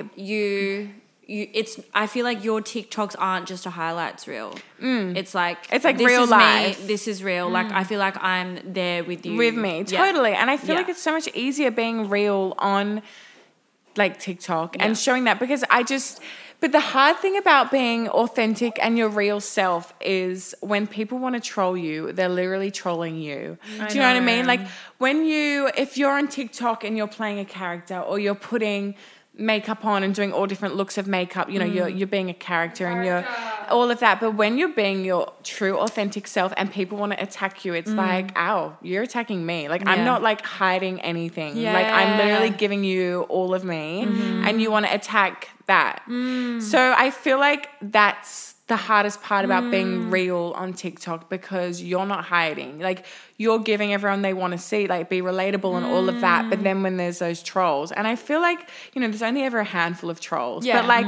but 0.02 0.18
you 0.18 0.90
you 1.30 1.42
it's 1.60 1.72
I 1.94 2.06
feel 2.14 2.24
like 2.30 2.40
your 2.48 2.60
TikToks 2.60 3.14
aren't 3.18 3.46
just 3.52 3.64
a 3.66 3.70
highlights 3.70 4.26
reel. 4.32 4.50
It's 5.20 5.34
like 5.34 5.58
Mm. 5.68 5.74
It's 5.76 5.84
like 5.88 5.96
this 5.98 6.06
real 6.06 6.24
is 6.24 6.30
life. 6.30 6.80
Me, 6.80 6.86
this 6.92 7.06
is 7.12 7.22
real. 7.22 7.48
Like 7.58 7.70
I 7.80 7.84
feel 7.84 8.00
like 8.06 8.16
I'm 8.34 8.58
there 8.80 9.04
with 9.04 9.24
you. 9.26 9.36
with 9.36 9.54
me 9.66 9.84
Yeah. 9.86 10.04
totally 10.04 10.32
and 10.40 10.50
i 10.50 10.56
feel 10.56 10.74
like 10.80 10.88
it's 10.94 11.02
so 11.08 11.12
much 11.12 11.28
easier 11.44 11.70
being 11.70 11.98
real 12.18 12.54
on 12.58 13.02
like 13.96 14.18
tiktok 14.26 14.76
Yeah. 14.76 14.84
and 14.86 14.98
showing 15.06 15.24
that 15.24 15.38
because 15.38 15.62
i 15.70 15.82
just 15.82 16.20
but 16.60 16.72
the 16.72 16.80
hard 16.94 17.16
thing 17.18 17.36
about 17.44 17.70
being 17.70 18.08
authentic 18.08 18.78
and 18.84 18.96
your 19.00 19.08
real 19.08 19.40
self 19.40 19.92
is 20.00 20.54
when 20.60 20.86
people 20.86 21.18
want 21.18 21.34
to 21.38 21.40
troll 21.52 21.76
you 21.76 22.12
they're 22.12 22.28
literally 22.42 22.70
trolling 22.70 23.16
you 23.28 23.58
do 23.88 23.94
you 23.94 24.00
know 24.00 24.08
what 24.08 24.16
i 24.16 24.20
mean 24.20 24.46
like 24.46 24.60
when 24.98 25.24
you 25.24 25.70
if 25.84 25.90
you're 25.98 26.12
on 26.20 26.28
tiktok 26.28 26.84
and 26.84 26.96
you're 26.96 27.14
playing 27.20 27.38
a 27.40 27.44
character 27.44 27.98
or 27.98 28.18
you're 28.18 28.34
putting 28.52 28.94
makeup 29.34 29.84
on 29.84 30.02
and 30.02 30.14
doing 30.14 30.32
all 30.32 30.46
different 30.46 30.76
looks 30.76 30.98
of 30.98 31.06
makeup. 31.06 31.48
You 31.50 31.58
know 31.58 31.64
you're 31.64 31.88
you're 31.88 32.06
being 32.08 32.28
a 32.30 32.34
character 32.34 32.86
and 32.86 33.04
you're 33.04 33.24
all 33.70 33.90
of 33.90 34.00
that. 34.00 34.20
But 34.20 34.32
when 34.32 34.58
you're 34.58 34.74
being 34.74 35.04
your 35.04 35.32
true 35.44 35.78
authentic 35.78 36.26
self 36.26 36.52
and 36.56 36.70
people 36.70 36.98
want 36.98 37.12
to 37.12 37.22
attack 37.22 37.64
you 37.64 37.72
it's 37.74 37.90
like 37.90 38.36
ow 38.36 38.76
you're 38.82 39.02
attacking 39.02 39.44
me. 39.46 39.68
Like 39.68 39.86
i'm 39.86 40.04
not 40.04 40.20
like 40.22 40.44
hiding 40.44 41.00
anything. 41.00 41.62
Like 41.62 41.86
i'm 41.86 42.18
literally 42.18 42.50
giving 42.50 42.84
you 42.84 43.22
all 43.28 43.54
of 43.54 43.64
me 43.64 44.04
Mm-hmm. 44.04 44.46
and 44.46 44.60
you 44.60 44.70
want 44.70 44.86
to 44.86 44.94
attack 44.94 45.48
that. 45.66 46.02
Mm. 46.08 46.60
so 46.60 46.94
i 46.98 47.10
feel 47.10 47.38
like 47.38 47.68
that's 47.80 48.54
the 48.74 48.76
hardest 48.90 49.18
part 49.28 49.44
about 49.48 49.64
Mm. 49.64 49.70
being 49.76 49.90
real 50.18 50.44
on 50.62 50.68
tiktok 50.82 51.20
because 51.36 51.74
you're 51.88 52.06
not 52.14 52.22
hiding 52.36 52.72
like 52.88 53.00
you're 53.42 53.58
giving 53.70 53.92
everyone 53.96 54.22
they 54.28 54.32
want 54.42 54.52
to 54.58 54.58
see 54.70 54.82
like 54.94 55.04
be 55.16 55.20
relatable 55.32 55.72
and 55.78 55.84
all 55.94 56.06
of 56.12 56.18
that 56.26 56.42
Mm. 56.44 56.50
but 56.50 56.58
then 56.66 56.82
when 56.84 56.94
there's 57.00 57.18
those 57.26 57.40
trolls 57.52 57.88
and 57.96 58.04
i 58.12 58.14
feel 58.28 58.40
like 58.48 58.60
you 58.92 58.98
know 59.00 59.08
there's 59.12 59.26
only 59.30 59.42
ever 59.48 59.58
a 59.68 59.70
handful 59.78 60.08
of 60.14 60.18
trolls 60.20 60.64
Yeah. 60.64 60.76
but 60.80 60.86
like 60.94 61.06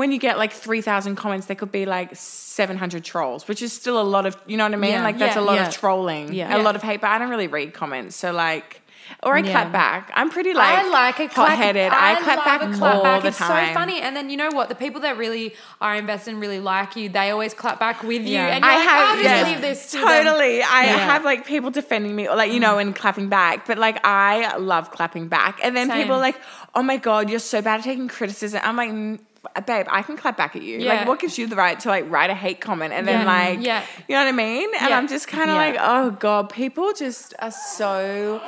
when 0.00 0.08
you 0.12 0.18
get 0.18 0.34
like 0.42 0.52
3000 0.52 1.16
comments 1.16 1.46
there 1.48 1.56
could 1.56 1.72
be 1.80 1.86
like 1.86 2.10
700 2.16 3.04
trolls 3.12 3.46
which 3.48 3.60
is 3.66 3.72
still 3.72 3.98
a 4.00 4.08
lot 4.14 4.24
of 4.26 4.36
you 4.46 4.56
know 4.58 4.64
what 4.64 4.72
i 4.74 4.76
mean 4.76 4.92
Yeah. 4.98 5.02
like 5.08 5.18
that's 5.18 5.36
Yeah. 5.36 5.42
a 5.42 5.50
lot 5.50 5.58
of 5.58 5.68
trolling 5.80 6.32
Yeah. 6.32 6.56
a 6.56 6.60
lot 6.68 6.76
of 6.76 6.82
hate 6.82 7.00
but 7.02 7.10
i 7.10 7.18
don't 7.18 7.30
really 7.30 7.46
read 7.58 7.72
comments 7.74 8.16
so 8.16 8.32
like 8.32 8.82
or 9.22 9.36
I 9.36 9.40
Yeah. 9.40 9.50
clap 9.52 9.72
back. 9.72 10.10
I'm 10.14 10.30
pretty 10.30 10.52
like 10.54 10.78
I 10.84 10.88
like 10.88 11.18
a 11.20 11.28
clap, 11.28 11.48
hot-headed. 11.50 11.92
I, 11.92 12.20
clap 12.20 12.44
back 12.44 12.62
a 12.62 12.72
clap 12.72 12.94
all 12.96 13.02
back. 13.02 13.22
the 13.22 13.28
it's 13.28 13.38
time. 13.38 13.68
so 13.68 13.74
funny. 13.74 14.00
And 14.00 14.16
then 14.16 14.30
you 14.30 14.36
know 14.36 14.50
what? 14.50 14.68
The 14.68 14.74
people 14.74 15.00
that 15.02 15.16
really 15.16 15.54
are 15.80 15.94
invested 15.94 16.32
and 16.32 16.40
really 16.40 16.60
like 16.60 16.96
you, 16.96 17.08
they 17.08 17.30
always 17.30 17.54
clap 17.54 17.78
back 17.78 18.02
with 18.02 18.22
you. 18.22 18.34
Yeah. 18.34 18.46
And 18.54 18.64
I 18.64 18.76
like, 18.76 18.88
have 18.88 19.08
I'll 19.08 19.22
just 19.22 19.24
yeah, 19.24 19.44
leave 19.50 19.60
this 19.60 19.90
to 19.92 19.98
them. 19.98 20.06
totally. 20.06 20.62
I 20.62 20.84
Yeah. 20.86 20.96
have 20.98 21.24
like 21.24 21.46
people 21.46 21.70
defending 21.70 22.14
me, 22.14 22.28
or 22.28 22.36
like 22.36 22.52
you 22.52 22.60
know, 22.60 22.78
and 22.78 22.94
clapping 22.94 23.28
back. 23.28 23.66
But 23.66 23.78
like 23.78 23.98
I 24.04 24.56
love 24.56 24.90
clapping 24.90 25.28
back, 25.28 25.60
and 25.62 25.76
then 25.76 25.88
Same. 25.88 25.98
people 26.02 26.16
are 26.16 26.20
like, 26.20 26.38
"Oh 26.74 26.82
my 26.82 26.96
god, 26.96 27.30
you're 27.30 27.38
so 27.38 27.62
bad 27.62 27.80
at 27.80 27.84
taking 27.84 28.08
criticism." 28.08 28.60
I'm 28.64 28.76
like. 28.76 28.90
"Mm, 28.90 29.20
Babe, 29.64 29.86
I 29.88 30.02
can 30.02 30.16
clap 30.16 30.36
back 30.36 30.56
at 30.56 30.62
you. 30.62 30.78
Yeah. 30.80 30.88
Like, 30.92 31.06
what 31.08 31.20
gives 31.20 31.38
you 31.38 31.46
the 31.46 31.54
right 31.54 31.78
to 31.78 31.88
like 31.88 32.10
write 32.10 32.30
a 32.30 32.34
hate 32.34 32.60
comment 32.60 32.92
and 32.92 33.06
then 33.06 33.20
Yeah. 33.20 33.26
like, 33.26 33.58
Yeah. 33.64 33.82
you 34.08 34.16
know 34.16 34.22
what 34.24 34.28
I 34.28 34.32
mean? 34.32 34.68
And 34.80 34.90
Yeah. 34.90 34.98
I'm 34.98 35.06
just 35.06 35.28
kind 35.28 35.48
of 35.50 35.56
like, 35.56 35.76
oh 35.78 36.10
god, 36.10 36.50
people 36.50 36.92
just 36.92 37.32
are 37.38 37.52
so. 37.52 38.42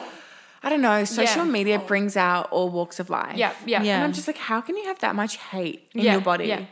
I 0.62 0.68
don't 0.70 0.80
know. 0.82 1.04
Social 1.04 1.44
Yeah. 1.44 1.50
media 1.52 1.78
brings 1.78 2.16
out 2.16 2.48
all 2.50 2.68
walks 2.70 2.98
of 3.00 3.10
life. 3.10 3.36
Yeah, 3.36 3.52
yeah. 3.64 3.82
Yeah. 3.82 3.94
And 3.96 4.04
I'm 4.04 4.12
just 4.12 4.26
like, 4.26 4.38
how 4.38 4.60
can 4.60 4.76
you 4.76 4.84
have 4.86 4.98
that 5.00 5.14
much 5.14 5.36
hate 5.36 5.88
in 5.94 6.02
yeah, 6.02 6.12
your 6.12 6.20
body? 6.20 6.46
Yeah. 6.46 6.62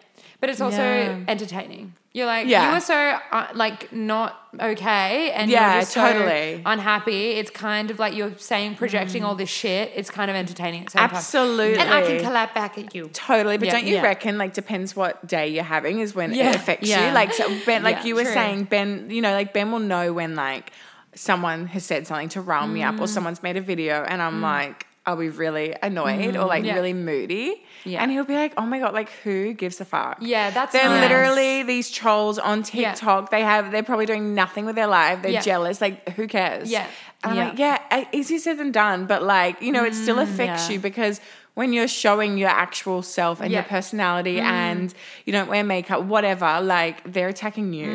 But 0.40 0.50
it's 0.50 0.60
also 0.60 0.82
Yeah. 0.82 1.18
entertaining. 1.28 1.94
You're 2.12 2.26
like, 2.26 2.46
Yeah. 2.48 2.70
you 2.70 2.76
are 2.76 2.80
so 2.80 3.18
uh, 3.30 3.46
like 3.54 3.92
not 3.92 4.34
okay, 4.58 5.30
and 5.32 5.50
Yeah, 5.50 5.72
you're 5.74 5.80
just 5.82 5.92
so 5.92 6.00
totally. 6.00 6.62
unhappy. 6.64 7.32
It's 7.32 7.50
kind 7.50 7.90
of 7.90 7.98
like 7.98 8.14
you're 8.14 8.32
saying 8.38 8.76
projecting 8.76 9.22
all 9.22 9.34
this 9.34 9.50
shit. 9.50 9.92
It's 9.94 10.10
kind 10.10 10.30
of 10.30 10.36
entertaining 10.36 10.80
at 10.80 10.86
the 10.86 10.92
same 10.92 11.08
time. 11.08 11.16
Absolutely. 11.16 11.78
And 11.78 11.92
I 11.92 12.00
can 12.02 12.20
clap 12.24 12.54
back 12.54 12.78
at 12.78 12.94
you. 12.94 13.08
Totally, 13.12 13.58
but 13.58 13.66
Yeah. 13.66 13.72
don't 13.72 13.84
you 13.86 13.96
Yeah. 13.96 14.02
reckon 14.02 14.38
like 14.38 14.54
depends 14.54 14.96
what 14.96 15.26
day 15.26 15.48
you're 15.48 15.62
having 15.64 16.00
is 16.00 16.14
when 16.14 16.32
Yeah. 16.32 16.50
it 16.50 16.56
affects 16.56 16.88
Yeah. 16.88 17.08
you? 17.08 17.12
Like 17.14 17.32
so 17.34 17.50
Ben, 17.66 17.82
like 17.82 17.96
Yeah. 17.98 18.04
you 18.04 18.14
were 18.14 18.24
True. 18.24 18.32
saying, 18.32 18.64
Ben, 18.64 19.08
you 19.10 19.20
know, 19.20 19.32
like 19.32 19.52
Ben 19.52 19.70
will 19.70 19.78
know 19.78 20.12
when 20.14 20.34
like 20.34 20.72
someone 21.16 21.66
has 21.68 21.84
said 21.84 22.06
something 22.06 22.28
to 22.30 22.40
rile 22.40 22.66
me 22.68 22.80
Mm. 22.80 22.94
up 22.94 23.00
or 23.00 23.08
someone's 23.08 23.42
made 23.42 23.56
a 23.56 23.60
video 23.60 24.04
and 24.04 24.20
I'm 24.22 24.40
like, 24.42 24.86
I'll 25.06 25.16
be 25.16 25.28
really 25.28 25.74
annoyed 25.82 26.36
or 26.36 26.44
like 26.46 26.62
Mm. 26.64 26.66
Yeah. 26.66 26.74
really 26.74 26.92
moody. 26.92 27.62
Yeah. 27.84 28.02
And 28.02 28.10
he'll 28.10 28.24
be 28.24 28.34
like, 28.34 28.52
Oh 28.56 28.66
my 28.66 28.78
god, 28.80 28.92
like 28.92 29.10
who 29.24 29.52
gives 29.54 29.80
a 29.80 29.84
fuck? 29.84 30.18
Yeah, 30.20 30.50
that's 30.50 30.72
They're 30.72 30.88
nice. 30.88 31.02
literally 31.02 31.62
these 31.62 31.90
trolls 31.90 32.38
on 32.38 32.58
Yeah. 32.72 32.90
TikTok. 32.92 33.30
They 33.30 33.42
have 33.42 33.70
they're 33.72 33.82
probably 33.84 34.06
doing 34.06 34.34
nothing 34.34 34.64
with 34.66 34.74
their 34.76 34.88
life. 34.88 35.22
They're 35.22 35.30
Yeah. 35.30 35.40
jealous. 35.42 35.80
Like 35.80 36.08
who 36.10 36.26
cares? 36.26 36.70
Yeah. 36.70 36.86
And 37.24 37.32
I'm 37.32 37.36
Yeah. 37.38 37.44
like, 37.48 37.58
yeah, 37.92 38.04
easier 38.12 38.38
said 38.38 38.58
than 38.58 38.72
done, 38.72 39.06
but 39.06 39.22
like, 39.22 39.62
you 39.62 39.72
know, 39.72 39.84
it 39.84 39.94
still 39.94 40.18
affects 40.18 40.68
yeah. 40.68 40.74
you 40.74 40.80
because 40.80 41.20
when 41.56 41.72
you're 41.72 41.88
showing 41.88 42.36
your 42.36 42.50
actual 42.50 43.00
self 43.02 43.40
and 43.40 43.50
your 43.50 43.62
Yeah. 43.62 43.68
personality 43.76 44.38
and 44.40 44.92
you 45.24 45.32
don't 45.32 45.48
wear 45.48 45.64
makeup, 45.64 46.02
whatever, 46.02 46.60
like 46.60 46.96
they're 47.10 47.28
attacking 47.28 47.72
you. 47.72 47.90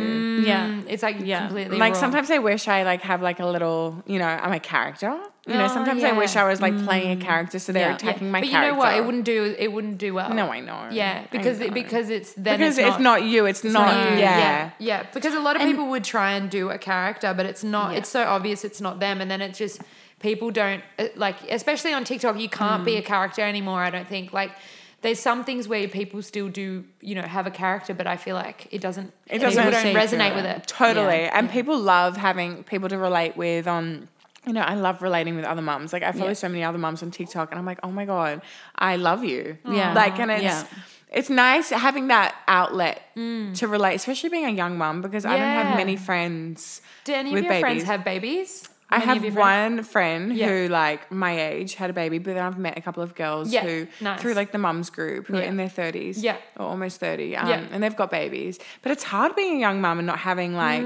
Yeah. 0.51 0.65
Mm, 0.67 0.85
It's 0.89 1.03
like 1.03 1.17
Yeah. 1.19 1.41
completely 1.45 1.77
Like 1.77 1.93
raw. 1.93 1.99
sometimes 1.99 2.31
I 2.31 2.39
wish 2.39 2.67
I 2.67 2.81
like 2.81 3.03
have 3.03 3.21
like 3.21 3.39
a 3.39 3.45
little, 3.45 4.01
you 4.07 4.17
know, 4.17 4.25
I'm 4.27 4.51
a 4.51 4.59
character. 4.59 5.13
You 5.45 5.55
know, 5.55 5.65
Oh, 5.65 5.67
sometimes 5.67 6.03
I 6.03 6.11
wish 6.11 6.35
I 6.35 6.43
was 6.47 6.59
like 6.59 6.75
playing 6.85 7.19
a 7.21 7.23
character, 7.23 7.57
so 7.59 7.71
they're 7.71 7.83
Yeah. 7.83 7.89
Yeah. 7.89 7.95
attacking 7.95 8.31
my 8.31 8.39
but 8.41 8.45
you 8.47 8.51
character. 8.51 8.71
know 8.73 8.77
what? 8.79 8.95
It 8.95 9.05
wouldn't 9.05 9.25
do. 9.25 9.55
It 9.57 9.71
wouldn't 9.71 9.97
do 9.99 10.13
well. 10.15 10.31
No, 10.33 10.51
I 10.51 10.59
know. 10.59 10.87
Yeah, 10.91 11.21
because 11.31 11.59
know. 11.59 11.65
it, 11.67 11.73
because 11.75 12.09
it's 12.09 12.33
then 12.33 12.57
because 12.59 12.77
it's 12.79 12.87
if 12.95 12.99
not 12.99 13.23
you, 13.23 13.45
it's, 13.45 13.63
not, 13.63 13.73
not 13.73 14.11
you. 14.13 14.19
yeah. 14.19 14.37
yeah, 14.39 14.69
yeah. 14.79 15.03
Because 15.13 15.33
a 15.35 15.39
lot 15.39 15.55
of 15.55 15.61
And- 15.61 15.69
people 15.71 15.87
would 15.89 16.03
try 16.03 16.31
and 16.33 16.49
do 16.49 16.69
a 16.71 16.79
character, 16.79 17.33
but 17.35 17.45
it's 17.45 17.63
not. 17.63 17.91
Yeah. 17.91 17.97
It's 17.99 18.09
so 18.09 18.23
obvious 18.23 18.63
it's 18.63 18.81
not 18.81 18.99
them, 18.99 19.19
and 19.21 19.29
then 19.31 19.41
it's 19.41 19.57
just 19.59 19.81
people 20.21 20.51
don't 20.51 20.83
uh, 20.99 21.07
like. 21.15 21.37
Especially 21.49 21.93
on 21.93 22.03
TikTok, 22.03 22.39
you 22.39 22.49
can't 22.49 22.81
Mm. 22.83 22.85
be 22.85 22.95
a 22.97 23.01
character 23.01 23.41
anymore. 23.41 23.81
I 23.81 23.89
don't 23.89 24.07
think 24.07 24.33
like. 24.33 24.51
There's 25.03 25.17
some 25.19 25.43
things 25.43 25.67
where 25.67 25.87
people 25.87 26.21
still 26.21 26.47
do, 26.47 26.83
you 27.01 27.15
know, 27.15 27.23
have 27.23 27.47
a 27.47 27.49
character, 27.49 27.91
but 27.95 28.05
I 28.05 28.17
feel 28.17 28.35
like 28.35 28.67
it 28.69 28.81
doesn't. 28.81 29.11
It 29.25 29.39
doesn't 29.39 29.63
resonate 29.63 30.35
with 30.35 30.45
it. 30.45 30.67
Totally. 30.67 31.21
Yeah. 31.23 31.31
And 31.39 31.49
people 31.49 31.75
love 31.79 32.17
having 32.17 32.63
people 32.65 32.87
to 32.89 32.99
relate 32.99 33.35
with 33.35 33.67
on 33.67 34.07
you 34.45 34.53
know, 34.53 34.61
I 34.61 34.75
love 34.75 35.01
relating 35.01 35.35
with 35.35 35.45
other 35.45 35.61
mums. 35.63 35.91
Like 35.91 36.03
I 36.03 36.11
follow 36.11 36.27
Yeah. 36.27 36.33
so 36.33 36.49
many 36.49 36.63
other 36.63 36.77
mums 36.77 37.01
on 37.01 37.09
TikTok 37.09 37.49
and 37.51 37.57
I'm 37.59 37.65
like, 37.65 37.79
"Oh 37.81 37.91
my 37.91 38.05
god, 38.05 38.41
I 38.75 38.95
love 38.97 39.23
you." 39.23 39.57
Yeah. 39.67 39.93
Like 39.93 40.19
and 40.19 40.29
it's 40.29 40.43
Yeah. 40.43 40.63
it's 41.11 41.31
nice 41.31 41.69
having 41.71 42.07
that 42.09 42.35
outlet 42.47 43.01
to 43.15 43.67
relate, 43.67 43.95
especially 43.95 44.29
being 44.29 44.45
a 44.45 44.49
young 44.51 44.77
mum 44.77 45.01
because 45.01 45.25
I 45.25 45.31
don't 45.37 45.55
have 45.65 45.77
many 45.77 45.95
friends 45.95 46.81
Do 47.05 47.13
any 47.13 47.33
of 47.35 47.43
your 47.43 47.59
friends 47.59 47.83
have 47.85 48.03
babies? 48.03 48.69
I 48.91 48.99
have 48.99 49.35
one 49.35 49.83
friend 49.83 50.33
Yeah. 50.35 50.47
who, 50.49 50.67
like 50.67 51.11
my 51.11 51.39
age, 51.39 51.75
had 51.75 51.89
a 51.89 51.93
baby, 51.93 52.17
but 52.17 52.33
then 52.35 52.43
I've 52.43 52.57
met 52.57 52.77
a 52.77 52.81
couple 52.81 53.03
of 53.03 53.15
girls 53.15 53.51
Yeah, 53.51 53.61
who, 53.63 53.87
nice. 54.01 54.19
through 54.21 54.33
like 54.33 54.51
the 54.51 54.57
mums 54.57 54.89
group, 54.89 55.27
who 55.27 55.37
are 55.37 55.41
in 55.41 55.57
their 55.57 55.69
thirties, 55.69 56.21
Yeah. 56.23 56.37
or 56.57 56.65
almost 56.65 56.99
thirty, 56.99 57.35
um, 57.35 57.47
Yeah. 57.47 57.61
and 57.71 57.81
they've 57.81 57.95
got 57.95 58.11
babies. 58.11 58.59
But 58.81 58.91
it's 58.91 59.03
hard 59.03 59.35
being 59.35 59.55
a 59.57 59.59
young 59.59 59.81
mum 59.81 59.99
and 59.99 60.05
not 60.07 60.19
having 60.19 60.55
like 60.55 60.83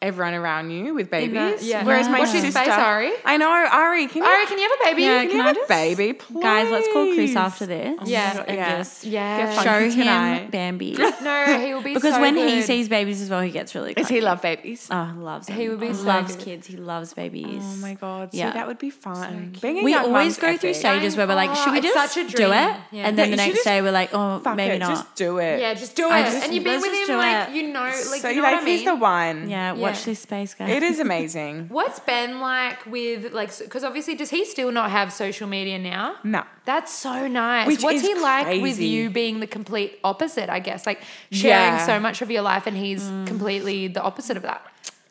everyone 0.00 0.32
around 0.34 0.70
you 0.70 0.94
with 0.94 1.10
babies. 1.10 1.30
Mm. 1.36 1.56
that- 1.58 1.62
yeah. 1.62 1.84
Whereas 1.84 2.08
my 2.08 2.20
What's 2.20 2.32
his 2.32 2.42
sister, 2.42 2.60
face, 2.60 2.68
Ari? 2.72 3.10
I 3.24 3.36
know 3.36 3.50
Ari. 3.50 4.06
Can 4.06 4.22
you? 4.22 4.28
Ari, 4.28 4.46
can 4.46 4.58
you 4.58 4.68
have 4.70 4.78
a 4.80 4.84
baby? 4.90 5.02
Yeah, 5.02 5.18
can 5.22 5.28
can 5.30 5.36
you 5.38 5.42
I 5.42 5.46
have 5.48 5.56
a 5.56 5.66
baby, 5.68 6.12
please? 6.12 6.42
Guys, 6.42 6.70
let's 6.70 6.88
call 6.92 7.12
Chris 7.14 7.34
after 7.34 7.66
this. 7.66 7.98
Yeah. 8.04 8.44
And 8.46 8.56
Yeah. 8.56 8.78
just 8.78 9.04
Yeah. 9.04 9.54
Show 9.56 9.62
funky 9.62 9.84
him 9.90 9.98
tonight. 9.98 10.50
Bambi. 10.52 10.96
No, 11.20 11.58
he 11.58 11.74
will 11.74 11.82
be 11.82 11.94
because 11.94 12.14
so 12.14 12.20
when 12.20 12.36
he 12.36 12.62
sees 12.62 12.88
babies 12.88 13.20
as 13.20 13.28
well, 13.28 13.40
he 13.40 13.50
gets 13.50 13.74
really. 13.74 13.92
Does 13.94 14.06
he 14.08 14.14
cranky. 14.20 14.24
love 14.24 14.40
babies? 14.42 14.88
Oh, 14.90 15.10
loves 15.18 15.48
them. 15.48 15.56
He 15.56 15.68
would 15.68 15.80
be 15.80 15.88
He 15.88 15.94
so 15.94 16.04
loves 16.04 16.36
good. 16.36 16.44
kids. 16.44 16.66
He 16.68 16.76
loves 16.88 17.12
babies. 17.12 17.62
Oh 17.62 17.76
my 17.76 17.94
god! 17.94 18.32
See, 18.32 18.38
Yeah. 18.38 18.50
that 18.52 18.66
would 18.66 18.78
be 18.78 18.90
fun. 18.90 19.54
Being 19.62 19.84
We 19.84 19.94
always 19.94 20.12
mum's 20.12 20.38
go 20.38 20.56
through 20.56 20.74
stages 20.74 21.16
where 21.16 21.26
we're 21.28 21.36
like, 21.42 21.50
Oh, 21.50 21.54
should 21.54 21.74
we 21.74 21.80
just 21.80 22.14
such 22.14 22.16
a 22.16 22.36
do 22.36 22.46
it? 22.46 22.50
Yeah. 22.50 22.72
And 22.72 22.90
Yeah, 22.92 23.10
then 23.12 23.30
the 23.30 23.36
next 23.36 23.62
day 23.62 23.80
we're 23.82 23.92
like, 23.92 24.10
oh, 24.12 24.40
Fuck 24.40 24.56
maybe 24.56 24.76
it, 24.76 24.78
not. 24.80 24.90
Just 24.90 25.14
do 25.14 25.38
it. 25.38 25.60
Yeah, 25.60 25.74
just 25.74 25.94
do 25.94 26.08
I 26.08 26.20
it. 26.20 26.24
just- 26.24 26.44
and 26.44 26.54
you've 26.54 26.64
been 26.64 26.80
with 26.80 27.08
him, 27.08 27.16
like, 27.16 27.48
it. 27.50 27.54
you 27.54 27.68
know, 27.68 27.80
like, 27.80 27.94
so 28.22 28.28
you 28.28 28.36
know 28.36 28.42
like, 28.42 28.52
what 28.54 28.62
I 28.62 28.64
mean? 28.64 28.78
he's 28.78 28.86
the 28.86 28.96
one. 28.96 29.48
Yeah, 29.48 29.74
Yeah. 29.74 29.80
Watch 29.84 30.04
this 30.04 30.20
space, 30.20 30.54
guys. 30.54 30.70
It 30.70 30.82
is 30.82 30.98
amazing. 31.08 31.68
What's 31.68 32.00
Ben 32.00 32.40
like 32.40 32.84
with 32.86 33.32
like? 33.32 33.56
Because 33.58 33.84
obviously, 33.84 34.14
does 34.14 34.30
he 34.30 34.44
still 34.44 34.72
not 34.72 34.90
have 34.90 35.12
social 35.12 35.46
media 35.46 35.78
now? 35.78 36.16
No. 36.24 36.42
That's 36.64 36.92
so 36.92 37.28
nice. 37.28 37.66
Which 37.66 37.82
What's 37.82 37.96
is 37.96 38.02
he 38.02 38.14
like 38.14 38.60
with 38.62 38.78
you 38.78 39.10
being 39.10 39.40
the 39.40 39.46
complete 39.46 39.98
opposite? 40.04 40.48
I 40.50 40.60
guess 40.60 40.86
like 40.86 41.00
sharing 41.30 41.76
Yeah. 41.78 41.86
so 41.86 42.00
much 42.00 42.22
of 42.22 42.30
your 42.30 42.42
life, 42.42 42.66
and 42.66 42.76
he's 42.76 43.02
mm. 43.04 43.26
completely 43.26 43.88
the 43.88 44.02
opposite 44.02 44.36
of 44.36 44.42
that. 44.42 44.62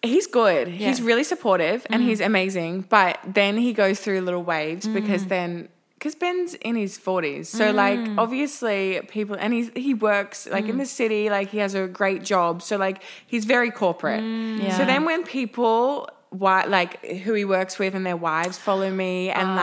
He's 0.04 0.28
good. 0.28 0.68
He's 0.68 0.82
Yeah. 1.00 1.04
Mm. 1.04 1.08
really 1.08 1.24
supportive 1.24 1.86
and 1.90 2.02
he's 2.04 2.22
amazing. 2.22 2.86
But 2.90 3.18
then 3.26 3.58
he 3.58 3.74
goes 3.74 4.00
through 4.00 4.22
little 4.22 4.44
waves 4.44 4.88
because 4.88 5.26
then 5.26 5.70
because 5.98 6.14
Ben's 6.14 6.54
in 6.54 6.76
his 6.76 6.96
forties, 6.96 7.50
so 7.50 7.72
like 7.72 7.98
Mm. 8.00 8.20
obviously 8.20 9.02
people 9.10 9.36
and 9.40 9.52
he's 9.54 9.72
he 9.76 9.94
works 9.96 10.48
like 10.52 10.68
in 10.70 10.78
the 10.78 10.86
city, 10.86 11.30
like 11.30 11.50
he 11.50 11.58
has 11.58 11.74
a 11.74 11.88
great 11.88 12.24
job, 12.24 12.62
so 12.62 12.78
like 12.78 13.02
he's 13.26 13.46
very 13.46 13.72
corporate. 13.72 14.22
Mm. 14.22 14.62
Yeah. 14.64 14.78
So 14.78 14.86
then 14.86 15.06
when 15.06 15.24
people 15.24 16.08
why 16.30 16.66
like 16.66 17.04
who 17.24 17.34
he 17.34 17.46
works 17.46 17.80
with 17.80 17.96
and 17.96 18.06
their 18.06 18.18
wives 18.18 18.58
follow 18.58 18.92
me 18.92 19.30
and 19.30 19.48
Ah. 19.48 19.56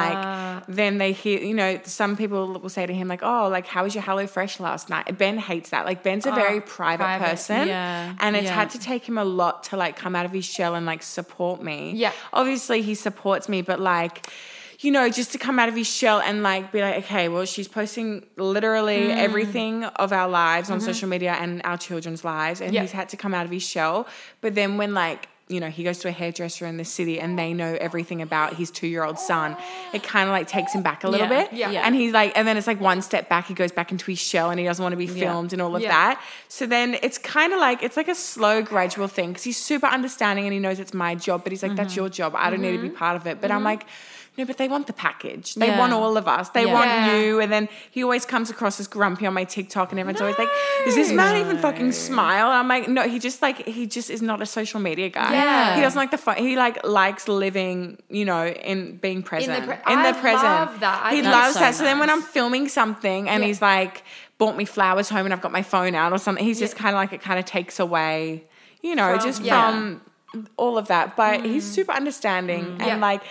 like 0.63 0.67
then 0.67 0.97
they 0.97 1.13
hear 1.13 1.39
you 1.39 1.53
know 1.53 1.79
some 1.85 2.17
people 2.17 2.55
will 2.59 2.71
say 2.71 2.87
to 2.87 2.95
him 2.95 3.07
like 3.07 3.23
oh 3.23 3.49
like 3.49 3.67
how 3.67 3.85
was 3.85 3.95
your 3.95 4.03
hello 4.03 4.27
fresh 4.27 4.59
last 4.59 4.89
night 4.89 5.19
ben 5.19 5.37
hates 5.37 5.69
that 5.71 5.85
like 5.85 6.03
ben's 6.03 6.25
a 6.25 6.33
very 6.33 6.63
private, 6.63 7.05
private. 7.05 7.25
person 7.29 7.69
Yeah, 7.69 8.15
and 8.19 8.35
it's 8.35 8.47
yeah. 8.47 8.55
had 8.55 8.71
to 8.71 8.79
take 8.79 9.07
him 9.07 9.19
a 9.19 9.25
lot 9.25 9.65
to 9.65 9.77
like 9.77 9.97
come 9.97 10.17
out 10.17 10.25
of 10.25 10.33
his 10.33 10.47
shell 10.47 10.75
and 10.75 10.87
like 10.87 11.03
support 11.03 11.63
me 11.63 11.93
Yeah. 11.95 12.13
obviously 12.33 12.81
he 12.81 12.95
supports 12.95 13.47
me 13.47 13.61
but 13.61 13.79
like 13.79 14.27
you 14.81 14.91
know 14.91 15.09
just 15.11 15.33
to 15.33 15.39
come 15.39 15.59
out 15.59 15.69
of 15.69 15.77
his 15.77 15.87
shell 15.87 16.21
and 16.21 16.43
like 16.43 16.73
be 16.73 16.81
like 16.81 17.05
okay 17.05 17.29
well 17.29 17.45
she's 17.45 17.69
posting 17.69 18.25
literally 18.37 19.09
Mm. 19.09 19.17
everything 19.17 19.85
of 19.85 20.13
our 20.15 20.29
lives 20.29 20.71
on 20.71 20.81
social 20.81 21.09
media 21.11 21.33
and 21.39 21.61
our 21.65 21.77
children's 21.77 22.25
lives 22.25 22.61
and 22.63 22.73
Mm-hmm. 22.73 22.83
He's 22.83 22.93
had 22.93 23.09
to 23.11 23.17
come 23.19 23.35
out 23.35 23.45
of 23.45 23.51
his 23.53 23.63
shell 23.63 24.07
but 24.41 24.55
then 24.55 24.79
when 24.79 24.95
like 24.95 25.29
you 25.47 25.61
know, 25.61 25.69
he 25.69 25.85
goes 25.85 25.99
to 25.99 26.09
a 26.09 26.11
hairdresser 26.11 26.65
in 26.65 26.79
the 26.79 26.87
city 26.87 27.21
and 27.21 27.39
they 27.39 27.53
know 27.53 27.77
everything 27.79 28.23
about 28.23 28.55
his 28.55 28.71
two 28.71 28.87
year 28.87 29.05
old 29.05 29.19
son. 29.19 29.55
It 29.93 30.03
kind 30.03 30.27
of 30.27 30.33
like 30.33 30.49
takes 30.49 30.73
him 30.73 30.83
back 30.83 31.05
a 31.05 31.09
little 31.09 31.29
Yeah, 31.29 31.43
bit. 31.45 31.53
yeah. 31.53 31.71
Yeah. 31.71 31.83
And 31.85 31.95
he's 31.95 32.13
like, 32.15 32.33
and 32.35 32.49
then 32.49 32.57
it's 32.57 32.67
like 32.67 32.81
one 32.81 33.03
step 33.03 33.29
back, 33.29 33.47
he 33.47 33.53
goes 33.55 33.71
back 33.71 33.93
into 33.93 34.07
his 34.07 34.19
shell 34.19 34.49
and 34.51 34.59
he 34.59 34.65
doesn't 34.65 34.83
want 34.83 34.95
to 34.95 34.97
be 34.97 35.07
filmed 35.07 35.53
and 35.53 35.61
all 35.61 35.77
of 35.77 35.83
Yeah. 35.83 35.89
that. 35.89 36.23
So 36.49 36.65
then 36.65 36.97
it's 37.03 37.19
kind 37.19 37.53
of 37.53 37.61
like, 37.61 37.83
it's 37.83 37.97
like 37.99 38.09
a 38.09 38.15
slow, 38.15 38.63
gradual 38.63 39.07
thing 39.07 39.29
because 39.31 39.45
he's 39.45 39.59
super 39.59 39.87
understanding 39.87 40.47
and 40.47 40.55
he 40.55 40.61
knows 40.61 40.81
it's 40.81 40.95
my 40.95 41.15
job, 41.15 41.43
but 41.45 41.53
he's 41.53 41.63
like, 41.63 41.73
Mm-hmm. 41.73 41.77
that's 41.77 41.95
your 41.95 42.09
job. 42.09 42.33
I 42.35 42.49
don't 42.49 42.63
need 42.63 42.77
to 42.77 42.83
be 42.83 42.89
part 42.89 43.17
of 43.17 43.27
it. 43.27 43.41
But 43.43 43.51
I'm 43.51 43.65
like, 43.65 43.85
no, 44.37 44.45
but 44.45 44.57
they 44.57 44.69
want 44.69 44.87
the 44.87 44.93
package. 44.93 45.55
They 45.55 45.69
Yeah. 45.69 45.79
want 45.79 45.93
all 45.93 46.17
of 46.17 46.27
us. 46.27 46.49
They 46.49 46.67
want 46.67 46.87
Yeah. 46.91 47.17
you. 47.17 47.41
And 47.41 47.53
then 47.53 47.69
he 47.91 48.03
always 48.03 48.25
comes 48.25 48.51
across 48.51 48.81
as 48.81 48.87
grumpy 48.89 49.27
on 49.27 49.35
my 49.35 49.45
TikTok, 49.45 49.91
and 49.93 50.01
everyone's 50.01 50.21
always 50.21 50.39
like, 50.39 50.49
"Does 50.85 50.95
this 50.95 51.13
man 51.13 51.37
even 51.37 51.59
fucking 51.59 51.93
smile?" 51.93 52.47
And 52.47 52.55
I'm 52.55 52.69
like, 52.69 52.89
"No, 52.89 53.03
he 53.09 53.19
just 53.19 53.43
like 53.43 53.67
he 53.67 53.87
just 53.87 54.09
is 54.11 54.23
not 54.23 54.41
a 54.41 54.47
social 54.47 54.81
media 54.81 55.09
guy. 55.11 55.33
Yeah. 55.33 55.75
he 55.77 55.83
doesn't 55.83 55.99
like 55.99 56.11
the 56.11 56.19
fun. 56.19 56.37
He 56.37 56.57
like 56.57 56.85
likes 56.85 57.29
living, 57.29 57.99
you 58.09 58.25
know, 58.25 58.47
in 58.47 58.97
being 58.97 59.23
present 59.23 59.67
pre- 59.67 59.93
in 59.93 60.03
the 60.03 60.15
present. 60.15 60.45
love 60.45 60.81
that. 60.81 61.01
I 61.05 61.15
he 61.15 61.23
loves 61.23 61.55
so 61.55 61.61
that. 61.61 61.75
So 61.75 61.85
then 61.85 61.99
when. 61.99 62.11
I'm 62.15 62.23
filming 62.23 62.69
something 62.69 63.29
and 63.29 63.43
Yeah. 63.43 63.47
he's 63.49 63.61
like 63.61 64.05
bought 64.39 64.57
me 64.57 64.65
flowers 64.65 65.09
home 65.09 65.25
and 65.27 65.33
I've 65.33 65.41
got 65.41 65.53
my 65.53 65.63
phone 65.63 65.95
out 65.95 66.13
or 66.13 66.19
something, 66.19 66.45
he's 66.45 66.59
just 66.59 66.77
kind 66.77 66.95
of 66.95 67.01
like 67.01 67.13
it 67.13 67.23
kind 67.23 67.39
of 67.39 67.45
takes 67.45 67.79
away, 67.81 68.45
you 68.83 68.95
know, 68.95 69.15
From- 69.17 69.25
just 69.27 69.43
yeah. 69.43 69.71
from 69.71 70.01
all 70.57 70.77
of 70.79 70.89
that. 70.89 71.17
But 71.17 71.45
he's 71.45 71.65
mm. 71.65 71.75
super 71.75 71.93
understanding 71.93 72.65
mm. 72.65 72.73
and 72.81 72.87
Yeah. 72.87 72.97
like, 72.97 73.23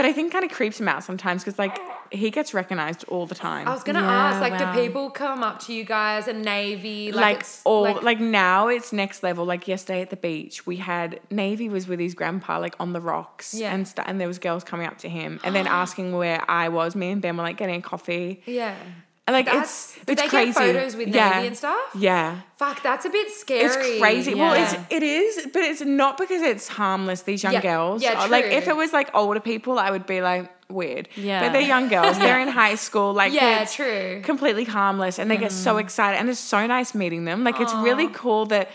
but 0.00 0.06
I 0.08 0.12
think 0.14 0.32
kind 0.32 0.44
of 0.46 0.50
creeps 0.50 0.80
him 0.80 0.88
out 0.88 1.04
sometimes 1.04 1.44
because 1.44 1.58
like 1.58 1.78
he 2.10 2.30
gets 2.30 2.54
recognized 2.54 3.04
all 3.08 3.26
the 3.26 3.34
time. 3.34 3.68
I 3.68 3.72
was 3.74 3.84
gonna 3.84 4.00
Yeah, 4.00 4.10
ask, 4.28 4.40
like, 4.40 4.58
wow. 4.58 4.72
do 4.74 4.80
people 4.82 5.10
come 5.10 5.42
up 5.42 5.60
to 5.64 5.72
you 5.74 5.84
guys 5.84 6.26
and 6.26 6.42
Navy 6.42 7.12
like, 7.12 7.22
like 7.22 7.36
it's- 7.36 7.60
all 7.64 7.82
like, 7.82 8.02
like, 8.02 8.20
now 8.20 8.68
it's 8.68 8.92
next 8.92 9.22
level 9.22 9.44
like 9.44 9.68
yesterday 9.68 10.00
at 10.02 10.10
the 10.10 10.16
beach 10.16 10.66
we 10.66 10.76
had 10.76 11.20
navy 11.30 11.68
was 11.68 11.86
with 11.86 12.00
his 12.00 12.14
grandpa 12.14 12.58
like 12.58 12.74
on 12.80 12.92
the 12.94 13.00
rocks 13.00 13.52
Yeah. 13.54 13.72
and 13.74 13.86
st- 13.86 14.06
and 14.08 14.18
there 14.20 14.26
was 14.28 14.38
girls 14.38 14.64
coming 14.64 14.86
up 14.86 14.98
to 14.98 15.08
him 15.08 15.38
and 15.44 15.54
then 15.54 15.66
asking 15.82 16.16
where 16.16 16.42
i 16.50 16.68
was 16.68 16.96
me 16.96 17.10
and 17.10 17.20
ben 17.22 17.36
were 17.36 17.42
like 17.42 17.58
getting 17.58 17.76
a 17.76 17.82
coffee 17.82 18.42
yeah. 18.46 18.74
Like 19.30 19.46
That's, 19.46 19.96
it's 19.96 20.04
it's 20.08 20.22
they 20.22 20.28
crazy 20.28 20.52
photos 20.52 20.96
with 20.96 21.08
yeah. 21.08 21.30
Navy 21.30 21.46
and 21.48 21.56
stuff? 21.56 21.78
yeah 21.94 22.40
Fuck, 22.56 22.82
that's 22.82 23.04
a 23.06 23.10
bit 23.10 23.30
scary. 23.30 23.64
it's 23.64 23.76
crazy. 24.00 24.34
Well, 24.34 24.54
Yeah. 24.56 24.62
it's 24.84 24.92
it 24.92 25.02
is, 25.02 25.46
but 25.52 25.62
it's 25.62 25.80
not 25.80 26.18
because 26.18 26.42
it's 26.42 26.68
harmless. 26.68 27.22
These 27.22 27.42
young 27.42 27.54
Yeah. 27.54 27.62
girls, 27.62 28.02
Yeah, 28.02 28.22
Uh, 28.24 28.28
like 28.28 28.44
if 28.46 28.68
it 28.68 28.76
was 28.76 28.92
like 28.92 29.08
older 29.14 29.40
people, 29.40 29.78
I 29.78 29.90
would 29.90 30.06
be 30.06 30.20
like 30.20 30.50
weird. 30.68 31.08
Yeah. 31.16 31.40
but 31.42 31.52
they're 31.52 31.62
young 31.74 31.88
girls. 31.88 32.18
They're 32.22 32.40
in 32.40 32.48
high 32.48 32.74
school. 32.76 33.12
Like 33.14 33.32
Yeah, 33.32 33.64
true. 33.64 34.20
completely 34.22 34.64
harmless, 34.64 35.18
and 35.18 35.30
they 35.30 35.36
get 35.38 35.52
so 35.52 35.78
excited, 35.78 36.18
and 36.18 36.28
it's 36.28 36.38
so 36.40 36.66
nice 36.66 36.94
meeting 36.94 37.24
them. 37.24 37.42
Like 37.44 37.58
it's 37.60 37.74
really 37.74 38.08
cool 38.08 38.46
that 38.46 38.68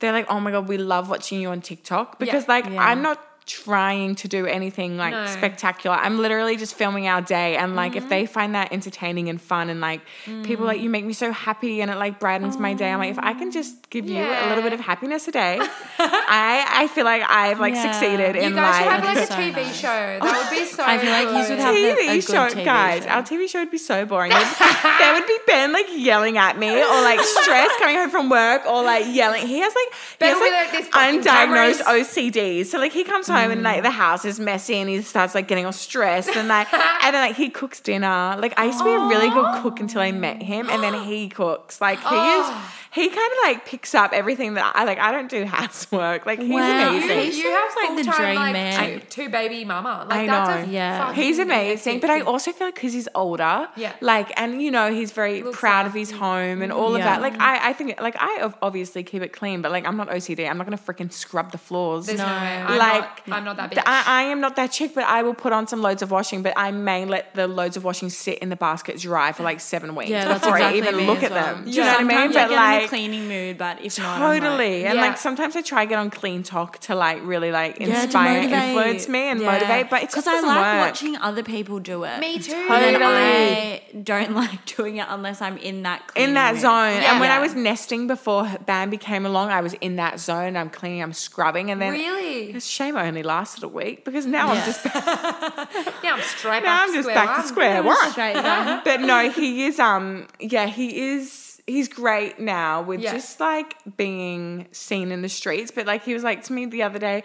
they're 0.00 0.12
like, 0.12 0.26
oh 0.28 0.38
my 0.40 0.50
god, 0.50 0.68
we 0.68 0.76
love 0.76 1.08
watching 1.08 1.40
you 1.40 1.48
on 1.50 1.60
TikTok 1.60 2.18
because 2.18 2.46
like. 2.48 2.66
I'm 2.66 3.00
not 3.02 3.18
trying 3.46 4.14
to 4.16 4.26
do 4.28 4.46
anything 4.46 4.96
like 4.96 5.12
No. 5.12 5.26
spectacular. 5.26 5.96
I'm 5.96 6.18
literally 6.18 6.56
just 6.56 6.74
filming 6.74 7.06
our 7.06 7.20
day 7.20 7.56
and 7.56 7.76
like 7.76 7.92
Mm-hmm. 7.92 8.04
if 8.04 8.08
they 8.08 8.24
find 8.26 8.54
that 8.54 8.72
entertaining 8.72 9.28
and 9.28 9.40
fun 9.40 9.68
and 9.70 9.80
like 9.80 10.00
people 10.44 10.64
like 10.64 10.80
you 10.80 10.88
make 10.88 11.04
me 11.04 11.12
so 11.12 11.30
happy 11.30 11.80
and 11.82 11.90
it 11.90 11.96
like 11.96 12.18
brightens 12.18 12.56
my 12.58 12.72
day. 12.74 12.90
I'm 12.90 12.98
like 12.98 13.10
if 13.10 13.18
I 13.18 13.34
can 13.34 13.50
just 13.52 13.90
give 13.90 14.08
you 14.08 14.22
a 14.22 14.48
little 14.48 14.62
bit 14.62 14.72
of 14.72 14.80
happiness 14.80 15.28
a 15.28 15.32
day, 15.32 15.58
I 15.98 16.64
I 16.84 16.88
feel 16.88 17.04
like 17.04 17.22
I've 17.28 17.60
like 17.60 17.74
Yeah. 17.74 17.92
succeeded 17.92 18.34
You 18.36 18.42
in 18.42 18.54
guys 18.54 18.76
should 18.76 18.86
like 18.86 18.90
have 18.90 19.04
like 19.04 19.18
a 19.18 19.26
So 19.26 19.34
TV 19.34 19.54
nice. 19.56 19.76
show. 19.76 20.18
That 20.22 20.48
would 20.50 20.58
be 20.58 20.64
so. 20.76 20.84
I 20.84 20.98
feel 20.98 21.10
like 21.10 21.26
you 21.26 21.32
good. 21.32 21.46
should 21.46 21.58
have 21.58 21.74
the- 21.74 21.90
a 21.90 21.94
TV 21.96 22.14
good 22.14 22.24
show, 22.24 22.46
TV 22.60 22.64
guys. 22.64 23.02
show. 23.04 23.08
Our 23.10 23.22
TV 23.22 23.48
show 23.48 23.58
would 23.60 23.70
be 23.70 23.78
so 23.78 24.06
boring. 24.06 24.32
There 24.94 24.98
there 25.04 25.12
would 25.20 25.26
be 25.26 25.38
Ben 25.46 25.72
like 25.72 25.86
yelling 25.90 26.38
at 26.38 26.58
me 26.58 26.70
or 26.70 27.00
like 27.02 27.20
stress 27.20 27.68
coming 27.78 27.96
home 27.96 28.10
from 28.10 28.28
work 28.30 28.64
or 28.66 28.82
like 28.82 29.04
yelling. 29.14 29.46
He 29.46 29.58
has 29.58 29.74
like 29.74 29.88
Ben 30.18 30.34
he 30.34 30.40
has 30.40 30.40
like, 30.40 30.72
like, 30.72 30.84
"These 30.84 31.24
undiagnosed 31.24 31.24
cameras." 31.24 31.80
OCD. 31.82 32.64
So 32.66 32.78
like 32.78 32.92
he 32.92 33.04
comes 33.04 33.26
home 33.26 33.33
and 33.36 33.62
like 33.62 33.80
mm. 33.80 33.82
the 33.82 33.90
house 33.90 34.24
is 34.24 34.40
messy 34.40 34.76
and 34.76 34.88
he 34.88 35.02
starts 35.02 35.34
like 35.34 35.48
getting 35.48 35.66
all 35.66 35.72
stressed 35.72 36.36
and 36.36 36.48
like 36.48 36.72
and 36.72 37.14
then 37.14 37.28
like 37.28 37.36
he 37.36 37.50
cooks 37.50 37.80
dinner. 37.80 38.36
Like 38.38 38.58
I 38.58 38.66
used 38.66 38.78
to 38.78 38.84
be 38.84 38.92
a 38.92 39.00
really 39.00 39.30
good 39.30 39.62
cook 39.62 39.80
until 39.80 40.00
I 40.00 40.12
met 40.12 40.42
him 40.42 40.68
and 40.70 40.82
then 40.82 41.04
he 41.08 41.28
cooks. 41.28 41.80
Like 41.80 41.98
he 41.98 42.04
is 42.04 42.46
oh. 42.46 42.72
He 42.94 43.08
kind 43.08 43.32
of 43.32 43.38
like 43.44 43.66
picks 43.66 43.94
up 43.94 44.12
everything 44.12 44.54
that 44.54 44.72
I 44.74 44.84
like. 44.84 44.98
I 44.98 45.10
don't 45.12 45.28
do 45.30 45.44
housework. 45.58 46.26
Like 46.26 46.38
he's 46.40 46.50
Wow. 46.50 46.90
You, 46.92 47.02
amazing. 47.04 47.40
you 47.40 47.50
have 47.50 47.72
like 47.76 47.96
the 48.04 48.10
dream 48.12 48.34
like 48.36 48.52
man. 48.52 49.00
two, 49.00 49.06
two 49.08 49.28
baby 49.28 49.64
mama. 49.64 50.06
Like 50.08 50.20
I 50.20 50.26
that's 50.26 50.66
know. 50.66 50.70
a 50.70 50.72
Yeah. 50.72 51.12
He's 51.12 51.38
amazing, 51.38 52.00
but 52.00 52.10
I 52.10 52.20
also 52.20 52.52
feel 52.52 52.68
like 52.68 52.74
because 52.76 52.92
he's 52.92 53.08
older, 53.14 53.68
Yeah. 53.76 53.92
like, 54.00 54.32
and 54.40 54.62
you 54.62 54.70
know, 54.70 54.92
he's 54.92 55.10
very 55.12 55.42
Looks 55.42 55.58
proud 55.58 55.86
of 55.86 55.92
his 55.94 56.10
home 56.10 56.62
and 56.62 56.72
all 56.72 56.94
of 56.94 57.02
that. 57.02 57.20
Like, 57.20 57.38
I, 57.40 57.70
I 57.70 57.72
think, 57.72 58.00
like, 58.00 58.14
I 58.18 58.52
obviously 58.62 59.02
keep 59.02 59.22
it 59.22 59.32
clean, 59.32 59.60
but 59.62 59.72
like, 59.72 59.86
I'm 59.86 59.96
not 59.96 60.08
OCD. 60.08 60.48
I'm 60.48 60.56
not 60.58 60.64
gonna 60.66 60.78
freaking 60.78 61.12
scrub 61.12 61.50
the 61.52 61.58
floors. 61.58 62.06
There's 62.06 62.18
no, 62.18 62.26
No. 62.26 62.32
way. 62.32 62.62
I'm 62.62 62.78
like, 62.78 63.26
not, 63.28 63.38
I'm 63.38 63.44
not 63.44 63.56
that 63.56 63.70
bitch. 63.72 63.82
I, 63.84 64.04
I 64.06 64.22
am 64.24 64.40
not 64.40 64.56
that 64.56 64.70
chick, 64.72 64.92
but 64.94 65.04
I 65.04 65.22
will 65.22 65.34
put 65.34 65.52
on 65.52 65.66
some 65.66 65.82
loads 65.82 66.02
of 66.02 66.10
washing, 66.10 66.42
but 66.42 66.52
I 66.56 66.70
may 66.70 67.04
let 67.04 67.34
the 67.34 67.46
loads 67.48 67.76
of 67.76 67.82
washing 67.84 68.08
sit 68.10 68.38
in 68.38 68.48
the 68.50 68.56
basket 68.56 68.98
dry 69.00 69.32
for 69.32 69.42
like 69.42 69.60
seven 69.60 69.94
weeks 69.96 70.10
Yeah, 70.10 70.26
that's 70.28 70.40
before 70.40 70.56
exactly 70.58 70.82
I 70.82 70.86
even 70.88 71.06
look 71.06 71.22
at 71.22 71.30
well. 71.32 71.54
them. 71.56 71.64
Do 71.64 71.70
you 71.72 71.80
know 71.80 71.86
what 71.86 72.00
I 72.00 72.02
mean? 72.04 72.10
Sometimes 72.10 72.34
But 72.34 72.48
get 72.48 72.50
in 72.50 72.83
a 72.83 72.83
like, 72.84 72.90
cleaning 72.90 73.28
mood, 73.28 73.58
but 73.58 73.80
if 73.84 73.98
not, 73.98 74.16
I'm 74.16 74.20
like- 74.22 74.42
Totally. 74.42 74.84
and 74.86 74.96
Yeah. 74.96 75.00
like 75.06 75.16
sometimes 75.18 75.56
I 75.56 75.62
try 75.62 75.84
to 75.84 75.88
get 75.88 75.98
on 75.98 76.10
CleanTok 76.10 76.78
to 76.80 76.94
like 76.94 77.18
really 77.24 77.50
like 77.50 77.76
inspire, 77.78 78.42
motivate. 78.42 78.58
influence 78.68 79.08
me 79.08 79.20
and 79.30 79.40
Yeah. 79.40 79.52
motivate, 79.52 79.90
but 79.90 80.02
it 80.02 80.10
just 80.12 80.26
I 80.28 80.32
doesn't 80.32 80.48
like 80.48 80.56
work. 80.58 80.86
watching 80.88 81.16
other 81.16 81.42
people 81.42 81.78
do 81.80 82.04
it. 82.04 82.18
Me 82.20 82.38
too. 82.38 82.52
And 82.54 82.82
then 82.82 82.92
Totally. 82.94 83.04
I 83.14 83.82
don't 84.02 84.34
like 84.42 84.64
doing 84.76 84.96
it 84.98 85.06
unless 85.08 85.40
I'm 85.42 85.56
in 85.58 85.82
that 85.82 86.06
cleaning 86.08 86.28
in 86.30 86.34
that 86.34 86.52
mood. 86.54 86.62
zone. 86.62 87.02
And 87.02 87.20
when 87.20 87.30
I 87.30 87.40
was 87.40 87.54
nesting 87.54 88.06
before 88.06 88.48
Bambi 88.66 88.96
came 88.96 89.24
along, 89.26 89.50
I 89.50 89.60
was 89.60 89.74
in 89.74 89.96
that 89.96 90.20
zone. 90.20 90.56
I'm 90.56 90.70
cleaning, 90.70 91.02
I'm 91.02 91.12
scrubbing, 91.12 91.70
and 91.70 91.80
then 91.80 91.92
really? 91.92 92.50
it's 92.52 92.66
shame 92.66 92.96
I 92.96 93.06
only 93.06 93.22
lasted 93.22 93.64
a 93.64 93.68
week 93.68 94.04
because 94.04 94.26
now 94.26 94.48
I'm 94.48 94.64
just 94.64 94.84
Yeah, 96.02 96.14
I'm 96.14 96.22
straight 96.22 96.62
now 96.62 96.78
back 96.78 96.88
I'm 96.88 96.94
just 96.94 97.08
square 97.08 97.14
back 97.26 97.42
to 97.42 97.48
square 97.48 97.82
one. 97.82 98.10
Straight. 98.10 98.34
But 98.84 99.00
no, 99.00 99.30
he 99.30 99.66
is 99.66 99.78
um 99.78 100.26
yeah 100.40 100.66
he 100.66 101.12
is 101.14 101.43
he's 101.66 101.88
great 101.88 102.38
now 102.38 102.82
with 102.82 103.00
Yeah. 103.00 103.12
just 103.12 103.40
like 103.40 103.76
being 103.96 104.66
seen 104.72 105.10
in 105.12 105.22
the 105.22 105.28
streets. 105.28 105.70
But 105.70 105.86
like 105.86 106.04
he 106.04 106.14
was 106.14 106.22
like 106.22 106.42
to 106.44 106.52
me 106.52 106.66
the 106.66 106.82
other 106.82 106.98
day. 106.98 107.22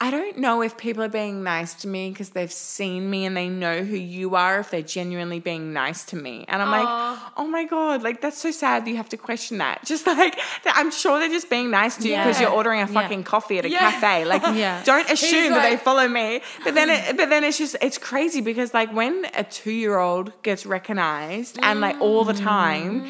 I 0.00 0.10
don't 0.10 0.38
know 0.38 0.60
if 0.60 0.76
people 0.76 1.04
are 1.04 1.08
being 1.08 1.44
nice 1.44 1.72
to 1.74 1.88
me 1.88 2.10
because 2.10 2.30
they've 2.30 2.52
seen 2.52 3.08
me 3.08 3.24
and 3.24 3.34
they 3.36 3.48
know 3.48 3.84
who 3.84 3.96
you 3.96 4.34
are, 4.34 4.58
if 4.58 4.70
they're 4.70 4.82
genuinely 4.82 5.38
being 5.38 5.72
nice 5.72 6.04
to 6.06 6.16
me. 6.16 6.44
And 6.48 6.60
I'm 6.60 6.68
Aw. 6.68 6.72
like, 7.12 7.32
oh 7.36 7.46
my 7.46 7.64
God, 7.64 8.02
like 8.02 8.20
that's 8.20 8.36
so 8.36 8.50
sad 8.50 8.84
that 8.84 8.90
you 8.90 8.96
have 8.96 9.08
to 9.10 9.16
question 9.16 9.58
that. 9.58 9.84
Just 9.86 10.06
like, 10.06 10.36
I'm 10.66 10.90
sure 10.90 11.20
they're 11.20 11.28
just 11.30 11.48
being 11.48 11.70
nice 11.70 11.96
to 11.98 12.08
you 12.08 12.16
because 12.16 12.38
Yeah. 12.40 12.48
you're 12.48 12.56
ordering 12.56 12.80
a 12.80 12.86
Yeah. 12.86 13.00
fucking 13.00 13.22
coffee 13.22 13.58
at 13.58 13.64
a 13.66 13.70
Yeah. 13.70 13.78
cafe. 13.92 14.24
Like, 14.24 14.42
Yeah. 14.54 14.82
don't 14.84 15.08
assume 15.08 15.50
that 15.52 15.62
they 15.70 15.76
follow 15.76 16.08
me. 16.08 16.42
But 16.64 16.74
then, 16.74 16.90
it, 16.90 17.16
but 17.16 17.30
then 17.30 17.44
it's 17.44 17.56
just, 17.56 17.76
it's 17.80 17.96
crazy 17.96 18.40
because 18.40 18.74
like 18.74 18.92
when 18.92 19.26
a 19.34 19.44
two 19.44 19.70
year 19.72 19.96
old 19.98 20.32
gets 20.42 20.66
recognized 20.66 21.58
and 21.62 21.80
like 21.80 21.98
all 22.00 22.24
the 22.24 22.34
time, 22.34 23.06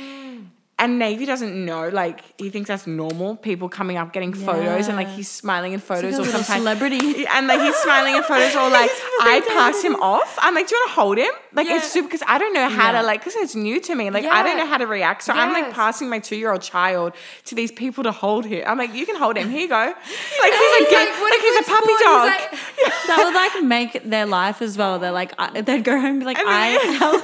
and 0.77 0.99
Navy 0.99 1.25
doesn't 1.25 1.55
know. 1.65 1.89
Like 1.89 2.21
he 2.37 2.51
thinks 2.51 2.67
that's 2.69 2.87
normal. 2.87 3.37
People 3.37 3.69
coming 3.69 3.97
up 3.97 4.13
getting 4.13 4.33
photos 4.33 4.89
and 4.89 4.97
like 4.97 5.09
he's 5.09 5.31
smiling 5.31 5.73
in 5.73 5.79
photos 5.81 6.19
like 6.19 6.23
or 6.23 6.31
sometimes 6.31 6.47
celebrity. 6.49 7.27
and 7.33 7.47
like 7.47 7.61
he's 7.61 7.77
smiling 7.77 8.17
in 8.17 8.23
photos 8.33 8.57
or 8.57 8.69
like 8.71 8.91
I 9.21 9.41
pass 9.47 9.83
him 9.83 9.95
off. 9.97 10.37
I'm 10.43 10.53
like, 10.55 10.67
do 10.69 10.75
you 10.75 10.81
want 10.83 10.89
to 10.91 10.95
hold 11.01 11.19
him? 11.19 11.31
Like 11.53 11.69
Yeah. 11.69 11.77
it's 11.77 11.87
super 11.93 12.09
because 12.09 12.25
I 12.27 12.39
don't 12.39 12.53
know 12.53 12.69
how 12.69 12.91
Yeah. 12.93 13.01
to 13.03 13.07
like 13.07 13.21
because 13.21 13.37
it's 13.37 13.55
new 13.55 13.81
to 13.83 13.95
me. 13.95 14.11
Like 14.11 14.25
I 14.25 14.43
don't 14.43 14.57
know 14.59 14.67
how 14.67 14.79
to 14.79 14.87
react. 14.87 15.23
So 15.23 15.33
I'm 15.33 15.53
like 15.53 15.73
passing 15.73 16.09
my 16.11 16.19
two 16.19 16.35
year 16.37 16.51
old 16.51 16.63
child 16.63 17.13
to 17.45 17.55
these 17.55 17.71
people 17.71 18.03
to 18.05 18.11
hold 18.13 18.45
him. 18.45 18.65
I'm 18.67 18.77
like, 18.77 18.93
you 18.95 19.07
can 19.07 19.15
hold 19.17 19.37
him. 19.37 19.51
Here 19.51 19.61
you 19.61 19.69
go. 19.69 19.95
Like 20.45 20.53
he's 20.53 20.81
a 20.81 20.85
Like, 20.85 21.09
like, 21.09 21.21
like 21.21 21.41
he's 21.41 21.61
a 21.61 21.71
puppy. 21.71 21.93
Dog. 22.03 22.27
like- 22.27 22.51
that 23.07 23.23
would 23.25 23.35
like 23.35 23.65
make 23.65 24.03
their 24.11 24.27
life 24.27 24.61
as 24.61 24.77
well. 24.77 24.99
They're 24.99 25.13
like, 25.13 25.33
I, 25.39 25.61
they'd 25.61 25.85
go 25.85 25.93
home 26.01 26.05
and 26.07 26.21
be 26.21 26.27
like, 26.27 26.39
And 26.39 26.49
I 26.49 26.73
then- 26.79 26.95
held 26.97 27.23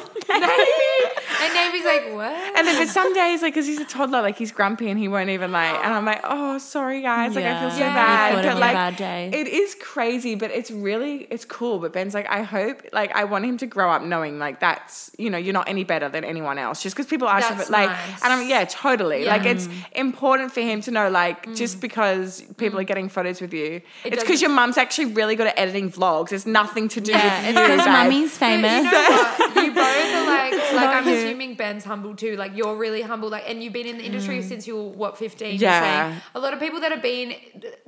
and 1.43 1.55
Navy's 1.55 1.85
like, 1.85 2.13
what? 2.15 2.33
And 2.57 2.67
then 2.67 2.77
for 2.87 2.91
some 2.93 3.13
days, 3.15 3.40
like, 3.43 3.55
because 3.55 3.67
he's 3.67 3.81
a 3.81 3.85
toddler, 3.85 4.23
like 4.23 4.37
he's 4.37 4.53
grumpy 4.53 4.91
and 4.91 4.99
he 4.99 5.09
won't 5.09 5.31
even 5.31 5.53
like. 5.53 5.75
And 5.85 5.93
I'm 5.93 6.05
like, 6.05 6.21
oh, 6.25 6.59
sorry 6.59 7.03
guys, 7.03 7.35
like 7.35 7.45
I 7.45 7.61
feel 7.61 7.71
so 7.71 7.81
bad. 7.81 8.31
You 8.31 8.37
put 8.37 8.45
him 8.45 8.53
But 8.55 8.61
like, 8.61 8.75
bad 8.75 8.97
day. 8.97 9.31
it 9.33 9.47
is 9.47 9.77
crazy, 9.81 10.35
but 10.35 10.51
it's 10.51 10.71
really 10.71 11.27
it's 11.31 11.45
cool. 11.45 11.79
But 11.79 11.93
Ben's 11.93 12.15
like, 12.15 12.29
I 12.29 12.43
hope, 12.43 12.83
like, 12.93 13.13
I 13.15 13.25
want 13.25 13.45
him 13.45 13.57
to 13.59 13.67
grow 13.67 13.91
up 13.91 14.03
knowing 14.03 14.39
like 14.39 14.61
that's 14.61 15.11
you 15.19 15.31
know 15.31 15.39
you're 15.39 15.53
not 15.55 15.69
any 15.69 15.85
better 15.85 16.09
than 16.09 16.25
anyone 16.25 16.59
else 16.59 16.83
just 16.83 16.95
because 16.97 17.07
people 17.07 17.29
ask 17.29 17.49
you, 17.51 17.57
That's 17.57 17.69
but 17.71 17.73
like, 17.73 17.91
nice. 17.91 18.23
and 18.23 18.33
I'm 18.33 18.49
yeah, 18.49 18.65
totally. 18.65 19.25
Like, 19.25 19.45
it's 19.45 19.69
important 19.93 20.53
for 20.53 20.61
him 20.61 20.81
to 20.83 20.91
know 20.91 21.11
like 21.11 21.47
mm. 21.47 21.57
just 21.57 21.81
because 21.81 22.43
people 22.57 22.79
are 22.79 22.85
mm. 22.85 22.89
getting 22.89 23.09
photos 23.09 23.41
with 23.41 23.53
you, 23.53 23.81
It 24.05 24.13
it's 24.13 24.23
because 24.23 24.41
your 24.41 24.51
mum's 24.51 24.79
actually 24.79 25.07
really 25.07 25.37
good 25.37 25.47
at 25.47 25.59
editing 25.59 25.91
vlogs. 25.91 26.33
It's 26.33 26.47
nothing 26.47 26.89
to 26.89 27.01
do 27.01 27.13
Yeah, 27.13 27.41
with 27.41 27.57
it's 27.57 27.59
you. 27.59 27.77
because 27.77 27.87
mummy's 27.87 28.37
famous. 28.47 28.71
You 28.81 28.93
know 28.93 29.11
what? 29.11 29.57
You 29.65 29.75
both 29.75 29.85
are 29.85 30.27
like, 30.53 30.73
like 30.73 30.89
I'm 30.89 31.09
assuming 31.09 31.55
Ben's 31.55 31.85
humble 31.85 32.15
too. 32.17 32.37
Like 32.37 32.57
you're 32.57 32.77
really 32.77 33.03
humble. 33.03 33.29
Like, 33.29 33.45
and 33.49 33.63
you've 33.63 33.73
been 33.73 33.87
in 33.87 33.99
the 33.99 34.05
industry 34.05 34.43
since 34.43 34.67
you 34.67 34.77
were 34.77 34.89
what 34.91 35.19
15. 35.19 35.59
Yeah. 35.61 36.19
A 36.35 36.39
lot 36.41 36.53
of 36.55 36.61
people 36.61 36.81
that 36.81 36.93
have 36.93 37.03
been 37.03 37.35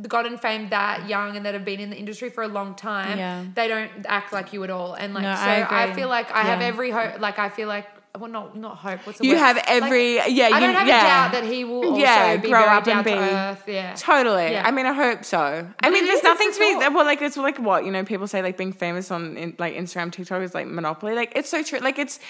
gotten 0.09 0.39
fame 0.39 0.69
that 0.71 1.09
young 1.09 1.37
and 1.37 1.47
that 1.47 1.55
have 1.55 1.65
been 1.65 1.81
in 1.81 1.91
the 1.91 1.97
industry 1.97 2.31
for 2.31 2.43
a 2.43 2.49
long 2.49 2.75
time, 2.75 3.19
Yeah. 3.19 3.45
they 3.55 3.69
don't 3.69 3.91
act 4.07 4.33
like 4.33 4.53
you 4.53 4.63
at 4.65 4.71
all. 4.71 4.95
And 4.95 5.15
like, 5.15 5.23
No, 5.25 5.35
so 5.35 5.41
I 5.41 5.85
I, 5.85 5.93
feel 5.95 6.09
like 6.09 6.31
I 6.33 6.43
have 6.43 6.61
every 6.61 6.91
hope. 6.91 7.21
Like 7.21 7.39
I 7.39 7.49
feel 7.49 7.69
like. 7.69 7.87
Well, 8.19 8.31
not 8.31 8.55
not 8.55 8.77
hope. 8.77 9.07
What's 9.07 9.21
the 9.21 9.25
You 9.27 9.33
word? 9.33 9.39
have 9.39 9.57
Like, 9.57 9.71
every 9.71 10.15
yeah. 10.17 10.21
I 10.25 10.27
you, 10.27 10.61
don't 10.61 10.75
have 10.75 10.87
yeah. 10.87 11.01
a 11.01 11.31
doubt 11.31 11.33
that 11.41 11.51
he 11.51 11.65
will 11.65 11.85
also 11.93 11.97
Yeah, 11.97 12.37
be 12.37 12.49
grow 12.49 12.61
up 12.61 12.87
and 12.87 13.05
be- 13.05 13.11
earth. 13.13 13.63
Yeah. 13.67 13.95
Totally. 13.95 14.53
Yeah. 14.53 14.67
I 14.67 14.71
mean, 14.71 14.85
I 14.85 14.93
hope 14.93 15.25
so. 15.25 15.67
I 15.83 15.89
mean, 15.91 16.05
there's 16.05 16.23
nothing 16.23 16.53
to 16.53 16.59
be. 16.59 16.75
Well, 16.95 17.07
like 17.07 17.23
it's 17.23 17.39
like 17.39 17.59
what 17.59 17.87
you 17.87 17.91
know. 17.91 18.05
People 18.05 18.27
say 18.27 18.43
like 18.43 18.59
being 18.59 18.75
famous 18.75 19.11
on 19.11 19.39
in, 19.39 19.57
like 19.59 19.75
Instagram, 19.75 20.13
TikTok 20.13 20.43
is 20.43 20.55
like 20.55 20.67
monopoly. 20.67 21.15
Like 21.15 21.33
it's 21.37 21.49
so 21.49 21.63
true. 21.63 21.79
Like 21.79 21.99
it's 21.99 22.21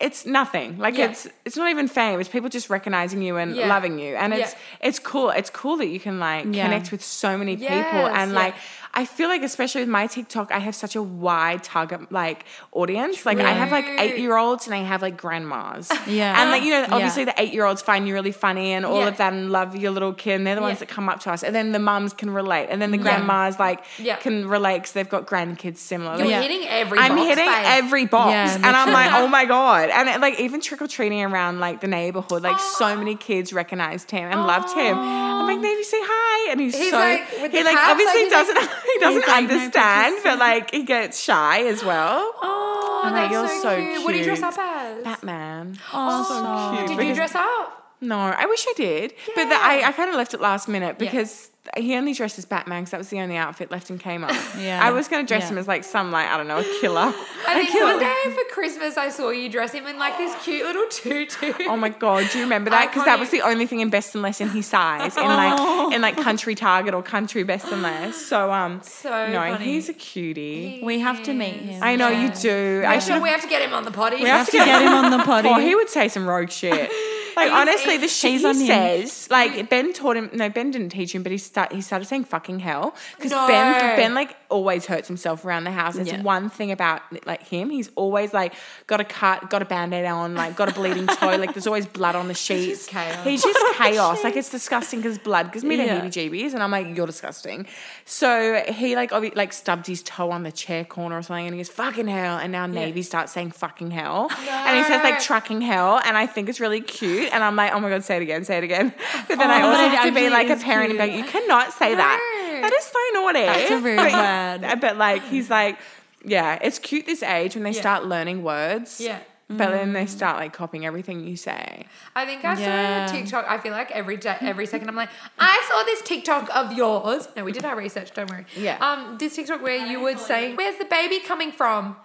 it's 0.00 0.24
nothing. 0.24 0.78
Like 0.78 0.96
Yeah. 0.96 1.10
it's 1.10 1.28
it's 1.44 1.56
not 1.58 1.68
even 1.68 1.86
fame. 1.86 2.18
It's 2.18 2.30
people 2.30 2.48
just 2.48 2.70
recognizing 2.70 3.20
you 3.20 3.36
and 3.36 3.54
Yeah. 3.54 3.68
loving 3.68 3.98
you, 3.98 4.16
and 4.16 4.32
it's 4.32 4.52
Yeah. 4.52 4.88
it's 4.88 4.98
cool. 4.98 5.28
It's 5.30 5.50
cool 5.50 5.76
that 5.76 5.88
you 5.88 6.00
can 6.00 6.18
like 6.18 6.46
Yeah. 6.50 6.64
connect 6.64 6.92
with 6.92 7.04
so 7.04 7.36
many 7.36 7.58
people, 7.58 7.74
and 7.74 8.30
yeah. 8.32 8.36
like 8.38 8.54
I 8.98 9.04
feel 9.04 9.28
like 9.28 9.42
especially 9.42 9.82
with 9.82 9.90
my 9.90 10.06
TikTok, 10.06 10.50
I 10.50 10.58
have 10.58 10.74
such 10.74 10.96
a 10.96 11.02
wide 11.02 11.62
target 11.62 12.10
like 12.10 12.46
audience. 12.72 13.26
Like 13.26 13.38
I 13.38 13.52
have 13.52 13.70
like 13.70 13.84
eight 14.00 14.18
year 14.18 14.38
olds 14.38 14.64
and 14.66 14.74
I 14.74 14.78
have 14.78 15.02
like 15.02 15.18
grandmas. 15.18 15.92
Yeah. 16.06 16.40
and 16.40 16.50
like 16.50 16.62
you 16.62 16.70
know, 16.70 16.80
Yeah. 16.80 16.94
obviously 16.94 17.24
the 17.26 17.34
eight 17.36 17.52
year 17.52 17.66
olds 17.66 17.82
find 17.82 18.08
you 18.08 18.14
really 18.14 18.32
funny 18.32 18.72
and 18.72 18.86
all 18.86 19.00
Yeah. 19.00 19.08
of 19.08 19.18
that 19.18 19.34
and 19.34 19.52
love 19.52 19.76
your 19.76 19.90
little 19.90 20.14
kid 20.14 20.36
and 20.36 20.46
they're 20.46 20.54
the 20.54 20.62
ones 20.62 20.76
Yeah. 20.76 20.86
that 20.86 20.88
come 20.88 21.10
up 21.10 21.20
to 21.20 21.30
us 21.30 21.42
and 21.42 21.54
then 21.54 21.72
the 21.72 21.78
mums 21.78 22.14
can 22.14 22.30
relate 22.30 22.68
and 22.70 22.80
then 22.80 22.90
the 22.90 22.96
Yeah. 22.96 23.02
grandmas 23.02 23.58
like 23.58 23.84
Yeah. 23.98 24.16
can 24.16 24.48
relate 24.48 24.78
because 24.78 24.92
they've 24.92 25.08
got 25.08 25.26
grandkids 25.26 25.76
similar 25.76 26.16
You're 26.16 26.28
Yeah. 26.28 26.40
hitting 26.40 26.66
every. 26.66 26.98
I'm 26.98 27.16
box, 27.16 27.28
hitting 27.28 27.44
babe. 27.44 27.64
every 27.66 28.06
box 28.06 28.30
Yeah, 28.30 28.54
and 28.54 28.64
I'm 28.74 28.92
like 28.94 29.12
oh 29.12 29.28
my 29.28 29.44
god 29.44 29.90
and 29.90 30.08
it, 30.08 30.20
like 30.22 30.40
even 30.40 30.62
trick 30.62 30.80
or 30.80 30.86
treating 30.88 31.22
around 31.22 31.60
like 31.60 31.82
the 31.82 31.86
neighborhood 31.88 32.42
like 32.42 32.58
so 32.58 32.96
many 32.96 33.14
kids 33.14 33.52
recognized 33.52 34.10
him 34.10 34.30
and 34.32 34.46
loved 34.46 34.70
him 34.74 34.96
I'm 34.98 35.46
like 35.46 35.60
maybe 35.60 35.82
say 35.82 35.98
hi 36.00 36.50
and 36.52 36.60
he's, 36.60 36.74
He's 36.74 36.90
so 36.90 36.96
like, 36.98 37.28
he 37.28 37.62
like 37.62 37.76
obviously 37.76 38.22
like- 38.22 38.30
doesn't 38.30 38.56
he 38.92 38.98
doesn't 39.00 39.26
like, 39.26 39.44
understand 39.44 40.14
pictures." 40.16 40.22
but 40.32 40.38
like 40.38 40.70
he 40.72 40.82
gets 40.82 41.20
shy 41.22 41.64
as 41.66 41.84
well 41.84 42.32
Oh, 42.42 43.02
I'm 43.04 43.12
like, 43.12 43.30
that's 43.30 43.32
"You're 43.32 43.62
so, 43.62 43.62
so 43.62 43.76
cute. 43.80 44.04
What 44.04 44.12
do 44.12 44.18
you 44.18 44.24
dress 44.24 44.42
up 44.42 44.58
as? 44.58 45.04
Batman 45.04 45.78
Oh, 45.92 46.24
oh 46.28 46.76
so 46.78 46.86
cute. 46.86 46.98
Did 46.98 47.08
you 47.08 47.14
dress 47.14 47.34
up? 47.34 47.94
No, 48.00 48.18
I 48.18 48.44
wish 48.46 48.64
I 48.68 48.72
did. 48.76 49.14
But 49.34 49.48
the, 49.48 49.54
I, 49.54 49.82
I 49.86 49.92
kind 49.92 50.10
of 50.10 50.16
left 50.16 50.34
it 50.34 50.40
last 50.40 50.68
minute 50.68 50.96
Yeah. 50.98 51.10
because 51.10 51.50
he 51.76 51.94
only 51.96 52.12
dressed 52.12 52.38
as 52.38 52.44
Batman 52.44 52.82
because 52.82 52.90
that 52.92 52.98
was 52.98 53.08
the 53.08 53.20
only 53.20 53.36
outfit 53.36 53.70
left 53.70 53.90
in 53.90 53.98
Kmart. 53.98 54.34
Yeah. 54.60 54.80
I 54.82 54.90
was 54.90 55.08
going 55.08 55.24
to 55.24 55.28
dress 55.28 55.44
Yeah. 55.44 55.50
him 55.50 55.58
as 55.58 55.68
like 55.68 55.84
some, 55.84 56.10
like, 56.10 56.26
I 56.28 56.36
don't 56.36 56.48
know, 56.48 56.58
a 56.58 56.80
killer. 56.80 57.12
I 57.48 57.64
think 57.66 57.74
one 57.82 57.98
day 57.98 58.14
for 58.30 58.54
Christmas 58.54 58.96
I 58.96 59.08
saw 59.10 59.30
you 59.30 59.48
dress 59.48 59.72
him 59.72 59.86
in 59.86 59.98
like 59.98 60.16
this 60.18 60.34
cute 60.42 60.64
little 60.64 60.86
tutu. 60.88 61.52
Oh 61.68 61.76
my 61.76 61.88
god, 61.90 62.28
do 62.30 62.38
you 62.38 62.44
remember 62.44 62.70
that? 62.70 62.86
Because 62.90 63.04
that 63.04 63.18
was 63.18 63.30
the 63.30 63.42
only 63.42 63.66
thing 63.66 63.80
in 63.80 63.90
Best 63.90 64.14
and 64.14 64.22
Less 64.22 64.40
in 64.40 64.48
his 64.48 64.66
size 64.66 65.16
in 65.16 65.24
like 65.24 65.92
in 65.94 66.00
like 66.00 66.16
Country 66.16 66.54
Target 66.54 66.94
or 66.94 67.02
Country 67.02 67.42
Best 67.42 67.66
and 67.72 67.82
Less. 67.82 68.16
So 68.16 68.50
um, 68.52 68.80
So 68.82 69.10
no, 69.30 69.38
funny. 69.38 69.64
he's 69.64 69.88
a 69.88 69.92
cutie. 69.94 70.80
We 70.82 71.00
have 71.00 71.22
to 71.24 71.34
meet 71.34 71.54
him. 71.56 71.82
I 71.82 71.96
know 71.96 72.08
Yeah. 72.08 72.22
you 72.22 72.40
do. 72.40 72.82
I 72.86 72.94
I 72.94 72.98
should 72.98 73.14
should. 73.14 73.22
we 73.22 73.28
have 73.28 73.42
to 73.42 73.48
get 73.48 73.62
him 73.62 73.72
on 73.74 73.84
the 73.84 73.90
potty. 73.90 74.16
We 74.22 74.28
have 74.28 74.46
to 74.46 74.52
get 74.52 74.82
him 74.82 74.92
on 74.92 75.10
the 75.10 75.22
potty. 75.24 75.48
Oh, 75.48 75.60
he 75.60 75.74
would 75.74 75.88
say 75.90 76.08
some 76.08 76.26
rogue 76.26 76.50
shit. 76.50 76.90
Like 77.36 77.52
honestly, 77.52 77.98
the 77.98 78.08
shit 78.08 78.40
he 78.40 78.66
says, 78.66 79.28
like 79.30 79.68
Ben 79.68 79.92
taught 79.92 80.16
him. 80.16 80.30
No, 80.32 80.48
Ben 80.48 80.70
didn't 80.70 80.88
teach 80.90 81.14
him, 81.14 81.22
but 81.22 81.30
he 81.32 81.38
start 81.38 81.72
he 81.72 81.80
started 81.82 82.06
saying 82.06 82.24
fucking 82.24 82.60
hell 82.60 82.94
because 83.16 83.30
No. 83.32 83.46
Ben 83.46 83.96
Ben 83.96 84.14
like 84.14 84.34
always 84.48 84.86
hurts 84.86 85.06
himself 85.08 85.44
around 85.44 85.64
the 85.64 85.70
house. 85.72 85.96
It's 85.96 86.10
Yeah. 86.10 86.22
one 86.22 86.48
thing 86.50 86.72
about 86.72 87.02
like 87.26 87.42
him. 87.42 87.68
He's 87.70 87.90
always 87.94 88.32
like 88.32 88.54
got 88.86 89.00
a 89.00 89.04
cut, 89.04 89.50
got 89.50 89.60
a 89.60 89.64
band-aid 89.66 90.06
on, 90.06 90.34
like 90.34 90.56
got 90.56 90.68
a 90.70 90.72
bleeding 90.72 91.06
toe. 91.06 91.36
Like 91.36 91.52
there's 91.52 91.66
always 91.66 91.86
blood 91.86 92.16
on 92.16 92.28
the 92.28 92.34
sheets. 92.34 92.86
just 92.86 92.90
chaos. 92.90 93.24
He's 93.24 93.42
just 93.42 93.58
chaos. 93.78 94.24
Like 94.24 94.36
it's 94.36 94.50
disgusting 94.50 95.00
because 95.00 95.18
blood 95.18 95.52
gives 95.52 95.64
me 95.64 95.76
the 95.76 95.84
Yeah. 95.84 96.00
heebie-jeebies, 96.00 96.54
and 96.54 96.62
I'm 96.62 96.70
like, 96.70 96.96
you're 96.96 97.06
disgusting. 97.06 97.66
So 98.04 98.62
he 98.68 98.96
like 98.96 99.10
obvi- 99.10 99.36
like 99.36 99.52
stubbed 99.52 99.86
his 99.86 100.02
toe 100.02 100.30
on 100.30 100.42
the 100.42 100.52
chair 100.52 100.84
corner 100.84 101.18
or 101.18 101.22
something, 101.22 101.46
and 101.46 101.54
he 101.54 101.58
goes 101.60 101.68
fucking 101.68 102.08
hell, 102.08 102.38
and 102.38 102.50
now 102.52 102.66
Navy 102.66 103.02
starts 103.02 103.32
saying 103.32 103.50
fucking 103.50 103.90
hell, 103.90 104.28
and 104.30 104.76
he 104.78 104.84
says 104.84 105.02
like 105.02 105.14
No. 105.14 105.20
trucking 105.20 105.60
hell, 105.60 106.00
and 106.04 106.16
I 106.16 106.26
think 106.26 106.48
it's 106.48 106.60
really 106.60 106.80
cute, 106.80 107.25
and 107.32 107.42
I'm 107.44 107.56
like, 107.56 107.72
oh 107.72 107.80
my 107.80 107.88
god, 107.88 108.04
say 108.04 108.16
it 108.16 108.22
again, 108.22 108.44
say 108.44 108.58
it 108.58 108.64
again. 108.64 108.92
But 109.28 109.38
then 109.38 109.50
I 109.50 109.62
Oh, 109.62 109.68
also 109.70 109.88
have 109.88 110.04
to 110.06 110.14
be 110.14 110.28
like 110.30 110.48
a 110.50 110.56
parent 110.56 110.90
and 110.90 110.98
be 110.98 111.06
like, 111.06 111.12
you 111.12 111.24
cannot 111.24 111.72
say 111.72 111.94
that. 111.94 112.18
That 112.62 112.72
is 112.72 112.84
so 112.84 112.98
naughty. 113.20 113.40
That's 113.40 113.70
a 113.70 113.78
rude 113.80 113.96
but, 113.96 114.60
word. 114.70 114.80
But 114.80 114.96
like 114.96 115.22
he's 115.24 115.50
like, 115.50 115.78
yeah, 116.24 116.58
it's 116.62 116.78
cute 116.78 117.06
this 117.06 117.22
age 117.22 117.54
when 117.54 117.64
they 117.64 117.70
Yeah. 117.70 117.80
start 117.80 118.04
learning 118.04 118.42
words. 118.42 119.00
Yeah. 119.00 119.18
But 119.48 119.70
then 119.70 119.90
Mm. 119.90 119.92
they 119.94 120.06
start 120.06 120.38
like 120.38 120.52
copying 120.52 120.84
everything 120.86 121.20
you 121.24 121.36
say. 121.36 121.86
I 122.16 122.24
think 122.26 122.44
I 122.44 122.58
Yeah. 122.58 123.06
saw 123.06 123.12
TikTok. 123.14 123.44
I 123.48 123.58
feel 123.58 123.70
like 123.70 123.92
every 123.92 124.16
day, 124.16 124.36
every 124.40 124.66
second, 124.66 124.88
I'm 124.88 124.96
like, 124.96 125.10
I 125.38 125.64
saw 125.70 125.84
this 125.84 126.02
TikTok 126.02 126.50
of 126.56 126.72
yours. 126.72 127.28
No, 127.36 127.44
we 127.44 127.52
did 127.52 127.64
our 127.64 127.76
research. 127.76 128.12
Don't 128.12 128.28
worry. 128.28 128.44
Yeah. 128.56 128.76
Um, 128.80 129.18
this 129.18 129.36
TikTok 129.36 129.62
where 129.62 129.76
you 129.86 130.00
would 130.00 130.18
say, 130.18 130.54
"Where's 130.54 130.78
the 130.78 130.84
baby 130.86 131.20
coming 131.20 131.52
from?" 131.52 131.96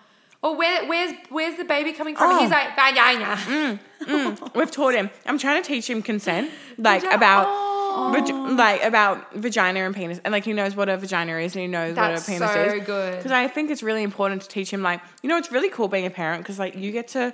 Or 0.43 0.57
where, 0.57 0.87
where's, 0.87 1.13
where's 1.29 1.55
the 1.57 1.63
baby 1.63 1.93
coming 1.93 2.15
from? 2.15 2.31
Oh. 2.31 2.39
He's 2.41 2.49
like, 2.49 2.75
vagina. 2.75 3.35
Mm, 3.35 3.79
mm. 4.01 4.55
We've 4.55 4.71
taught 4.71 4.95
him. 4.95 5.11
I'm 5.27 5.37
trying 5.37 5.61
to 5.61 5.67
teach 5.67 5.87
him 5.87 6.01
consent, 6.01 6.49
like 6.77 7.03
Vagi- 7.03 7.13
about, 7.13 7.47
Oh. 7.93 8.11
vag- 8.13 8.57
like 8.57 8.83
about 8.83 9.33
vagina 9.35 9.81
and 9.81 9.93
penis, 9.93 10.19
and 10.23 10.31
like 10.31 10.45
he 10.45 10.53
knows 10.53 10.75
what 10.75 10.87
a 10.89 10.97
vagina 10.97 11.37
is 11.37 11.53
and 11.55 11.61
he 11.61 11.67
knows 11.67 11.93
That's 11.93 12.27
what 12.27 12.35
a 12.35 12.39
penis 12.39 12.53
so 12.53 12.63
is. 12.77 12.83
good. 12.85 13.17
Because 13.17 13.31
I 13.33 13.47
think 13.49 13.69
it's 13.69 13.83
really 13.83 14.01
important 14.01 14.41
to 14.43 14.47
teach 14.47 14.71
him. 14.71 14.81
Like 14.81 15.01
you 15.21 15.29
know, 15.29 15.37
it's 15.37 15.51
really 15.51 15.69
cool 15.69 15.89
being 15.89 16.05
a 16.05 16.09
parent 16.09 16.41
because 16.41 16.57
like 16.57 16.75
you 16.75 16.91
get 16.93 17.09
to 17.09 17.33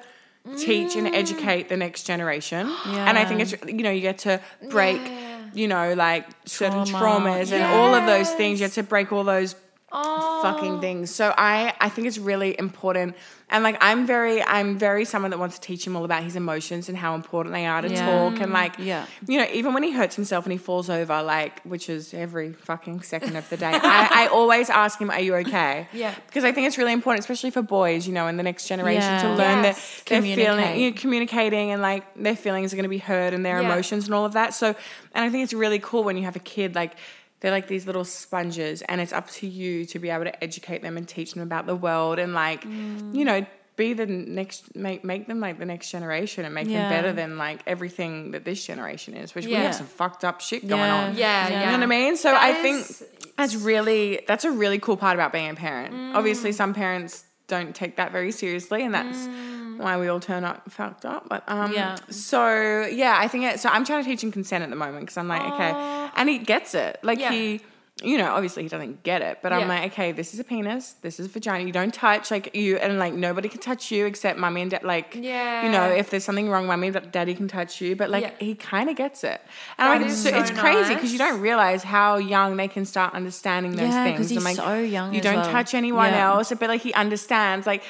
teach 0.58 0.96
and 0.96 1.06
mm. 1.08 1.14
educate 1.14 1.70
the 1.70 1.78
next 1.78 2.04
generation, 2.04 2.68
yeah. 2.68 3.06
and 3.08 3.18
I 3.20 3.26
think 3.26 3.42
it's 3.42 3.54
you 3.68 3.84
know 3.84 3.92
you 3.92 4.02
get 4.02 4.18
to 4.20 4.42
break. 4.70 5.00
Yeah. 5.02 5.36
You 5.54 5.68
know, 5.68 5.94
like 5.94 6.26
certain 6.46 6.86
Trauma. 6.86 7.30
traumas 7.30 7.52
and 7.52 7.64
all 7.64 7.96
of 7.96 8.06
those 8.06 8.30
things. 8.32 8.60
You 8.60 8.66
have 8.66 8.74
to 8.74 8.84
break 8.84 9.12
all 9.14 9.24
those 9.24 9.56
Oh. 9.90 10.42
fucking 10.44 10.82
things. 10.82 11.16
So 11.16 11.34
I 11.38 11.74
I 11.80 11.88
think 11.88 12.08
it's 12.10 12.18
really 12.18 12.58
important. 12.60 13.16
And 13.50 13.64
like 13.64 13.78
I'm 13.80 14.06
very 14.06 14.44
I'm 14.44 14.78
very 14.78 15.06
someone 15.06 15.32
that 15.32 15.38
wants 15.40 15.56
to 15.58 15.62
teach 15.62 15.88
him 15.88 15.96
all 15.96 16.04
about 16.04 16.24
his 16.24 16.36
emotions 16.36 16.90
and 16.90 16.98
how 16.98 17.16
important 17.16 17.54
they 17.56 17.66
are 17.66 17.82
to 17.82 17.90
Yeah. 17.90 18.06
talk 18.06 18.42
and 18.42 18.52
like 18.52 18.74
Yeah. 18.78 19.06
you 19.26 19.40
know 19.40 19.48
even 19.54 19.74
when 19.74 19.84
he 19.84 19.92
hurts 19.94 20.18
himself 20.18 20.44
and 20.46 20.52
he 20.52 20.58
falls 20.58 20.90
over 20.90 21.24
like 21.24 21.62
which 21.64 21.88
is 21.88 22.14
every 22.14 22.52
fucking 22.52 23.02
second 23.04 23.38
of 23.38 23.48
the 23.50 23.56
day 23.56 23.72
I, 23.74 24.10
I 24.24 24.28
always 24.28 24.70
ask 24.70 25.00
him 25.00 25.10
are 25.10 25.22
you 25.22 25.36
okay 25.36 25.88
Yeah. 25.94 26.14
because 26.26 26.44
I 26.44 26.52
think 26.52 26.68
it's 26.68 26.78
really 26.78 26.92
important 26.92 27.22
especially 27.22 27.52
for 27.52 27.62
boys 27.62 28.06
you 28.06 28.12
know 28.14 28.28
in 28.28 28.36
the 28.36 28.44
next 28.44 28.68
generation 28.68 29.22
to 29.22 29.30
learn 29.36 29.64
Yes. 29.64 30.00
that 30.00 30.06
they're 30.08 30.22
feeling 30.22 30.78
you 30.82 30.92
know, 30.92 30.98
communicating 30.98 31.72
and 31.72 31.82
like 31.82 32.04
their 32.22 32.36
feelings 32.36 32.74
are 32.74 32.76
going 32.76 32.84
to 32.84 32.90
be 32.90 32.98
heard 32.98 33.34
and 33.34 33.46
their 33.46 33.62
Yeah. 33.62 33.72
emotions 33.72 34.08
and 34.08 34.14
all 34.14 34.26
of 34.26 34.34
that 34.34 34.54
so 34.54 34.76
and 35.16 35.24
I 35.24 35.30
think 35.30 35.46
it's 35.46 35.54
really 35.54 35.80
cool 35.80 36.04
when 36.04 36.18
you 36.18 36.26
have 36.26 36.36
a 36.36 36.40
kid 36.56 36.76
like 36.76 36.92
they're 37.40 37.52
like 37.52 37.68
these 37.68 37.86
little 37.86 38.04
sponges 38.06 38.82
and 38.84 39.00
it's 39.00 39.14
up 39.14 39.30
to 39.30 39.48
you 39.48 39.86
to 39.86 40.00
be 40.00 40.10
able 40.10 40.24
to 40.26 40.44
educate 40.44 40.82
them 40.82 40.98
and 40.98 41.08
teach 41.08 41.34
them 41.34 41.44
about 41.44 41.66
the 41.68 41.76
world 41.76 42.20
and 42.20 42.34
like 42.34 42.64
Mm. 42.64 43.14
you 43.16 43.26
know 43.26 43.46
be 43.76 43.94
the 43.94 44.08
next 44.08 44.76
make 44.76 45.04
make 45.04 45.28
them 45.28 45.40
like 45.40 45.60
the 45.60 45.66
next 45.66 45.92
generation 45.92 46.46
and 46.46 46.56
make 46.56 46.68
Yeah. 46.68 46.80
them 46.80 46.90
better 46.90 47.14
than 47.14 47.38
like 47.38 47.62
everything 47.68 48.32
that 48.32 48.44
this 48.44 48.66
generation 48.66 49.14
is 49.14 49.36
which 49.36 49.46
we 49.46 49.54
have 49.54 49.76
some 49.76 49.86
fucked 49.86 50.24
up 50.26 50.42
shit 50.42 50.68
going 50.68 50.82
on 50.82 51.16
Yeah, 51.16 51.48
yeah. 51.48 51.60
you 51.60 51.66
know 51.68 51.72
what 51.74 51.84
I 51.84 51.86
mean? 51.86 52.18
So 52.18 52.32
That 52.32 52.42
I 52.42 52.50
is- 52.58 52.62
think 52.98 53.10
that's 53.38 53.56
really 53.56 54.22
that's 54.28 54.46
a 54.46 54.52
really 54.52 54.80
cool 54.80 54.98
part 54.98 55.14
about 55.16 55.32
being 55.32 55.50
a 55.52 55.54
parent. 55.54 55.94
Mm. 55.94 56.16
Obviously, 56.16 56.52
some 56.52 56.74
parents 56.74 57.24
don't 57.48 57.76
take 57.76 57.98
that 57.98 58.12
very 58.12 58.32
seriously, 58.32 58.84
and 58.84 58.94
that's 58.94 59.28
why 59.80 59.96
we 59.98 60.08
all 60.08 60.20
turn 60.20 60.44
up 60.44 60.70
fucked 60.72 61.06
up. 61.06 61.30
But 61.30 61.44
um, 61.48 61.72
Yeah. 61.72 61.98
So 62.10 62.82
yeah, 62.92 63.16
I 63.20 63.28
think 63.28 63.44
it, 63.46 63.60
so. 63.60 63.70
I'm 63.70 63.86
trying 63.86 64.04
to 64.04 64.10
teach 64.10 64.24
him 64.24 64.32
consent 64.32 64.64
at 64.64 64.72
the 64.72 64.76
moment 64.76 65.02
because 65.02 65.18
I'm 65.18 65.28
like, 65.28 65.44
okay, 65.54 65.70
and 66.18 66.28
he 66.30 66.38
gets 66.40 66.74
it. 66.76 67.00
Like 67.04 67.20
Yeah. 67.20 67.32
he. 67.32 67.62
You 68.04 68.20
know, 68.20 68.30
obviously 68.32 68.62
he 68.62 68.70
doesn't 68.70 69.02
get 69.02 69.24
it, 69.24 69.40
but 69.42 69.52
I'm 69.52 69.68
like, 69.68 69.92
okay, 69.92 70.12
this 70.12 70.32
is 70.36 70.40
a 70.40 70.44
penis, 70.44 70.94
this 71.02 71.20
is 71.20 71.26
a 71.26 71.30
vagina. 71.30 71.64
You 71.66 71.72
don't 71.72 71.92
touch, 71.92 72.30
like 72.30 72.56
you, 72.56 72.78
and 72.78 73.00
like 73.00 73.16
nobody 73.16 73.50
can 73.50 73.60
touch 73.60 73.90
you 73.90 74.06
except 74.06 74.38
mummy 74.38 74.62
and 74.62 74.70
dad. 74.70 74.84
Like, 74.84 75.18
yeah, 75.20 75.66
you 75.66 75.72
know, 75.72 75.90
if 75.90 76.12
there's 76.12 76.24
something 76.24 76.48
wrong, 76.48 76.68
mummy 76.68 76.90
and 76.90 77.12
daddy 77.12 77.34
can 77.34 77.48
touch 77.48 77.82
you, 77.82 77.96
but 77.96 78.12
like 78.12 78.22
Yeah. 78.26 78.32
he 78.40 78.54
kind 78.54 78.92
of 78.92 78.96
gets 78.98 79.24
it, 79.24 79.42
and 79.80 79.88
That 79.90 79.98
like 80.00 80.12
it's, 80.12 80.20
so, 80.20 80.30
it's 80.30 80.52
crazy 80.52 80.94
because 80.94 81.12
you 81.12 81.18
don't 81.18 81.42
realize 81.42 81.82
how 81.82 82.18
young 82.18 82.56
they 82.56 82.68
can 82.68 82.86
start 82.86 83.16
understanding 83.16 83.72
those 83.72 83.90
Yeah, 83.90 84.04
things. 84.04 84.30
he's 84.30 84.38
and, 84.38 84.46
like, 84.46 84.58
so 84.58 84.78
young 84.78 85.16
You 85.16 85.22
don't 85.22 85.38
well. 85.38 85.52
touch 85.52 85.74
anyone 85.74 86.12
Yeah. 86.12 86.34
else, 86.34 86.54
but 86.60 86.70
like 86.70 86.82
he 86.82 86.94
understands 86.94 87.66
like 87.66 87.82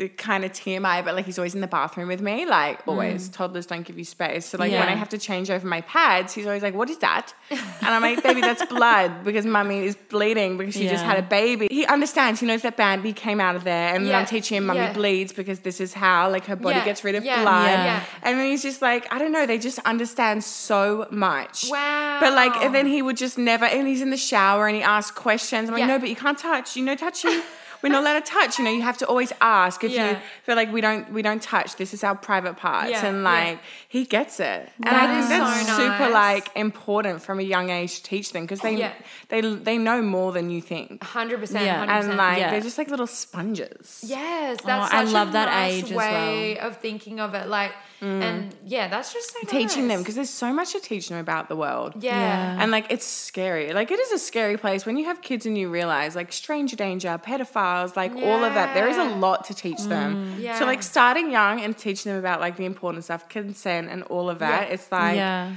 the 0.00 0.08
kind 0.08 0.42
of 0.46 0.50
TMI, 0.52 1.04
but 1.04 1.14
like 1.14 1.26
he's 1.26 1.38
always 1.38 1.54
in 1.54 1.60
the 1.60 1.66
bathroom 1.78 2.08
with 2.08 2.22
me, 2.22 2.46
like 2.46 2.76
always. 2.88 3.28
Toddlers 3.28 3.66
don't 3.66 3.84
give 3.88 3.98
you 3.98 4.04
space, 4.16 4.46
so 4.46 4.56
like 4.56 4.72
when 4.72 4.80
Mm. 4.88 4.94
I 4.94 4.98
have 5.02 5.10
to 5.10 5.18
change 5.18 5.46
over 5.50 5.66
my 5.76 5.82
pads, 5.82 6.32
he's 6.36 6.46
always 6.46 6.62
like, 6.62 6.74
"What 6.80 6.88
is 6.94 6.98
that?" 7.08 7.26
And 7.84 7.90
I'm 7.94 8.02
like, 8.08 8.22
"Baby, 8.22 8.40
that's 8.40 8.64
blood 8.76 9.10
because 9.24 9.44
mummy 9.56 9.78
is 9.90 9.94
bleeding 10.14 10.56
because 10.58 10.74
she 10.74 10.88
just 10.88 11.04
had 11.10 11.18
a 11.18 11.26
baby." 11.40 11.66
He 11.70 11.84
understands. 11.96 12.40
He 12.40 12.46
knows 12.46 12.62
that 12.62 12.76
Bambi 12.78 13.12
came 13.12 13.40
out 13.46 13.56
of 13.56 13.64
there, 13.64 13.88
and 13.94 14.06
Yeah. 14.06 14.18
I'm 14.18 14.26
teaching 14.34 14.56
him, 14.58 14.64
"Mummy 14.70 14.80
Yeah. 14.80 14.92
bleeds 15.00 15.32
because 15.40 15.58
this 15.68 15.78
is 15.80 15.92
how 15.92 16.30
like 16.30 16.46
her 16.46 16.56
body 16.56 16.76
Yeah. 16.76 16.84
gets 16.90 17.04
rid 17.04 17.14
of 17.14 17.22
Yeah. 17.24 17.42
blood." 17.42 17.66
Yeah. 17.68 17.84
Yeah. 17.84 18.00
And 18.22 18.32
then 18.38 18.46
he's 18.52 18.62
just 18.62 18.80
like, 18.80 19.02
I 19.14 19.18
don't 19.20 19.32
know, 19.36 19.44
they 19.52 19.58
just 19.58 19.78
understand 19.92 20.42
so 20.44 21.06
much. 21.10 21.56
Wow. 21.68 22.18
But 22.22 22.32
like, 22.42 22.54
and 22.64 22.74
then 22.74 22.86
he 22.86 23.02
would 23.02 23.18
just 23.18 23.36
never, 23.36 23.66
and 23.66 23.86
he's 23.86 24.00
in 24.06 24.10
the 24.16 24.22
shower 24.30 24.66
and 24.68 24.76
he 24.80 24.82
asks 24.82 25.10
questions. 25.28 25.68
I'm 25.68 25.74
like, 25.74 25.80
Yeah. 25.80 25.94
no, 25.94 25.98
but 25.98 26.08
you 26.08 26.16
can't 26.24 26.38
touch. 26.38 26.68
You 26.76 26.84
know, 26.84 26.94
touching. 26.94 27.42
We're 27.82 27.88
not 27.90 28.02
allowed 28.02 28.24
to 28.24 28.30
touch. 28.30 28.58
You 28.58 28.64
know, 28.64 28.70
you 28.70 28.82
have 28.82 28.98
to 28.98 29.06
always 29.06 29.32
ask 29.40 29.82
if 29.84 29.92
you 29.92 30.16
feel 30.44 30.56
like 30.56 30.70
we 30.72 30.80
don't 30.80 31.12
we 31.12 31.22
don't 31.22 31.42
touch. 31.42 31.76
This 31.76 31.94
is 31.94 32.04
our 32.04 32.14
private 32.14 32.56
parts, 32.56 32.90
Yeah, 32.90 33.06
and 33.06 33.18
yeah. 33.18 33.22
like 33.32 33.58
he 33.88 34.04
gets 34.04 34.38
it. 34.40 34.68
And 34.76 34.84
That 34.86 34.94
I 34.94 35.06
think 35.06 35.22
is 35.22 35.28
that's 35.28 35.66
so 35.68 35.76
super 35.76 36.10
like 36.10 36.48
important 36.56 37.22
from 37.22 37.38
a 37.40 37.42
young 37.42 37.70
age 37.70 37.96
to 37.96 38.02
teach 38.02 38.32
them 38.32 38.42
because 38.44 38.60
they 38.60 38.76
Yeah. 38.76 38.92
they 39.28 39.40
they 39.40 39.78
know 39.78 40.02
more 40.02 40.32
than 40.32 40.50
you 40.50 40.60
think, 40.60 41.02
Hundred 41.02 41.40
percent. 41.40 41.64
Yeah. 41.64 41.78
Hundred 41.86 42.08
and 42.10 42.16
like 42.16 42.38
Yeah. 42.38 42.50
they're 42.50 42.60
just 42.60 42.78
like 42.78 42.88
little 42.90 43.06
sponges. 43.06 44.04
Yes, 44.06 44.58
Oh, 44.62 44.66
that's 44.66 44.92
I 44.92 45.04
such 45.04 45.12
love 45.12 45.28
a 45.28 45.32
that 45.32 45.46
nice 45.48 45.74
age 45.84 45.90
as 45.92 45.96
way 45.96 46.58
of 46.58 46.76
thinking 46.78 47.20
of 47.20 47.34
it. 47.34 47.48
Like, 47.48 47.72
and 48.02 48.54
yeah, 48.64 48.88
that's 48.88 49.12
just 49.12 49.32
so 49.32 49.38
Mm. 49.40 49.48
Teaching 49.50 49.88
them 49.88 49.98
because 50.00 50.14
there's 50.14 50.30
so 50.30 50.52
much 50.52 50.72
to 50.72 50.80
teach 50.80 51.08
them 51.10 51.18
about 51.18 51.48
the 51.48 51.56
world. 51.56 51.92
yeah. 52.02 52.16
Yeah. 52.18 52.62
And 52.62 52.70
like 52.70 52.86
it's 52.90 53.04
scary. 53.06 53.72
Like 53.72 53.90
it 53.90 53.98
is 54.00 54.12
a 54.12 54.18
scary 54.18 54.56
place 54.56 54.86
when 54.86 54.96
you 54.96 55.04
have 55.04 55.20
kids 55.22 55.44
and 55.46 55.56
you 55.58 55.68
realize 55.70 56.16
like 56.16 56.32
stranger 56.32 56.76
danger, 56.76 57.20
pedophiles, 57.22 57.96
like 57.96 58.12
all 58.16 58.42
of 58.44 58.54
that. 58.54 58.72
There 58.74 58.88
is 58.88 58.96
a 58.96 59.04
lot 59.04 59.44
to 59.46 59.54
teach 59.54 59.82
them. 59.84 60.36
Yeah. 60.38 60.58
So 60.58 60.64
like 60.64 60.82
starting 60.82 61.30
young 61.30 61.60
and 61.60 61.76
teaching 61.76 62.10
them 62.12 62.18
about 62.18 62.40
like 62.40 62.56
the 62.56 62.64
important 62.64 63.04
stuff, 63.04 63.28
consent 63.28 63.88
and 63.90 64.02
all 64.04 64.30
of 64.30 64.38
that. 64.38 64.68
Yeah. 64.68 64.74
It's 64.74 64.90
like 64.90 65.16
yeah. 65.16 65.56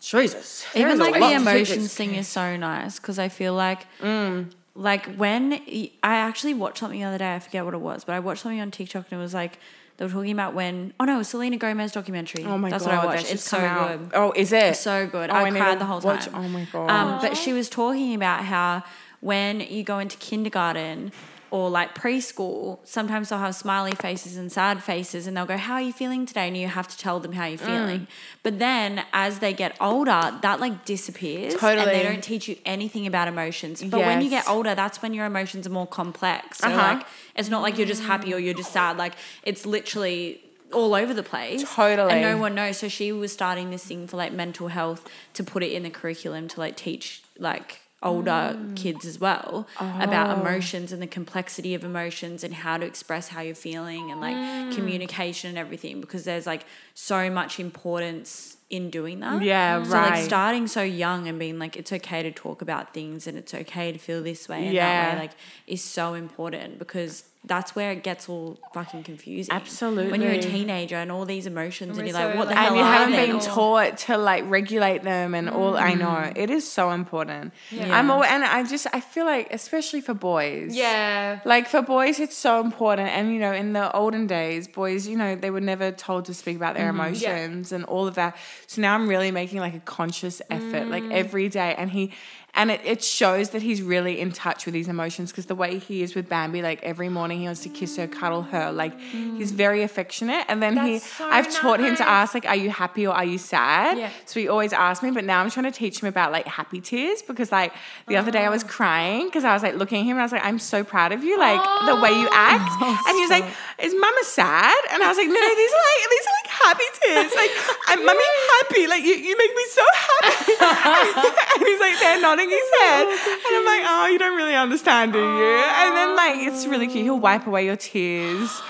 Jesus. 0.00 0.66
Even 0.74 0.98
like 0.98 1.14
the 1.14 1.20
to 1.20 1.32
emotions 1.36 1.94
thing 1.94 2.14
is 2.14 2.28
so 2.28 2.56
nice 2.56 2.98
because 2.98 3.18
I 3.18 3.28
feel 3.28 3.54
like, 3.54 3.86
Mm. 4.02 4.50
like 4.74 5.14
when 5.16 5.54
I 6.02 6.16
actually 6.16 6.52
watched 6.54 6.78
something 6.78 7.00
the 7.00 7.06
other 7.06 7.18
day, 7.18 7.34
I 7.36 7.38
forget 7.38 7.64
what 7.64 7.74
it 7.74 7.80
was, 7.80 8.04
but 8.04 8.14
I 8.14 8.20
watched 8.20 8.42
something 8.42 8.60
on 8.60 8.70
TikTok 8.70 9.06
and 9.10 9.18
it 9.18 9.22
was 9.22 9.32
like 9.34 9.58
they 9.96 10.04
were 10.04 10.10
talking 10.10 10.32
about 10.32 10.54
when 10.54 10.92
oh 10.98 11.04
no, 11.04 11.22
Selena 11.22 11.56
Gomez 11.56 11.92
documentary. 11.92 12.44
Oh 12.44 12.58
my 12.58 12.70
That's 12.70 12.84
god, 12.84 12.96
what 12.96 13.02
I 13.02 13.06
watched. 13.16 13.32
It's 13.32 13.44
so 13.48 13.58
out. 13.58 13.98
good. 13.98 14.10
Oh, 14.14 14.32
is 14.34 14.52
it? 14.52 14.62
It's 14.64 14.80
so 14.80 15.06
good. 15.06 15.30
Oh, 15.30 15.34
I, 15.34 15.50
need 15.50 15.58
cried 15.58 15.78
the 15.78 15.84
whole 15.84 16.00
watch- 16.00 16.26
time. 16.26 16.34
Oh 16.44 16.48
my 16.48 16.66
god. 16.72 16.90
Um, 16.90 17.20
but 17.20 17.36
she 17.36 17.52
was 17.52 17.68
talking 17.68 18.14
about 18.14 18.44
how 18.44 18.82
when 19.20 19.60
you 19.60 19.82
go 19.84 19.98
into 20.00 20.16
kindergarten 20.18 21.12
or 21.54 21.70
like 21.70 21.94
preschool, 21.94 22.78
sometimes 22.82 23.28
they'll 23.28 23.38
have 23.38 23.54
smiley 23.54 23.94
faces 23.94 24.36
and 24.36 24.50
sad 24.50 24.82
faces, 24.82 25.28
and 25.28 25.36
they'll 25.36 25.46
go, 25.46 25.56
"How 25.56 25.74
are 25.74 25.80
you 25.88 25.92
feeling 25.92 26.26
today?" 26.26 26.48
And 26.48 26.56
you 26.56 26.66
have 26.66 26.88
to 26.88 26.98
tell 26.98 27.20
them 27.20 27.32
how 27.38 27.44
Mm. 27.44 27.50
you're 27.50 27.58
feeling. 27.72 28.06
But 28.42 28.58
then 28.58 29.04
as 29.12 29.38
they 29.38 29.52
get 29.52 29.76
older, 29.80 30.22
that 30.42 30.58
like 30.58 30.84
disappears, 30.84 31.54
and 31.62 31.88
they 31.96 32.02
don't 32.02 32.24
teach 32.24 32.48
you 32.48 32.56
anything 32.66 33.06
about 33.06 33.28
emotions. 33.28 33.84
But 33.84 34.00
when 34.00 34.20
you 34.20 34.30
get 34.30 34.48
older, 34.48 34.74
that's 34.74 35.00
when 35.00 35.14
your 35.14 35.26
emotions 35.26 35.64
are 35.68 35.70
more 35.80 35.86
complex. 35.86 36.58
So 36.58 36.66
Uh-huh. 36.66 36.76
like, 36.88 37.06
it's 37.36 37.48
not 37.48 37.62
like 37.62 37.78
you're 37.78 37.86
just 37.94 38.02
happy 38.02 38.34
or 38.34 38.40
you're 38.40 38.60
just 38.64 38.72
sad. 38.72 38.96
Like 38.98 39.14
it's 39.44 39.64
literally 39.64 40.40
all 40.72 40.92
over 40.96 41.14
the 41.14 41.22
place. 41.22 41.62
Totally. 41.72 42.10
And 42.12 42.20
no 42.20 42.36
one 42.36 42.56
knows. 42.56 42.78
So 42.78 42.88
she 42.88 43.12
was 43.12 43.32
starting 43.32 43.70
this 43.70 43.84
thing 43.84 44.08
for 44.08 44.16
like 44.16 44.32
mental 44.32 44.68
health 44.78 45.02
to 45.34 45.44
put 45.44 45.62
it 45.62 45.70
in 45.70 45.84
the 45.84 45.90
curriculum 45.90 46.48
to 46.48 46.58
like 46.58 46.74
teach 46.76 47.22
like 47.38 47.82
older 48.04 48.54
mm. 48.56 48.76
kids 48.76 49.04
as 49.04 49.18
well 49.18 49.66
about 49.78 50.30
uh-huh. 50.30 50.40
emotions 50.40 50.92
and 50.92 51.00
the 51.00 51.06
complexity 51.06 51.74
of 51.74 51.84
emotions 51.84 52.44
and 52.44 52.54
how 52.54 52.76
to 52.76 52.84
express 52.84 53.28
how 53.28 53.40
you're 53.40 53.54
feeling 53.54 54.10
and 54.10 54.20
like 54.20 54.36
mm. 54.36 54.74
communication 54.74 55.48
and 55.48 55.58
everything 55.58 56.00
because 56.00 56.24
there's 56.24 56.46
like 56.46 56.64
so 56.94 57.30
much 57.30 57.58
importance 57.58 58.56
in 58.70 58.90
doing 58.90 59.20
that. 59.20 59.42
Yeah, 59.42 59.82
So 59.82 59.90
like 59.90 60.10
right. 60.10 60.24
starting 60.24 60.66
so 60.66 60.82
young 60.82 61.28
and 61.28 61.38
being 61.38 61.58
like 61.58 61.76
it's 61.76 61.92
okay 61.92 62.22
to 62.22 62.32
talk 62.32 62.62
about 62.62 62.92
things 62.92 63.26
and 63.26 63.38
it's 63.38 63.54
okay 63.54 63.92
to 63.92 63.98
feel 63.98 64.22
this 64.22 64.48
way 64.48 64.58
and 64.58 64.68
that 64.68 64.74
Yeah. 64.74 65.14
way 65.14 65.20
like 65.20 65.32
is 65.66 65.82
so 65.82 66.14
important 66.14 66.78
because 66.78 67.24
that's 67.46 67.76
where 67.76 67.92
it 67.92 68.02
gets 68.02 68.28
all 68.28 68.58
fucking 68.72 69.02
confusing. 69.02 69.54
Absolutely. 69.54 70.10
When 70.10 70.22
you're 70.22 70.32
a 70.32 70.40
teenager 70.40 70.96
and 70.96 71.12
all 71.12 71.26
these 71.26 71.46
emotions 71.46 71.98
and, 71.98 72.06
we're 72.06 72.12
you're 72.12 72.26
like, 72.26 72.36
what 72.36 72.48
the 72.48 72.54
like, 72.54 72.58
hell 72.58 72.68
and 72.68 72.76
you 72.76 72.82
are 72.82 72.92
haven't 72.92 73.12
they? 73.12 73.26
been 73.26 73.36
or- 73.36 73.40
taught 73.40 73.98
to 73.98 74.16
like 74.16 74.44
regulate 74.48 75.02
them 75.02 75.34
and 75.34 75.50
all 75.50 75.76
I 75.76 75.92
mm. 75.92 75.98
know. 75.98 76.32
It 76.34 76.48
is 76.48 76.70
so 76.70 76.90
important. 76.90 77.52
Yeah. 77.70 77.96
I'm 77.96 78.10
all, 78.10 78.24
and 78.24 78.44
I 78.44 78.64
just 78.64 78.86
I 78.92 79.00
feel 79.00 79.26
like 79.26 79.48
especially 79.52 80.00
for 80.00 80.14
boys. 80.14 80.74
Yeah. 80.74 81.40
like 81.44 81.68
for 81.68 81.82
boys 81.82 82.18
it's 82.18 82.36
so 82.36 82.60
important. 82.60 83.08
And 83.08 83.32
you 83.32 83.38
know 83.38 83.52
in 83.52 83.74
the 83.74 83.94
olden 83.94 84.26
days 84.26 84.66
boys 84.66 85.06
you 85.06 85.16
know 85.16 85.36
they 85.36 85.50
were 85.50 85.60
never 85.60 85.92
told 85.92 86.24
to 86.26 86.34
speak 86.34 86.56
about 86.56 86.74
their 86.74 86.90
mm-hmm. 86.90 87.00
emotions 87.00 87.72
and 87.72 87.84
all 87.84 88.06
of 88.06 88.14
that. 88.14 88.36
So 88.66 88.80
now 88.80 88.94
I'm 88.94 89.06
really 89.06 89.30
making 89.30 89.60
like 89.60 89.74
a 89.74 89.80
conscious 89.80 90.40
effort 90.50 90.88
like 90.88 91.02
mm. 91.02 91.12
every 91.12 91.48
day. 91.50 91.74
And 91.76 91.90
he 91.90 92.12
and 92.56 92.70
it, 92.70 92.80
it 92.84 93.02
shows 93.02 93.50
that 93.50 93.62
he's 93.62 93.82
really 93.82 94.20
in 94.20 94.30
touch 94.30 94.64
with 94.64 94.74
his 94.74 94.86
emotions 94.86 95.32
because 95.32 95.46
the 95.46 95.54
way 95.54 95.78
he 95.78 96.02
is 96.02 96.14
with 96.14 96.28
Bambi 96.28 96.62
like 96.62 96.82
every 96.84 97.08
morning 97.08 97.40
he 97.40 97.46
wants 97.46 97.62
to 97.62 97.68
kiss 97.68 97.96
her 97.96 98.06
cuddle 98.06 98.42
her 98.42 98.70
like 98.70 98.98
he's 99.00 99.52
mm. 99.52 99.56
very 99.56 99.82
affectionate. 99.82 100.44
And 100.48 100.62
then 100.62 100.76
he 100.76 101.00
so 101.00 101.28
I've 101.28 101.52
taught 101.52 101.80
him 101.80 101.96
to 101.96 102.08
ask 102.08 102.32
like 102.32 102.46
are 102.46 102.56
you 102.56 102.70
happy 102.70 103.06
or 103.06 103.14
are 103.14 103.24
you 103.24 103.38
sad? 103.38 103.98
Yeah. 103.98 104.10
so 104.24 104.38
he 104.38 104.48
always 104.48 104.72
asks 104.72 105.02
me 105.02 105.10
but 105.10 105.24
now 105.24 105.40
I'm 105.40 105.50
trying 105.50 105.70
to 105.70 105.76
teach 105.76 106.00
him 106.00 106.08
about 106.08 106.30
like 106.30 106.46
happy 106.46 106.80
tears 106.80 107.22
because 107.22 107.50
like 107.50 107.72
the 108.06 108.16
other 108.16 108.30
day 108.30 108.44
I 108.44 108.50
was 108.50 108.62
oh. 108.62 108.68
crying 108.68 109.26
because 109.26 109.44
I 109.44 109.52
was 109.52 109.62
like 109.62 109.74
looking 109.74 110.00
at 110.00 110.04
him 110.04 110.12
and 110.12 110.20
I 110.20 110.24
was 110.24 110.32
like 110.32 110.44
I'm 110.44 110.60
so 110.60 110.84
proud 110.84 111.12
of 111.12 111.24
you 111.24 111.38
like 111.38 111.60
the 111.86 111.96
way 111.96 112.10
you 112.10 112.28
oh. 112.30 112.34
act. 112.34 112.70
Oh, 112.84 113.04
and 113.08 113.16
he 113.16 113.22
was 113.22 113.30
like 113.30 113.44
is 113.78 113.94
mama 113.98 114.22
sad? 114.24 114.76
And 114.92 115.02
I 115.02 115.08
was 115.08 115.16
like 115.16 115.26
no 115.26 115.34
no 115.34 115.54
these 115.56 115.72
are 115.72 115.84
like 115.88 116.10
these 116.10 116.26
are 116.26 116.36
like 116.38 116.50
happy 116.54 116.88
tears. 117.00 117.32
Like 117.34 117.50
I'm 117.88 118.04
mummy 118.06 118.30
happy. 118.60 118.86
Like 118.86 119.02
you, 119.02 119.14
you 119.14 119.34
make 119.36 119.54
me 119.54 119.64
so 119.70 119.84
happy. 119.94 120.52
And 121.54 121.62
he's 121.62 121.80
like 121.80 121.98
there 122.00 122.20
nodding 122.44 122.58
his 122.58 122.70
head. 122.80 123.06
And 123.06 123.56
I'm 123.56 123.64
like 123.64 123.82
oh 123.86 124.08
you 124.12 124.18
don't 124.18 124.36
really 124.36 124.54
understand 124.54 125.12
do 125.12 125.18
you? 125.18 125.24
And 125.24 125.96
then 125.96 126.16
like 126.16 126.46
it's 126.46 126.66
really 126.66 126.86
cute. 126.86 127.04
He'll 127.04 127.18
wipe 127.18 127.46
away 127.46 127.66
your 127.66 127.76
tears. 127.76 128.60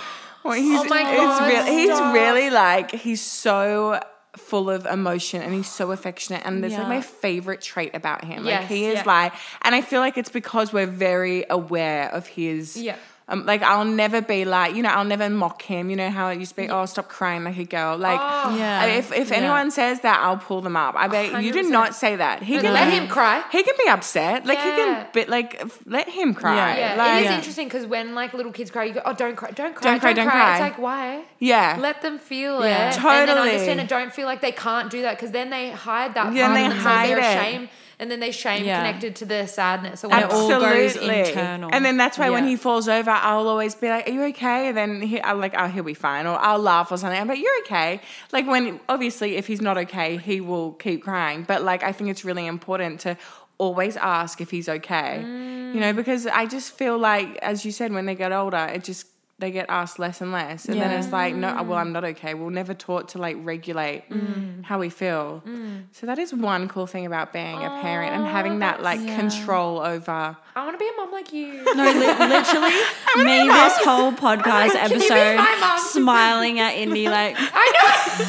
Well, 0.43 0.53
he's, 0.55 0.79
Oh 0.79 0.85
my 0.85 1.01
it's 1.01 1.17
God, 1.17 1.49
really, 1.49 1.71
he's 1.71 1.99
really 2.13 2.51
like 2.51 2.91
he's 2.91 3.23
so 3.23 4.01
full 4.37 4.69
of 4.69 4.85
emotion 4.85 5.41
and 5.41 5.55
he's 5.55 5.71
so 5.71 5.93
affectionate. 5.93 6.43
And 6.45 6.63
that's 6.63 6.75
like 6.75 6.89
my 6.89 7.01
favorite 7.01 7.61
trait 7.61 7.95
about 7.95 8.25
him. 8.25 8.45
like 8.45 8.67
he 8.67 8.87
is 8.87 8.97
yeah. 8.97 9.03
like 9.07 9.33
and 9.63 9.75
I 9.75 9.81
feel 9.81 10.01
like 10.01 10.19
it's 10.19 10.31
because 10.31 10.73
we're 10.73 10.87
very 10.87 11.45
aware 11.49 12.11
of 12.13 12.27
his 12.27 12.77
Yeah. 12.77 12.97
Um, 13.27 13.47
like 13.47 13.63
I'll 13.63 13.87
never 13.87 14.21
be 14.21 14.45
like 14.45 14.75
you 14.77 14.83
know 14.83 14.91
I'll 14.91 15.05
never 15.05 15.31
mock 15.31 15.63
him 15.63 15.89
you 15.89 15.97
know 15.97 16.11
how 16.11 16.29
it 16.29 16.39
used 16.39 16.51
to 16.51 16.57
be 16.63 16.69
oh 16.69 16.85
stop 16.85 17.09
crying 17.09 17.45
like 17.45 17.57
a 17.57 17.65
girl 17.65 17.97
like 17.97 18.21
Oh. 18.23 18.55
Yeah. 18.57 18.85
if, 18.85 19.13
if 19.13 19.31
Yeah. 19.31 19.37
anyone 19.37 19.71
says 19.71 20.01
that 20.01 20.21
I'll 20.21 20.37
pull 20.37 20.61
them 20.61 20.77
up 20.77 20.95
I 20.97 21.09
bet 21.09 21.43
you 21.43 21.51
did 21.53 21.65
100%. 21.67 21.71
not 21.71 21.95
say 21.95 22.17
that 22.17 22.43
he 22.43 22.59
can 22.59 22.73
Let 22.75 22.93
him 22.93 23.09
cry. 23.09 23.43
he 23.51 23.63
can 23.63 23.75
be 23.83 23.89
upset 23.89 24.45
like 24.45 24.59
he 24.59 24.65
can 24.65 25.07
bit 25.15 25.29
like 25.31 25.51
f- 25.63 25.79
let 25.87 26.09
him 26.09 26.35
cry 26.35 26.55
Yeah. 26.57 26.77
Yeah, 26.77 26.95
like, 27.03 27.15
it 27.15 27.25
is 27.25 27.31
Yeah. 27.31 27.37
interesting 27.39 27.67
because 27.69 27.87
when 27.87 28.15
like 28.15 28.35
little 28.35 28.53
kids 28.53 28.71
cry, 28.71 28.85
you 28.85 28.93
go, 28.95 29.03
"Oh, 29.07 29.15
don't 29.15 29.37
cry, 29.37 29.51
don't 29.53 29.75
cry, 29.75 29.91
Don't 29.93 30.01
cry, 30.01 30.13
don't 30.13 30.29
cry. 30.29 30.53
It's 30.53 30.61
like 30.61 30.79
why? 30.79 31.25
yeah 31.39 31.79
Let 31.81 32.03
them 32.03 32.19
feel 32.19 32.63
Yeah. 32.65 32.91
it, 32.91 32.99
and 33.03 33.29
then 33.29 33.39
understand 33.39 33.81
it. 33.81 33.89
Don't 33.89 34.13
feel 34.13 34.27
like 34.27 34.41
they 34.43 34.53
can't 34.53 34.91
do 34.91 35.01
that 35.03 35.17
because 35.17 35.31
then 35.31 35.49
they 35.51 35.71
hide 35.71 36.13
that 36.15 36.33
Yeah, 36.35 36.49
part 36.49 36.59
and 36.59 36.67
of 36.67 36.73
they 36.73 36.75
themselves. 36.75 37.09
They're 37.09 37.23
hide 37.23 37.39
it. 37.39 37.43
shame, 37.43 37.69
and 38.05 38.11
then 38.11 38.21
they 38.21 38.31
shame 38.31 38.67
Yeah. 38.67 38.77
connected 38.81 39.17
to 39.17 39.25
their 39.25 39.49
sadness 39.49 40.05
or 40.05 40.13
And 40.13 40.29
whatever. 40.29 40.35
it 40.35 40.55
all 40.55 40.61
goes 40.61 40.97
internal. 40.97 41.71
And 41.73 41.83
then 41.87 41.97
that's 41.97 42.19
why 42.19 42.29
when 42.29 42.47
he 42.47 42.57
falls 42.57 42.87
over, 42.87 43.11
I'll 43.11 43.49
always 43.49 43.75
be 43.75 43.89
like, 43.89 44.07
"Are 44.07 44.13
you 44.13 44.23
okay?" 44.25 44.69
And 44.69 44.77
then 44.77 45.01
he, 45.01 45.23
I'm 45.23 45.41
like, 45.41 45.55
"Oh, 45.57 45.69
he'll 45.69 45.85
be 45.85 45.95
fine," 45.95 46.27
or 46.27 46.39
I'll 46.39 46.59
laugh 46.59 46.93
or 46.93 46.99
something. 46.99 47.19
I'm 47.19 47.29
like, 47.29 47.41
"You're 47.41 47.59
okay." 47.61 48.03
Like 48.31 48.47
when 48.47 48.79
obviously, 48.91 49.37
if 49.37 49.47
he's 49.47 49.63
not 49.63 49.79
okay, 49.79 50.19
he 50.19 50.43
will 50.43 50.73
keep 50.73 51.03
crying. 51.03 51.45
But 51.49 51.63
like, 51.63 51.83
I 51.83 51.93
think 51.93 52.11
it's 52.11 52.27
really 52.27 52.47
important 52.47 53.01
to 53.01 53.17
always 53.57 53.97
ask 53.97 54.43
if 54.43 54.51
he's 54.51 54.69
okay. 54.69 55.21
You 55.23 55.81
know, 55.81 55.93
mm. 55.93 55.97
because 55.97 56.27
I 56.27 56.45
just 56.45 56.73
feel 56.73 56.99
like, 56.99 57.37
as 57.39 57.65
you 57.65 57.73
said, 57.73 57.91
when 57.93 58.05
they 58.05 58.15
get 58.15 58.33
older, 58.33 58.67
it 58.75 58.85
just 58.85 59.07
they 59.39 59.51
get 59.51 59.67
asked 59.69 59.99
less 59.99 60.21
and 60.21 60.31
less, 60.31 60.67
and 60.67 60.81
then 60.81 60.93
it's 60.93 61.11
like, 61.11 61.35
no, 61.35 61.61
well, 61.65 61.79
I'm 61.79 61.93
not 61.93 62.05
okay. 62.05 62.35
We're 62.35 62.51
never 62.51 62.73
taught 62.73 63.09
to 63.11 63.19
like 63.19 63.37
regulate 63.41 64.09
mm. 64.09 64.65
how 64.65 64.79
we 64.79 64.91
feel. 64.91 65.43
Mm. 65.45 65.87
So 65.91 66.07
that 66.07 66.21
is 66.21 66.33
one 66.33 66.69
cool 66.69 66.87
thing 66.87 67.05
about 67.05 67.33
being 67.33 67.57
a 67.57 67.69
parent 67.83 68.15
and 68.15 68.25
having 68.25 68.55
oh, 68.55 68.59
that 68.61 68.83
like 68.83 69.01
Yeah. 69.01 69.17
control 69.17 69.81
over. 69.81 70.37
I 70.55 70.65
want 70.65 70.75
to 70.75 70.79
be 70.79 70.89
a 70.89 70.97
mom 70.97 71.11
like 71.11 71.33
you. 71.33 71.65
No, 71.75 71.85
li- 71.85 72.07
literally, 72.29 72.77
me 73.25 73.49
this 73.49 73.79
whole 73.85 74.13
podcast 74.13 74.71
Can 74.73 74.93
you 74.93 74.99
be 75.01 75.07
episode 75.11 75.79
smiling 75.91 76.61
at 76.61 76.75
Indy 76.75 77.09
like, 77.09 77.35
I 77.39 77.67
know. 77.75 78.25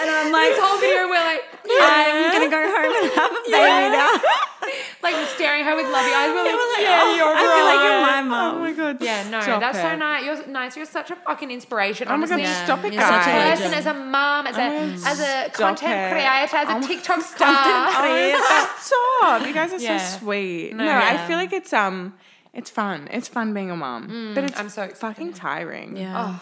and 0.00 0.10
I'm 0.10 0.24
this 0.26 0.32
like, 0.32 0.52
whole 0.56 0.80
video, 0.80 1.08
we're 1.08 1.24
like, 1.24 1.42
I'm 1.70 2.32
gonna 2.32 2.50
go 2.50 2.62
home 2.64 3.04
and 3.04 3.12
have 3.12 3.32
a 3.32 3.42
baby 3.50 3.88
now. 3.92 4.20
like 5.02 5.14
staring 5.36 5.64
her 5.64 5.74
with 5.76 5.86
lovey 5.86 6.12
eyes. 6.12 6.28
We're 6.30 6.44
like, 6.44 6.82
Yeah, 6.82 7.16
you're 7.16 7.34
I 7.34 7.40
feel 7.40 7.64
like 7.64 7.82
you're 7.86 8.00
my 8.02 8.22
mom. 8.22 8.54
Oh 8.56 8.58
my 8.60 8.72
god. 8.72 9.02
yeah, 9.02 9.28
no, 9.30 9.40
stop 9.40 9.60
that's 9.60 9.78
so 9.78 9.96
nice. 9.96 10.24
You're 10.24 10.46
nice. 10.48 10.76
You're 10.76 10.86
such 10.86 11.10
a 11.10 11.16
fucking 11.16 11.50
inspiration. 11.50 12.06
Oh 12.08 12.10
my 12.12 12.14
Honestly. 12.16 12.36
god, 12.38 12.42
Yeah, 12.42 12.64
stop 12.64 12.84
it, 12.84 12.92
you're 12.92 13.02
such 13.02 13.26
a 13.26 13.30
guys. 13.30 13.58
person, 13.60 13.74
as 13.74 13.86
a 13.86 13.94
mom, 13.94 14.46
as 14.46 14.56
a 14.56 15.08
as 15.08 15.20
a 15.20 15.50
content 15.52 15.92
it. 15.92 16.10
creator, 16.12 16.56
as 16.56 16.68
a 16.68 16.72
Oh 16.72 16.78
my- 16.80 16.86
TikTok 16.86 17.20
star. 17.34 17.48
Oh, 17.50 18.76
stop! 18.78 19.46
You 19.46 19.52
guys 19.54 19.72
are 19.72 19.78
Yeah. 19.78 19.98
so 19.98 20.18
sweet. 20.18 20.74
No, 20.74 20.84
No, 20.84 20.92
I 20.96 21.26
feel 21.26 21.36
like 21.36 21.52
it's 21.52 21.72
um, 21.72 22.14
it's 22.52 22.70
fun. 22.70 23.08
It's 23.10 23.28
fun 23.28 23.54
being 23.54 23.70
a 23.70 23.76
mom, 23.76 24.32
but 24.34 24.44
it's 24.44 24.58
I'm 24.58 24.68
so 24.68 24.88
fucking 24.88 25.32
tiring. 25.34 25.96
Yeah, 25.96 26.38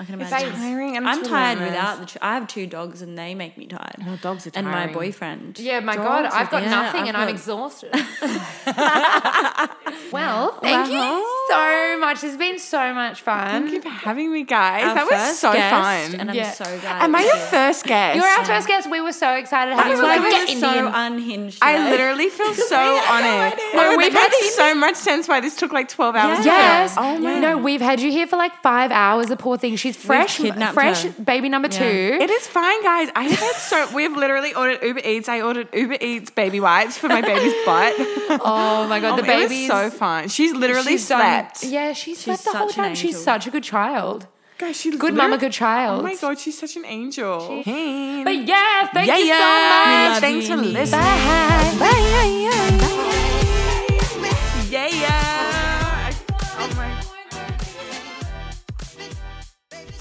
I 0.00 0.04
can 0.06 0.18
It's 0.20 0.30
imagine. 0.30 0.52
tiring 0.54 0.96
and 0.96 1.06
I'm 1.06 1.22
tired 1.22 1.58
relentless. 1.58 1.78
without 1.78 2.00
the. 2.00 2.06
Ch- 2.06 2.16
I 2.22 2.34
have 2.34 2.48
two 2.48 2.66
dogs 2.66 3.02
and 3.02 3.18
they 3.18 3.34
make 3.34 3.58
me 3.58 3.66
tired. 3.66 3.96
Well, 4.06 4.16
dogs 4.22 4.46
are 4.46 4.50
and 4.54 4.66
my 4.66 4.86
boyfriend. 4.86 5.58
Yeah, 5.58 5.80
my 5.80 5.94
Dogs 5.94 6.08
God, 6.08 6.24
I've 6.26 6.50
got 6.50 6.62
yeah, 6.62 6.70
nothing 6.70 7.02
I've 7.02 7.08
and 7.08 7.16
I'm 7.18 7.28
exhausted. 7.28 7.90
well, 10.12 10.52
thank 10.60 10.90
Well. 10.90 11.18
you 11.18 11.46
so 11.50 11.98
much. 12.00 12.24
It's 12.24 12.36
been 12.36 12.58
so 12.58 12.94
much 12.94 13.20
fun. 13.20 13.50
Thank 13.62 13.72
you 13.72 13.82
for 13.82 13.88
having 13.90 14.32
me, 14.32 14.44
guys. 14.44 14.84
Our 14.88 14.94
that 14.94 15.06
was 15.10 15.38
so 15.38 15.52
guest, 15.52 15.70
fun. 16.12 16.20
and 16.20 16.30
I'm 16.30 16.36
Yeah. 16.36 16.50
so 16.52 16.64
glad. 16.64 17.02
Am 17.02 17.14
I 17.14 17.22
your 17.22 17.34
you. 17.36 17.40
first 17.42 17.84
guest? 17.84 18.16
You're 18.16 18.26
our 18.26 18.44
first 18.44 18.68
guest. 18.68 18.90
We 18.90 19.00
were 19.00 19.12
so 19.12 19.32
excited 19.34 19.70
to 19.72 19.76
have 19.76 19.86
you. 19.86 20.00
That's 20.00 20.02
why 20.02 20.18
we're 20.18 20.46
so 20.46 20.52
Indian. 20.70 20.86
unhinged. 20.94 21.58
I 21.62 21.90
literally 21.90 22.28
feel 22.28 22.54
so 22.72 22.76
honored. 22.76 23.58
No, 23.74 23.88
we've 23.90 23.98
we've 23.98 24.12
had 24.12 24.32
had 24.32 24.50
so 24.52 24.74
much 24.74 24.96
sense 24.96 25.28
why 25.28 25.40
this 25.40 25.56
took 25.56 25.72
like 25.72 25.88
12 25.88 26.16
hours 26.16 26.38
to 26.38 26.44
Yes. 26.44 26.94
film. 26.94 27.06
Oh 27.06 27.18
my 27.18 27.38
No, 27.38 27.58
we've 27.58 27.80
had 27.80 28.00
you 28.00 28.10
here 28.10 28.26
for 28.26 28.36
like 28.36 28.54
five 28.62 28.90
hours. 28.90 29.26
The 29.26 29.36
poor 29.36 29.56
thing. 29.58 29.76
She's 29.76 29.89
fresh, 29.96 30.36
fresh 30.38 31.02
her. 31.04 31.10
baby 31.22 31.48
number 31.48 31.68
Yeah. 31.70 31.78
two. 31.78 32.18
It 32.24 32.30
is 32.30 32.46
fine, 32.46 32.82
guys. 32.82 33.08
I 33.14 33.24
have 33.24 33.38
had 33.38 33.54
so 33.56 33.88
we've 33.94 34.12
literally 34.16 34.54
ordered 34.54 34.82
Uber 34.82 35.00
Eats. 35.04 35.28
I 35.28 35.40
ordered 35.40 35.68
Uber 35.72 35.96
Eats 36.00 36.30
baby 36.30 36.60
wipes 36.60 36.96
for 36.98 37.08
my 37.08 37.20
baby's 37.20 37.54
butt. 37.66 37.94
Oh 38.44 38.86
my 38.88 39.00
god, 39.00 39.18
oh 39.18 39.22
the 39.22 39.30
it 39.30 39.36
was 39.36 39.48
baby's 39.48 39.68
so 39.68 39.90
fun. 39.90 40.28
She's 40.28 40.52
literally 40.52 40.92
she's 40.92 41.08
done- 41.08 41.20
slept. 41.20 41.64
yeah, 41.64 41.92
she 41.92 42.14
slept 42.14 42.44
the 42.44 42.50
such 42.50 42.56
whole 42.58 42.68
an 42.68 42.74
time. 42.74 42.94
She's 42.94 43.22
such 43.22 43.46
a 43.46 43.50
good 43.50 43.64
child. 43.64 44.26
Guys, 44.58 44.76
she's 44.78 44.92
Good 44.92 45.14
literally- 45.14 45.22
mama, 45.30 45.38
good 45.38 45.52
child. 45.52 46.00
Oh 46.00 46.02
my 46.02 46.14
god, 46.16 46.38
she's 46.38 46.58
such 46.58 46.76
an 46.76 46.84
angel. 46.84 47.62
Hey. 47.62 48.22
But 48.22 48.36
yeah, 48.46 48.88
thank 48.92 49.08
yeah, 49.08 49.16
you 49.16 49.24
yeah. 49.24 49.38
so 49.38 50.10
much. 50.12 50.20
Thanks 50.20 50.48
you, 50.48 50.56
for 50.56 50.62
Amy. 50.62 50.72
listening. 50.72 51.00
Bye. 51.80 51.96
Yeah, 54.70 54.86
yeah. 54.86 55.59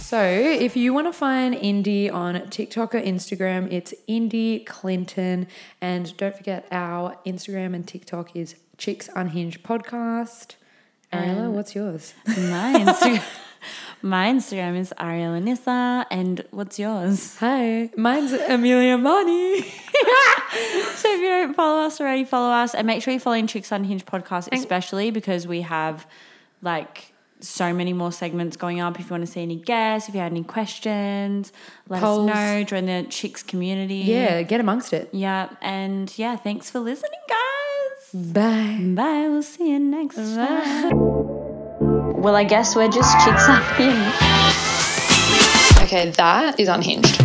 So, 0.10 0.24
if 0.24 0.76
you 0.76 0.92
want 0.92 1.06
to 1.06 1.14
find 1.14 1.54
Indy 1.54 2.10
on 2.10 2.50
TikTok 2.50 2.96
or 2.96 3.00
Instagram, 3.00 3.72
it's 3.72 3.94
Indy 4.08 4.62
Clinton. 4.62 5.46
And 5.82 6.18
don't 6.18 6.36
forget, 6.36 6.68
our 6.72 7.20
Instagram 7.28 7.76
and 7.76 7.88
TikTok 7.88 8.36
is 8.36 8.56
Chicks 8.80 9.08
Unhinged 9.16 9.62
Podcast. 9.62 10.56
Ariella, 11.14 11.52
what's 11.52 11.76
yours? 11.76 12.16
My 12.26 12.74
Instagram. 12.76 13.24
My 14.02 14.30
Instagram 14.30 14.78
is 14.78 14.92
Ariel 15.00 15.34
Anissa, 15.34 16.08
and 16.10 16.44
what's 16.50 16.80
yours? 16.80 17.38
Hi, 17.38 17.92
mine's 17.96 18.34
Amelia 18.34 18.98
Mani. 18.98 19.62
So 20.96 21.14
if 21.14 21.22
you 21.22 21.30
don't 21.30 21.54
follow 21.54 21.84
us 21.84 22.02
already, 22.02 22.24
follow 22.24 22.50
us, 22.50 22.74
and 22.74 22.88
make 22.88 23.04
sure 23.04 23.14
you 23.14 23.20
follow 23.20 23.36
in 23.36 23.46
Chicks 23.46 23.72
Unhinged 23.72 24.08
podcast, 24.08 24.50
especially 24.52 25.12
because 25.12 25.46
we 25.46 25.62
have 25.62 26.08
like 26.64 27.09
so 27.42 27.74
many 27.74 27.94
more 27.94 28.12
segments 28.12 28.58
going 28.58 28.80
up. 28.82 29.00
If 29.00 29.06
you 29.06 29.12
want 29.12 29.26
to 29.26 29.32
see 29.32 29.42
any 29.42 29.56
guests, 29.56 30.10
if 30.10 30.16
you 30.16 30.22
had 30.22 30.32
any 30.32 30.44
questions, 30.44 31.52
let 31.88 32.02
Polls. 32.02 32.30
us 32.30 32.36
know. 32.36 32.64
Join 32.64 32.86
the 32.86 33.06
Chicks 33.10 33.44
community. 33.44 33.96
yeah, 33.96 34.42
get 34.42 34.60
amongst 34.60 34.92
it. 34.94 35.10
Yeah, 35.14 35.50
and 35.62 36.12
yeah, 36.18 36.36
thanks 36.36 36.70
for 36.70 36.80
listening, 36.80 37.20
guys. 37.28 38.24
Bye. 38.34 38.80
Bye. 38.96 39.28
We'll 39.30 39.44
see 39.44 39.70
you 39.72 39.80
next 39.80 40.16
time. 40.16 40.98
Well, 42.22 42.36
I 42.36 42.44
guess 42.44 42.76
we're 42.76 42.90
just 42.90 43.12
chicks 43.24 43.46
unhinged. 43.48 44.16
Okay, 45.84 46.12
that 46.18 46.60
is 46.60 46.68
unhinged. 46.68 47.22